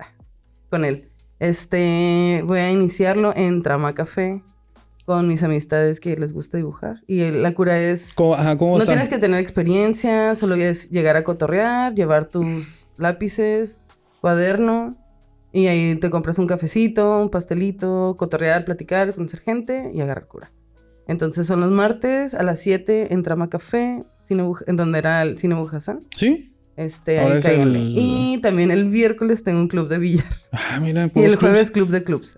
con 0.69 0.85
él. 0.85 1.09
Este, 1.39 2.43
voy 2.45 2.59
a 2.59 2.71
iniciarlo 2.71 3.33
en 3.35 3.61
Trama 3.61 3.93
Café 3.93 4.41
con 5.07 5.25
mis 5.29 5.41
amistades 5.41 6.01
que 6.01 6.17
les 6.17 6.33
gusta 6.33 6.57
dibujar. 6.57 6.97
Y 7.07 7.31
la 7.31 7.53
cura 7.53 7.79
es... 7.79 8.11
¿Cómo, 8.13 8.33
ajá, 8.33 8.57
¿cómo 8.57 8.73
No 8.73 8.79
están? 8.79 8.95
tienes 8.95 9.07
que 9.07 9.17
tener 9.17 9.39
experiencia, 9.39 10.35
solo 10.35 10.55
es 10.55 10.89
llegar 10.89 11.15
a 11.15 11.23
cotorrear, 11.23 11.95
llevar 11.95 12.25
tus 12.27 12.89
lápices, 12.97 13.79
cuaderno, 14.19 14.91
y 15.53 15.67
ahí 15.67 15.95
te 15.95 16.09
compras 16.09 16.39
un 16.39 16.47
cafecito, 16.47 17.21
un 17.21 17.29
pastelito, 17.29 18.15
cotorrear, 18.19 18.65
platicar, 18.65 19.15
conocer 19.15 19.39
gente 19.39 19.91
y 19.95 20.01
agarrar 20.01 20.27
cura. 20.27 20.51
Entonces 21.07 21.47
son 21.47 21.61
los 21.61 21.71
martes 21.71 22.33
a 22.33 22.43
las 22.43 22.59
7 22.59 23.13
en 23.13 23.23
Trama 23.23 23.49
Café, 23.49 24.01
en 24.29 24.75
donde 24.75 24.99
era 24.99 25.21
el 25.21 25.37
Cine 25.37 25.55
Bujasán. 25.55 26.01
¿Sí? 26.17 26.51
Este, 26.75 27.19
ahí 27.19 27.37
es 27.37 27.45
el- 27.45 27.93
Y 27.97 28.39
también 28.41 28.71
el 28.71 28.83
miércoles 28.87 29.41
tengo 29.41 29.61
un 29.61 29.69
club 29.69 29.87
de 29.87 29.99
billar. 29.99 30.25
Ah, 30.51 30.79
mira. 30.81 31.09
Y 31.15 31.23
el 31.23 31.37
jueves 31.37 31.71
clubs. 31.71 31.87
club 31.87 31.89
de 31.97 32.03
clubs. 32.03 32.37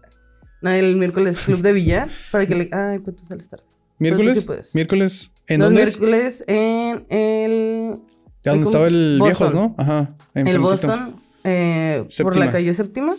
No, 0.61 0.69
el 0.71 0.95
miércoles 0.97 1.39
club 1.41 1.61
de 1.61 1.71
billar 1.73 2.09
para 2.31 2.45
que 2.45 2.55
le... 2.55 2.69
Ay, 2.71 2.99
pues 2.99 3.15
tú 3.15 3.25
sales 3.25 3.47
tarde. 3.49 3.63
¿Miércoles? 3.97 4.33
sí 4.35 4.41
puedes. 4.41 4.75
¿Miércoles? 4.75 5.31
¿En 5.47 5.59
Los 5.59 5.67
dónde 5.69 5.83
miércoles 5.83 6.43
en 6.47 7.05
el... 7.09 7.93
Ya 8.43 8.51
donde 8.51 8.65
¿cómo 8.65 8.69
estaba 8.69 8.85
el 8.87 9.19
viejos, 9.21 9.39
Boston. 9.39 9.53
¿no? 9.55 9.75
Ajá. 9.77 10.15
El 10.33 10.41
enfrentito. 10.47 10.61
Boston, 10.61 11.15
eh, 11.43 12.05
por 12.21 12.37
la 12.37 12.49
calle 12.49 12.73
séptima. 12.73 13.15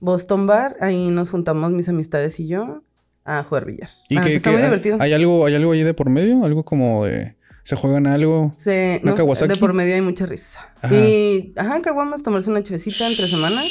Boston 0.00 0.46
Bar, 0.46 0.76
ahí 0.80 1.08
nos 1.08 1.30
juntamos 1.30 1.72
mis 1.72 1.88
amistades 1.88 2.38
y 2.40 2.46
yo 2.48 2.82
a 3.24 3.42
jugar 3.44 3.64
billar. 3.66 3.88
¿Y 4.08 4.16
Ah, 4.16 4.22
que, 4.22 4.34
está 4.34 4.50
que 4.50 4.56
muy 4.56 4.62
hay- 4.62 4.68
divertido. 4.68 4.96
¿Hay 5.00 5.12
algo, 5.12 5.46
¿Hay 5.46 5.54
algo 5.54 5.72
ahí 5.72 5.82
de 5.82 5.94
por 5.94 6.10
medio? 6.10 6.44
¿Algo 6.44 6.64
como 6.64 7.04
de... 7.06 7.36
¿Se 7.62 7.76
juegan 7.76 8.06
algo? 8.06 8.52
Se, 8.56 9.00
¿Una 9.02 9.12
no, 9.12 9.16
Kawasaki? 9.16 9.52
de 9.52 9.58
por 9.60 9.72
medio 9.74 9.94
hay 9.94 10.00
mucha 10.00 10.26
risa. 10.26 10.72
Ajá. 10.80 10.94
Y, 10.94 11.52
ajá, 11.56 11.80
caguamas, 11.82 12.22
tomarse 12.22 12.50
una 12.50 12.62
chivecita 12.62 13.06
entre 13.06 13.28
semana, 13.28 13.62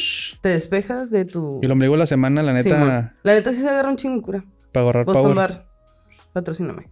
te 0.41 0.49
despejas 0.49 1.09
de 1.09 1.25
tu... 1.25 1.59
Y 1.61 1.65
el 1.65 1.71
ombligo 1.71 1.97
la 1.97 2.05
semana, 2.05 2.43
la 2.43 2.53
neta, 2.53 3.15
La 3.23 3.33
neta 3.33 3.51
sí 3.51 3.61
se 3.61 3.67
agarra 3.69 3.89
un 3.89 3.95
chingo 3.97 4.21
cura. 4.21 4.45
para 4.71 4.83
agarrar 4.83 5.05
Boston 5.05 5.33
power. 5.33 5.35
Bar, 5.35 5.65
patrocíname. 6.33 6.89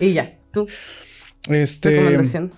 Y 0.00 0.12
ya, 0.14 0.38
tú, 0.52 0.66
Este... 1.48 1.90
recomendación. 1.90 2.52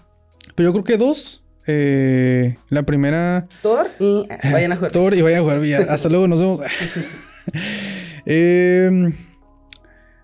Pues 0.55 0.65
yo 0.65 0.73
creo 0.73 0.85
que 0.85 0.97
dos. 0.97 1.43
Eh, 1.67 2.57
la 2.69 2.83
primera... 2.85 3.49
Thor 3.63 3.91
y 3.99 4.27
eh, 4.31 4.39
vayan 4.53 4.73
a 4.73 4.77
jugar. 4.77 4.93
Thor 4.93 5.15
y 5.15 5.23
vayan 5.23 5.41
a 5.41 5.43
jugar 5.43 5.61
billar. 5.61 5.91
Hasta 5.91 6.09
luego, 6.09 6.29
nos 6.29 6.41
vemos. 6.41 6.61
Eh, 8.27 8.89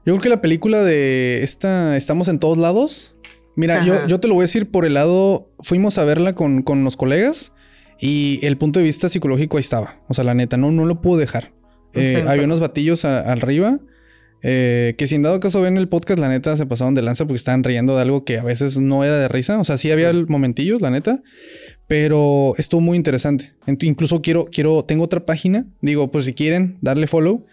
yo 0.07 0.15
creo 0.15 0.21
que 0.21 0.29
la 0.31 0.41
película 0.41 0.83
de 0.83 1.43
esta 1.43 1.99
Estamos 1.99 2.29
en 2.29 2.39
todos 2.39 2.57
lados. 2.57 3.15
Mira, 3.61 3.85
yo, 3.85 4.07
yo 4.09 4.21
te 4.21 4.29
lo 4.29 4.35
voy 4.35 4.43
a 4.43 4.45
decir 4.45 4.71
por 4.71 4.85
el 4.87 4.95
lado. 4.95 5.51
Fuimos 5.61 5.99
a 5.99 6.05
verla 6.05 6.35
con, 6.35 6.63
con 6.63 6.83
los 6.85 6.97
colegas 6.97 7.53
y 7.99 8.41
el 8.43 8.57
punto 8.57 8.81
de 8.81 8.85
vista 8.87 9.09
psicológico 9.09 9.57
ahí 9.57 9.61
estaba. 9.61 10.01
O 10.09 10.15
sea, 10.15 10.25
la 10.25 10.35
neta, 10.35 10.57
no, 10.57 10.71
no 10.71 10.85
lo 10.87 11.01
puedo 11.01 11.19
dejar. 11.19 11.53
Eh, 11.93 12.13
había 12.29 12.45
unos 12.45 12.61
batillos 12.61 13.05
a- 13.05 13.21
arriba 13.21 13.79
Eh, 14.43 14.95
que 14.97 15.07
si 15.07 15.17
en 15.17 15.23
dado 15.23 15.39
caso 15.39 15.61
ven 15.61 15.77
el 15.77 15.87
podcast, 15.89 16.19
la 16.19 16.29
neta 16.31 16.57
se 16.57 16.65
pasaron 16.65 16.95
de 16.95 17.03
lanza 17.03 17.27
porque 17.27 17.37
estaban 17.37 17.63
riendo 17.63 17.95
de 17.97 18.01
algo 18.01 18.25
que 18.25 18.39
a 18.39 18.43
veces 18.43 18.79
no 18.79 19.05
era 19.05 19.19
de 19.19 19.29
risa. 19.29 19.59
O 19.61 19.65
sea, 19.65 19.77
sí 19.77 19.91
había 19.91 20.11
momentillos, 20.29 20.81
la 20.81 20.89
neta. 20.91 21.21
Pero 21.87 22.55
estuvo 22.57 22.81
muy 22.81 22.97
interesante. 22.97 23.53
Incluso 23.83 24.23
quiero, 24.23 24.47
quiero, 24.47 24.85
tengo 24.85 25.05
otra 25.05 25.27
página. 25.27 25.67
Digo, 25.83 26.11
pues 26.11 26.25
si 26.25 26.33
quieren 26.35 26.79
darle 26.81 27.07
follow. 27.07 27.45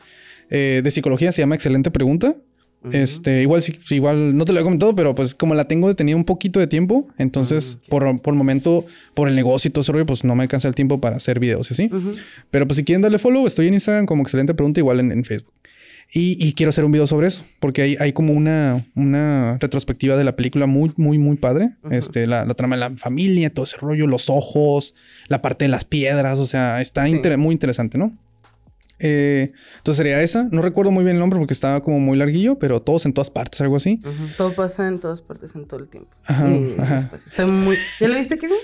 eh, 0.49 0.79
de 0.81 0.91
psicología 0.91 1.33
se 1.33 1.41
llama 1.41 1.55
Excelente 1.55 1.91
Pregunta. 1.91 2.35
Este, 2.91 3.41
igual, 3.41 3.61
sí, 3.61 3.75
igual 3.89 4.35
no 4.37 4.45
te 4.45 4.53
lo 4.53 4.59
he 4.59 4.63
comentado, 4.63 4.95
pero 4.95 5.13
pues 5.13 5.35
como 5.35 5.55
la 5.55 5.67
tengo 5.67 5.87
detenida 5.89 6.15
un 6.15 6.23
poquito 6.23 6.59
de 6.59 6.67
tiempo, 6.67 7.07
entonces 7.17 7.77
Ah, 7.81 7.85
por, 7.89 8.21
por 8.21 8.33
momento, 8.35 8.85
por 9.13 9.27
el 9.27 9.35
negocio 9.35 9.67
y 9.67 9.71
todo 9.71 9.81
ese 9.81 9.91
rollo, 9.91 10.05
pues 10.05 10.23
no 10.23 10.35
me 10.35 10.43
alcanza 10.43 10.67
el 10.67 10.75
tiempo 10.75 11.01
para 11.01 11.17
hacer 11.17 11.39
videos 11.39 11.69
y 11.69 11.73
así. 11.73 11.89
Pero 12.51 12.67
pues 12.67 12.77
si 12.77 12.83
quieren 12.85 13.01
darle 13.01 13.19
follow, 13.19 13.45
estoy 13.47 13.67
en 13.67 13.73
Instagram 13.73 14.05
como 14.05 14.21
excelente 14.23 14.53
pregunta, 14.53 14.79
igual 14.79 14.99
en, 15.01 15.11
en 15.11 15.25
Facebook. 15.25 15.51
Y, 16.13 16.37
y 16.39 16.53
quiero 16.53 16.69
hacer 16.69 16.85
un 16.85 16.91
video 16.93 17.05
sobre 17.05 17.27
eso, 17.27 17.43
porque 17.59 17.81
hay, 17.81 17.97
hay 17.99 18.13
como 18.13 18.31
una, 18.31 18.85
una 18.95 19.57
retrospectiva 19.59 20.15
de 20.15 20.23
la 20.23 20.37
película 20.37 20.65
muy, 20.65 20.91
muy, 20.95 21.17
muy 21.17 21.35
padre. 21.35 21.71
Este, 21.91 22.25
la, 22.27 22.45
la 22.45 22.53
trama 22.53 22.77
de 22.77 22.79
la 22.79 22.91
familia, 22.95 23.49
todo 23.53 23.65
ese 23.65 23.75
rollo, 23.75 24.07
los 24.07 24.29
ojos, 24.29 24.93
la 25.27 25.41
parte 25.41 25.65
de 25.65 25.69
las 25.69 25.83
piedras, 25.83 26.39
o 26.39 26.47
sea, 26.47 26.79
está 26.79 27.05
Sí. 27.05 27.15
inter- 27.15 27.37
muy 27.37 27.51
interesante, 27.51 27.97
¿no? 27.97 28.13
Eh, 28.99 29.51
entonces 29.77 29.97
sería 29.97 30.21
esa. 30.21 30.47
No 30.51 30.61
recuerdo 30.61 30.91
muy 30.91 31.03
bien 31.03 31.15
el 31.17 31.19
nombre 31.19 31.37
porque 31.39 31.53
estaba 31.53 31.81
como 31.81 31.99
muy 31.99 32.17
larguillo, 32.17 32.57
pero 32.59 32.81
todos 32.81 33.05
en 33.05 33.13
todas 33.13 33.29
partes, 33.29 33.61
algo 33.61 33.75
así. 33.75 33.99
Ujú. 34.03 34.11
Todo 34.37 34.55
pasa 34.55 34.87
en 34.87 34.99
todas 34.99 35.21
partes, 35.21 35.55
en 35.55 35.65
todo 35.67 35.79
el 35.79 35.87
tiempo. 35.87 36.09
Ajá, 36.25 36.47
Y 36.49 36.75
ajá. 36.79 37.09
Está 37.15 37.45
muy... 37.45 37.77
¿Ya 37.99 38.07
lo 38.07 38.15
viste, 38.15 38.37
Kevin? 38.37 38.57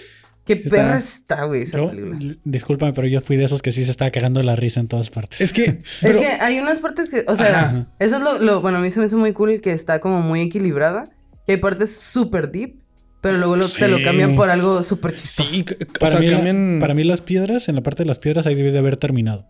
Qué 0.45 0.53
Está- 0.53 0.69
perra 0.71 0.97
está, 0.97 1.45
güey, 1.45 1.61
esa 1.61 1.77
Yo, 1.77 1.89
película. 1.89 2.35
discúlpame, 2.43 2.91
pero 2.91 3.07
yo 3.07 3.21
fui 3.21 3.37
de 3.37 3.45
esos 3.45 3.61
que 3.61 3.71
sí 3.71 3.85
se 3.85 3.91
estaba 3.91 4.11
cagando 4.11 4.41
de 4.41 4.45
la 4.45 4.57
risa 4.57 4.81
en 4.81 4.89
todas 4.89 5.09
partes. 5.09 5.39
Es 5.39 5.53
que, 5.53 5.63
Es 5.65 5.79
pero, 6.01 6.19
que 6.19 6.25
hay 6.27 6.59
unas 6.59 6.79
partes 6.79 7.09
que, 7.09 7.23
o 7.27 7.35
sea, 7.35 7.61
Ajá. 7.61 7.87
eso 7.99 8.17
es 8.17 8.21
lo, 8.21 8.39
lo- 8.39 8.59
bueno, 8.61 8.79
a 8.79 8.81
mí 8.81 8.91
se 8.91 8.99
me 8.99 9.05
hizo 9.05 9.17
muy 9.17 9.31
cool 9.31 9.61
que 9.61 9.71
está 9.71 9.99
como 10.01 10.19
muy 10.21 10.41
equilibrada. 10.41 11.05
Que 11.47 11.53
hay 11.53 11.57
partes 11.59 11.95
súper 11.95 12.51
deep, 12.51 12.75
pero 13.21 13.37
luego 13.37 13.55
lo- 13.55 13.69
te 13.69 13.87
lo 13.87 13.97
Sí. 13.97 14.03
cambian 14.03 14.35
por 14.35 14.49
algo 14.49 14.83
súper 14.83 15.15
chistoso. 15.15 15.49
sí, 15.49 15.63
c- 15.65 15.77
o 15.81 15.93
para, 15.99 16.11
sea, 16.11 16.19
mí 16.19 16.27
la- 16.27 16.37
cambian- 16.37 16.79
para 16.81 16.93
mí 16.93 17.03
las 17.05 17.21
piedras, 17.21 17.69
en 17.69 17.75
la 17.75 17.81
parte 17.81 18.03
de 18.03 18.07
las 18.07 18.19
piedras, 18.19 18.45
ahí 18.45 18.55
debió 18.55 18.73
de 18.73 18.79
haber 18.79 18.97
terminado. 18.97 19.45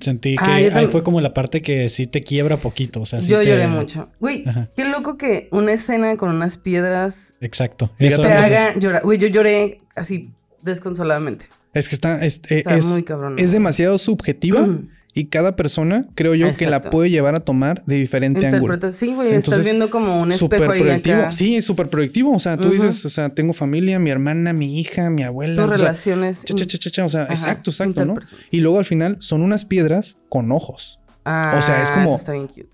Sentí 0.00 0.36
que 0.36 0.42
Ah, 0.42 0.46
yo 0.46 0.52
ahí 0.54 0.64
también. 0.70 0.90
fue 0.90 1.02
como 1.02 1.20
la 1.20 1.34
parte 1.34 1.60
que 1.62 1.88
sí 1.90 2.06
te 2.06 2.22
quiebra 2.22 2.56
poquito. 2.56 3.00
O 3.02 3.06
sea, 3.06 3.20
sí 3.22 3.28
Yo 3.28 3.40
te- 3.40 3.46
lloré 3.46 3.66
mucho. 3.66 4.08
Güey, 4.18 4.44
Ajá. 4.46 4.68
qué 4.76 4.84
loco 4.86 5.18
que 5.18 5.48
una 5.52 5.72
escena 5.72 6.16
con 6.16 6.30
unas 6.30 6.56
piedras 6.56 7.34
Exacto. 7.40 7.90
Eso, 7.98 8.22
te 8.22 8.32
haga 8.32 8.74
llorar. 8.78 9.02
Güey, 9.02 9.18
yo 9.18 9.28
lloré 9.28 9.78
así 9.94 10.30
desconsoladamente. 10.62 11.46
Es 11.74 11.88
que 11.88 11.94
está, 11.94 12.24
es, 12.24 12.36
eh, 12.48 12.58
Está 12.58 12.76
es- 12.76 12.84
muy 12.84 13.02
cabrón. 13.04 13.36
es 13.38 13.52
demasiado 13.52 13.98
subjetiva 13.98 14.66
y 15.14 15.26
cada 15.26 15.56
persona 15.56 16.06
creo 16.14 16.34
yo 16.34 16.52
que 16.56 16.66
la 16.66 16.80
puede 16.80 17.10
llevar 17.10 17.34
a 17.34 17.40
tomar 17.40 17.82
de 17.86 17.96
diferente 17.96 18.46
ángulo. 18.46 18.74
Interpreta, 18.74 18.90
sí, 18.92 19.14
güey, 19.14 19.28
estás 19.28 19.44
Entonces, 19.44 19.64
viendo 19.64 19.90
como 19.90 20.20
un 20.20 20.32
Súper 20.32 20.58
espejo 20.60 20.72
ahí 20.72 20.80
proyectivo. 20.82 21.16
acá. 21.16 21.32
Sí, 21.32 21.56
es 21.56 21.64
súper 21.64 21.88
proyectivo. 21.88 22.32
O 22.34 22.40
sea, 22.40 22.56
tú 22.56 22.70
dices, 22.70 23.04
o 23.04 23.10
sea, 23.10 23.28
tengo 23.30 23.52
familia, 23.52 23.98
mi 23.98 24.10
hermana, 24.10 24.52
mi 24.52 24.78
hija, 24.80 25.10
mi 25.10 25.22
abuela. 25.22 25.54
Tus 25.54 25.64
o 25.64 25.68
sea, 25.68 25.76
relaciones. 25.76 26.44
cha, 26.44 26.54
cha, 26.54 26.66
cha, 26.66 26.78
cha, 26.78 26.90
cha, 26.90 27.04
o 27.04 27.08
sea, 27.08 27.22
Ajá, 27.24 27.32
exacto, 27.32 27.70
exacto, 27.70 28.04
¿no? 28.04 28.14
Y 28.50 28.60
luego 28.60 28.78
al 28.78 28.84
final 28.84 29.16
son 29.20 29.42
unas 29.42 29.64
piedras 29.64 30.16
con 30.28 30.52
ojos. 30.52 31.00
Ah, 31.24 31.56
O 31.58 31.62
sea, 31.62 31.82
es 31.82 31.90
como- 31.90 32.10
eso 32.10 32.16
Está 32.16 32.32
bien 32.32 32.46
cute. 32.46 32.68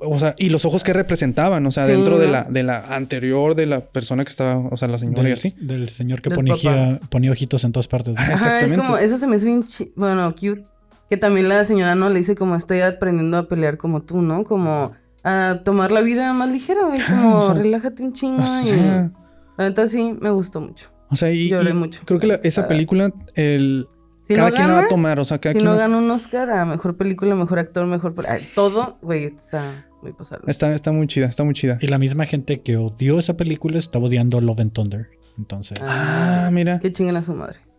O 0.00 0.18
sea, 0.18 0.34
y 0.36 0.50
los 0.50 0.66
ojos 0.66 0.84
que 0.84 0.92
representaban, 0.92 1.64
o 1.64 1.72
sea, 1.72 1.84
Sí, 1.86 1.92
dentro 1.92 2.18
de 2.18 2.28
la, 2.28 2.44
de 2.44 2.62
la 2.62 2.80
anterior 2.94 3.54
de 3.54 3.64
la 3.64 3.80
persona 3.86 4.24
que 4.24 4.28
estaba, 4.28 4.58
o 4.58 4.76
sea, 4.76 4.88
la 4.88 4.98
señora 4.98 5.22
y 5.22 5.24
del, 5.24 5.32
así. 5.32 5.54
del 5.58 5.88
señor 5.88 6.20
que 6.20 6.28
Del 6.28 6.36
ponía, 6.36 6.98
ponía 7.08 7.30
ojitos 7.32 7.64
en 7.64 7.72
todas 7.72 7.88
partes. 7.88 8.14
¿no? 8.14 8.20
Ajá. 8.20 8.34
Ajá, 8.34 8.58
es 8.58 8.64
Exactamente. 8.64 8.76
como, 8.76 8.98
eso 8.98 9.16
se 9.16 9.26
me 9.26 9.36
hizo 9.36 9.46
bien 9.46 9.64
bueno, 9.96 10.34
cute. 10.34 10.62
Que 11.10 11.16
también 11.16 11.48
la 11.48 11.64
señora 11.64 11.94
no 11.96 12.08
le 12.08 12.16
dice 12.18 12.34
como 12.36 12.54
estoy 12.56 12.80
aprendiendo 12.80 13.36
a 13.36 13.48
pelear 13.48 13.76
como 13.76 14.02
tú, 14.02 14.22
¿no? 14.22 14.44
Como 14.44 14.92
a 15.24 15.60
tomar 15.64 15.90
la 15.90 16.00
vida 16.00 16.32
más 16.32 16.48
ligera, 16.50 16.86
güey. 16.86 17.00
Como 17.04 17.38
o 17.40 17.46
sea, 17.46 17.54
relájate 17.54 18.02
un 18.02 18.12
chingo. 18.12 18.42
O 18.44 18.62
y... 18.62 18.66
sea, 18.66 19.10
La 19.58 19.68
neta 19.68 19.86
sí, 19.86 20.16
me 20.20 20.30
gustó 20.30 20.60
mucho. 20.60 20.88
o 21.10 21.16
sea, 21.16 21.30
y, 21.32 21.48
Lloré 21.48 21.70
y 21.70 21.74
mucho. 21.74 22.02
creo 22.06 22.20
que 22.20 22.26
la- 22.28 22.40
esa 22.44 22.62
Ah. 22.62 22.68
película, 22.68 23.12
el, 23.34 23.86
Si 24.22 24.34
cada 24.36 24.50
no 24.50 24.54
quien 24.54 24.68
la 24.68 24.72
va 24.72 24.78
gana, 24.80 24.86
a 24.86 24.88
tomar, 24.88 25.18
o 25.20 25.24
sea, 25.24 25.38
cada 25.40 25.52
si 25.52 25.58
quien 25.58 25.64
no 25.64 25.72
la- 25.74 25.80
gana 25.80 25.96
un 25.98 26.10
Oscar 26.10 26.48
a 26.50 26.64
mejor 26.64 26.96
película, 26.96 27.34
mejor 27.34 27.58
actor, 27.58 27.84
mejor. 27.86 28.14
ay, 28.28 28.46
todo, 28.54 28.94
güey, 29.02 29.24
está 29.24 29.86
muy 30.02 30.12
pasado. 30.12 30.42
Está, 30.46 30.72
está 30.74 30.92
muy 30.92 31.08
chida, 31.08 31.26
está 31.26 31.42
muy 31.42 31.54
chida. 31.54 31.76
Y 31.80 31.88
la 31.88 31.98
misma 31.98 32.24
gente 32.26 32.60
que 32.60 32.76
odió 32.76 33.18
esa 33.18 33.36
película 33.36 33.78
estaba 33.78 34.06
odiando 34.06 34.40
Love 34.40 34.60
and 34.60 34.72
Thunder. 34.72 35.08
Entonces, 35.36 35.76
Ah, 35.82 36.48
mira. 36.52 36.78
Que 36.78 36.92
chinguen 36.92 37.16
a 37.16 37.22
su 37.24 37.34
madre, 37.34 37.58
la. 37.66 37.69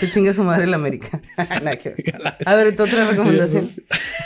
Que 0.00 0.08
chingue 0.10 0.30
a 0.30 0.32
su 0.34 0.42
madre 0.44 0.66
la 0.66 0.76
América. 0.76 1.20
A 2.46 2.54
ver, 2.54 2.74
¿tu 2.76 2.82
otra 2.84 3.10
recomendación? 3.10 3.70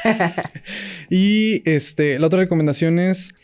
Y 1.11 1.63
este, 1.69 2.19
la 2.19 2.27
otra 2.27 2.41
recomendación 2.41 2.99
es 2.99 3.35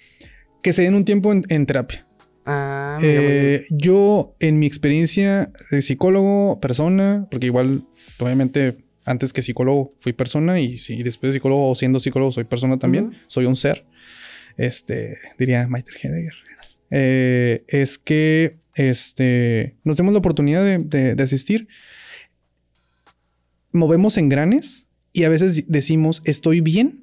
que 0.62 0.72
se 0.72 0.82
den 0.82 0.94
un 0.94 1.04
tiempo 1.04 1.32
en, 1.32 1.44
en 1.48 1.66
terapia. 1.66 2.06
Ah, 2.46 2.98
mira. 3.00 3.12
Eh, 3.22 3.66
yo, 3.70 4.36
en 4.40 4.58
mi 4.58 4.66
experiencia 4.66 5.50
de 5.70 5.82
psicólogo, 5.82 6.60
persona, 6.60 7.26
porque 7.30 7.46
igual, 7.46 7.84
obviamente, 8.18 8.76
antes 9.04 9.32
que 9.32 9.42
psicólogo 9.42 9.92
fui 9.98 10.12
persona 10.12 10.60
y 10.60 10.78
si 10.78 11.02
después 11.02 11.30
de 11.32 11.38
psicólogo 11.38 11.70
o 11.70 11.74
siendo 11.74 12.00
psicólogo 12.00 12.32
soy 12.32 12.44
persona 12.44 12.78
también, 12.78 13.12
soy 13.26 13.46
un 13.46 13.56
ser. 13.56 13.84
Este, 14.56 15.18
diría 15.38 15.66
Meister 15.68 15.94
Heidegger. 16.02 16.34
Eh, 16.90 17.64
es 17.66 17.98
que 17.98 18.56
este, 18.74 19.74
nos 19.84 19.96
demos 19.96 20.12
la 20.12 20.18
oportunidad 20.18 20.62
de, 20.64 20.78
de- 20.78 21.14
de 21.14 21.22
asistir. 21.22 21.66
Movemos 23.74 24.16
engranes 24.16 24.86
y 25.12 25.24
a 25.24 25.28
veces 25.28 25.64
decimos, 25.68 26.22
estoy 26.24 26.60
bien, 26.62 26.94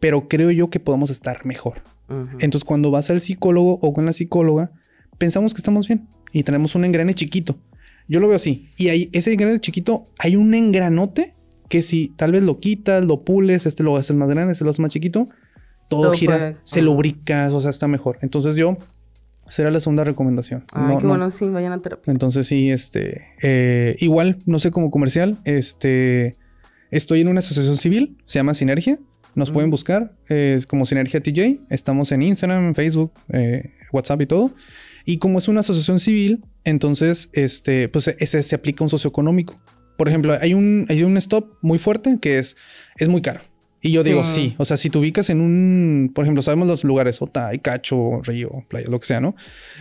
pero 0.00 0.28
creo 0.28 0.50
yo 0.50 0.68
que 0.68 0.80
podemos 0.80 1.08
estar 1.10 1.46
mejor. 1.46 1.82
Ujú. 2.08 2.28
Entonces, 2.40 2.64
cuando 2.64 2.90
vas 2.90 3.08
al 3.10 3.20
psicólogo 3.20 3.78
o 3.80 3.92
con 3.94 4.04
la 4.06 4.12
psicóloga, 4.12 4.72
pensamos 5.18 5.54
que 5.54 5.58
estamos 5.58 5.88
bien 5.88 6.08
y 6.32 6.42
tenemos 6.42 6.74
un 6.74 6.84
engrane 6.84 7.14
chiquito. 7.14 7.56
Yo 8.08 8.20
lo 8.20 8.28
veo 8.28 8.36
así. 8.36 8.68
Y 8.76 8.88
ahí, 8.88 9.08
ese 9.12 9.32
engrane 9.32 9.58
chiquito, 9.60 10.04
hay 10.18 10.36
un 10.36 10.52
engranote 10.54 11.34
que 11.68 11.82
si 11.82 12.08
tal 12.16 12.32
vez 12.32 12.42
lo 12.44 12.60
quitas, 12.60 13.04
lo 13.04 13.24
pules, 13.24 13.64
este 13.66 13.82
lo 13.82 13.96
haces 13.96 14.14
más 14.16 14.28
grande, 14.28 14.52
este 14.52 14.64
lo 14.64 14.70
haces 14.70 14.80
más 14.80 14.92
chiquito, 14.92 15.26
todo, 15.88 16.02
Todo 16.02 16.12
gira, 16.12 16.36
puede- 16.38 16.56
se 16.64 16.80
ajá. 16.80 16.84
lubrica, 16.84 17.48
o 17.52 17.60
sea, 17.60 17.70
está 17.70 17.88
mejor. 17.88 18.18
Entonces, 18.22 18.54
yo, 18.56 18.76
será 19.48 19.70
la 19.70 19.80
segunda 19.80 20.04
recomendación. 20.04 20.64
Ay, 20.72 20.82
No- 20.94 20.98
qué 20.98 21.02
no- 21.04 21.08
bueno, 21.10 21.30
sí, 21.30 21.48
vayan 21.48 21.72
a 21.72 21.80
terapia. 21.82 22.10
entonces 22.10 22.46
sí, 22.46 22.70
este, 22.70 23.28
eh, 23.42 23.96
igual, 24.00 24.38
no 24.46 24.58
sé, 24.58 24.70
como 24.70 24.90
comercial, 24.90 25.38
este, 25.44 26.34
estoy 26.90 27.20
en 27.20 27.28
una 27.28 27.40
asociación 27.40 27.76
civil, 27.76 28.16
se 28.26 28.38
llama 28.38 28.54
Sinergia, 28.54 28.98
nos 29.34 29.50
Mm. 29.50 29.52
pueden 29.52 29.70
buscar 29.70 30.12
eh, 30.28 30.60
como 30.68 30.86
Sinergia 30.86 31.20
TJ, 31.20 31.60
estamos 31.70 32.10
en 32.12 32.22
Instagram, 32.22 32.68
en 32.68 32.74
Facebook, 32.74 33.12
eh, 33.32 33.70
WhatsApp 33.92 34.20
y 34.22 34.26
todo, 34.26 34.52
y 35.04 35.18
como 35.18 35.38
es 35.38 35.48
una 35.48 35.60
asociación 35.60 35.98
civil, 36.00 36.42
entonces, 36.64 37.28
este, 37.32 37.88
pues 37.88 38.08
ese 38.18 38.42
se 38.42 38.54
aplica 38.56 38.82
un 38.82 38.90
socioeconómico. 38.90 39.56
Por 39.96 40.08
ejemplo, 40.08 40.36
hay 40.40 40.52
un, 40.52 40.86
hay 40.88 41.02
un 41.04 41.16
stop 41.16 41.54
muy 41.62 41.78
fuerte 41.78 42.18
que 42.20 42.38
es, 42.38 42.56
es 42.98 43.08
muy 43.08 43.22
caro. 43.22 43.40
Y 43.82 43.92
yo 43.92 44.02
digo, 44.02 44.24
Sí. 44.24 44.54
o 44.58 44.64
sea, 44.64 44.76
si 44.76 44.90
te 44.90 44.98
ubicas 44.98 45.30
en 45.30 45.40
un, 45.40 46.10
por 46.14 46.24
ejemplo, 46.24 46.42
sabemos 46.42 46.66
los 46.66 46.82
lugares, 46.82 47.20
Otay, 47.22 47.58
Cacho, 47.60 48.20
Río, 48.22 48.50
Playa, 48.68 48.88
lo 48.88 48.98
que 48.98 49.06
sea, 49.06 49.20
¿no? 49.20 49.36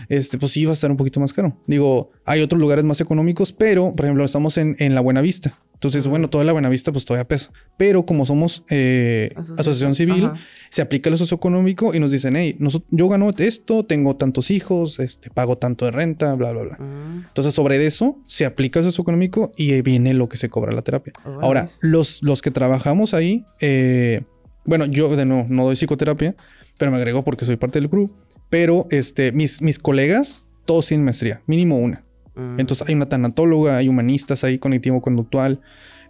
Este, 0.09 0.37
pues 0.37 0.51
sí 0.51 0.65
va 0.65 0.71
a 0.71 0.73
estar 0.73 0.91
un 0.91 0.97
poquito 0.97 1.19
más 1.19 1.33
caro. 1.33 1.57
Digo, 1.65 2.11
hay 2.25 2.41
otros 2.41 2.59
lugares 2.61 2.85
más 2.85 3.01
económicos, 3.01 3.51
pero, 3.51 3.91
por 3.93 4.05
ejemplo, 4.05 4.23
estamos 4.25 4.57
en, 4.57 4.75
en 4.79 4.93
la 4.95 5.01
Buenavista. 5.01 5.57
Entonces, 5.85 6.07
bueno, 6.07 6.31
toda 6.31 6.43
la 6.43 6.51
Buenavista 6.51 6.91
pues 6.91 7.05
todavía 7.05 7.27
pesa. 7.27 7.51
Pero 7.77 8.07
como 8.07 8.25
somos 8.25 8.63
eh, 8.71 9.31
asociación, 9.37 9.93
civil, 9.93 10.25
Ajá. 10.25 10.35
se 10.71 10.81
aplica 10.81 11.11
lo 11.11 11.17
socioeconómico 11.17 11.93
y 11.93 11.99
nos 11.99 12.09
dicen, 12.11 12.35
hey, 12.35 12.57
yo 12.89 13.07
gano 13.07 13.29
esto, 13.37 13.85
tengo 13.85 14.15
tantos 14.15 14.49
hijos, 14.49 14.97
este, 14.99 15.29
pago 15.29 15.59
tanto 15.59 15.85
de 15.85 15.91
renta, 15.91 16.33
bla, 16.33 16.51
bla, 16.53 16.63
bla. 16.63 16.77
Mm, 16.79 17.25
Entonces, 17.27 17.53
sobre 17.53 17.85
eso 17.85 18.17
se 18.25 18.47
aplica 18.47 18.79
el 18.79 18.85
socioeconómico 18.85 19.51
y 19.55 19.79
viene 19.81 20.15
lo 20.15 20.27
que 20.27 20.37
se 20.37 20.49
cobra 20.49 20.71
la 20.71 20.81
terapia. 20.81 21.13
oh, 21.23 21.37
Ahora, 21.41 21.61
nice. 21.61 21.77
los, 21.83 22.23
los 22.23 22.41
que 22.41 22.49
trabajamos 22.49 23.13
ahí, 23.13 23.45
eh, 23.61 24.23
bueno, 24.65 24.85
yo 24.85 25.15
de 25.15 25.25
no, 25.25 25.45
no 25.47 25.65
doy 25.65 25.75
psicoterapia, 25.75 26.35
pero 26.79 26.89
me 26.89 26.97
agrego 26.97 27.23
porque 27.23 27.45
soy 27.45 27.57
parte 27.57 27.79
del 27.79 27.91
crew. 27.91 28.09
Pero 28.49 28.87
este, 28.89 29.31
mis, 29.31 29.61
mis 29.61 29.77
colegas, 29.77 30.43
todos 30.65 30.87
tienen 30.87 31.05
maestría, 31.05 31.43
mínimo 31.45 31.77
una. 31.77 32.03
Mm. 32.35 32.59
Entonces 32.59 32.87
hay 32.87 32.95
una 32.95 33.07
tanatóloga, 33.07 33.77
hay 33.77 33.87
humanistas, 33.87 34.43
hay 34.43 34.59
cognitivo-conductual, 34.59 35.61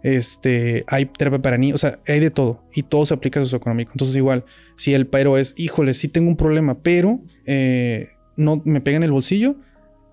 este, 0.02 0.84
hay 0.88 1.06
terapia 1.06 1.40
para 1.40 1.58
niños, 1.58 1.76
o 1.76 1.78
sea, 1.78 1.98
hay 2.06 2.20
de 2.20 2.30
todo. 2.30 2.62
Y 2.74 2.82
todo 2.82 3.06
se 3.06 3.14
aplica 3.14 3.40
a 3.40 3.44
socioeconómico. 3.44 3.92
Entonces 3.92 4.16
igual, 4.16 4.44
si 4.76 4.94
el 4.94 5.06
pero 5.06 5.38
es, 5.38 5.54
híjole, 5.56 5.94
sí 5.94 6.08
tengo 6.08 6.28
un 6.28 6.36
problema, 6.36 6.78
pero 6.78 7.20
eh, 7.44 8.10
no 8.36 8.62
me 8.64 8.80
pega 8.80 8.96
en 8.96 9.02
el 9.02 9.12
bolsillo, 9.12 9.56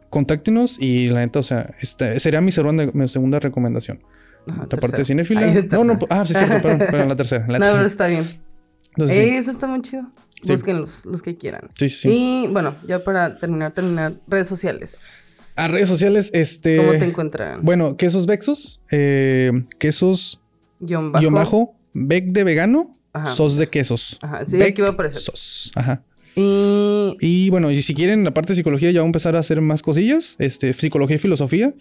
contáctenos 0.10 0.78
y 0.80 1.08
la 1.08 1.20
neta, 1.22 1.40
o 1.40 1.44
sea, 1.44 1.74
esta, 1.82 2.20
sería 2.20 2.42
mi 2.42 2.52
segunda, 2.52 2.90
mi 2.94 3.08
segunda 3.08 3.40
recomendación. 3.40 4.02
La 4.46 4.68
parte 4.68 5.06
cinéfila. 5.06 5.42
No, 5.72 5.84
no, 5.84 6.00
ah, 6.10 6.26
sí, 6.26 6.34
cierto, 6.34 6.62
perdón, 6.62 6.80
perdón, 6.80 7.10
la 7.10 7.16
tercera. 7.16 7.48
La 7.48 7.54
No, 7.60 7.66
pero 7.66 7.78
tercera. 7.78 7.86
está 7.86 8.08
bien. 8.08 8.42
Entonces, 8.90 9.18
sí. 9.18 9.24
Eh, 9.24 9.38
Eso 9.38 9.52
está 9.52 9.68
muy 9.68 9.82
chido. 9.82 10.04
Sí. 10.44 10.52
Búsquenlos, 10.52 11.06
los 11.06 11.22
que 11.22 11.38
quieran. 11.38 11.70
sí, 11.76 11.88
sí, 11.88 11.98
sí. 11.98 12.10
Y 12.12 12.48
bueno, 12.52 12.76
ya 12.86 13.04
para 13.04 13.40
terminar, 13.40 13.72
terminar, 13.72 14.14
redes 14.28 14.48
sociales. 14.48 15.23
A 15.56 15.68
redes 15.68 15.88
sociales, 15.88 16.30
este. 16.34 16.78
¿Cómo 16.78 16.98
te 16.98 17.06
encuentran? 17.06 17.64
Bueno, 17.64 17.98
quesos 17.98 18.26
Vexos, 18.26 18.82
eh, 18.92 19.52
quesos 19.80 20.42
Guión 20.80 21.12
bajo. 21.12 21.22
guion 21.22 21.34
bajo, 21.34 21.76
de 21.94 22.44
vegano 22.44 22.92
Ajá. 23.14 23.36
Sos 23.36 23.58
de 23.58 23.68
quesos. 23.68 24.18
Ajá, 24.22 24.46
sí, 24.46 24.62
aquí 24.62 24.82
va 24.82 24.90
a 24.90 24.92
aparecer. 24.92 25.22
Sos. 25.22 25.72
Ajá. 25.76 26.02
Y... 26.36 27.16
Y 27.20 27.50
bueno, 27.52 27.70
y 27.70 27.82
si 27.84 27.94
quieren 27.94 28.24
la 28.24 28.34
parte 28.34 28.54
de 28.54 28.58
psicología 28.58 28.90
ya 28.90 29.02
vamos 29.02 29.10
a 29.10 29.14
empezar 29.14 29.36
a 29.36 29.40
hacer 29.40 29.62
más 29.62 29.84
cosillas. 29.84 30.36
Este, 30.40 30.74
psicología 30.74 31.18
y 31.18 31.20
filosofía. 31.20 31.74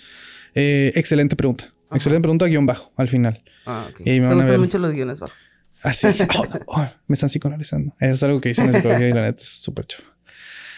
Eh, 0.55 0.93
excelente 0.95 1.35
pregunta. 1.35 1.65
Ajá. 1.89 1.97
Excelente 1.97 2.23
pregunta, 2.23 2.47
guion 2.47 2.67
bajo, 2.67 2.93
al 2.97 3.09
final. 3.09 3.43
Ah, 3.65 3.89
ok. 3.91 4.01
Me 4.05 4.27
a 4.27 4.35
gustan 4.35 4.61
mucho 4.61 4.79
los 4.79 4.93
guiones 4.93 5.21
bajos. 5.21 5.39
Así. 5.83 6.07
Oh, 6.39 6.47
oh, 6.67 6.89
me 7.07 7.15
están 7.15 7.31
psicoanalizando. 7.31 7.95
Eso 7.99 8.13
es 8.13 8.23
algo 8.23 8.41
que 8.41 8.51
hice 8.51 8.61
en 8.61 8.69
la 8.69 8.75
psicología 8.75 9.09
y 9.09 9.13
la 9.13 9.23
neta 9.23 9.43
es 9.43 9.49
súper 9.49 9.87
chido. 9.87 10.05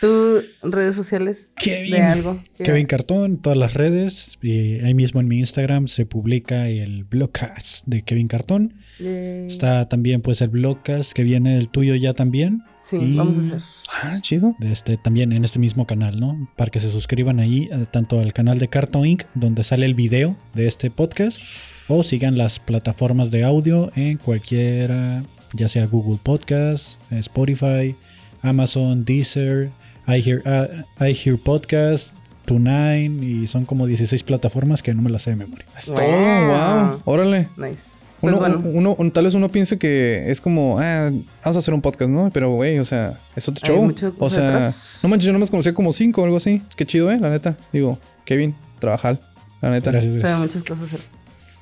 ¿Tú, 0.05 0.43
redes 0.63 0.97
sociales? 0.97 1.53
Kevin. 1.57 1.93
¿De 1.93 2.03
algo? 2.03 2.39
Kevin 2.63 2.85
Cartón, 2.85 3.39
todas 3.39 3.57
las 3.57 3.73
redes. 3.73 4.37
Y 4.43 4.81
ahí 4.81 4.93
mismo 4.93 5.19
en 5.21 5.29
mi 5.29 5.39
Instagram 5.39 5.89
se 5.89 6.05
publica 6.05 6.69
el 6.69 7.05
blogcast 7.05 7.87
de 7.87 8.03
Kevin 8.03 8.29
Cartón. 8.29 8.75
Yay. 8.99 9.47
Está 9.47 9.89
también 9.89 10.21
pues 10.21 10.43
el 10.43 10.51
blogcast 10.51 11.13
que 11.15 11.23
viene 11.23 11.57
el 11.57 11.71
tuyo 11.71 11.95
ya 11.95 12.13
también. 12.13 12.63
Sí, 12.83 12.97
y- 12.99 13.17
vamos 13.17 13.39
a 13.39 13.57
hacer. 13.57 13.63
Ah, 13.91 14.19
chido. 14.21 14.55
Este, 14.61 14.99
también 14.99 15.33
en 15.33 15.43
este 15.43 15.59
mismo 15.59 15.87
canal, 15.87 16.21
¿no? 16.21 16.51
Para 16.55 16.71
que 16.71 16.81
se 16.81 16.91
suscriban 16.91 17.41
ahí, 17.41 17.71
eh, 17.73 17.87
tanto 17.91 18.21
al 18.21 18.35
canal 18.35 18.59
de 18.59 18.69
Cartoon 18.69 19.07
Inc., 19.07 19.23
donde 19.35 19.63
sale 19.65 19.87
el 19.87 19.95
video 19.95 20.37
de 20.53 20.67
este 20.67 20.91
podcast, 20.91 21.41
o 21.89 22.03
sigan 22.03 22.37
las 22.37 22.59
plataformas 22.59 23.31
de 23.31 23.45
audio 23.45 23.91
en 23.97 24.19
cualquiera, 24.19 25.25
ya 25.55 25.69
sea 25.69 25.87
Google 25.87 26.19
Podcast, 26.23 27.01
Spotify, 27.11 27.97
Amazon, 28.43 29.07
Deezer, 29.07 29.71
iHear, 30.07 30.43
ah, 30.47 31.07
iHear 31.07 31.39
Podcast, 31.39 32.15
Tune9, 32.47 33.23
y 33.23 33.47
son 33.47 33.65
como 33.65 33.87
16 33.87 34.23
plataformas 34.23 34.83
que 34.83 34.93
no 34.95 35.03
me 35.03 35.11
las 35.11 35.23
sé 35.23 35.31
de 35.31 35.37
memoria. 35.37 35.65
Es 35.79 35.87
todo. 35.87 35.97
Wow. 35.97 37.01
Órale. 37.05 37.49
Nice. 37.57 37.85
Pues 38.21 38.33
Uno, 38.33 38.39
bueno. 38.39 38.63
uno- 38.65 38.95
un- 38.99 39.11
tal 39.11 39.25
vez 39.25 39.35
uno 39.35 39.51
piense 39.51 39.77
que 39.79 40.31
es 40.31 40.41
como, 40.41 40.79
ah, 40.79 41.11
vamos 41.45 41.57
a 41.57 41.59
hacer 41.59 41.75
un 41.75 41.83
podcast, 41.83 42.11
¿no? 42.11 42.31
Pero, 42.33 42.51
güey, 42.53 42.79
o 42.79 42.85
sea, 42.85 43.19
es 43.37 43.47
otro 43.49 43.61
Hay 43.67 43.75
show. 43.75 43.85
mucho 43.85 44.15
O 44.19 44.31
sea, 44.31 44.43
detrás. 44.45 45.01
no 45.03 45.09
manches, 45.09 45.27
yo 45.27 45.33
nomás 45.33 45.51
conocía 45.51 45.75
como 45.75 45.93
cinco 45.93 46.23
o 46.23 46.25
algo 46.25 46.37
así. 46.39 46.63
Es 46.69 46.75
que 46.77 46.87
chido, 46.87 47.11
¿eh? 47.11 47.19
La 47.19 47.29
neta. 47.31 47.57
Digo, 47.73 47.99
Kevin, 48.25 48.55
trabajar. 48.79 49.21
La 49.61 49.71
neta. 49.71 49.91
Gracias, 49.91 50.11
Pero 50.13 50.23
gracias. 50.23 50.41
muchas 50.41 50.63
cosas. 50.63 50.85
hacer. 50.87 51.01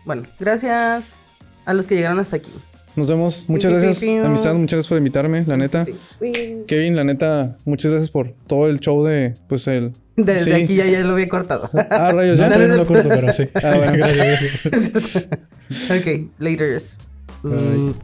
Bueno, 0.04 0.22
gracias 0.38 1.04
a 1.64 1.74
los 1.74 1.86
que 1.86 1.94
llegaron 1.96 2.18
hasta 2.20 2.36
aquí. 2.36 2.50
Nos 2.96 3.08
vemos. 3.08 3.44
Muchas 3.48 3.72
gracias, 3.72 4.02
amistad. 4.24 4.54
Muchas 4.54 4.72
gracias 4.76 4.86
por 4.88 4.98
invitarme, 4.98 5.44
la 5.46 5.56
neta. 5.56 5.86
Kevin, 6.66 6.94
la 6.96 7.04
neta, 7.04 7.56
muchas 7.64 7.90
gracias 7.90 8.10
por 8.10 8.32
todo 8.46 8.68
el 8.68 8.80
show 8.80 9.02
de, 9.04 9.34
pues, 9.48 9.66
el... 9.66 9.92
Desde 10.14 10.44
Sí. 10.44 10.52
aquí 10.52 10.74
ya, 10.76 10.84
ya 10.84 11.00
lo 11.00 11.14
había 11.14 11.28
cortado. 11.28 11.70
Ah, 11.88 12.12
rayos, 12.12 12.38
No, 12.38 12.50
ya. 12.50 12.58
no 12.68 12.76
lo 12.76 12.84
corto, 12.86 13.08
pero 13.08 13.32
sí. 13.32 13.48
Ah, 13.54 13.72
bueno. 13.76 13.92
gracias, 13.96 14.60
gracias. 14.64 15.16
ok, 15.90 16.30
laters. 16.38 16.98
Bye. 17.42 17.94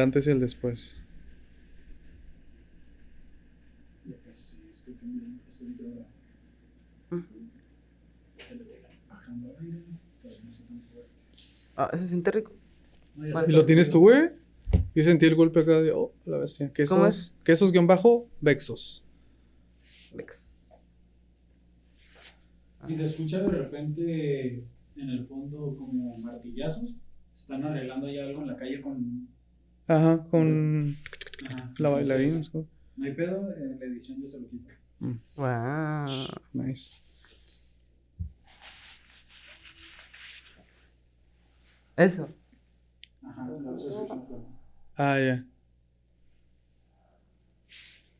El 0.00 0.04
antes 0.04 0.26
y 0.26 0.30
el 0.30 0.40
después. 0.40 0.98
ah, 11.76 11.90
se 11.98 12.08
siente 12.08 12.30
rico. 12.30 12.52
¿Y 13.46 13.52
lo 13.52 13.66
tienes 13.66 13.90
tú, 13.90 14.00
güey? 14.00 14.30
Yo 14.94 15.02
sentí 15.02 15.26
el 15.26 15.34
golpe 15.34 15.60
acá 15.60 15.82
de, 15.82 15.92
oh, 15.92 16.14
la 16.24 16.38
bestia. 16.38 16.72
Quesos, 16.72 16.96
¿Cómo 16.96 17.06
es? 17.06 17.38
Quesos 17.44 17.70
guion 17.70 17.86
bajo, 17.86 18.26
Vexos. 18.40 19.04
Lex. 20.14 20.66
Si 22.86 22.94
se 22.94 23.04
escucha 23.04 23.40
de 23.40 23.48
repente 23.48 24.64
en 24.96 25.10
el 25.10 25.26
fondo 25.26 25.76
como 25.78 26.16
martillazos, 26.16 26.90
están 27.36 27.64
arreglando 27.64 28.10
ya 28.10 28.24
algo 28.24 28.40
en 28.40 28.46
la 28.46 28.56
calle 28.56 28.80
con... 28.80 29.28
Ajá, 29.90 30.24
con 30.30 30.96
Ajá. 31.48 31.74
la 31.78 31.88
bailarina. 31.88 32.42
¿no? 32.54 32.64
No 32.96 33.04
hay 33.06 33.12
pedo, 33.12 33.52
en 33.56 33.80
la 33.80 33.86
edición 33.86 34.22
yo 34.22 34.28
se 34.28 34.38
lo 34.38 34.48
quito. 34.48 34.70
Wow. 35.36 36.06
Nice. 36.52 36.92
Eso. 41.96 42.28
Ajá. 43.24 43.48
Ah, 44.96 45.18
ya. 45.18 45.44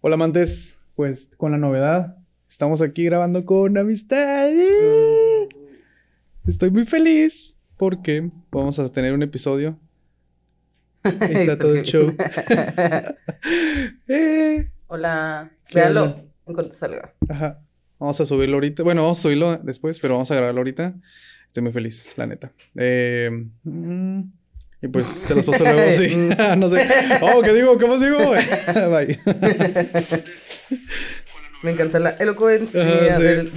Hola, 0.01 0.15
amantes. 0.15 0.77
Pues 0.97 1.31
con 1.37 1.53
la 1.53 1.59
novedad, 1.59 2.19
estamos 2.49 2.83
aquí 2.83 3.05
grabando 3.05 3.45
con 3.45 3.79
Amistad. 3.79 4.51
Estoy 6.49 6.73
muy 6.73 6.85
feliz 6.85 7.57
porque 7.77 8.29
vamos 8.51 8.81
a 8.81 8.89
tener 8.89 9.15
un 9.15 9.23
episodio. 9.23 9.79
Ahí 11.20 11.35
está 11.35 11.59
todo 11.59 11.74
el 11.74 11.82
show. 11.82 12.14
Eh, 14.09 14.68
Hola. 14.89 15.51
¿Qué 15.66 15.78
Véalo 15.78 16.16
en 16.47 16.55
cuanto 16.55 16.74
salga. 16.74 17.14
Ajá. 17.28 17.60
Vamos 17.98 18.20
a 18.20 18.27
subirlo 18.27 18.56
ahorita. 18.56 18.82
Bueno, 18.82 19.02
vamos 19.02 19.18
a 19.18 19.22
subirlo 19.22 19.56
después, 19.59 19.98
pero 20.01 20.14
vamos 20.14 20.31
a 20.31 20.35
grabarlo 20.35 20.60
ahorita. 20.60 20.94
Estoy 21.47 21.62
muy 21.62 21.72
feliz, 21.72 22.12
la 22.16 22.27
neta. 22.27 22.52
Eh, 22.77 23.31
mm, 23.62 24.20
y 24.82 24.89
pues 24.89 25.06
se 25.06 25.35
los 25.35 25.44
paso 25.44 25.64
luego, 25.64 25.93
sí. 25.93 26.16
no 26.59 26.68
sé. 26.68 26.89
Oh, 27.22 27.43
¿qué 27.43 27.52
digo? 27.55 27.78
¿Qué 27.78 27.86
más 27.86 28.01
digo? 28.01 28.18
Bye. 28.90 29.18
Me 31.62 31.72
encanta 31.72 31.98
la 31.98 32.10
elocuencia 32.10 32.82
Ajá, 32.82 33.16
sí. 33.16 33.22
del... 33.22 33.52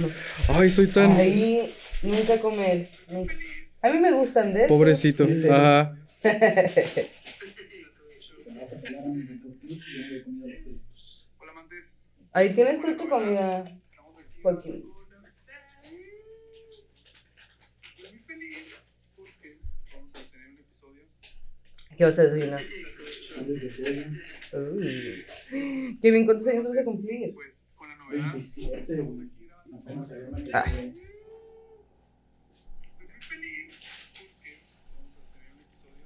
Ay, 0.48 0.70
soy 0.70 0.88
tan 0.88 1.12
Ay, 1.12 1.74
nunca 2.02 2.38
comer. 2.40 2.90
A 3.82 3.88
mí 3.90 3.98
me 3.98 4.12
gustan 4.12 4.52
de 4.52 4.64
esos. 4.64 4.68
pobrecito. 4.76 5.26
Ajá. 5.50 5.96
Ahí 12.32 12.52
tienes 12.54 12.80
tú 12.80 12.96
tu 12.96 13.08
comida, 13.08 13.64
Joaquín. 14.42 14.84
¿Qué 21.96 22.04
vas 22.04 22.18
a 22.18 22.22
desayunar? 22.24 22.64
Uy. 24.52 25.26
Kevin, 26.00 26.24
¿cuántos 26.24 26.48
años 26.48 26.64
vas 26.64 26.78
a 26.78 26.84
cumplir? 26.84 27.34
con 27.76 27.88
la 27.88 27.96
novedad. 27.96 28.32
27. 28.32 29.04
Apenas 29.74 30.10
ayer 30.12 30.30
me 30.30 30.38
Ay. 30.38 30.44
quedé. 30.44 31.04
Estoy 32.90 33.06
muy 33.08 33.22
feliz 33.22 33.80
porque 34.18 34.62
vamos 34.96 35.18
a 35.18 35.32
tener 35.32 35.52
un 35.52 35.60
episodio. 35.60 36.04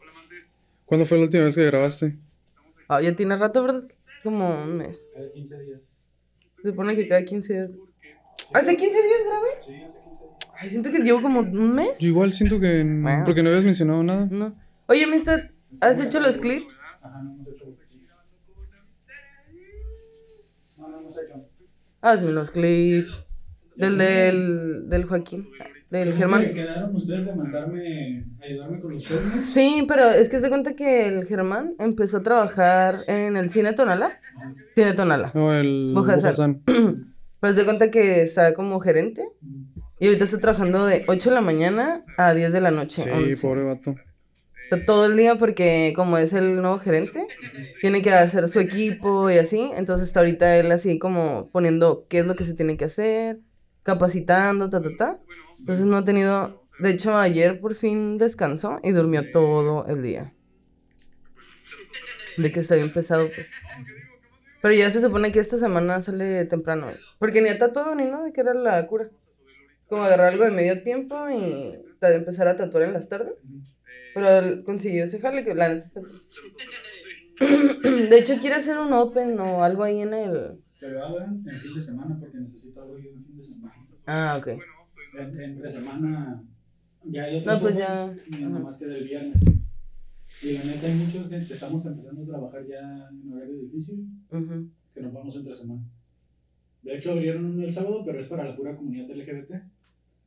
Hola, 0.00 0.10
amantes. 0.12 0.68
¿Cuándo 0.92 1.06
fue 1.06 1.16
la 1.16 1.24
última 1.24 1.44
vez 1.44 1.54
que 1.54 1.64
grabaste? 1.64 2.18
Ah, 2.86 3.00
ya 3.00 3.16
tiene 3.16 3.34
rato, 3.34 3.62
¿verdad? 3.62 3.84
Como 4.22 4.62
un 4.62 4.76
mes. 4.76 5.06
Cada 5.14 5.32
15 5.32 5.58
días. 5.62 5.80
Se 6.62 6.68
supone 6.68 6.94
que 6.94 7.08
cada 7.08 7.24
15 7.24 7.50
días. 7.50 7.78
¿Hace 8.52 8.76
15 8.76 9.02
días 9.02 9.18
grabé? 9.24 9.48
Sí, 9.64 9.74
hace 9.84 9.98
15 10.00 10.20
días. 10.20 10.52
Ay, 10.54 10.68
siento 10.68 10.90
que 10.92 10.98
llevo 10.98 11.22
como 11.22 11.40
un 11.40 11.74
mes. 11.74 11.98
Yo 11.98 12.08
igual 12.08 12.34
siento 12.34 12.60
que... 12.60 12.84
Bueno. 12.84 13.22
Porque 13.24 13.42
no 13.42 13.48
habías 13.48 13.64
mencionado 13.64 14.02
nada. 14.02 14.28
No. 14.30 14.54
Oye, 14.86 15.04
amistad, 15.04 15.40
¿has 15.80 15.98
hecho 15.98 16.20
los 16.20 16.36
clips? 16.36 16.78
Ajá, 17.00 17.22
no 17.22 17.32
hemos 17.32 17.48
hecho. 17.48 17.74
No, 20.76 20.88
no 20.88 20.98
hemos 20.98 21.16
hecho. 21.16 21.48
Hazme 22.02 22.28
unos 22.32 22.50
clips. 22.50 23.24
Del 23.76 23.96
del, 23.96 24.90
del 24.90 25.04
Joaquín. 25.06 25.48
Del 25.92 26.08
¿Me 26.08 26.14
Germán. 26.16 26.54
quedaron 26.54 26.96
ustedes 26.96 27.26
de 27.26 27.34
mandarme, 27.34 28.24
ayudarme 28.42 28.80
con 28.80 28.94
los 28.94 29.02
shows? 29.02 29.44
Sí, 29.44 29.84
pero 29.86 30.08
es 30.08 30.30
que 30.30 30.40
se 30.40 30.48
cuenta 30.48 30.74
que 30.74 31.06
el 31.06 31.26
Germán 31.26 31.74
empezó 31.78 32.16
a 32.16 32.22
trabajar 32.22 33.00
en 33.08 33.36
el 33.36 33.50
cine 33.50 33.74
Tonala. 33.74 34.18
Cine 34.74 34.94
Tonala. 34.94 35.32
No, 35.34 35.52
el... 35.52 35.92
Bujasán. 35.94 36.62
Bujasán. 36.64 37.14
Pero 37.40 37.52
se 37.52 37.64
cuenta 37.66 37.90
que 37.90 38.22
está 38.22 38.54
como 38.54 38.80
gerente. 38.80 39.28
Y 40.00 40.06
ahorita 40.06 40.24
está 40.24 40.38
trabajando 40.38 40.86
de 40.86 41.04
8 41.08 41.28
de 41.28 41.34
la 41.34 41.42
mañana 41.42 42.02
a 42.16 42.32
10 42.32 42.54
de 42.54 42.60
la 42.62 42.70
noche. 42.70 43.02
Sí, 43.02 43.10
11. 43.10 43.42
pobre 43.42 43.62
vato. 43.62 43.94
Está 44.64 44.86
todo 44.86 45.04
el 45.04 45.14
día 45.18 45.34
porque 45.34 45.92
como 45.94 46.16
es 46.16 46.32
el 46.32 46.62
nuevo 46.62 46.78
gerente, 46.78 47.26
tiene 47.82 48.00
que 48.00 48.14
hacer 48.14 48.48
su 48.48 48.60
equipo 48.60 49.28
y 49.28 49.36
así. 49.36 49.70
Entonces 49.76 50.08
está 50.08 50.20
ahorita 50.20 50.56
él 50.56 50.72
así 50.72 50.98
como 50.98 51.50
poniendo 51.52 52.06
qué 52.08 52.20
es 52.20 52.26
lo 52.26 52.34
que 52.34 52.44
se 52.44 52.54
tiene 52.54 52.78
que 52.78 52.86
hacer, 52.86 53.40
capacitando, 53.82 54.68
ta, 54.70 54.80
ta, 54.80 54.90
ta. 54.96 55.18
Entonces 55.58 55.84
no 55.84 55.96
ha 55.98 56.04
tenido... 56.04 56.62
De 56.78 56.90
hecho, 56.90 57.16
ayer 57.16 57.60
por 57.60 57.74
fin 57.74 58.18
descansó 58.18 58.80
y 58.82 58.90
durmió 58.90 59.30
todo 59.30 59.86
el 59.86 60.02
día. 60.02 60.34
De 62.36 62.50
que 62.50 62.60
está 62.60 62.76
bien 62.76 62.92
pesado, 62.92 63.28
pues. 63.34 63.50
Pero 64.62 64.74
ya 64.74 64.90
se 64.90 65.00
supone 65.00 65.32
que 65.32 65.40
esta 65.40 65.58
semana 65.58 66.00
sale 66.00 66.44
temprano. 66.46 66.90
¿eh? 66.90 66.96
Porque 67.18 67.42
ni 67.42 67.48
a 67.48 67.58
tatuado 67.58 67.94
ni 67.94 68.04
nada, 68.04 68.32
que 68.32 68.40
era 68.40 68.54
la 68.54 68.86
cura. 68.86 69.10
Como 69.88 70.04
agarrar 70.04 70.32
algo 70.32 70.44
de 70.44 70.50
medio 70.50 70.78
tiempo 70.82 71.28
y 71.28 71.78
empezar 72.00 72.48
a 72.48 72.56
tatuar 72.56 72.84
en 72.84 72.94
las 72.94 73.08
tardes. 73.08 73.34
Pero 74.14 74.28
él 74.28 74.62
consiguió 74.64 75.04
ese 75.04 75.20
que 75.20 75.54
la 75.54 75.68
neta 75.68 75.84
está... 75.84 76.00
De 78.08 78.18
hecho, 78.18 78.38
quiere 78.38 78.56
hacer 78.56 78.78
un 78.78 78.92
open 78.92 79.38
o 79.40 79.64
algo 79.64 79.82
ahí 79.82 80.00
en 80.00 80.14
el... 80.14 80.61
Que 80.82 80.88
lo 80.88 81.04
hagan 81.04 81.44
en 81.46 81.60
fin 81.60 81.74
de 81.76 81.80
semana 81.80 82.18
porque 82.18 82.38
necesito 82.38 82.82
algo 82.82 82.98
yo 82.98 83.10
en 83.10 83.24
fin 83.24 83.36
de 83.36 83.44
semana. 83.44 83.74
Ah, 84.06 84.36
ok. 84.40 84.48
En- 84.48 85.40
Entre 85.40 85.70
semana 85.70 86.42
ya 87.04 87.22
hay 87.22 87.34
No, 87.36 87.40
otros 87.52 87.60
pues 87.60 87.76
ojos 87.76 88.16
ya, 88.28 88.38
nada 88.40 88.58
más 88.58 88.78
que 88.78 88.86
del 88.86 89.04
viernes. 89.04 89.40
Y 90.42 90.52
la 90.54 90.64
neta 90.64 90.86
hay 90.88 90.94
muchos 90.96 91.28
que 91.28 91.36
estamos 91.36 91.86
empezando 91.86 92.22
a 92.22 92.26
trabajar 92.26 92.66
ya 92.66 93.08
en 93.12 93.32
horario 93.32 93.58
difícil 93.60 94.08
Ujú. 94.32 94.68
que 94.92 95.02
nos 95.02 95.12
vamos 95.12 95.36
entre 95.36 95.54
semana. 95.54 95.82
De 96.82 96.96
hecho 96.98 97.12
abrieron 97.12 97.44
uno 97.44 97.62
el 97.62 97.72
sábado, 97.72 98.02
pero 98.04 98.18
es 98.20 98.26
para 98.26 98.42
la 98.48 98.56
pura 98.56 98.74
comunidad 98.76 99.08
LGBT. 99.08 99.62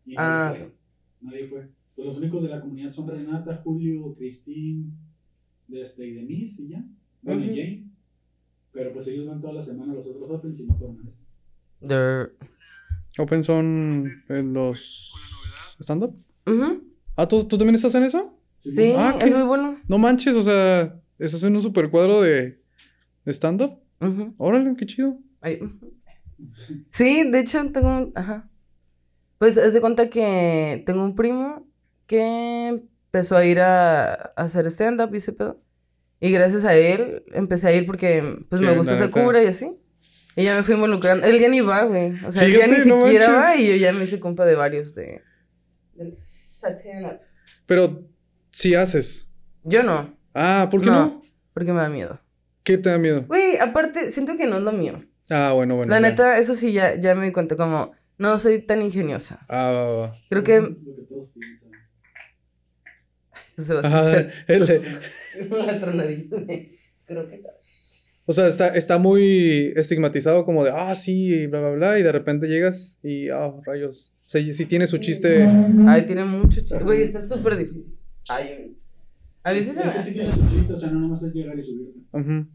Y 0.05 0.15
nadie 0.15 0.17
Ah, 0.19 0.53
fue. 0.57 0.65
ok. 0.67 0.73
Nadie 1.19 1.47
fue. 1.49 1.67
Pues 1.97 2.07
los 2.07 2.17
únicos 2.17 2.43
de 2.43 2.49
la 2.49 2.61
comunidad 2.61 2.93
son 2.93 3.09
Renata, 3.09 3.57
Julio, 3.61 4.15
Cristín, 4.15 4.93
de 5.67 5.81
este, 5.81 6.07
y 6.07 6.13
Denise 6.13 6.61
y 6.61 6.67
ya. 6.69 6.85
Bueno, 7.23 7.41
y 7.43 7.47
Ujú. 7.47 7.55
Jane. 7.57 7.83
Pero 8.75 8.93
pues 8.93 9.07
ellos 9.07 9.25
van 9.27 9.41
toda 9.41 9.53
la 9.53 9.63
semana 9.63 9.93
los 9.93 10.05
otros 10.05 10.29
Opens 10.29 10.59
y 10.59 10.63
no 10.63 10.75
fueron 10.77 10.97
a 10.97 11.01
este. 11.09 11.13
Der- 11.87 12.31
Open 13.17 13.41
son 13.43 14.11
eh, 14.29 14.43
los... 14.43 15.13
¿Stand-up? 15.79 16.15
Ujú. 16.45 16.83
Ah, 17.15 17.25
¿tú, 17.27 17.45
¿tú 17.47 17.57
también 17.57 17.75
estás 17.75 17.95
en 17.95 18.03
eso? 18.03 18.37
Sí, 18.63 18.93
Ah, 18.97 19.17
es 19.21 19.31
muy 19.31 19.43
bueno. 19.43 19.79
No 19.87 19.97
manches, 19.97 20.35
o 20.35 20.43
sea... 20.43 20.99
¿Estás 21.17 21.43
en 21.45 21.55
un 21.55 21.61
super 21.61 21.89
cuadro 21.89 22.21
de... 22.21 22.61
de 23.23 23.33
stand-up? 23.33 23.79
Órale, 24.37 24.75
qué 24.75 24.85
chido. 24.85 25.17
Ay. 25.39 25.59
Sí, 26.91 27.29
de 27.31 27.39
hecho 27.39 27.71
tengo 27.71 27.87
un... 27.87 28.11
Ajá. 28.15 28.49
Pues 29.37 29.57
haz 29.57 29.71
de 29.73 29.79
cuenta 29.81 30.09
que 30.09 30.83
tengo 30.85 31.03
un 31.05 31.15
primo 31.15 31.65
que 32.07 32.67
empezó 32.67 33.37
a 33.37 33.45
ir 33.45 33.59
a, 33.61 34.13
a 34.13 34.29
hacer 34.35 34.65
stand-up 34.69 35.13
y 35.13 35.17
ese 35.17 35.31
pedo. 35.31 35.61
Y 36.25 36.31
gracias 36.31 36.65
a 36.65 36.75
él 36.75 37.23
empecé 37.33 37.67
a 37.67 37.73
ir 37.73 37.85
porque 37.85 38.39
pues 38.49 38.59
Sí, 38.59 38.65
me 38.65 38.75
gusta 38.75 38.93
esa 38.93 39.11
cura 39.11 39.43
y 39.43 39.45
así. 39.45 39.77
Y 40.35 40.43
ya 40.43 40.55
me 40.55 40.63
fui 40.63 40.73
involucrando. 40.73 41.27
Él 41.27 41.39
ya 41.39 41.47
ni 41.47 41.61
va, 41.61 41.83
güey. 41.83 42.13
O 42.25 42.31
sea, 42.31 42.45
él 42.45 42.57
ya 42.57 42.65
ni 42.65 42.79
no 42.89 42.99
siquiera 43.03 43.29
manches. 43.29 43.43
va 43.43 43.55
y 43.57 43.67
yo 43.67 43.75
ya 43.75 43.93
me 43.93 44.05
hice 44.05 44.19
compa 44.19 44.43
de 44.43 44.55
varios 44.55 44.95
de... 44.95 45.21
del. 45.93 46.13
Pero, 47.67 48.07
si 48.49 48.73
haces. 48.73 49.27
Yo 49.65 49.83
no. 49.83 50.17
Ah, 50.33 50.67
¿por 50.71 50.81
qué 50.81 50.87
no? 50.87 51.21
Porque 51.53 51.71
me 51.71 51.81
da 51.81 51.89
miedo. 51.89 52.19
¿Qué 52.63 52.79
te 52.79 52.89
da 52.89 52.97
miedo? 52.97 53.25
Güey, 53.27 53.57
aparte, 53.57 54.09
siento 54.09 54.35
que 54.35 54.47
no 54.47 54.57
es 54.57 54.63
lo 54.63 54.71
mío. 54.71 55.05
Ah, 55.29 55.51
bueno, 55.53 55.75
bueno. 55.75 55.91
La 55.93 55.99
neta, 55.99 56.39
eso 56.39 56.55
sí, 56.55 56.73
ya, 56.73 56.99
ya 56.99 57.13
me 57.13 57.27
di 57.27 57.33
cuenta, 57.33 57.55
como, 57.55 57.91
no 58.17 58.39
soy 58.39 58.63
tan 58.63 58.81
ingeniosa. 58.81 59.45
Ah, 59.47 59.69
va, 59.69 59.83
va, 59.83 59.97
va. 59.97 60.15
Creo 60.27 60.43
que... 60.43 60.59
Lo 60.59 60.75
que 60.75 61.01
todos 61.07 61.29
piensan. 61.35 61.65
Eso 63.31 63.43
se 63.63 63.73
va 63.73 63.81
a 63.81 63.87
Ajá, 63.87 64.01
escuchar. 64.47 64.71
el- 65.37 65.49
Una 65.51 65.79
tronadita 65.79 66.37
de 66.37 66.77
croquetas. 67.05 68.03
o 68.25 68.33
sea, 68.33 68.47
está, 68.47 68.69
está 68.69 68.97
muy 68.97 69.73
estigmatizado 69.75 70.45
como 70.45 70.63
de, 70.63 70.71
ah, 70.73 70.95
sí, 70.95 71.27
y 71.33 71.47
bla, 71.47 71.59
bla, 71.61 71.69
bla, 71.71 71.99
y 71.99 72.03
de 72.03 72.11
repente 72.11 72.47
llegas 72.47 72.97
y, 73.03 73.29
ah, 73.29 73.51
rayos. 73.65 74.13
O 74.25 74.29
sea, 74.29 74.53
sí 74.53 74.65
tiene 74.65 74.87
su 74.87 74.97
chiste. 74.97 75.45
Ay, 75.87 76.03
tiene 76.07 76.23
mucho 76.25 76.59
chiste. 76.61 76.79
Güey, 76.79 77.03
está 77.03 77.21
súper 77.21 77.57
difícil. 77.57 77.95
Ay, 78.27 78.75
a 79.43 79.51
veces 79.53 79.75
se 79.75 79.81
Es 79.81 79.85
me 79.87 79.93
que 79.93 79.99
sí 80.01 80.09
hace. 80.09 80.11
tiene 80.13 80.31
su 80.31 80.49
chiste, 80.49 80.73
o 80.73 80.79
sea, 80.79 80.89
no 80.89 80.99
nomás 81.01 81.21
es 81.23 81.33
llegar 81.33 81.59
y 81.59 81.73
muy- 81.73 82.47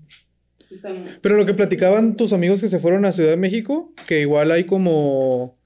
Pero 1.22 1.36
lo 1.36 1.46
que 1.46 1.54
platicaban 1.54 2.16
tus 2.16 2.32
amigos 2.32 2.60
que 2.60 2.68
se 2.68 2.80
fueron 2.80 3.04
a 3.04 3.12
Ciudad 3.12 3.30
de 3.30 3.36
México, 3.36 3.92
que 4.08 4.20
igual 4.20 4.50
hay 4.50 4.64
como 4.64 5.56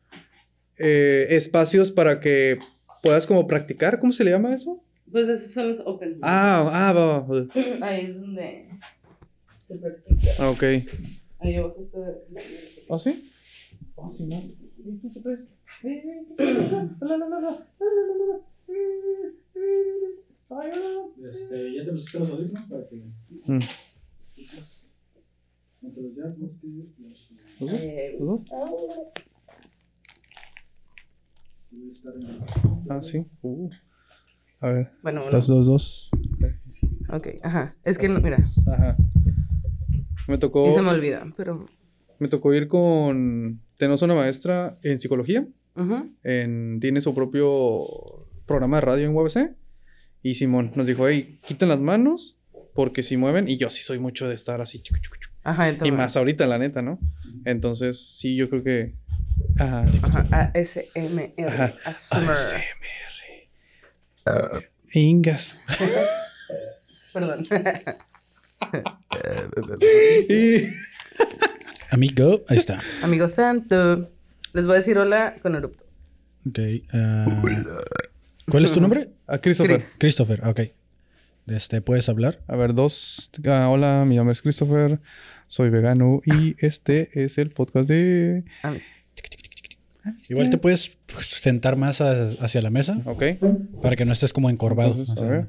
eh, 0.76 1.28
espacios 1.30 1.90
para 1.90 2.20
que 2.20 2.58
puedas 3.02 3.26
como 3.26 3.46
practicar, 3.46 3.98
¿cómo 4.00 4.12
se 4.12 4.24
le 4.24 4.32
llama 4.32 4.54
eso? 4.54 4.83
Pues 5.14 5.28
esos 5.28 5.52
son 5.52 5.68
los 5.68 5.78
opens. 5.86 6.18
Ah, 6.22 6.68
ah, 6.72 6.92
va, 6.92 7.20
va. 7.20 7.46
Ahí 7.86 8.06
es 8.06 8.20
donde 8.20 8.68
se 9.64 9.78
practica. 9.78 10.32
Ah, 10.40 10.50
ok. 10.50 10.62
Ahí 11.38 11.54
abajo 11.54 11.76
está. 11.80 12.00
¿Ah, 12.90 12.98
sí? 12.98 13.30
Oh, 13.94 14.10
sí, 14.10 14.26
no. 14.26 14.42
Este, 21.30 21.74
ya 21.76 21.84
te 21.84 21.90
pusiste 21.92 22.18
los 22.18 22.30
audífonos 22.30 22.68
para 22.68 22.88
que 22.88 23.04
Mm. 23.46 23.58
Eh, 27.60 28.18
Ah, 32.90 33.00
sí. 33.00 33.24
Uh. 33.42 33.70
A 34.64 34.68
ver. 34.68 34.90
Bueno, 35.02 35.20
bueno. 35.20 35.36
Dos, 35.36 35.46
dos, 35.46 35.66
dos. 35.66 36.10
Ok, 37.10 37.26
ajá. 37.42 37.68
Es 37.84 37.98
que, 37.98 38.08
no, 38.08 38.18
mira, 38.20 38.38
Ajá. 38.66 38.96
Me 40.26 40.38
tocó, 40.38 40.66
y 40.70 40.72
se 40.72 40.80
me 40.80 40.88
olvida, 40.88 41.22
pero. 41.36 41.66
me 42.18 42.28
tocó 42.28 42.54
ir 42.54 42.66
con... 42.66 43.60
Tenemos 43.76 44.00
una 44.00 44.14
maestra 44.14 44.78
en 44.82 44.98
psicología. 45.00 45.46
ujú. 45.76 46.10
En, 46.22 46.78
tiene 46.80 47.02
su 47.02 47.14
propio 47.14 47.84
programa 48.46 48.78
de 48.78 48.80
radio 48.80 49.06
en 49.06 49.14
UABC. 49.14 49.50
Y 50.22 50.36
Simón 50.36 50.72
nos 50.76 50.86
dijo, 50.86 51.06
hey, 51.06 51.40
quiten 51.44 51.68
las 51.68 51.80
manos 51.80 52.38
porque 52.74 53.02
si 53.02 53.18
mueven. 53.18 53.46
Y 53.50 53.58
yo 53.58 53.68
sí 53.68 53.82
soy 53.82 53.98
mucho 53.98 54.28
de 54.28 54.34
estar 54.34 54.62
así. 54.62 54.82
chucu, 54.82 54.98
chucu, 55.02 55.18
chucu. 55.18 55.34
Ajá, 55.42 55.66
Y 55.66 55.72
entonces. 55.72 55.94
más 55.98 56.16
ahorita, 56.16 56.46
la 56.46 56.56
neta, 56.56 56.80
¿no? 56.80 56.98
Entonces, 57.44 58.16
sí, 58.18 58.34
yo 58.34 58.48
creo 58.48 58.64
que... 58.64 58.94
Ajá. 59.58 59.84
Ajá, 60.00 60.52
ASMR. 60.54 61.34
Ajá. 61.46 61.74
ASMR. 61.84 62.64
ASMR. 64.24 64.64
Ingas. 64.92 65.56
Perdón. 67.12 67.46
Amigo, 71.90 72.42
ahí 72.48 72.56
está. 72.56 72.80
Amigo 73.02 73.28
santo. 73.28 74.10
Les 74.52 74.66
voy 74.66 74.74
a 74.74 74.76
decir 74.76 74.98
hola 74.98 75.34
con 75.42 75.54
erupto. 75.54 75.84
Ok. 76.48 76.58
ah, 76.92 77.42
¿Cuál 78.50 78.64
es 78.64 78.72
tu 78.72 78.80
nombre? 78.80 79.10
A 79.26 79.38
Christopher. 79.38 79.76
Chris. 79.76 79.96
Christopher, 79.98 80.46
ok. 80.46 80.60
Este, 81.46 81.80
¿Puedes 81.82 82.08
hablar? 82.08 82.40
A 82.48 82.56
ver, 82.56 82.74
dos. 82.74 83.30
Ah, 83.46 83.68
hola, 83.68 84.04
mi 84.06 84.16
nombre 84.16 84.32
es 84.32 84.42
Christopher. 84.42 85.00
Soy 85.46 85.70
vegano 85.70 86.20
y 86.24 86.54
este 86.64 87.10
es 87.24 87.38
el 87.38 87.50
podcast 87.50 87.88
de. 87.88 88.44
Listo. 88.72 88.90
Igual 90.28 90.50
te 90.50 90.58
puedes 90.58 90.92
sentar 91.40 91.76
más 91.76 92.00
a- 92.00 92.26
hacia 92.40 92.60
la 92.62 92.70
mesa 92.70 92.98
Ok. 93.04 93.22
para 93.82 93.96
que 93.96 94.04
no 94.04 94.12
estés 94.12 94.32
como 94.32 94.50
encorvado. 94.50 94.90
Entonces, 94.92 95.16
o 95.16 95.20
a 95.20 95.22
sea, 95.22 95.28
ver. 95.28 95.46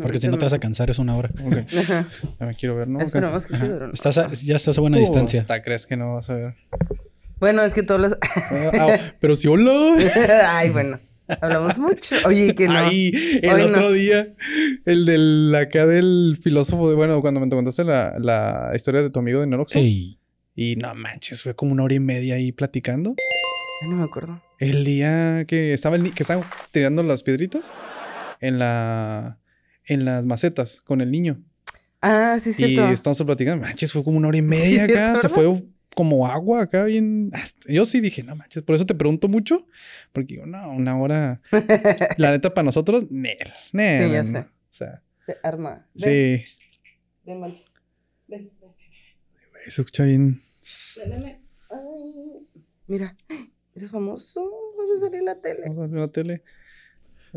porque 0.00 0.18
si 0.20 0.28
no 0.28 0.38
te 0.38 0.44
vas 0.44 0.52
a 0.54 0.58
cansar, 0.58 0.90
es 0.90 0.98
una 0.98 1.16
hora. 1.16 1.30
Ok. 1.44 1.56
Ajá. 1.78 2.08
A 2.38 2.46
ver, 2.46 2.56
quiero 2.56 2.76
ver, 2.76 2.88
¿no? 2.88 3.00
Esperamos 3.00 3.46
que 3.46 3.54
sí. 3.54 3.62
Ajá. 3.62 3.66
pero 3.72 3.86
no. 3.88 3.92
Estás 3.92 4.18
a- 4.18 4.28
ya 4.32 4.56
estás 4.56 4.78
a 4.78 4.80
buena 4.80 4.96
Uh, 4.96 5.00
distancia. 5.00 5.40
Hasta 5.42 5.62
crees 5.62 5.86
que 5.86 5.96
no 5.96 6.14
vas 6.14 6.30
a 6.30 6.34
ver. 6.34 6.54
Bueno, 7.40 7.62
es 7.62 7.72
que 7.74 7.82
todos 7.82 8.00
los... 8.00 8.12
Ah, 8.12 8.70
ah, 8.74 8.98
pero 9.20 9.36
si 9.36 9.46
hola. 9.48 9.94
Ay, 10.50 10.70
bueno. 10.70 10.98
Hablamos 11.42 11.78
mucho. 11.78 12.16
Oye, 12.24 12.54
que 12.54 12.66
no. 12.68 12.78
Ahí, 12.78 13.12
el 13.42 13.50
Hoy 13.50 13.62
no. 13.66 13.68
otro 13.68 13.92
día, 13.92 14.28
el 14.86 15.04
del 15.04 15.54
acá 15.54 15.86
del 15.86 16.38
filósofo 16.42 16.88
de, 16.88 16.96
bueno, 16.96 17.20
cuando 17.20 17.38
me 17.40 17.48
contaste 17.50 17.84
la, 17.84 18.14
la 18.18 18.72
historia 18.74 19.02
de 19.02 19.10
tu 19.10 19.18
amigo 19.20 19.40
de 19.40 19.46
Noroxo. 19.46 19.78
Y 19.80 20.16
no 20.76 20.92
manches, 20.94 21.42
fue 21.42 21.54
como 21.54 21.72
una 21.72 21.84
hora 21.84 21.94
y 21.94 22.00
media 22.00 22.34
ahí 22.36 22.50
platicando. 22.50 23.14
Ay, 23.80 23.88
no 23.88 23.96
me 23.96 24.04
acuerdo. 24.04 24.40
El 24.58 24.84
día 24.84 25.44
que 25.46 25.72
estaba 25.72 25.96
el 25.96 26.12
que 26.14 26.22
estaban 26.22 26.44
tirando 26.72 27.02
las 27.02 27.22
piedritas 27.22 27.72
en 28.40 28.58
la 28.58 29.38
en 29.84 30.04
las 30.04 30.24
macetas 30.26 30.80
con 30.82 31.00
el 31.00 31.10
niño. 31.10 31.40
Ah, 32.00 32.36
sí, 32.40 32.50
es 32.50 32.60
y 32.60 32.66
cierto. 32.68 32.92
estamos 32.92 33.22
platicando, 33.22 33.64
manches, 33.64 33.92
fue 33.92 34.04
como 34.04 34.18
una 34.18 34.28
hora 34.28 34.38
y 34.38 34.42
media 34.42 34.86
Sí, 34.86 34.92
acá, 34.92 35.06
¿cierto, 35.18 35.20
se 35.22 35.28
fue 35.28 35.64
como 35.94 36.26
agua 36.28 36.62
acá 36.62 36.84
bien. 36.84 37.32
Yo 37.66 37.86
sí 37.86 38.00
dije, 38.00 38.22
no 38.22 38.36
manches, 38.36 38.62
por 38.62 38.76
eso 38.76 38.86
te 38.86 38.94
pregunto 38.94 39.26
mucho, 39.28 39.66
porque 40.12 40.34
digo, 40.34 40.46
no, 40.46 40.70
una 40.70 40.96
hora. 41.00 41.40
La 42.18 42.30
neta 42.30 42.54
para 42.54 42.64
nosotros, 42.64 43.10
nel, 43.10 43.36
nel. 43.72 44.06
Sí, 44.06 44.12
ya 44.12 44.24
sé. 44.24 44.38
O 44.38 44.46
sea, 44.70 45.02
Se 45.26 45.36
arma. 45.42 45.86
Ven, 45.94 46.42
sí, 46.46 46.58
ven, 47.24 47.40
Manches. 47.40 47.64
Ven, 48.28 48.50
ven, 48.60 49.70
se 49.70 49.80
escucha 49.80 50.04
bien. 50.04 50.40
ven, 50.98 51.10
ven, 51.10 51.22
ven. 51.22 51.40
Ay. 51.70 52.46
Mira, 52.86 53.16
eres 53.78 53.90
famoso. 53.90 54.50
Vas 54.76 54.90
a 54.96 55.00
salir 55.06 55.20
en 55.20 55.24
la 55.26 55.40
tele. 55.40 55.62
Vamos 55.66 55.78
a 55.78 55.86
ver 55.86 56.00
la 56.00 56.08
tele. 56.08 56.42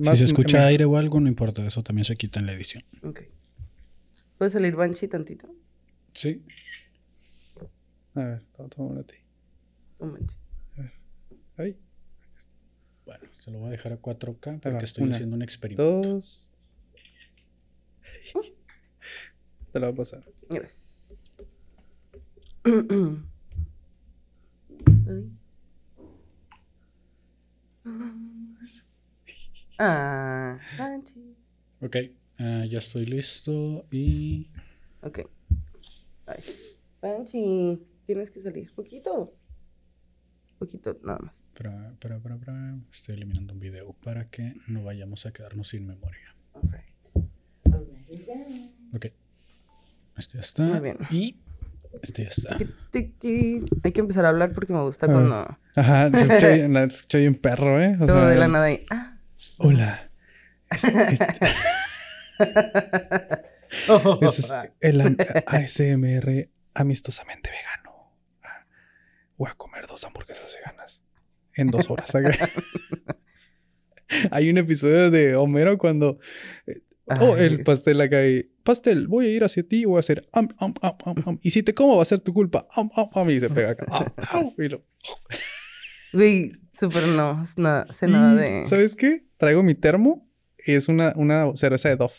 si 0.04 0.16
se 0.18 0.26
escucha 0.26 0.58
me- 0.60 0.64
aire 0.66 0.86
o 0.86 0.98
algo, 0.98 1.20
no 1.20 1.28
importa. 1.28 1.66
Eso 1.66 1.82
también 1.84 2.06
se 2.06 2.16
quita 2.16 2.40
en 2.40 2.46
la 2.48 2.54
edición. 2.54 2.84
Ok. 3.04 3.22
¿Puede 4.38 4.50
salir 4.50 4.76
Banshee 4.76 5.08
tantito? 5.08 5.50
Sí. 6.14 6.44
A 8.16 8.20
ver, 8.24 8.44
toma, 8.56 8.70
toma 8.70 8.90
una 8.90 9.04
ti. 9.04 9.16
No 10.00 10.08
manches. 10.08 10.42
Ay, 11.58 11.78
Bueno, 13.06 13.24
se 13.40 13.52
lo 13.52 13.60
voy 13.60 13.68
a 13.68 13.72
dejar 13.72 13.94
a 13.94 13.98
4K 14.02 14.54
va, 14.56 14.60
porque 14.60 14.86
estoy 14.86 15.04
una, 15.06 15.16
haciendo 15.16 15.36
un 15.36 15.42
experimento. 15.44 16.02
dos. 16.02 16.52
Te 19.72 19.80
la 19.80 19.88
voy 19.88 19.94
a 19.94 19.98
pasar. 19.98 20.24
Gracias. 20.50 21.34
Ay. 25.08 25.32
Ah. 29.78 30.60
Ok, 31.82 31.96
ah, 32.40 32.66
ya 32.66 32.80
estoy 32.80 33.06
listo 33.06 33.86
y... 33.92 34.48
Ok. 35.02 35.22
Ay. 36.28 36.44
Tienes 38.06 38.30
que 38.30 38.42
salir 38.42 38.72
poquito. 38.74 39.34
Poquito, 40.60 40.96
nada 41.04 41.20
más. 41.20 41.48
Espera, 41.48 41.90
espera, 41.92 42.18
espera, 42.18 42.36
espera. 42.36 42.80
Estoy 42.94 43.16
eliminando 43.16 43.54
un 43.54 43.60
video 43.60 43.94
para 44.04 44.30
que 44.30 44.56
no 44.68 44.84
vayamos 44.84 45.26
a 45.26 45.34
quedarnos 45.34 45.70
sin 45.70 45.88
memoria. 45.88 46.36
Alright. 46.54 46.86
Ok. 48.94 49.06
Este 50.18 50.34
ya 50.34 50.40
está. 50.42 50.64
Muy 50.64 50.80
bien. 50.82 50.98
Y 51.10 51.38
este 52.02 52.24
ya 52.24 52.30
está. 52.30 52.58
Hay 53.84 53.92
que 53.92 54.00
empezar 54.02 54.26
a 54.26 54.30
hablar 54.30 54.52
porque 54.54 54.74
me 54.74 54.82
gusta 54.82 55.06
Ah. 55.08 55.10
cuando 55.10 55.58
Ajá, 55.76 56.08
escucha 56.88 57.18
bien 57.18 57.36
perro, 57.36 57.82
¿eh? 57.82 57.96
O 58.00 58.06
todo 58.06 58.20
sea, 58.22 58.28
de 58.30 58.36
la 58.36 58.48
nada 58.48 58.66
ahí. 58.66 58.86
Ah. 58.90 59.18
Hola. 59.58 60.10
Este- 60.72 61.18
Ese 64.22 64.42
es 64.42 64.52
el 64.80 65.02
an- 65.02 65.18
ASMR 65.48 66.50
amistosamente 66.74 67.50
vegano. 67.50 68.12
Ah, 68.44 68.66
Voy 69.38 69.50
a 69.50 69.56
comer 69.56 69.86
dos 69.88 70.04
hamburguesas 70.04 70.54
veganas 70.56 71.02
en 71.56 71.68
dos 71.68 71.90
horas. 71.90 72.12
Hay 74.32 74.50
un 74.50 74.58
episodio 74.58 75.10
de 75.10 75.36
Homero 75.36 75.78
cuando... 75.78 76.20
eh, 76.68 76.82
Oh, 77.20 77.36
el 77.36 77.64
pastel 77.64 78.00
acá 78.00 78.26
y... 78.26 78.51
Pastel, 78.64 79.08
voy 79.08 79.26
a 79.28 79.30
ir 79.30 79.44
hacia 79.44 79.64
ti 79.64 79.82
y 79.82 79.86
voy 79.86 79.98
a 79.98 80.00
hacer... 80.02 80.28
am, 80.34 80.50
am, 80.60 80.74
am, 80.82 80.94
am, 81.06 81.16
am, 81.26 81.40
y 81.42 81.50
si 81.52 81.64
te 81.64 81.74
como 81.74 81.96
va 81.98 82.04
a 82.04 82.06
ser 82.06 82.20
tu 82.20 82.34
culpa. 82.34 82.68
Am, 82.76 82.90
am, 82.96 83.08
am, 83.14 83.30
y 83.30 83.40
se 83.40 83.50
pega 83.50 83.72
acá. 83.72 83.86
Am, 83.90 84.06
am, 84.32 84.52
y 84.58 84.70
lo- 84.70 84.82
Güey, 86.14 86.52
súper 86.78 87.08
no. 87.08 87.42
nada- 87.58 87.88
sé 87.94 88.08
nada 88.08 88.36
de. 88.36 88.66
¿Sabes 88.66 88.96
qué? 88.96 89.26
Traigo 89.38 89.64
mi 89.64 89.76
termo. 89.76 90.28
y 90.66 90.74
Es 90.74 90.88
una, 90.90 91.14
una 91.16 91.56
cerveza 91.56 91.90
de 91.90 91.96
Dove. 91.96 92.14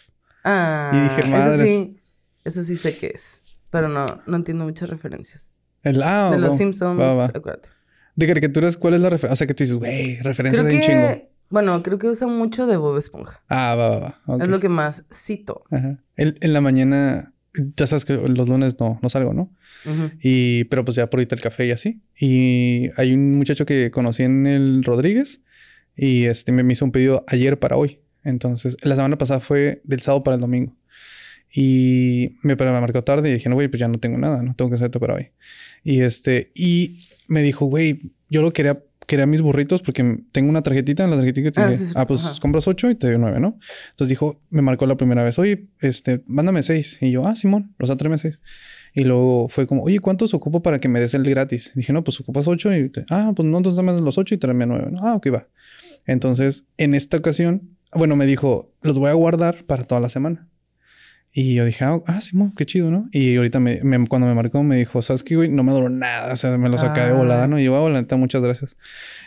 Ah, 0.44 0.90
Y 0.94 1.00
dije, 1.02 1.20
eso 1.20 1.28
madres. 1.28 1.60
sí. 1.68 1.96
Eso 2.44 2.64
sí 2.64 2.76
sé 2.76 2.96
qué 2.96 3.12
es. 3.14 3.42
Pero 3.70 3.88
no, 3.88 4.06
no 4.26 4.36
entiendo 4.36 4.64
muchas 4.64 4.88
referencias. 4.90 5.56
El, 5.82 6.02
ah, 6.02 6.30
de 6.32 6.38
los 6.38 6.54
va- 6.54 6.56
Simpsons, 6.56 6.98
va, 7.00 7.14
va. 7.14 7.24
acuérdate. 7.26 7.68
De 8.16 8.26
caricaturas, 8.26 8.76
¿cuál 8.76 8.94
es 8.94 9.00
la 9.00 9.10
referencia? 9.10 9.32
O 9.32 9.36
sea, 9.36 9.46
que 9.46 9.54
tú 9.54 9.64
dices, 9.64 9.76
güey, 9.76 10.16
referencia 10.20 10.62
Creo 10.64 10.70
de 10.70 10.76
un 10.76 10.82
chingo. 10.82 11.31
Bueno, 11.52 11.82
creo 11.82 11.98
que 11.98 12.08
usa 12.08 12.26
mucho 12.26 12.66
de 12.66 12.76
Bob 12.78 12.96
Esponja. 12.98 13.42
Ah, 13.48 13.74
va, 13.76 13.88
va, 13.98 14.14
va. 14.28 14.42
Es 14.42 14.48
lo 14.48 14.58
que 14.58 14.68
más 14.68 15.04
cito. 15.12 15.64
Ajá. 15.70 15.98
El- 16.16 16.38
en 16.40 16.52
la 16.54 16.60
mañana, 16.62 17.32
ya 17.76 17.86
sabes 17.86 18.04
que 18.06 18.14
los 18.14 18.48
lunes 18.48 18.80
no, 18.80 18.98
no 19.02 19.08
salgo, 19.08 19.34
¿no? 19.34 19.52
Ujú. 19.84 20.10
Y, 20.22 20.64
pero 20.64 20.84
pues 20.84 20.96
ya 20.96 21.08
por 21.10 21.18
ahorita 21.20 21.34
el 21.34 21.42
café 21.42 21.66
y 21.66 21.70
así. 21.70 22.00
Y 22.18 22.88
hay 22.96 23.12
un 23.12 23.32
muchacho 23.32 23.66
que 23.66 23.90
conocí 23.90 24.22
en 24.22 24.46
el 24.46 24.82
Rodríguez 24.82 25.42
y 25.94 26.24
este 26.24 26.52
me 26.52 26.72
hizo 26.72 26.84
un 26.86 26.92
pedido 26.92 27.22
ayer 27.28 27.58
para 27.58 27.76
hoy. 27.76 28.00
Entonces, 28.24 28.76
la 28.82 28.96
semana 28.96 29.18
pasada 29.18 29.40
fue 29.40 29.82
del 29.84 30.00
sábado 30.00 30.22
para 30.24 30.36
el 30.36 30.40
domingo. 30.40 30.74
Y 31.54 32.38
me, 32.42 32.56
me 32.56 32.80
marcó 32.80 33.04
tarde 33.04 33.28
y 33.28 33.34
dije, 33.34 33.48
no, 33.48 33.56
güey, 33.56 33.68
pues 33.68 33.78
ya 33.80 33.88
no 33.88 33.98
tengo 33.98 34.16
nada, 34.16 34.42
no 34.42 34.54
tengo 34.54 34.70
que 34.70 34.76
hacerte 34.76 34.98
para 34.98 35.14
hoy. 35.14 35.28
Y 35.84 36.00
este, 36.00 36.50
y 36.54 37.06
me 37.28 37.42
dijo, 37.42 37.66
güey, 37.66 38.12
yo 38.30 38.40
lo 38.40 38.52
quería, 38.52 38.82
quería 39.06 39.26
mis 39.26 39.42
burritos 39.42 39.82
porque 39.82 40.18
tengo 40.32 40.48
una 40.50 40.62
tarjetita, 40.62 41.04
en 41.04 41.10
la 41.10 41.16
tarjetita 41.16 41.42
que 41.44 41.52
te 41.52 41.60
Ah, 41.60 41.66
dije, 41.66 41.78
sí, 41.78 41.86
sí, 41.88 41.92
ah, 41.96 42.06
pues 42.06 42.24
ajá. 42.24 42.40
compras 42.40 42.66
ocho 42.68 42.88
y 42.90 42.94
te 42.94 43.06
doy 43.08 43.18
nueve, 43.18 43.40
¿no? 43.40 43.58
Entonces 43.90 44.08
dijo, 44.08 44.40
me 44.50 44.62
marcó 44.62 44.86
la 44.86 44.96
primera 44.96 45.22
vez, 45.24 45.38
oye, 45.38 45.66
este, 45.80 46.22
mándame 46.26 46.62
seis. 46.62 46.98
Y 47.00 47.10
yo, 47.10 47.26
ah, 47.26 47.34
Simón, 47.36 47.74
los 47.78 47.94
tráeme 47.96 48.18
seis. 48.18 48.40
Y 48.94 49.04
luego 49.04 49.48
fue 49.48 49.66
como, 49.66 49.82
oye, 49.84 49.98
¿cuántos 50.00 50.34
ocupo 50.34 50.62
para 50.62 50.78
que 50.78 50.88
me 50.88 51.00
des 51.00 51.14
el 51.14 51.24
gratis? 51.28 51.72
Dije, 51.74 51.92
no, 51.92 52.04
pues 52.04 52.20
ocupas 52.20 52.46
ocho 52.48 52.74
y, 52.74 52.88
te- 52.90 53.04
ah, 53.10 53.32
pues 53.34 53.46
no, 53.46 53.56
entonces 53.56 53.76
dame 53.76 53.98
los 54.00 54.18
ocho 54.18 54.34
y 54.34 54.38
tráeme 54.38 54.66
nueve. 54.66 54.90
¿no? 54.90 55.00
Ah, 55.02 55.14
ok, 55.14 55.28
va. 55.32 55.46
Entonces, 56.06 56.64
en 56.78 56.94
esta 56.94 57.16
ocasión, 57.16 57.76
bueno, 57.94 58.16
me 58.16 58.26
dijo, 58.26 58.72
los 58.82 58.98
voy 58.98 59.10
a 59.10 59.14
guardar 59.14 59.64
para 59.64 59.84
toda 59.84 60.00
la 60.00 60.08
semana. 60.08 60.48
Y 61.34 61.54
yo 61.54 61.64
dije, 61.64 61.84
ah, 61.84 61.98
ah, 62.06 62.20
Simón, 62.20 62.52
qué 62.56 62.66
chido, 62.66 62.90
¿no? 62.90 63.08
Y 63.10 63.36
ahorita 63.36 63.58
me, 63.58 63.80
me- 63.82 64.06
cuando 64.06 64.26
me 64.28 64.34
marcó 64.34 64.62
me 64.62 64.76
dijo, 64.76 65.00
¿sabes 65.00 65.22
qué, 65.22 65.34
güey? 65.36 65.48
No 65.48 65.64
me 65.64 65.72
duró 65.72 65.88
nada, 65.88 66.32
o 66.32 66.36
sea, 66.36 66.58
me 66.58 66.68
los 66.68 66.84
acabé 66.84 67.06
de 67.08 67.14
Ah. 67.14 67.16
volada, 67.16 67.46
¿no? 67.46 67.58
Y 67.58 67.64
yo, 67.64 67.74
ah, 67.86 67.88
la 67.88 68.00
neta, 68.02 68.16
muchas 68.16 68.42
gracias. 68.42 68.76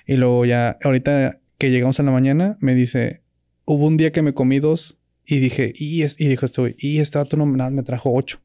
Y 0.05 0.13
luego 0.15 0.45
ya, 0.45 0.77
ahorita 0.83 1.39
que 1.57 1.71
llegamos 1.71 1.99
en 1.99 2.05
la 2.05 2.11
mañana, 2.11 2.57
me 2.59 2.75
dice, 2.75 3.21
hubo 3.65 3.87
un 3.87 3.97
día 3.97 4.11
que 4.11 4.21
me 4.21 4.33
comí 4.33 4.59
dos 4.59 4.99
y 5.25 5.39
dije, 5.39 5.73
y, 5.75 6.03
es, 6.03 6.19
y 6.21 6.27
dijo 6.27 6.45
este 6.45 6.61
güey, 6.61 6.75
y 6.77 6.99
este 6.99 7.17
vato 7.17 7.37
no 7.37 7.47
nada, 7.47 7.71
me 7.71 7.81
trajo 7.81 8.13
ocho. 8.13 8.39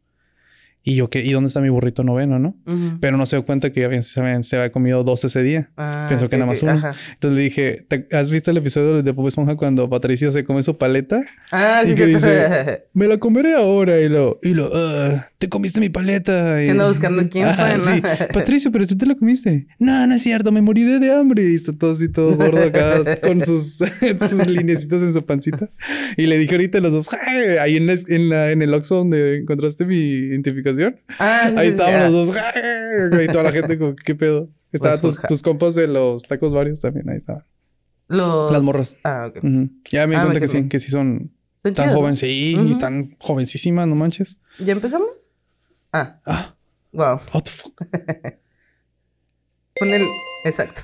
Y 0.83 0.95
yo, 0.95 1.11
¿qué? 1.11 1.23
¿Y 1.23 1.33
dónde 1.33 1.49
está 1.49 1.61
mi 1.61 1.69
burrito 1.69 2.03
noveno, 2.05 2.39
no? 2.39 2.57
Ujú. 2.67 2.99
Pero 3.01 3.19
no 3.19 3.27
se 3.27 3.37
dio 3.37 3.45
cuenta 3.45 3.71
que 3.71 3.85
habían- 3.85 4.03
se, 4.03 4.19
habían- 4.19 4.43
se 4.43 4.57
había 4.57 4.73
comido 4.73 5.05
dos 5.05 5.23
ese 5.25 5.43
día. 5.43 5.69
Ah, 5.77 6.07
Pensó 6.09 6.31
que 6.31 6.37
nada 6.37 6.47
más 6.51 6.63
uno. 6.63 6.73
ajá. 6.73 6.95
Entonces 7.13 7.37
le 7.37 7.43
dije, 7.43 7.85
¿te- 7.87 8.07
¿has 8.13 8.31
visto 8.31 8.51
el 8.51 8.57
episodio 8.57 9.03
de 9.03 9.13
Bob 9.13 9.29
Esponja 9.29 9.57
cuando 9.57 9.91
Patricio 9.91 10.33
se 10.33 10.43
come 10.45 10.63
su 10.63 10.79
paleta? 10.79 11.23
Ah, 11.53 11.83
sí, 11.85 11.93
¿Y 11.93 11.97
qué 11.97 12.07
cierto. 12.07 12.27
dice? 12.27 12.85
Me 12.95 13.07
la 13.09 13.19
comeré 13.19 13.55
ahora 13.57 14.01
y 14.01 14.09
lo, 14.09 14.39
y 14.43 14.55
lo, 14.55 14.71
"Ah, 14.75 15.29
te 15.37 15.51
comiste 15.51 15.81
mi 15.81 15.91
paleta. 15.91 16.63
Y, 16.63 16.65
Que 16.65 16.71
anda 16.71 16.87
buscando 16.89 17.29
quién 17.29 17.47
fue, 17.55 17.77
¿no? 17.77 17.85
sí. 17.97 18.03
Patricio, 18.33 18.73
pero 18.73 18.87
tú 18.87 18.97
te 18.97 19.05
la 19.05 19.15
comiste. 19.17 19.67
No, 19.79 20.07
no 20.07 20.15
es 20.15 20.23
cierto, 20.23 20.51
me 20.51 20.63
morí 20.63 20.85
de, 20.85 20.99
de 20.99 21.13
hambre. 21.13 21.43
Y 21.43 21.57
está 21.57 21.75
todo 21.77 21.93
así, 21.93 22.09
todo 22.11 22.35
gordo 22.37 22.63
acá 22.63 23.05
con 23.21 23.45
sus, 23.45 23.77
sus 23.77 24.47
linecitos 24.47 25.03
en 25.03 25.13
su 25.13 25.23
pancita. 25.27 25.69
Y 26.17 26.25
le 26.27 26.39
dije 26.39 26.53
ahorita 26.55 26.79
a 26.79 26.81
los 26.81 26.93
dos, 26.93 27.09
"Ay", 27.13 27.59
ahí 27.61 27.77
en, 27.77 27.87
la, 27.87 27.93
en, 28.09 28.29
la- 28.31 28.51
en 28.51 28.63
el 28.63 28.73
Oxxo 28.73 28.95
donde 28.97 29.37
encontraste 29.41 29.85
mi 29.85 29.97
identificación. 29.99 30.70
Ah, 31.19 31.49
sí, 31.53 31.59
ahí 31.59 31.73
sí, 31.73 31.81
ah. 31.85 32.09
los 32.09 32.27
dos, 32.29 32.37
y 33.23 33.27
toda 33.29 33.45
la 33.45 33.53
gente 33.53 33.79
como, 33.79 33.95
¿qué 33.97 34.15
pedo? 34.15 34.49
Estaban 34.73 35.01
tus, 35.01 35.11
Esponja. 35.13 35.29
tus 35.29 35.43
compas 35.43 35.75
de 35.75 35.87
los 35.89 36.23
tacos 36.23 36.53
varios 36.53 36.81
también, 36.81 37.09
ahí 37.11 37.17
estaban. 37.17 37.45
Los... 38.09 38.53
Las 38.53 38.63
morras. 38.63 39.01
Ah, 39.05 39.27
ok. 39.29 39.43
Ya 39.91 40.07
me 40.07 40.15
di 40.15 40.21
Ah, 40.21 40.25
me 40.25 40.27
cuenta 40.27 40.41
que 40.41 40.49
sí, 40.49 40.69
que 40.69 40.79
sí 40.81 40.91
son 40.91 41.33
Son 41.63 41.75
tan 41.75 41.95
jóvenes, 41.95 42.23
Ujú. 42.23 42.79
tan 42.79 43.17
jovencísimas, 43.19 43.87
no 43.87 43.95
manches. 43.95 44.39
¿Ya 44.59 44.73
empezamos? 44.73 45.11
Ah, 45.93 46.21
Ah, 46.25 46.55
wow. 46.93 47.21
what 47.35 47.43
the 47.45 47.51
fuck. 47.51 47.75
Pon 49.79 49.89
el... 49.89 50.03
Exacto. 50.45 50.75